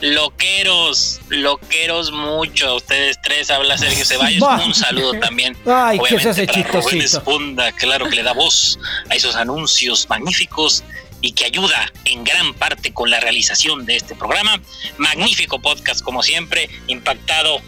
loqueros, 0.00 1.20
loqueros 1.28 2.12
mucho. 2.12 2.76
Ustedes 2.76 3.20
tres 3.22 3.50
habla 3.50 3.78
Sergio 3.78 4.04
Ceballos. 4.04 4.40
Bah. 4.40 4.62
Un 4.64 4.74
saludo 4.74 5.12
también. 5.20 5.56
Ay, 5.66 5.98
¿qué 5.98 6.16
obviamente, 6.16 6.42
ese 6.42 6.46
para 6.46 6.80
Rubén? 6.80 7.00
Esponda, 7.00 7.72
claro 7.72 8.08
que 8.08 8.16
le 8.16 8.22
da 8.22 8.32
voz 8.32 8.78
a 9.08 9.14
esos 9.14 9.36
anuncios 9.36 10.08
magníficos 10.08 10.84
y 11.20 11.32
que 11.32 11.44
ayuda 11.44 11.92
en 12.04 12.24
gran 12.24 12.54
parte 12.54 12.92
con 12.92 13.10
la 13.10 13.20
realización 13.20 13.84
de 13.86 13.96
este 13.96 14.14
programa. 14.14 14.60
Magnífico 14.98 15.60
podcast, 15.60 16.02
como 16.02 16.22
siempre, 16.22 16.70
impactado 16.86 17.60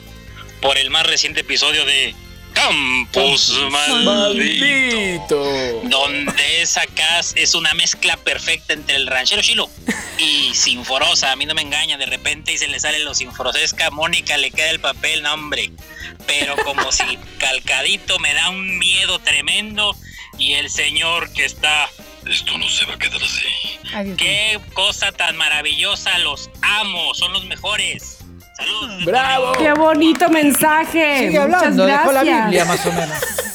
por 0.61 0.78
el 0.78 0.91
más 0.91 1.07
reciente 1.07 1.41
episodio 1.41 1.85
de 1.85 2.14
Campus 2.53 3.59
Maldito 3.70 4.05
Maldito. 4.05 5.80
donde 5.84 6.62
esa 6.62 6.86
casa 6.86 7.34
es 7.36 7.55
una 7.55 7.74
mezcla 7.74 8.16
perfecta 8.16 8.72
entre 8.72 8.96
el 8.96 9.07
ranchero 9.07 9.42
chilo 9.42 9.68
y 10.18 10.55
Sinforosa. 10.55 11.32
A 11.32 11.36
mí 11.36 11.46
no 11.46 11.55
me 11.55 11.62
engaña, 11.62 11.96
de 11.96 12.07
repente 12.07 12.53
y 12.53 12.59
se 12.59 12.68
le 12.68 12.78
sale 12.80 13.00
lo 13.00 13.14
sinforosesca. 13.14 13.90
Mónica 13.90 14.36
le 14.36 14.50
queda 14.50 14.70
el 14.70 14.80
papel, 14.80 15.22
no 15.22 15.34
hombre. 15.34 15.72
Pero 16.26 16.57
como 16.64 16.92
si 16.92 17.18
calcadito 17.38 18.18
me 18.18 18.32
da 18.34 18.50
un 18.50 18.78
miedo 18.78 19.18
tremendo. 19.18 19.96
Y 20.38 20.55
el 20.55 20.70
señor 20.70 21.32
que 21.32 21.44
está. 21.44 21.88
Esto 22.26 22.57
no 22.57 22.68
se 22.68 22.84
va 22.86 22.94
a 22.94 22.98
quedar 22.98 23.20
así. 23.22 24.16
Qué 24.16 24.61
cosa 24.74 25.11
tan 25.11 25.36
maravillosa, 25.36 26.18
los 26.18 26.50
amo, 26.62 27.14
son 27.14 27.32
los 27.32 27.44
mejores. 27.46 28.22
Saludos. 28.65 29.05
¡Bravo! 29.05 29.53
¡Qué 29.59 29.73
bonito 29.73 30.29
mensaje! 30.29 31.27
Sigue 31.27 31.39
hablando, 31.39 31.83
Muchas 31.85 31.99
dejó 31.99 32.13
la. 32.13 32.23
Biblia 32.23 32.65
más 32.65 32.87
o 32.87 32.93
menos. 32.93 33.19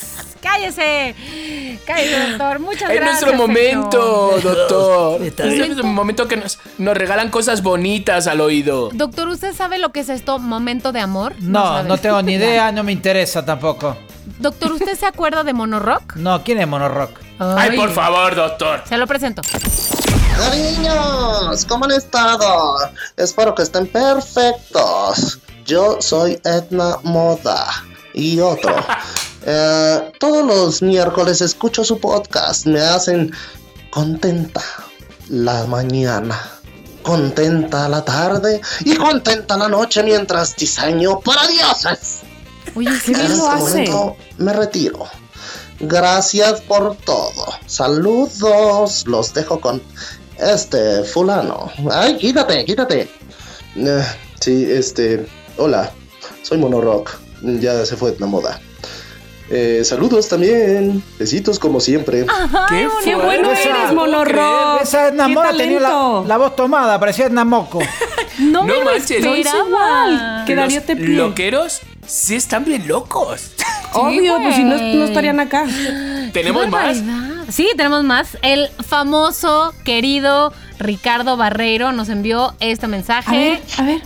Cállese. 0.47 1.77
Cállese, 1.85 2.29
doctor. 2.29 2.59
Muchas 2.59 2.89
Es 2.89 2.95
gracias. 2.95 3.21
nuestro 3.21 3.33
momento, 3.33 4.37
señor. 4.39 4.55
doctor. 4.55 5.21
Es 5.21 5.57
nuestro 5.57 5.83
momento 5.83 6.27
que 6.27 6.37
nos, 6.37 6.57
nos 6.77 6.95
regalan 6.95 7.29
cosas 7.29 7.61
bonitas 7.61 8.27
al 8.27 8.39
oído. 8.39 8.89
Doctor, 8.93 9.27
¿usted 9.27 9.53
sabe 9.53 9.77
lo 9.77 9.91
que 9.91 9.99
es 9.99 10.09
esto, 10.09 10.39
momento 10.39 10.93
de 10.93 11.01
amor? 11.01 11.33
No, 11.39 11.83
no 11.83 11.97
tengo 11.97 12.21
ni 12.21 12.33
idea, 12.35 12.71
no 12.71 12.83
me 12.83 12.93
interesa 12.93 13.43
tampoco. 13.43 13.97
Doctor, 14.39 14.71
¿usted 14.71 14.97
se 14.97 15.05
acuerda 15.05 15.43
de 15.43 15.51
Monorock? 15.53 16.15
No, 16.15 16.41
¿quién 16.43 16.59
es 16.59 16.67
Monorock? 16.67 17.11
Ay, 17.39 17.75
por 17.77 17.91
favor, 17.91 18.33
doctor. 18.35 18.83
Se 18.87 18.97
lo 18.97 19.05
presento. 19.05 19.41
Cariños, 20.37 21.65
¿cómo 21.65 21.85
han 21.85 21.91
estado? 21.91 22.77
Espero 23.17 23.53
que 23.53 23.63
estén 23.63 23.87
perfectos. 23.87 25.39
Yo 25.65 25.97
soy 25.99 26.39
Edna 26.45 26.97
Moda 27.03 27.65
y 28.13 28.39
otro. 28.39 28.75
Eh, 29.49 30.11
todos 30.19 30.45
los 30.45 30.81
miércoles 30.81 31.39
escucho 31.39 31.83
su 31.85 31.99
podcast. 31.99 32.65
Me 32.65 32.81
hacen 32.81 33.31
contenta 33.91 34.61
la 35.29 35.65
mañana, 35.65 36.37
contenta 37.01 37.87
la 37.87 38.03
tarde 38.03 38.59
y 38.81 38.95
contenta 38.95 39.55
la 39.57 39.69
noche 39.69 40.03
mientras 40.03 40.53
diseño 40.57 41.21
para 41.21 41.47
dioses. 41.47 42.19
Oye, 42.75 42.89
Qué 43.05 43.13
En 43.13 43.21
este 43.21 43.37
lo 43.37 43.47
hace. 43.49 43.61
momento 43.61 44.17
me 44.37 44.51
retiro. 44.51 45.05
Gracias 45.79 46.59
por 46.61 46.97
todo. 46.97 47.45
Saludos. 47.67 49.05
Los 49.07 49.33
dejo 49.33 49.61
con 49.61 49.81
este 50.37 51.03
fulano. 51.05 51.71
Ay, 51.89 52.17
quítate, 52.17 52.65
quítate. 52.65 53.09
Eh, 53.77 54.03
sí, 54.41 54.65
este. 54.69 55.25
Hola. 55.57 55.89
Soy 56.43 56.57
Monorock. 56.57 57.17
Ya 57.41 57.85
se 57.85 57.95
fue 57.95 58.11
de 58.11 58.25
moda. 58.25 58.59
Eh, 59.49 59.81
saludos 59.83 60.27
también. 60.27 61.01
Besitos 61.17 61.59
como 61.59 61.79
siempre. 61.79 62.25
¡Qué, 62.69 62.87
¡Qué 63.03 63.15
bueno 63.15 63.45
fuerte! 63.49 63.69
eres, 63.69 63.93
No 63.93 63.95
Monorro! 63.95 64.79
Esa 64.81 65.07
Edna 65.07 65.27
¡Qué 65.27 65.33
Mora 65.33 65.53
tenía 65.53 65.79
la, 65.79 66.23
la 66.25 66.37
voz 66.37 66.55
tomada, 66.55 66.99
parecía 66.99 67.27
Edna 67.27 67.45
Moco. 67.45 67.79
no, 68.39 68.63
me 68.63 68.73
No 68.73 68.79
lo 68.79 68.85
manches. 68.85 69.23
Lo 69.23 69.35
hizo 69.35 69.49
esperaba. 69.49 70.43
Que 70.45 70.55
Darío 70.55 70.83
te 70.83 70.95
pide. 70.95 71.15
loqueros 71.15 71.81
sí 72.07 72.35
están 72.35 72.65
bien 72.65 72.87
locos. 72.87 73.51
Obvio, 73.93 74.37
pues 74.41 74.55
si 74.55 74.63
no, 74.63 74.77
no 74.77 75.03
estarían 75.05 75.39
acá. 75.39 75.65
Tenemos 76.33 76.67
más. 76.69 76.97
Sí, 77.49 77.69
tenemos 77.77 78.03
más. 78.03 78.37
El 78.41 78.69
famoso, 78.85 79.73
querido 79.83 80.53
Ricardo 80.79 81.37
Barreiro 81.37 81.91
nos 81.91 82.09
envió 82.09 82.53
este 82.59 82.87
mensaje. 82.87 83.29
A 83.29 83.39
ver, 83.39 83.61
a 83.77 83.83
ver. 83.83 84.01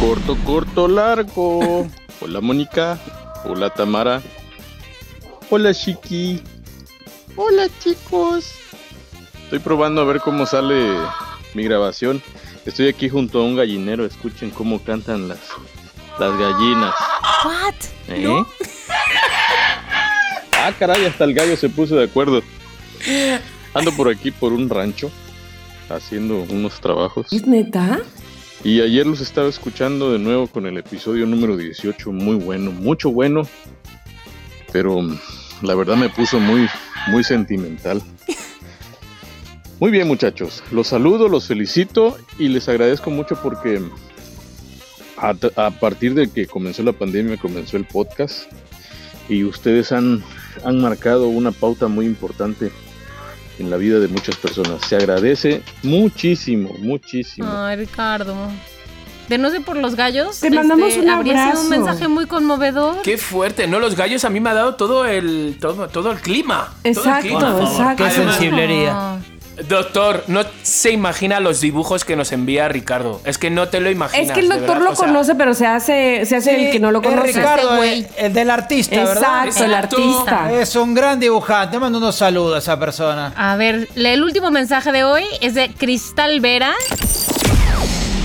Corto, 0.00 0.36
corto, 0.44 0.88
largo. 0.88 1.86
Hola, 2.20 2.40
Mónica. 2.40 2.98
Hola, 3.44 3.70
Tamara. 3.70 4.22
Hola, 5.50 5.74
Chiqui. 5.74 6.42
Hola, 7.36 7.68
chicos. 7.80 8.52
Estoy 9.44 9.58
probando 9.58 10.00
a 10.00 10.04
ver 10.04 10.20
cómo 10.20 10.46
sale 10.46 10.94
mi 11.54 11.64
grabación. 11.64 12.22
Estoy 12.64 12.88
aquí 12.88 13.08
junto 13.08 13.40
a 13.40 13.44
un 13.44 13.56
gallinero. 13.56 14.04
Escuchen 14.04 14.50
cómo 14.50 14.82
cantan 14.82 15.28
las, 15.28 15.40
las 16.18 16.38
gallinas. 16.38 16.94
What? 17.44 17.74
¿Eh? 18.08 18.44
Ah, 20.52 20.72
caray, 20.78 21.06
hasta 21.06 21.24
el 21.24 21.34
gallo 21.34 21.56
se 21.56 21.68
puso 21.68 21.96
de 21.96 22.04
acuerdo. 22.04 22.40
Ando 23.74 23.90
por 23.92 24.08
aquí 24.08 24.30
por 24.30 24.52
un 24.52 24.68
rancho 24.68 25.10
haciendo 25.88 26.42
unos 26.48 26.80
trabajos. 26.80 27.32
¿Es 27.32 27.46
neta? 27.46 28.00
Y 28.64 28.80
ayer 28.80 29.06
los 29.06 29.20
estaba 29.20 29.48
escuchando 29.48 30.12
de 30.12 30.20
nuevo 30.20 30.46
con 30.46 30.66
el 30.66 30.78
episodio 30.78 31.26
número 31.26 31.56
18, 31.56 32.12
muy 32.12 32.36
bueno, 32.36 32.70
mucho 32.70 33.10
bueno, 33.10 33.42
pero 34.72 35.02
mm, 35.02 35.18
la 35.62 35.74
verdad 35.74 35.96
me 35.96 36.08
puso 36.08 36.38
muy, 36.38 36.68
muy 37.08 37.24
sentimental. 37.24 38.00
Muy 39.80 39.90
bien 39.90 40.06
muchachos, 40.06 40.62
los 40.70 40.86
saludo, 40.86 41.28
los 41.28 41.48
felicito 41.48 42.16
y 42.38 42.46
les 42.46 42.68
agradezco 42.68 43.10
mucho 43.10 43.34
porque 43.42 43.82
a, 45.16 45.34
a 45.56 45.70
partir 45.72 46.14
de 46.14 46.30
que 46.30 46.46
comenzó 46.46 46.84
la 46.84 46.92
pandemia 46.92 47.38
comenzó 47.38 47.76
el 47.76 47.84
podcast 47.84 48.44
y 49.28 49.42
ustedes 49.42 49.90
han, 49.90 50.22
han 50.64 50.80
marcado 50.80 51.26
una 51.26 51.50
pauta 51.50 51.88
muy 51.88 52.06
importante 52.06 52.70
en 53.58 53.70
la 53.70 53.76
vida 53.76 53.98
de 54.00 54.08
muchas 54.08 54.36
personas. 54.36 54.80
Se 54.86 54.96
agradece 54.96 55.62
muchísimo, 55.82 56.70
muchísimo. 56.78 57.48
Ay, 57.50 57.76
Ricardo. 57.76 58.34
De 59.28 59.38
no 59.38 59.50
sé 59.50 59.60
por 59.60 59.76
los 59.76 59.94
gallos. 59.94 60.40
Te 60.40 60.50
mandamos 60.50 60.96
un 60.96 61.08
habría 61.08 61.32
sido 61.34 61.42
abrazo. 61.44 61.62
un 61.62 61.68
mensaje 61.70 62.08
muy 62.08 62.26
conmovedor. 62.26 63.02
Qué 63.02 63.16
fuerte, 63.16 63.66
¿no? 63.66 63.78
Los 63.78 63.94
gallos 63.96 64.24
a 64.24 64.30
mí 64.30 64.40
me 64.40 64.50
ha 64.50 64.54
dado 64.54 64.74
todo 64.74 65.06
el 65.06 65.56
todo, 65.60 65.88
todo 65.88 66.10
el 66.10 66.18
clima. 66.20 66.66
todo 66.82 66.90
el 66.90 66.96
Exacto, 66.98 67.22
clima. 67.28 67.56
exacto. 67.62 68.04
Qué 68.04 68.10
sensiblería. 68.10 69.18
Doctor, 69.68 70.24
no 70.28 70.42
se 70.62 70.90
imagina 70.92 71.38
los 71.38 71.60
dibujos 71.60 72.04
que 72.04 72.16
nos 72.16 72.32
envía 72.32 72.68
Ricardo. 72.68 73.20
Es 73.24 73.36
que 73.36 73.50
no 73.50 73.68
te 73.68 73.80
lo 73.80 73.90
imaginas. 73.90 74.28
Es 74.28 74.32
que 74.32 74.40
el 74.40 74.48
doctor 74.48 74.80
lo 74.80 74.92
o 74.92 74.96
sea, 74.96 75.06
conoce, 75.06 75.34
pero 75.34 75.52
se 75.54 75.66
hace, 75.66 76.24
se 76.24 76.36
hace 76.36 76.66
el 76.66 76.72
que 76.72 76.80
no 76.80 76.90
lo 76.90 77.00
es 77.02 77.06
conoce. 77.08 77.26
Ricardo, 77.32 77.62
Este 77.74 77.76
güey. 77.76 77.98
el, 78.00 78.08
el 78.26 78.32
del 78.32 78.50
artista, 78.50 78.96
¿verdad? 79.04 79.46
Exacto, 79.46 79.64
el 79.64 79.74
artista. 79.74 80.52
Es 80.52 80.74
un 80.74 80.94
gran 80.94 81.20
dibujante. 81.20 81.78
Mando 81.78 81.98
unos 81.98 82.16
saludos 82.16 82.54
a 82.54 82.58
esa 82.58 82.78
persona. 82.78 83.32
A 83.36 83.56
ver, 83.56 83.88
el 83.94 84.22
último 84.22 84.50
mensaje 84.50 84.90
de 84.90 85.04
hoy 85.04 85.24
es 85.42 85.54
de 85.54 85.68
Cristal 85.72 86.40
Vera. 86.40 86.72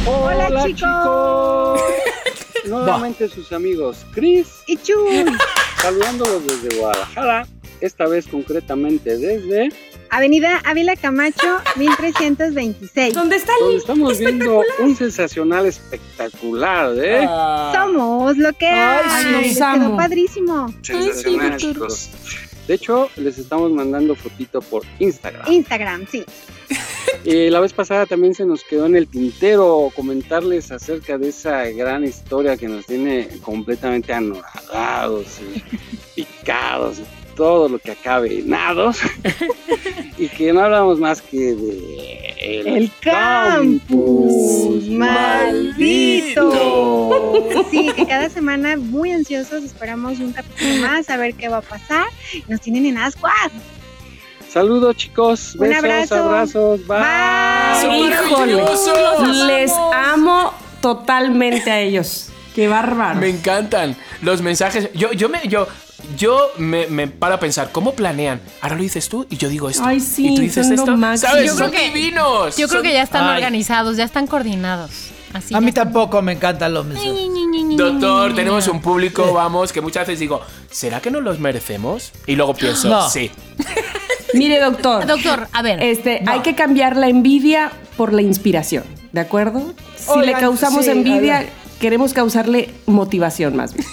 Hola, 0.05 0.63
chicos. 0.65 1.81
Nuevamente 2.65 3.29
sus 3.29 3.51
amigos 3.51 4.05
Chris 4.13 4.47
y 4.67 4.77
Chuy. 4.77 5.25
Saludándolos 5.81 6.41
desde 6.45 6.77
Guadalajara. 6.79 7.45
Esta 7.81 8.07
vez 8.07 8.27
concretamente 8.27 9.17
desde 9.17 9.69
Avenida 10.09 10.61
Ávila 10.65 10.95
Camacho, 10.95 11.57
1326. 11.75 13.13
¿Dónde 13.13 13.35
está 13.35 13.53
donde 13.59 13.75
el 13.75 13.81
estamos 13.81 14.19
viendo 14.19 14.63
un 14.79 14.95
sensacional 14.95 15.65
espectacular, 15.65 16.93
¿eh? 16.97 17.25
Ah, 17.27 17.71
Somos 17.75 18.37
lo 18.37 18.53
que 18.53 18.67
hay. 18.67 19.05
Ay, 19.05 19.23
sí. 19.23 19.59
Los 19.59 19.79
quedó 19.79 19.97
padrísimo. 19.97 20.73
Sensacional, 20.81 21.57
chicos. 21.57 22.09
De 22.67 22.73
hecho, 22.73 23.09
les 23.15 23.37
estamos 23.37 23.71
mandando 23.71 24.13
fotito 24.13 24.61
por 24.61 24.83
Instagram. 24.99 25.49
Instagram, 25.49 26.05
sí. 26.05 26.25
Y 27.23 27.49
la 27.49 27.61
vez 27.61 27.71
pasada 27.71 28.05
también 28.05 28.35
se 28.35 28.45
nos 28.45 28.61
quedó 28.65 28.87
en 28.87 28.97
el 28.97 29.07
tintero 29.07 29.89
comentarles 29.95 30.69
acerca 30.71 31.17
de 31.17 31.29
esa 31.29 31.63
gran 31.69 32.03
historia 32.03 32.57
que 32.57 32.67
nos 32.67 32.85
tiene 32.85 33.29
completamente 33.41 34.13
anoradados 34.13 35.39
y 35.55 35.63
picados 36.21 36.99
y 36.99 37.16
todo 37.37 37.69
lo 37.69 37.79
que 37.79 37.91
acabe 37.91 38.39
en 38.39 38.49
nados. 38.49 38.97
y 40.17 40.27
que 40.27 40.51
no 40.51 40.61
hablamos 40.61 40.99
más 40.99 41.21
que 41.21 41.53
de 41.55 42.33
El 42.73 42.91
campus 42.99 44.87
maldito. 44.89 46.51
Sí, 47.71 47.91
que 47.95 48.05
cada 48.05 48.29
semana 48.29 48.75
muy 48.75 49.11
ansiosos 49.11 49.63
esperamos 49.63 50.19
un 50.19 50.33
capítulo 50.33 50.81
más 50.81 51.09
a 51.09 51.17
ver 51.17 51.35
qué 51.35 51.47
va 51.47 51.57
a 51.57 51.61
pasar. 51.61 52.07
Nos 52.47 52.59
tienen 52.59 52.87
en 52.87 52.97
ascuas. 52.97 53.51
Saludos 54.49 54.95
chicos, 54.95 55.55
Un 55.55 55.69
besos, 55.69 55.83
abrazo. 55.83 56.15
abrazos, 56.15 56.87
bye. 56.87 56.97
Son 57.81 57.93
Híjole, 57.95 58.63
les 59.45 59.71
amo 59.93 60.53
totalmente 60.81 61.69
a 61.69 61.79
ellos. 61.81 62.29
Qué 62.55 62.67
bárbaro. 62.67 63.19
Me 63.19 63.29
encantan 63.29 63.95
los 64.21 64.41
mensajes. 64.41 64.89
Yo, 64.93 65.11
yo 65.11 65.29
me, 65.29 65.41
yo, 65.47 65.67
yo 66.17 66.49
me, 66.57 66.87
me 66.87 67.07
paro 67.07 67.35
a 67.35 67.39
pensar, 67.39 67.71
¿cómo 67.71 67.93
planean? 67.93 68.39
Ahora 68.61 68.75
lo 68.75 68.81
dices 68.83 69.09
tú 69.09 69.25
y 69.29 69.37
yo 69.37 69.49
digo 69.49 69.69
esto. 69.69 69.83
Ay, 69.85 69.99
sí, 69.99 70.27
y 70.31 70.35
tú 70.35 70.41
dices 70.41 70.69
esto. 70.69 70.97
¿Sabes? 71.17 71.45
Yo 71.47 71.55
Son 71.57 71.69
creo 71.69 71.71
que- 71.71 71.87
divinos. 71.93 72.55
Yo 72.57 72.67
creo 72.67 72.81
Son- 72.81 72.83
que 72.83 72.93
ya 72.93 73.03
están 73.03 73.25
Ay. 73.27 73.35
organizados, 73.37 73.97
ya 73.97 74.03
están 74.03 74.27
coordinados. 74.27 74.91
Así 75.33 75.53
A 75.53 75.59
mí 75.59 75.67
están. 75.69 75.85
tampoco 75.85 76.21
me 76.21 76.31
encantan 76.33 76.73
los 76.73 76.85
mensajes. 76.85 77.13
Doctor, 77.75 78.33
tenemos 78.33 78.67
un 78.69 78.81
público, 78.81 79.33
vamos, 79.33 79.73
que 79.73 79.81
muchas 79.81 80.07
veces 80.07 80.19
digo, 80.21 80.41
¿será 80.71 81.01
que 81.01 81.11
no 81.11 81.19
los 81.19 81.39
merecemos? 81.39 82.13
Y 82.25 82.35
luego 82.35 82.53
pienso, 82.53 82.87
No. 82.87 83.09
sí. 83.09 83.29
Mire, 84.33 84.59
doctor. 84.59 85.05
Doctor, 85.05 85.47
a 85.51 85.61
ver. 85.61 85.81
Este, 85.83 86.23
hay 86.27 86.39
que 86.41 86.55
cambiar 86.55 86.95
la 86.95 87.07
envidia 87.09 87.71
por 87.97 88.13
la 88.13 88.21
inspiración, 88.21 88.83
¿de 89.11 89.19
acuerdo? 89.21 89.73
Si 89.97 90.19
le 90.25 90.33
causamos 90.33 90.85
sí, 90.85 90.91
envidia, 90.91 91.45
queremos 91.79 92.13
causarle 92.13 92.69
motivación 92.85 93.55
más 93.55 93.73
bien. 93.73 93.85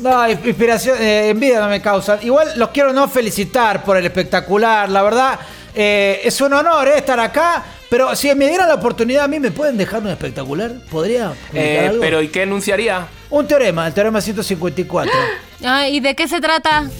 No, 0.00 0.28
inspiración, 0.28 0.96
eh, 1.00 1.30
envidia 1.30 1.60
no 1.60 1.68
me 1.68 1.80
causan. 1.80 2.18
Igual 2.22 2.52
los 2.56 2.70
quiero 2.70 2.92
no 2.92 3.08
felicitar 3.08 3.84
por 3.84 3.96
el 3.96 4.04
espectacular. 4.04 4.88
La 4.88 5.02
verdad, 5.02 5.38
eh, 5.74 6.20
es 6.24 6.40
un 6.40 6.52
honor 6.52 6.88
eh, 6.88 6.98
estar 6.98 7.18
acá. 7.20 7.64
Pero 7.88 8.16
si 8.16 8.34
me 8.34 8.48
dieran 8.48 8.68
la 8.68 8.74
oportunidad 8.74 9.24
a 9.24 9.28
mí, 9.28 9.38
¿me 9.38 9.50
pueden 9.50 9.76
dejar 9.76 10.02
un 10.02 10.08
espectacular? 10.08 10.72
¿Podría? 10.90 11.32
Eh, 11.52 11.86
algo? 11.88 12.00
pero 12.00 12.22
¿y 12.22 12.28
qué 12.28 12.42
enunciaría? 12.42 13.06
Un 13.30 13.46
teorema, 13.46 13.86
el 13.86 13.94
teorema 13.94 14.20
154. 14.20 15.12
Ah, 15.66 15.88
¿Y 15.88 16.00
de 16.00 16.14
qué 16.14 16.28
se 16.28 16.42
trata? 16.42 16.90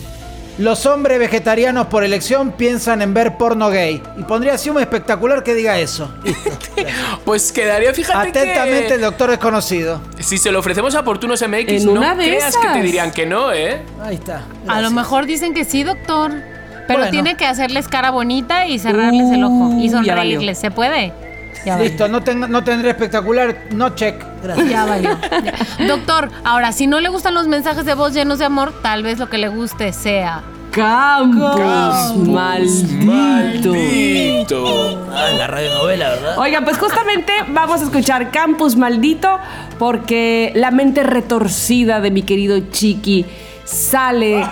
Los 0.59 0.87
hombres 0.87 1.19
vegetarianos 1.19 1.89
por 1.89 2.05
elección 2.05 2.53
piensan 2.53 3.03
en 3.03 3.13
ver 3.13 3.37
porno 3.37 3.71
gay. 3.71 4.01
Y 4.17 4.23
pondría 4.23 4.55
así 4.55 4.71
un 4.71 4.79
espectacular 4.81 5.43
que 5.43 5.55
diga 5.55 5.79
eso. 5.79 6.11
Pues 7.25 7.51
quedaría, 7.53 7.93
fíjate 7.95 8.29
Atentamente, 8.29 8.89
que... 8.89 8.95
el 8.95 9.01
doctor 9.01 9.31
desconocido. 9.31 10.01
Si 10.21 10.37
se 10.39 10.53
lo 10.53 10.59
ofrecemos 10.59 10.95
a 10.95 11.01
Oportunos 11.01 11.41
MX, 11.43 11.69
En 11.71 11.87
no 11.87 11.93
una 11.93 12.15
de 12.15 12.27
creas 12.27 12.57
que 12.57 12.69
te 12.69 12.83
dirían 12.83 13.11
que 13.13 13.25
no, 13.27 13.51
¿eh? 13.53 13.81
Ahí 14.03 14.17
está. 14.17 14.43
A 14.69 14.81
lo 14.81 14.91
mejor 14.91 15.25
dicen 15.27 15.55
que 15.55 15.65
sí, 15.65 15.83
doctor. 15.85 16.33
Pero 16.87 16.99
Bueno. 16.99 17.11
tiene 17.11 17.37
que 17.37 17.47
hacerles 17.47 17.89
cara 17.89 18.11
bonita 18.11 18.67
y 18.67 18.79
cerrarles 18.79 19.31
el 19.33 19.43
ojo. 19.45 19.71
Y 19.79 19.89
Uh, 19.89 20.03
ya 20.03 20.15
valió. 20.15 20.15
sonreírles. 20.15 20.59
¿Se 20.59 20.71
puede? 20.71 21.13
Ya. 21.65 21.79
Listo, 21.79 22.09
no, 22.09 22.23
ten- 22.23 22.51
no 22.51 22.63
tendré 22.65 22.91
espectacular, 22.91 23.57
no 23.71 23.91
check. 23.95 24.23
Gracias. 24.43 24.69
Ya 24.69 24.85
valió. 24.85 25.19
Ya. 25.43 25.55
Doctor, 25.87 26.31
ahora, 26.45 26.73
si 26.73 26.87
no 26.87 27.01
le 27.01 27.09
gustan 27.09 27.35
los 27.35 27.47
mensajes 27.47 27.85
de 27.87 27.95
voz 27.95 28.13
llenos 28.15 28.39
de 28.39 28.45
amor, 28.45 28.73
tal 28.83 29.03
vez 29.03 29.19
lo 29.19 29.29
que 29.31 29.39
le 29.39 29.49
guste 29.49 29.93
sea. 29.93 30.43
Campus, 30.73 32.17
maldito. 32.29 33.05
Maldito. 33.73 35.07
Ah, 35.13 35.29
la 35.39 35.47
radionovela, 35.47 36.09
¿verdad? 36.11 36.39
Oigan, 36.39 36.65
pues 36.65 36.79
justamente 36.79 37.33
vamos 37.49 37.81
a 37.81 37.85
escuchar 37.85 38.31
Campus 38.31 38.75
Maldito 38.77 39.39
porque 39.79 40.53
la 40.55 40.71
mente 40.71 41.03
retorcida 41.03 42.01
de 42.01 42.11
mi 42.11 42.23
querido 42.23 42.59
Chiqui 42.71 43.25
sale 43.65 44.45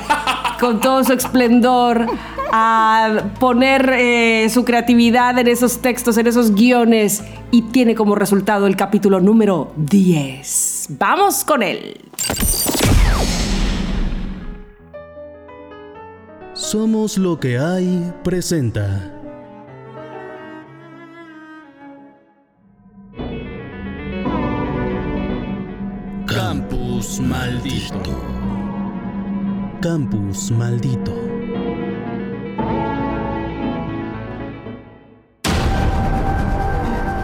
con 0.61 0.81
todo 0.81 1.03
su 1.05 1.13
esplendor 1.13 2.07
a 2.51 3.31
poner 3.39 3.91
eh, 3.93 4.49
su 4.51 4.65
creatividad 4.65 5.39
en 5.39 5.49
esos 5.49 5.81
textos, 5.81 6.17
en 6.19 6.27
esos 6.27 6.55
guiones 6.55 7.23
y 7.51 7.63
tiene 7.63 7.95
como 7.95 8.15
resultado 8.15 8.67
el 8.67 8.77
capítulo 8.77 9.21
número 9.21 9.73
10. 9.77 10.89
Vamos 10.99 11.45
con 11.45 11.63
él. 11.63 12.01
Somos 16.55 17.19
lo 17.19 17.39
que 17.39 17.59
hay 17.59 18.13
presenta. 18.23 19.13
Campus 26.27 27.21
maldito. 27.21 28.17
Campus 29.81 30.51
maldito. 30.53 31.42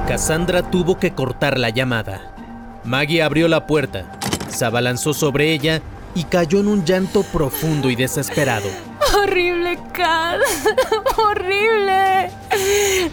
Cassandra 0.09 0.62
tuvo 0.62 0.98
que 0.98 1.12
cortar 1.12 1.59
la 1.59 1.68
llamada. 1.68 2.35
Maggie 2.82 3.22
abrió 3.22 3.47
la 3.47 3.66
puerta, 3.66 4.10
se 4.48 4.64
abalanzó 4.64 5.12
sobre 5.12 5.52
ella 5.52 5.82
y 6.14 6.24
cayó 6.24 6.60
en 6.60 6.68
un 6.68 6.86
llanto 6.86 7.24
profundo 7.24 7.90
y 7.90 7.94
desesperado. 7.94 8.70
Horrible, 9.14 9.78
Kat. 9.93 10.40
Horrible. 11.18 12.30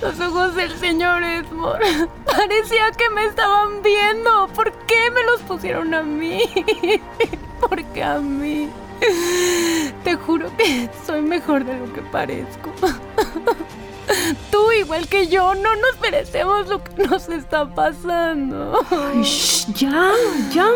Los 0.01 0.17
ojos 0.21 0.55
del 0.55 0.73
señor 0.79 1.21
Esmore. 1.21 2.07
Parecía 2.25 2.89
que 2.97 3.09
me 3.09 3.25
estaban 3.25 3.83
viendo. 3.83 4.47
¿Por 4.55 4.71
qué 4.85 5.11
me 5.13 5.21
los 5.25 5.41
pusieron 5.41 5.93
a 5.93 6.01
mí? 6.01 6.43
¿Por 7.59 7.83
qué 7.87 8.03
a 8.05 8.19
mí? 8.19 8.69
Te 10.05 10.15
juro 10.15 10.49
que 10.55 10.89
soy 11.05 11.21
mejor 11.21 11.65
de 11.65 11.77
lo 11.77 11.91
que 11.91 12.01
parezco. 12.03 12.71
Tú, 14.51 14.71
igual 14.71 15.07
que 15.07 15.27
yo, 15.27 15.55
no 15.55 15.75
nos 15.75 15.99
merecemos 16.01 16.67
lo 16.67 16.83
que 16.83 17.03
nos 17.07 17.27
está 17.29 17.67
pasando. 17.73 18.79
Ay, 18.91 19.23
shh, 19.23 19.73
ya, 19.73 20.11
ya. 20.51 20.69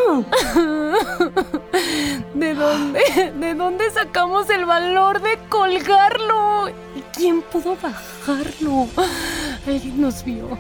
¿De 2.34 2.53
dónde? 2.53 3.34
¿De 3.35 3.53
dónde 3.53 3.89
sacamos 3.91 4.49
el 4.49 4.65
valor 4.65 5.22
de 5.22 5.38
colgarlo? 5.49 6.69
¿Y 6.69 7.01
quién 7.15 7.41
pudo 7.41 7.76
bajarlo? 7.76 8.88
Alguien 9.68 10.01
nos 10.01 10.23
vio. 10.23 10.57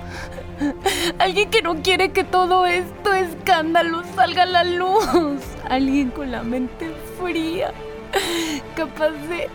Alguien 1.19 1.49
que 1.49 1.61
no 1.61 1.81
quiere 1.81 2.11
que 2.11 2.23
todo 2.23 2.65
esto 2.65 3.13
escándalo 3.13 4.03
salga 4.15 4.43
a 4.43 4.45
la 4.45 4.63
luz. 4.63 5.39
Alguien 5.69 6.11
con 6.11 6.31
la 6.31 6.43
mente 6.43 6.91
fría. 7.19 7.73
Capaz 8.75 9.11
de 9.29 9.49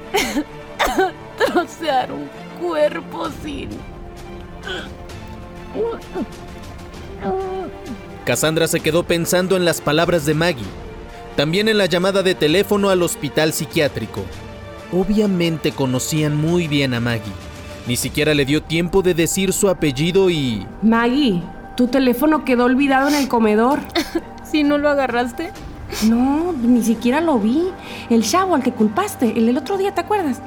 trocear 1.44 2.12
un 2.12 2.28
cuerpo 2.64 3.28
sin... 3.42 3.68
Cassandra 8.24 8.66
se 8.68 8.80
quedó 8.80 9.02
pensando 9.02 9.56
en 9.56 9.64
las 9.64 9.80
palabras 9.80 10.24
de 10.24 10.34
Maggie, 10.34 10.64
también 11.36 11.68
en 11.68 11.78
la 11.78 11.86
llamada 11.86 12.22
de 12.22 12.34
teléfono 12.34 12.88
al 12.88 13.02
hospital 13.02 13.52
psiquiátrico. 13.52 14.22
Obviamente 14.92 15.72
conocían 15.72 16.36
muy 16.36 16.68
bien 16.68 16.94
a 16.94 17.00
Maggie. 17.00 17.32
Ni 17.86 17.96
siquiera 17.96 18.32
le 18.32 18.46
dio 18.46 18.62
tiempo 18.62 19.02
de 19.02 19.12
decir 19.12 19.52
su 19.52 19.68
apellido 19.68 20.30
y... 20.30 20.66
Maggie, 20.80 21.42
tu 21.76 21.88
teléfono 21.88 22.44
quedó 22.44 22.64
olvidado 22.64 23.08
en 23.08 23.14
el 23.14 23.28
comedor. 23.28 23.80
¿Si 24.50 24.62
no 24.62 24.78
lo 24.78 24.88
agarraste? 24.88 25.50
No, 26.08 26.52
ni 26.52 26.82
siquiera 26.82 27.20
lo 27.20 27.38
vi. 27.38 27.68
El 28.08 28.22
chavo 28.22 28.54
al 28.54 28.62
que 28.62 28.72
culpaste, 28.72 29.36
el 29.36 29.46
del 29.46 29.58
otro 29.58 29.76
día, 29.76 29.94
¿te 29.94 30.00
acuerdas? 30.00 30.40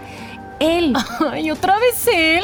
Él. 0.59 0.95
Ay, 1.31 1.51
¿otra 1.51 1.77
vez 1.79 2.07
él? 2.07 2.43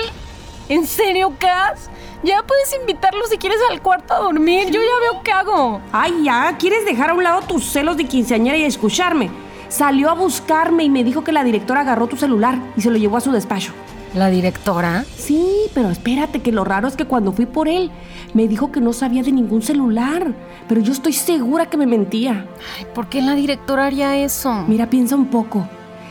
¿En 0.70 0.86
serio, 0.88 1.34
Cass? 1.40 1.90
Ya 2.24 2.42
puedes 2.44 2.74
invitarlo 2.80 3.26
si 3.28 3.38
quieres 3.38 3.60
al 3.70 3.82
cuarto 3.82 4.14
a 4.14 4.20
dormir. 4.20 4.68
Yo 4.68 4.80
ya 4.82 5.12
veo 5.12 5.22
qué 5.24 5.32
hago. 5.32 5.82
Ay, 5.92 6.24
ya, 6.24 6.56
¿quieres 6.58 6.86
dejar 6.86 7.10
a 7.10 7.14
un 7.14 7.24
lado 7.24 7.42
tus 7.42 7.66
celos 7.66 7.98
de 7.98 8.06
quinceañera 8.06 8.58
y 8.58 8.64
escucharme? 8.64 9.30
Salió 9.68 10.10
a 10.10 10.14
buscarme 10.14 10.84
y 10.84 10.90
me 10.90 11.04
dijo 11.04 11.24
que 11.24 11.34
la 11.34 11.44
directora 11.44 11.82
agarró 11.82 12.08
tu 12.08 12.16
celular 12.16 12.58
y 12.78 12.82
se 12.82 12.92
lo 12.92 12.98
llevó 12.98 13.18
a 13.18 13.22
su 13.22 13.32
despacho. 13.32 13.74
¿La 14.14 14.30
directora? 14.30 15.04
Sí, 15.18 15.64
pero 15.74 15.90
espérate, 15.90 16.42
que 16.42 16.52
lo 16.52 16.64
raro 16.64 16.88
es 16.88 16.96
que 16.96 17.06
cuando 17.06 17.34
fui 17.34 17.48
por 17.48 17.68
él, 17.68 17.90
me 18.34 18.48
dijo 18.48 18.72
que 18.72 18.80
no 18.80 18.94
sabía 18.94 19.24
de 19.24 19.32
ningún 19.32 19.64
celular. 19.64 20.34
Pero 20.70 20.80
yo 20.82 20.94
estoy 20.94 21.14
segura 21.14 21.66
que 21.66 21.78
me 21.78 21.88
mentía. 21.88 22.46
Ay, 22.78 22.86
¿por 22.94 23.10
qué 23.10 23.22
la 23.22 23.34
directora 23.34 23.88
haría 23.88 24.16
eso? 24.16 24.54
Mira, 24.68 24.90
piensa 24.90 25.16
un 25.16 25.26
poco. 25.26 25.68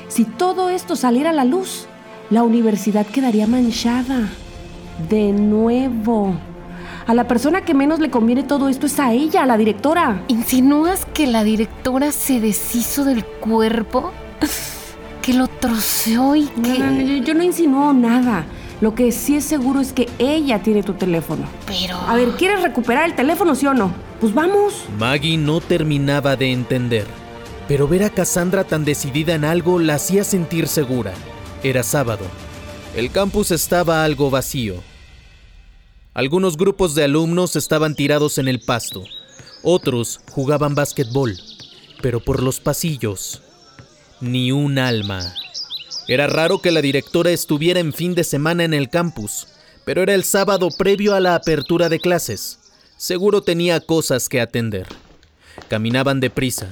Si 0.08 0.24
todo 0.24 0.68
esto 0.68 0.96
saliera 0.96 1.30
a 1.30 1.32
la 1.32 1.44
luz, 1.44 1.86
la 2.32 2.42
universidad 2.42 3.06
quedaría 3.06 3.46
manchada. 3.46 4.30
De 5.10 5.32
nuevo. 5.32 6.34
A 7.06 7.12
la 7.12 7.28
persona 7.28 7.60
que 7.60 7.74
menos 7.74 7.98
le 7.98 8.08
conviene 8.08 8.42
todo 8.42 8.70
esto 8.70 8.86
es 8.86 8.98
a 8.98 9.12
ella, 9.12 9.42
a 9.42 9.46
la 9.46 9.58
directora. 9.58 10.22
¿Insinúas 10.28 11.04
que 11.12 11.26
la 11.26 11.44
directora 11.44 12.10
se 12.10 12.40
deshizo 12.40 13.04
del 13.04 13.22
cuerpo? 13.26 14.12
¿Que 15.22 15.34
lo 15.34 15.46
troceó 15.46 16.34
y 16.34 16.46
que...? 16.46 16.78
No, 16.78 16.86
no, 16.86 16.90
no, 16.92 17.00
yo, 17.02 17.22
yo 17.22 17.34
no 17.34 17.42
insinúo 17.42 17.92
nada. 17.92 18.46
Lo 18.80 18.94
que 18.94 19.12
sí 19.12 19.36
es 19.36 19.44
seguro 19.44 19.80
es 19.80 19.92
que 19.92 20.08
ella 20.18 20.62
tiene 20.62 20.82
tu 20.82 20.94
teléfono. 20.94 21.44
Pero... 21.66 21.98
A 21.98 22.14
ver, 22.14 22.30
¿quieres 22.30 22.62
recuperar 22.62 23.04
el 23.04 23.14
teléfono, 23.14 23.54
sí 23.54 23.66
o 23.66 23.74
no? 23.74 23.92
Pues 24.22 24.32
vamos. 24.32 24.86
Maggie 24.98 25.36
no 25.36 25.60
terminaba 25.60 26.34
de 26.36 26.50
entender, 26.50 27.06
pero 27.68 27.86
ver 27.86 28.04
a 28.04 28.10
Cassandra 28.10 28.64
tan 28.64 28.86
decidida 28.86 29.34
en 29.34 29.44
algo 29.44 29.78
la 29.78 29.96
hacía 29.96 30.24
sentir 30.24 30.66
segura. 30.66 31.12
Era 31.64 31.84
sábado. 31.84 32.24
El 32.96 33.12
campus 33.12 33.52
estaba 33.52 34.02
algo 34.02 34.30
vacío. 34.30 34.82
Algunos 36.12 36.56
grupos 36.56 36.96
de 36.96 37.04
alumnos 37.04 37.54
estaban 37.54 37.94
tirados 37.94 38.38
en 38.38 38.48
el 38.48 38.60
pasto. 38.60 39.04
Otros 39.62 40.18
jugaban 40.32 40.74
básquetbol. 40.74 41.38
Pero 42.02 42.18
por 42.18 42.42
los 42.42 42.58
pasillos, 42.58 43.42
ni 44.20 44.50
un 44.50 44.76
alma. 44.80 45.34
Era 46.08 46.26
raro 46.26 46.60
que 46.60 46.72
la 46.72 46.82
directora 46.82 47.30
estuviera 47.30 47.78
en 47.78 47.92
fin 47.92 48.16
de 48.16 48.24
semana 48.24 48.64
en 48.64 48.74
el 48.74 48.90
campus, 48.90 49.46
pero 49.84 50.02
era 50.02 50.14
el 50.14 50.24
sábado 50.24 50.68
previo 50.76 51.14
a 51.14 51.20
la 51.20 51.36
apertura 51.36 51.88
de 51.88 52.00
clases. 52.00 52.58
Seguro 52.96 53.42
tenía 53.42 53.78
cosas 53.78 54.28
que 54.28 54.40
atender. 54.40 54.88
Caminaban 55.68 56.18
deprisa, 56.18 56.68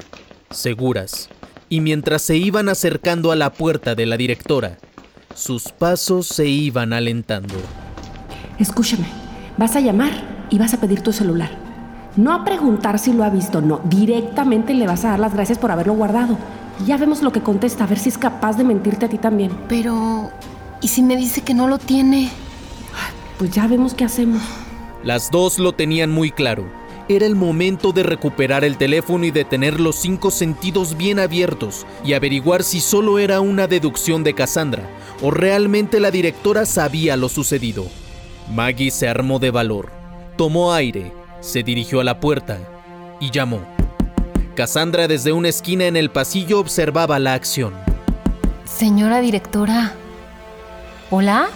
seguras, 0.51 1.29
y 1.71 1.81
mientras 1.81 2.21
se 2.21 2.37
iban 2.37 2.69
acercando 2.69 3.31
a 3.31 3.37
la 3.37 3.51
puerta 3.51 3.95
de 3.95 4.05
la 4.05 4.17
directora, 4.17 4.77
sus 5.35 5.69
pasos 5.71 6.27
se 6.27 6.47
iban 6.47 6.93
alentando. 6.93 7.55
Escúchame, 8.59 9.07
vas 9.57 9.77
a 9.77 9.81
llamar 9.81 10.11
y 10.51 10.59
vas 10.59 10.75
a 10.75 10.81
pedir 10.81 11.01
tu 11.01 11.13
celular. 11.13 11.51
No 12.17 12.35
a 12.35 12.45
preguntar 12.45 12.99
si 12.99 13.13
lo 13.13 13.23
ha 13.23 13.31
visto, 13.31 13.63
no. 13.63 13.81
Directamente 13.85 14.75
le 14.75 14.89
vas 14.89 15.05
a 15.05 15.11
dar 15.11 15.21
las 15.21 15.33
gracias 15.33 15.59
por 15.59 15.71
haberlo 15.71 15.95
guardado. 15.95 16.37
Y 16.83 16.87
ya 16.87 16.97
vemos 16.97 17.23
lo 17.23 17.31
que 17.31 17.41
contesta, 17.41 17.85
a 17.85 17.87
ver 17.87 18.01
si 18.01 18.09
es 18.09 18.19
capaz 18.19 18.57
de 18.57 18.65
mentirte 18.65 19.07
a 19.07 19.09
ti 19.09 19.17
también. 19.19 19.53
Pero... 19.69 20.31
¿Y 20.83 20.89
si 20.89 21.03
me 21.03 21.17
dice 21.17 21.43
que 21.43 21.55
no 21.55 21.69
lo 21.69 21.79
tiene? 21.79 22.31
Pues 23.39 23.53
ya 23.53 23.69
vemos 23.69 23.95
qué 23.95 24.05
hacemos. 24.05 24.43
Las 25.05 25.31
dos 25.31 25.61
lo 25.61 25.73
tenían 25.73 26.11
muy 26.11 26.33
claro. 26.33 26.80
Era 27.11 27.27
el 27.27 27.35
momento 27.35 27.91
de 27.91 28.05
recuperar 28.05 28.63
el 28.63 28.77
teléfono 28.77 29.25
y 29.25 29.33
de 29.33 29.45
tener 29.45 29.81
los 29.81 29.97
cinco 29.97 30.31
sentidos 30.31 30.97
bien 30.97 31.19
abiertos 31.19 31.85
y 32.05 32.13
averiguar 32.13 32.63
si 32.63 32.79
solo 32.79 33.19
era 33.19 33.41
una 33.41 33.67
deducción 33.67 34.23
de 34.23 34.33
Cassandra 34.33 34.89
o 35.21 35.33
realmente 35.33 35.99
la 35.99 36.13
directora 36.13 36.67
sabía 36.67 37.17
lo 37.17 37.29
sucedido. 37.29 37.89
Maggie 38.55 38.93
se 38.93 39.09
armó 39.09 39.41
de 39.41 39.51
valor, 39.51 39.91
tomó 40.37 40.73
aire, 40.73 41.13
se 41.41 41.65
dirigió 41.65 41.99
a 41.99 42.05
la 42.05 42.21
puerta 42.21 42.61
y 43.19 43.33
llamó. 43.33 43.59
Cassandra 44.55 45.09
desde 45.09 45.33
una 45.33 45.49
esquina 45.49 45.87
en 45.87 45.97
el 45.97 46.13
pasillo 46.13 46.61
observaba 46.61 47.19
la 47.19 47.35
acción. 47.35 47.75
Señora 48.65 49.21
directora. 49.21 49.95
¿Hola? 51.11 51.49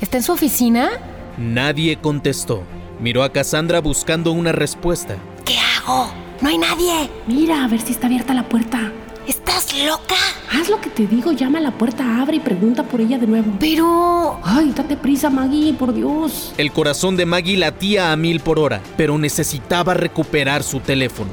¿Está 0.00 0.18
en 0.18 0.22
su 0.22 0.30
oficina? 0.30 0.88
Nadie 1.36 1.96
contestó. 1.96 2.62
Miró 3.00 3.22
a 3.22 3.32
Cassandra 3.32 3.80
buscando 3.80 4.30
una 4.32 4.52
respuesta. 4.52 5.16
¿Qué 5.46 5.56
hago? 5.58 6.12
No 6.42 6.50
hay 6.50 6.58
nadie. 6.58 7.08
Mira, 7.26 7.64
a 7.64 7.68
ver 7.68 7.80
si 7.80 7.92
está 7.92 8.08
abierta 8.08 8.34
la 8.34 8.46
puerta. 8.46 8.92
¿Estás 9.26 9.74
loca? 9.86 10.16
Haz 10.52 10.68
lo 10.68 10.82
que 10.82 10.90
te 10.90 11.06
digo, 11.06 11.32
llama 11.32 11.60
a 11.60 11.62
la 11.62 11.70
puerta, 11.70 12.20
abre 12.20 12.36
y 12.36 12.40
pregunta 12.40 12.82
por 12.82 13.00
ella 13.00 13.16
de 13.16 13.26
nuevo. 13.26 13.52
Pero... 13.58 14.38
Ay, 14.44 14.72
date 14.76 14.98
prisa, 14.98 15.30
Maggie, 15.30 15.72
por 15.72 15.94
Dios. 15.94 16.52
El 16.58 16.72
corazón 16.72 17.16
de 17.16 17.24
Maggie 17.24 17.56
latía 17.56 18.12
a 18.12 18.16
mil 18.16 18.40
por 18.40 18.58
hora, 18.58 18.82
pero 18.98 19.16
necesitaba 19.16 19.94
recuperar 19.94 20.62
su 20.62 20.80
teléfono. 20.80 21.30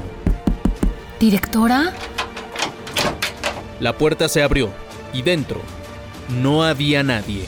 ¿Directora? 1.20 1.92
La 3.78 3.98
puerta 3.98 4.28
se 4.30 4.42
abrió 4.42 4.70
y 5.12 5.20
dentro 5.20 5.60
no 6.40 6.62
había 6.62 7.02
nadie. 7.02 7.46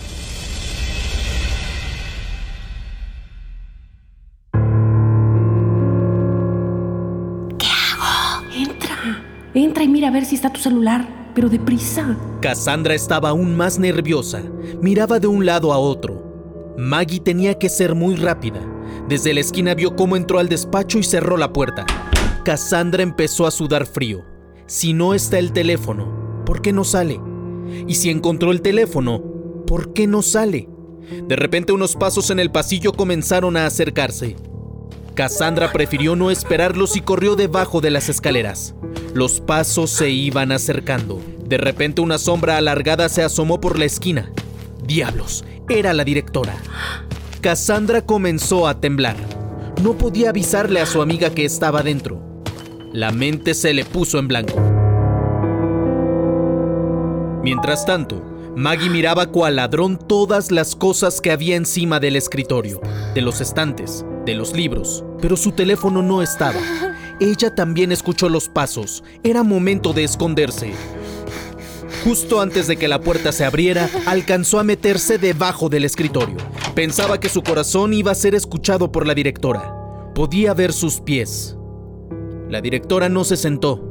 Entra, 9.54 9.82
y 9.82 9.88
mira 9.88 10.08
a 10.08 10.10
ver 10.12 10.24
si 10.24 10.36
está 10.36 10.52
tu 10.52 10.60
celular, 10.60 11.32
pero 11.34 11.48
deprisa. 11.48 12.16
Cassandra 12.40 12.94
estaba 12.94 13.30
aún 13.30 13.56
más 13.56 13.78
nerviosa. 13.78 14.42
Miraba 14.80 15.18
de 15.18 15.26
un 15.26 15.44
lado 15.44 15.72
a 15.72 15.78
otro. 15.78 16.74
Maggie 16.78 17.20
tenía 17.20 17.58
que 17.58 17.68
ser 17.68 17.94
muy 17.94 18.14
rápida. 18.14 18.60
Desde 19.08 19.34
la 19.34 19.40
esquina 19.40 19.74
vio 19.74 19.96
cómo 19.96 20.16
entró 20.16 20.38
al 20.38 20.48
despacho 20.48 20.98
y 20.98 21.02
cerró 21.02 21.36
la 21.36 21.52
puerta. 21.52 21.84
Cassandra 22.44 23.02
empezó 23.02 23.46
a 23.46 23.50
sudar 23.50 23.86
frío. 23.86 24.24
Si 24.66 24.92
no 24.92 25.14
está 25.14 25.38
el 25.38 25.52
teléfono, 25.52 26.42
¿por 26.46 26.62
qué 26.62 26.72
no 26.72 26.84
sale? 26.84 27.20
Y 27.88 27.94
si 27.96 28.08
encontró 28.10 28.52
el 28.52 28.62
teléfono, 28.62 29.20
¿por 29.66 29.92
qué 29.92 30.06
no 30.06 30.22
sale? 30.22 30.68
De 31.26 31.34
repente 31.34 31.72
unos 31.72 31.96
pasos 31.96 32.30
en 32.30 32.38
el 32.38 32.52
pasillo 32.52 32.92
comenzaron 32.92 33.56
a 33.56 33.66
acercarse. 33.66 34.36
Cassandra 35.14 35.72
prefirió 35.72 36.16
no 36.16 36.30
esperarlos 36.30 36.96
y 36.96 37.00
corrió 37.00 37.36
debajo 37.36 37.80
de 37.80 37.90
las 37.90 38.08
escaleras. 38.08 38.74
Los 39.14 39.40
pasos 39.40 39.90
se 39.90 40.10
iban 40.10 40.52
acercando. 40.52 41.20
De 41.44 41.58
repente 41.58 42.00
una 42.00 42.18
sombra 42.18 42.56
alargada 42.56 43.08
se 43.08 43.22
asomó 43.22 43.60
por 43.60 43.78
la 43.78 43.84
esquina. 43.84 44.32
Diablos, 44.86 45.44
era 45.68 45.92
la 45.92 46.04
directora. 46.04 46.56
Cassandra 47.40 48.02
comenzó 48.02 48.68
a 48.68 48.80
temblar. 48.80 49.16
No 49.82 49.94
podía 49.94 50.30
avisarle 50.30 50.80
a 50.80 50.86
su 50.86 51.02
amiga 51.02 51.30
que 51.30 51.44
estaba 51.44 51.82
dentro. 51.82 52.20
La 52.92 53.12
mente 53.12 53.54
se 53.54 53.72
le 53.72 53.84
puso 53.84 54.18
en 54.18 54.28
blanco. 54.28 54.60
Mientras 57.42 57.86
tanto, 57.86 58.22
Maggie 58.56 58.90
miraba 58.90 59.26
cual 59.26 59.56
ladrón 59.56 59.96
todas 59.96 60.50
las 60.50 60.76
cosas 60.76 61.20
que 61.20 61.30
había 61.30 61.56
encima 61.56 62.00
del 62.00 62.16
escritorio, 62.16 62.80
de 63.14 63.22
los 63.22 63.40
estantes, 63.40 64.04
de 64.24 64.34
los 64.34 64.52
libros, 64.54 65.04
pero 65.20 65.36
su 65.36 65.52
teléfono 65.52 66.02
no 66.02 66.22
estaba. 66.22 66.60
Ella 67.20 67.54
también 67.54 67.92
escuchó 67.92 68.28
los 68.28 68.48
pasos. 68.48 69.04
Era 69.22 69.42
momento 69.42 69.92
de 69.92 70.04
esconderse. 70.04 70.72
Justo 72.04 72.40
antes 72.40 72.66
de 72.66 72.76
que 72.76 72.88
la 72.88 73.00
puerta 73.00 73.30
se 73.30 73.44
abriera, 73.44 73.90
alcanzó 74.06 74.58
a 74.58 74.64
meterse 74.64 75.18
debajo 75.18 75.68
del 75.68 75.84
escritorio. 75.84 76.36
Pensaba 76.74 77.20
que 77.20 77.28
su 77.28 77.42
corazón 77.42 77.92
iba 77.92 78.10
a 78.10 78.14
ser 78.14 78.34
escuchado 78.34 78.90
por 78.90 79.06
la 79.06 79.14
directora. 79.14 79.74
Podía 80.14 80.54
ver 80.54 80.72
sus 80.72 81.00
pies. 81.00 81.58
La 82.48 82.60
directora 82.62 83.08
no 83.10 83.24
se 83.24 83.36
sentó. 83.36 83.86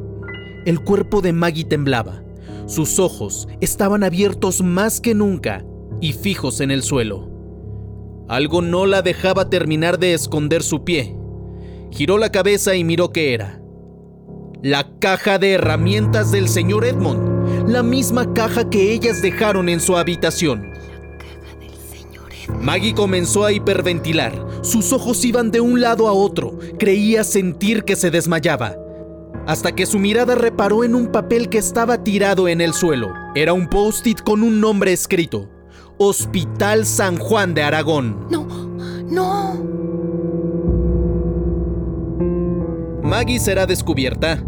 El 0.66 0.80
cuerpo 0.84 1.22
de 1.22 1.34
Maggie 1.34 1.66
temblaba. 1.66 2.24
Sus 2.66 3.00
ojos 3.00 3.48
estaban 3.62 4.04
abiertos 4.04 4.62
más 4.62 5.00
que 5.02 5.14
nunca 5.14 5.64
y 6.02 6.14
fijos 6.14 6.62
en 6.62 6.72
el 6.72 6.84
suelo. 6.84 7.39
Algo 8.30 8.62
no 8.62 8.86
la 8.86 9.02
dejaba 9.02 9.50
terminar 9.50 9.98
de 9.98 10.14
esconder 10.14 10.62
su 10.62 10.84
pie. 10.84 11.16
Giró 11.90 12.20
la 12.20 12.32
cabeza 12.32 12.76
y 12.76 12.84
miró 12.84 13.12
qué 13.12 13.34
era. 13.34 13.60
La 14.62 14.88
caja 15.00 15.40
de 15.40 15.54
herramientas 15.54 16.32
del 16.32 16.48
señor 16.48 16.86
Edmond. 16.86 17.68
La 17.68 17.82
misma 17.82 18.32
caja 18.36 18.70
que 18.70 18.94
ellas 18.94 19.24
dejaron 19.24 19.68
en 19.68 19.80
su 19.80 19.98
habitación. 19.98 20.72
Maggie 22.62 22.94
comenzó 22.94 23.46
a 23.46 23.52
hiperventilar. 23.52 24.34
Sus 24.62 24.94
ojos 24.94 25.26
iban 25.26 25.50
de 25.50 25.62
un 25.62 25.82
lado 25.82 26.08
a 26.08 26.14
otro. 26.14 26.60
Creía 26.78 27.24
sentir 27.24 27.84
que 27.84 27.96
se 27.96 28.12
desmayaba. 28.12 28.76
Hasta 29.48 29.72
que 29.74 29.88
su 29.88 29.98
mirada 29.98 30.36
reparó 30.36 30.84
en 30.84 30.94
un 30.94 31.08
papel 31.08 31.50
que 31.50 31.58
estaba 31.58 32.04
tirado 32.04 32.48
en 32.48 32.62
el 32.62 32.74
suelo. 32.74 33.12
Era 33.34 33.54
un 33.54 33.68
post-it 33.68 34.22
con 34.22 34.44
un 34.44 34.62
nombre 34.62 34.94
escrito. 34.94 35.50
Hospital 36.02 36.86
San 36.86 37.18
Juan 37.18 37.54
de 37.54 37.62
Aragón. 37.62 38.26
No, 38.30 38.48
no. 39.10 39.66
Maggie 43.04 43.40
será 43.40 43.66
descubierta. 43.66 44.42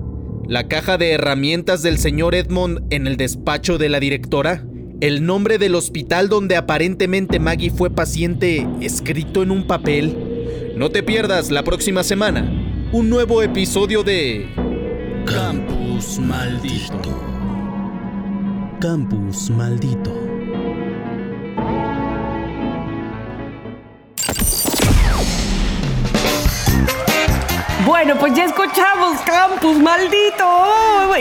La 0.47 0.69
caja 0.69 0.97
de 0.97 1.11
herramientas 1.11 1.81
del 1.81 1.97
señor 1.97 2.35
Edmond 2.35 2.85
en 2.89 3.05
el 3.05 3.17
despacho 3.17 3.77
de 3.77 3.89
la 3.89 3.99
directora. 3.99 4.65
El 5.01 5.25
nombre 5.25 5.57
del 5.57 5.75
hospital 5.75 6.29
donde 6.29 6.55
aparentemente 6.55 7.37
Maggie 7.39 7.69
fue 7.69 7.89
paciente 7.89 8.65
escrito 8.79 9.43
en 9.43 9.51
un 9.51 9.67
papel. 9.67 10.73
No 10.77 10.89
te 10.89 11.03
pierdas 11.03 11.51
la 11.51 11.63
próxima 11.63 12.03
semana 12.03 12.49
un 12.93 13.09
nuevo 13.09 13.41
episodio 13.41 14.03
de 14.03 14.47
Campus 15.25 16.17
Maldito. 16.17 17.13
Campus 18.79 19.49
Maldito. 19.49 20.30
Bueno, 28.03 28.19
pues 28.19 28.33
ya 28.33 28.45
escuchamos 28.45 29.19
Campus, 29.27 29.77
maldito. 29.77 30.43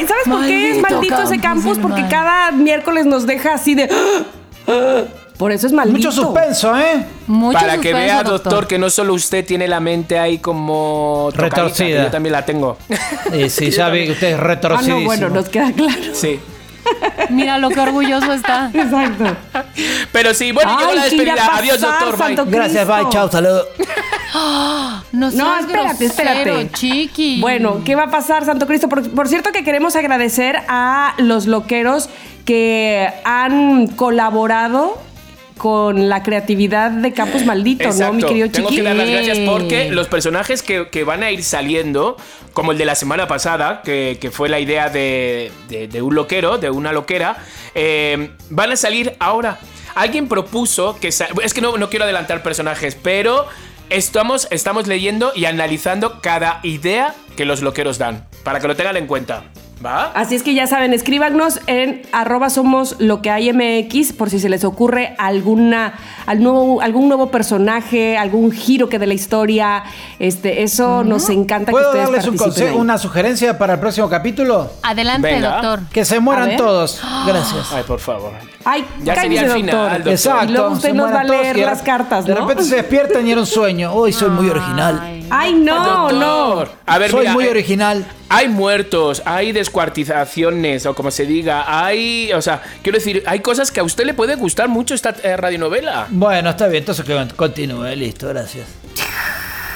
¿Y 0.01 0.07
¿Sabes 0.07 0.25
por 0.27 0.47
qué 0.47 0.71
es 0.71 0.81
Maldito 0.81 1.23
ese 1.25 1.39
campus 1.39 1.79
Porque 1.79 2.01
mal. 2.01 2.11
cada 2.11 2.51
miércoles 2.53 3.05
nos 3.05 3.27
deja 3.27 3.53
así 3.53 3.75
de... 3.75 3.87
Por 5.37 5.53
eso 5.53 5.67
es 5.67 5.75
maldito. 5.75 5.99
Mucho 5.99 6.13
suspenso, 6.13 6.75
¿eh? 6.79 7.05
Para 7.53 7.77
que 7.79 7.93
vea, 7.93 8.23
doctor, 8.23 8.67
que 8.67 8.79
no 8.79 8.89
solo 8.89 9.13
usted 9.13 9.45
tiene 9.45 9.69
la 9.69 9.79
mente 9.81 10.19
ahí 10.19 10.39
como 10.39 11.29
Retorcida. 11.35 11.87
que 11.99 12.05
Yo 12.05 12.11
también 12.11 12.33
la 12.33 12.45
tengo. 12.47 12.79
Sí, 13.31 13.51
sí, 13.51 13.71
Yo 13.71 13.77
ya 13.77 13.89
vi 13.91 14.01
también. 14.01 14.07
que 14.07 14.13
usted 14.13 14.29
es 14.29 14.35
Ah, 14.39 14.43
retorcidísimo. 14.43 14.99
no, 15.01 15.05
bueno, 15.05 15.29
nos 15.29 15.49
queda 15.51 15.73
claro. 15.73 16.01
Sí. 16.15 16.41
Mira 17.31 17.59
lo 17.59 17.69
que 17.71 17.81
orgulloso 17.81 18.33
está. 18.33 18.71
Exacto. 18.73 19.37
Pero 20.13 20.35
sí, 20.35 20.53
bueno, 20.53 20.77
llegó 20.79 20.91
Ay, 20.91 20.97
la 20.97 21.05
¿qué 21.09 21.17
irá 21.17 21.33
a 21.33 21.37
despedida. 21.37 21.57
Adiós, 21.59 21.79
pasar, 21.79 22.09
doctor. 22.17 22.45
Bye. 22.47 22.55
Gracias, 22.55 22.87
bye, 22.89 23.09
chao, 23.11 23.31
saludos. 23.31 23.67
No, 25.13 25.31
No, 25.33 25.57
espérate, 25.59 26.05
grosero, 26.05 26.31
espérate. 26.31 26.71
chiqui. 26.73 27.41
Bueno, 27.41 27.83
¿qué 27.85 27.97
va 27.97 28.05
a 28.05 28.11
pasar, 28.11 28.45
Santo 28.45 28.67
Cristo? 28.67 28.89
Por, 28.89 29.11
por 29.11 29.27
cierto 29.29 29.51
que 29.51 29.65
queremos 29.65 29.97
agradecer 29.97 30.57
a 30.69 31.15
los 31.19 31.47
loqueros 31.47 32.09
que 32.45 33.13
han 33.25 33.89
colaborado 33.89 34.99
con 35.61 36.09
la 36.09 36.23
creatividad 36.23 36.91
de 36.91 37.13
Campus 37.13 37.45
Maldito, 37.45 37.93
¿no, 37.93 38.15
mi 38.15 38.23
querido 38.23 38.51
Tengo 38.51 38.71
Chiqui? 38.71 38.81
que 38.81 38.83
dar 38.83 38.97
las 38.97 39.11
gracias 39.11 39.39
porque 39.41 39.91
los 39.91 40.09
personajes 40.09 40.63
que, 40.63 40.89
que 40.89 41.05
van 41.05 41.23
a 41.23 41.31
ir 41.31 41.43
saliendo, 41.45 42.17
como 42.55 42.73
el 42.73 42.79
de 42.79 42.87
la 42.87 42.95
semana 42.95 43.29
pasada, 43.29 43.83
que, 43.83 44.17
que 44.19 44.31
fue 44.31 44.49
la 44.49 44.59
idea 44.59 44.89
de, 44.89 45.53
de- 45.69 45.87
de 45.87 46.01
un 46.01 46.15
loquero, 46.15 46.57
de 46.57 46.71
una 46.71 46.93
loquera, 46.93 47.37
eh, 47.75 48.31
van 48.49 48.73
a 48.73 48.77
salir 48.77 49.15
ahora. 49.19 49.59
Alguien 49.95 50.29
propuso 50.29 50.97
que... 50.99 51.09
Es 51.09 51.53
que 51.53 51.61
no, 51.61 51.77
no 51.77 51.91
quiero 51.91 52.07
adelantar 52.07 52.43
personajes, 52.43 52.97
pero 52.97 53.45
estamos, 53.91 54.49
estamos 54.51 54.87
leyendo 54.87 55.33
y 55.37 55.45
analizando 55.45 56.23
cada 56.23 56.61
idea 56.63 57.15
que 57.37 57.45
los 57.45 57.61
loqueros 57.61 57.99
dan, 57.99 58.27
para 58.45 58.61
que 58.61 58.67
lo 58.69 58.77
tengan 58.77 58.97
en 58.97 59.07
cuenta. 59.07 59.45
¿Va? 59.85 60.13
Así 60.15 60.35
es 60.35 60.43
que 60.43 60.53
ya 60.55 60.67
saben, 60.67 60.93
escríbanos 60.93 61.61
en 61.67 62.03
arroba 62.13 62.51
somos 62.51 62.97
lo 62.99 63.23
que 63.23 63.31
hay 63.31 63.51
MX 63.53 64.13
por 64.13 64.29
si 64.29 64.39
se 64.39 64.49
les 64.51 64.63
ocurre 64.65 65.15
alguna, 65.19 65.95
al 66.27 66.43
nuevo, 66.43 66.83
algún 66.83 67.09
nuevo 67.09 67.31
personaje, 67.31 68.19
algún 68.19 68.53
giro 68.53 68.89
que 68.91 68.99
de 68.99 69.07
la 69.07 69.15
historia. 69.15 69.85
Este, 70.19 70.63
eso 70.63 71.03
nos 71.03 71.31
encanta 71.31 71.67
que 71.67 71.73
¿Puedo 71.73 71.89
ustedes 71.89 72.05
darles 72.07 72.27
un 72.27 72.37
participen 72.37 72.51
consejo, 72.53 72.75
ahí. 72.77 72.81
una 72.81 72.99
sugerencia 72.99 73.57
para 73.59 73.75
el 73.75 73.81
próximo 73.81 74.09
capítulo? 74.11 74.71
Adelante, 74.83 75.33
Venga. 75.33 75.53
doctor. 75.53 75.81
Que 75.91 76.05
se 76.05 76.21
mueran 76.21 76.57
todos. 76.59 77.01
Gracias. 77.27 77.73
Ay, 77.73 77.83
por 77.87 78.01
favor. 78.01 78.33
Ay, 78.65 78.85
Ya 79.03 79.15
cállese, 79.15 79.23
sería 79.23 79.41
el 79.41 79.47
doctor. 79.49 79.61
final, 79.73 79.91
doctor. 79.95 80.13
Exacto. 80.13 80.45
Y 80.45 80.53
luego 80.53 80.71
usted 80.73 80.89
se 80.91 80.95
nos 80.95 81.11
va 81.13 81.21
a 81.21 81.25
leer 81.25 81.57
las 81.59 81.81
cartas, 81.83 82.27
De 82.27 82.35
repente 82.35 82.65
se 82.65 82.77
despiertan 82.77 83.27
y 83.27 83.33
era 83.33 83.41
un 83.41 83.47
sueño. 83.47 83.95
Uy, 83.95 84.13
soy 84.13 84.29
muy 84.29 84.49
original. 84.51 85.01
Ay, 85.03 85.20
no, 85.31 86.11
no. 86.11 86.47
Doctor. 86.57 86.73
A 86.87 86.99
ver, 86.99 87.11
soy 87.11 87.21
mira, 87.21 87.33
muy 87.33 87.45
eh, 87.45 87.51
original. 87.51 88.07
Hay 88.29 88.49
muertos, 88.49 89.23
hay 89.25 89.53
descuartizaciones, 89.53 90.87
o 90.87 90.95
como 90.95 91.11
se 91.11 91.27
diga, 91.27 91.65
hay. 91.67 92.33
O 92.33 92.43
sea, 92.43 92.63
quiero 92.83 92.99
decir, 92.99 93.23
hay 93.27 93.41
cosas 93.41 93.71
que 93.71 93.81
a 93.81 93.85
usted 93.85 94.05
le 94.05 94.15
puede 94.15 94.35
gustar 94.37 94.69
mucho 94.69 94.95
esta 94.95 95.15
eh, 95.23 95.37
radionovela. 95.37 96.07
Bueno, 96.11 96.51
está 96.51 96.67
bien, 96.69 96.83
entonces 96.83 97.05
que 97.05 97.35
continúe. 97.37 97.95
Listo, 97.97 98.29
gracias. 98.29 98.67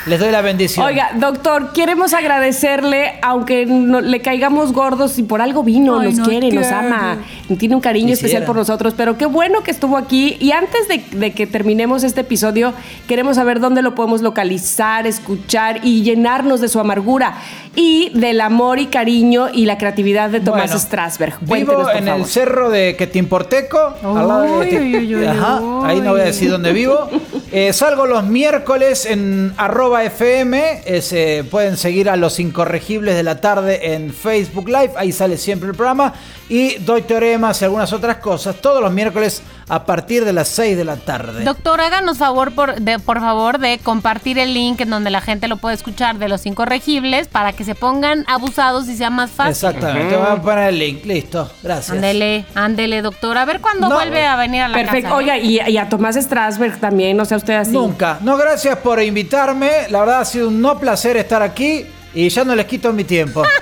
Les 0.06 0.20
doy 0.20 0.30
la 0.30 0.42
bendición. 0.42 0.84
Oiga, 0.84 1.12
doctor, 1.16 1.72
queremos 1.72 2.12
agradecerle, 2.12 3.14
aunque 3.22 3.64
no- 3.64 4.00
le 4.02 4.20
caigamos 4.20 4.72
gordos 4.72 5.18
y 5.18 5.22
por 5.22 5.40
algo 5.40 5.62
vino, 5.62 5.98
Ay, 6.00 6.08
nos 6.08 6.18
no 6.18 6.24
quiere, 6.26 6.50
nos 6.50 6.66
ama, 6.66 7.18
tiene 7.58 7.74
un 7.74 7.80
cariño 7.80 8.08
Quisiera. 8.08 8.26
especial 8.26 8.44
por 8.44 8.56
nosotros, 8.56 8.92
pero 8.96 9.16
qué 9.16 9.24
bueno 9.26 9.62
que 9.62 9.70
estuvo 9.70 9.96
aquí. 9.96 10.36
Y 10.40 10.52
antes 10.52 10.88
de, 10.88 11.02
de 11.18 11.32
que 11.32 11.46
terminemos 11.46 12.04
este 12.04 12.20
episodio, 12.20 12.74
queremos 13.08 13.36
saber 13.36 13.60
dónde 13.60 13.80
lo 13.80 13.94
podemos 13.94 14.20
localizar, 14.20 15.06
escuchar 15.06 15.80
y 15.82 16.02
llenarnos 16.02 16.60
de 16.60 16.68
su 16.68 16.80
amargura 16.80 17.34
y 17.74 18.10
del 18.14 18.40
amor 18.42 18.78
y 18.78 18.86
cariño 18.86 19.48
y 19.52 19.64
la 19.64 19.78
creatividad 19.78 20.28
de 20.28 20.40
Tomás 20.40 20.66
Bueno, 20.66 20.78
Strasberg. 20.80 21.32
Vivo 21.40 21.48
Cuéntenos, 21.48 21.82
por 21.88 21.96
en 21.96 22.04
favor. 22.04 22.20
el 22.20 22.26
cerro 22.26 22.70
de 22.70 22.96
Quetimporteco, 22.96 23.94
al 24.02 24.28
lado 24.28 24.60
de 24.60 25.28
Ajá, 25.28 25.60
uy. 25.60 25.90
ahí 25.90 26.00
no 26.00 26.10
voy 26.12 26.20
a 26.20 26.24
decir 26.24 26.50
dónde 26.50 26.72
vivo. 26.72 27.08
Eh, 27.56 27.72
salgo 27.72 28.04
los 28.06 28.24
miércoles 28.24 29.06
en 29.06 29.52
arroba 29.56 29.93
FM. 30.02 30.82
eh, 31.12 31.44
pueden 31.50 31.76
seguir 31.76 32.08
a 32.08 32.16
los 32.16 32.40
incorregibles 32.40 33.14
de 33.14 33.22
la 33.22 33.40
tarde 33.40 33.94
en 33.94 34.12
Facebook 34.12 34.68
Live. 34.68 34.92
Ahí 34.96 35.12
sale 35.12 35.36
siempre 35.36 35.68
el 35.68 35.74
programa. 35.74 36.14
Y 36.54 36.76
doy 36.84 37.02
teoremas 37.02 37.60
y 37.60 37.64
algunas 37.64 37.92
otras 37.92 38.18
cosas 38.18 38.54
todos 38.60 38.80
los 38.80 38.92
miércoles 38.92 39.42
a 39.68 39.84
partir 39.84 40.24
de 40.24 40.32
las 40.32 40.46
6 40.48 40.76
de 40.76 40.84
la 40.84 40.94
tarde. 40.96 41.42
Doctor, 41.42 41.80
háganos 41.80 42.18
favor 42.18 42.52
por, 42.54 42.80
de, 42.80 43.00
por 43.00 43.18
favor 43.18 43.58
de 43.58 43.78
compartir 43.78 44.38
el 44.38 44.54
link 44.54 44.80
en 44.80 44.90
donde 44.90 45.10
la 45.10 45.20
gente 45.20 45.48
lo 45.48 45.56
puede 45.56 45.74
escuchar 45.74 46.18
de 46.18 46.28
los 46.28 46.46
incorregibles 46.46 47.26
para 47.26 47.54
que 47.54 47.64
se 47.64 47.74
pongan 47.74 48.24
abusados 48.28 48.88
y 48.88 48.96
sea 48.96 49.10
más 49.10 49.30
fácil. 49.32 49.50
Exactamente, 49.50 50.16
voy 50.16 50.26
a 50.28 50.40
poner 50.40 50.68
el 50.68 50.78
link. 50.78 51.04
Listo, 51.04 51.50
gracias. 51.60 51.90
Ándele, 51.96 52.44
ándele, 52.54 53.02
doctor. 53.02 53.36
A 53.36 53.44
ver 53.46 53.60
cuándo 53.60 53.88
No. 53.88 53.96
vuelve 53.96 54.24
a 54.24 54.36
venir 54.36 54.62
a 54.62 54.68
la 54.68 54.76
Perfecto. 54.76 55.02
casa. 55.08 55.16
Oiga, 55.16 55.36
y, 55.38 55.58
y 55.60 55.76
a 55.76 55.88
Tomás 55.88 56.14
Strasberg 56.14 56.78
también, 56.78 57.16
no 57.16 57.24
sea 57.24 57.38
usted 57.38 57.54
así. 57.54 57.72
Nunca. 57.72 58.18
No, 58.20 58.36
gracias 58.36 58.78
por 58.78 59.02
invitarme. 59.02 59.88
La 59.90 59.98
verdad 59.98 60.20
ha 60.20 60.24
sido 60.24 60.46
un 60.48 60.60
no 60.60 60.78
placer 60.78 61.16
estar 61.16 61.42
aquí 61.42 61.84
y 62.14 62.28
ya 62.28 62.44
no 62.44 62.54
les 62.54 62.66
quito 62.66 62.92
mi 62.92 63.04
tiempo. 63.04 63.42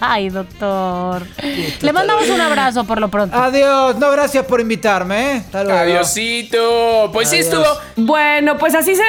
Ay, 0.00 0.28
doctor. 0.28 1.22
Le 1.80 1.92
mandamos 1.92 2.28
un 2.28 2.40
abrazo 2.40 2.84
por 2.84 3.00
lo 3.00 3.08
pronto. 3.08 3.36
Adiós. 3.36 3.96
No, 3.98 4.10
gracias 4.10 4.44
por 4.44 4.60
invitarme. 4.60 5.32
¿eh? 5.32 5.36
Hasta 5.38 5.64
luego. 5.64 5.78
Adiosito. 5.78 7.10
Pues 7.12 7.30
sí 7.30 7.36
estuvo. 7.36 7.64
Bueno, 7.96 8.58
pues 8.58 8.74
así 8.74 8.94
se 8.94 9.02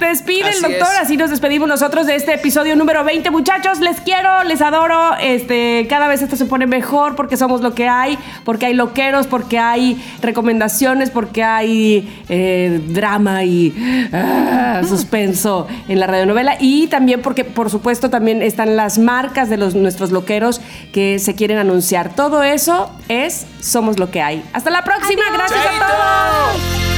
despide 0.00 0.48
Así 0.48 0.56
el 0.56 0.62
doctor, 0.62 0.94
es. 0.94 1.00
así 1.00 1.16
nos 1.16 1.30
despedimos 1.30 1.68
nosotros 1.68 2.06
de 2.06 2.14
este 2.14 2.34
episodio 2.34 2.76
número 2.76 3.04
20. 3.04 3.30
Muchachos, 3.30 3.80
les 3.80 4.00
quiero, 4.00 4.44
les 4.44 4.60
adoro. 4.60 5.14
Este, 5.20 5.86
cada 5.88 6.08
vez 6.08 6.22
esto 6.22 6.36
se 6.36 6.46
pone 6.46 6.66
mejor 6.66 7.14
porque 7.14 7.36
somos 7.36 7.60
lo 7.60 7.74
que 7.74 7.88
hay, 7.88 8.18
porque 8.44 8.66
hay 8.66 8.74
loqueros, 8.74 9.26
porque 9.26 9.58
hay 9.58 10.02
recomendaciones, 10.22 11.10
porque 11.10 11.42
hay 11.42 12.24
eh, 12.28 12.80
drama 12.88 13.44
y 13.44 14.08
ah, 14.12 14.82
suspenso 14.88 15.66
en 15.88 16.00
la 16.00 16.06
radionovela 16.06 16.56
y 16.60 16.86
también 16.86 17.20
porque, 17.22 17.44
por 17.44 17.67
supuesto, 17.70 18.10
también 18.10 18.42
están 18.42 18.76
las 18.76 18.98
marcas 18.98 19.48
de 19.48 19.56
los, 19.56 19.74
nuestros 19.74 20.10
loqueros 20.10 20.60
que 20.92 21.18
se 21.18 21.34
quieren 21.34 21.58
anunciar. 21.58 22.14
Todo 22.14 22.42
eso 22.42 22.90
es 23.08 23.46
Somos 23.60 23.98
lo 23.98 24.10
que 24.10 24.22
hay. 24.22 24.44
Hasta 24.52 24.70
la 24.70 24.84
próxima. 24.84 25.22
Gracias 25.32 25.66
a 25.66 25.86
todos. 25.86 26.88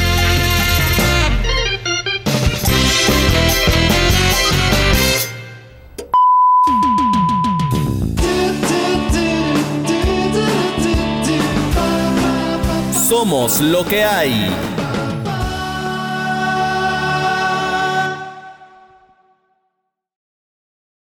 Somos 13.08 13.60
lo 13.60 13.84
que 13.84 14.04
hay. 14.04 14.79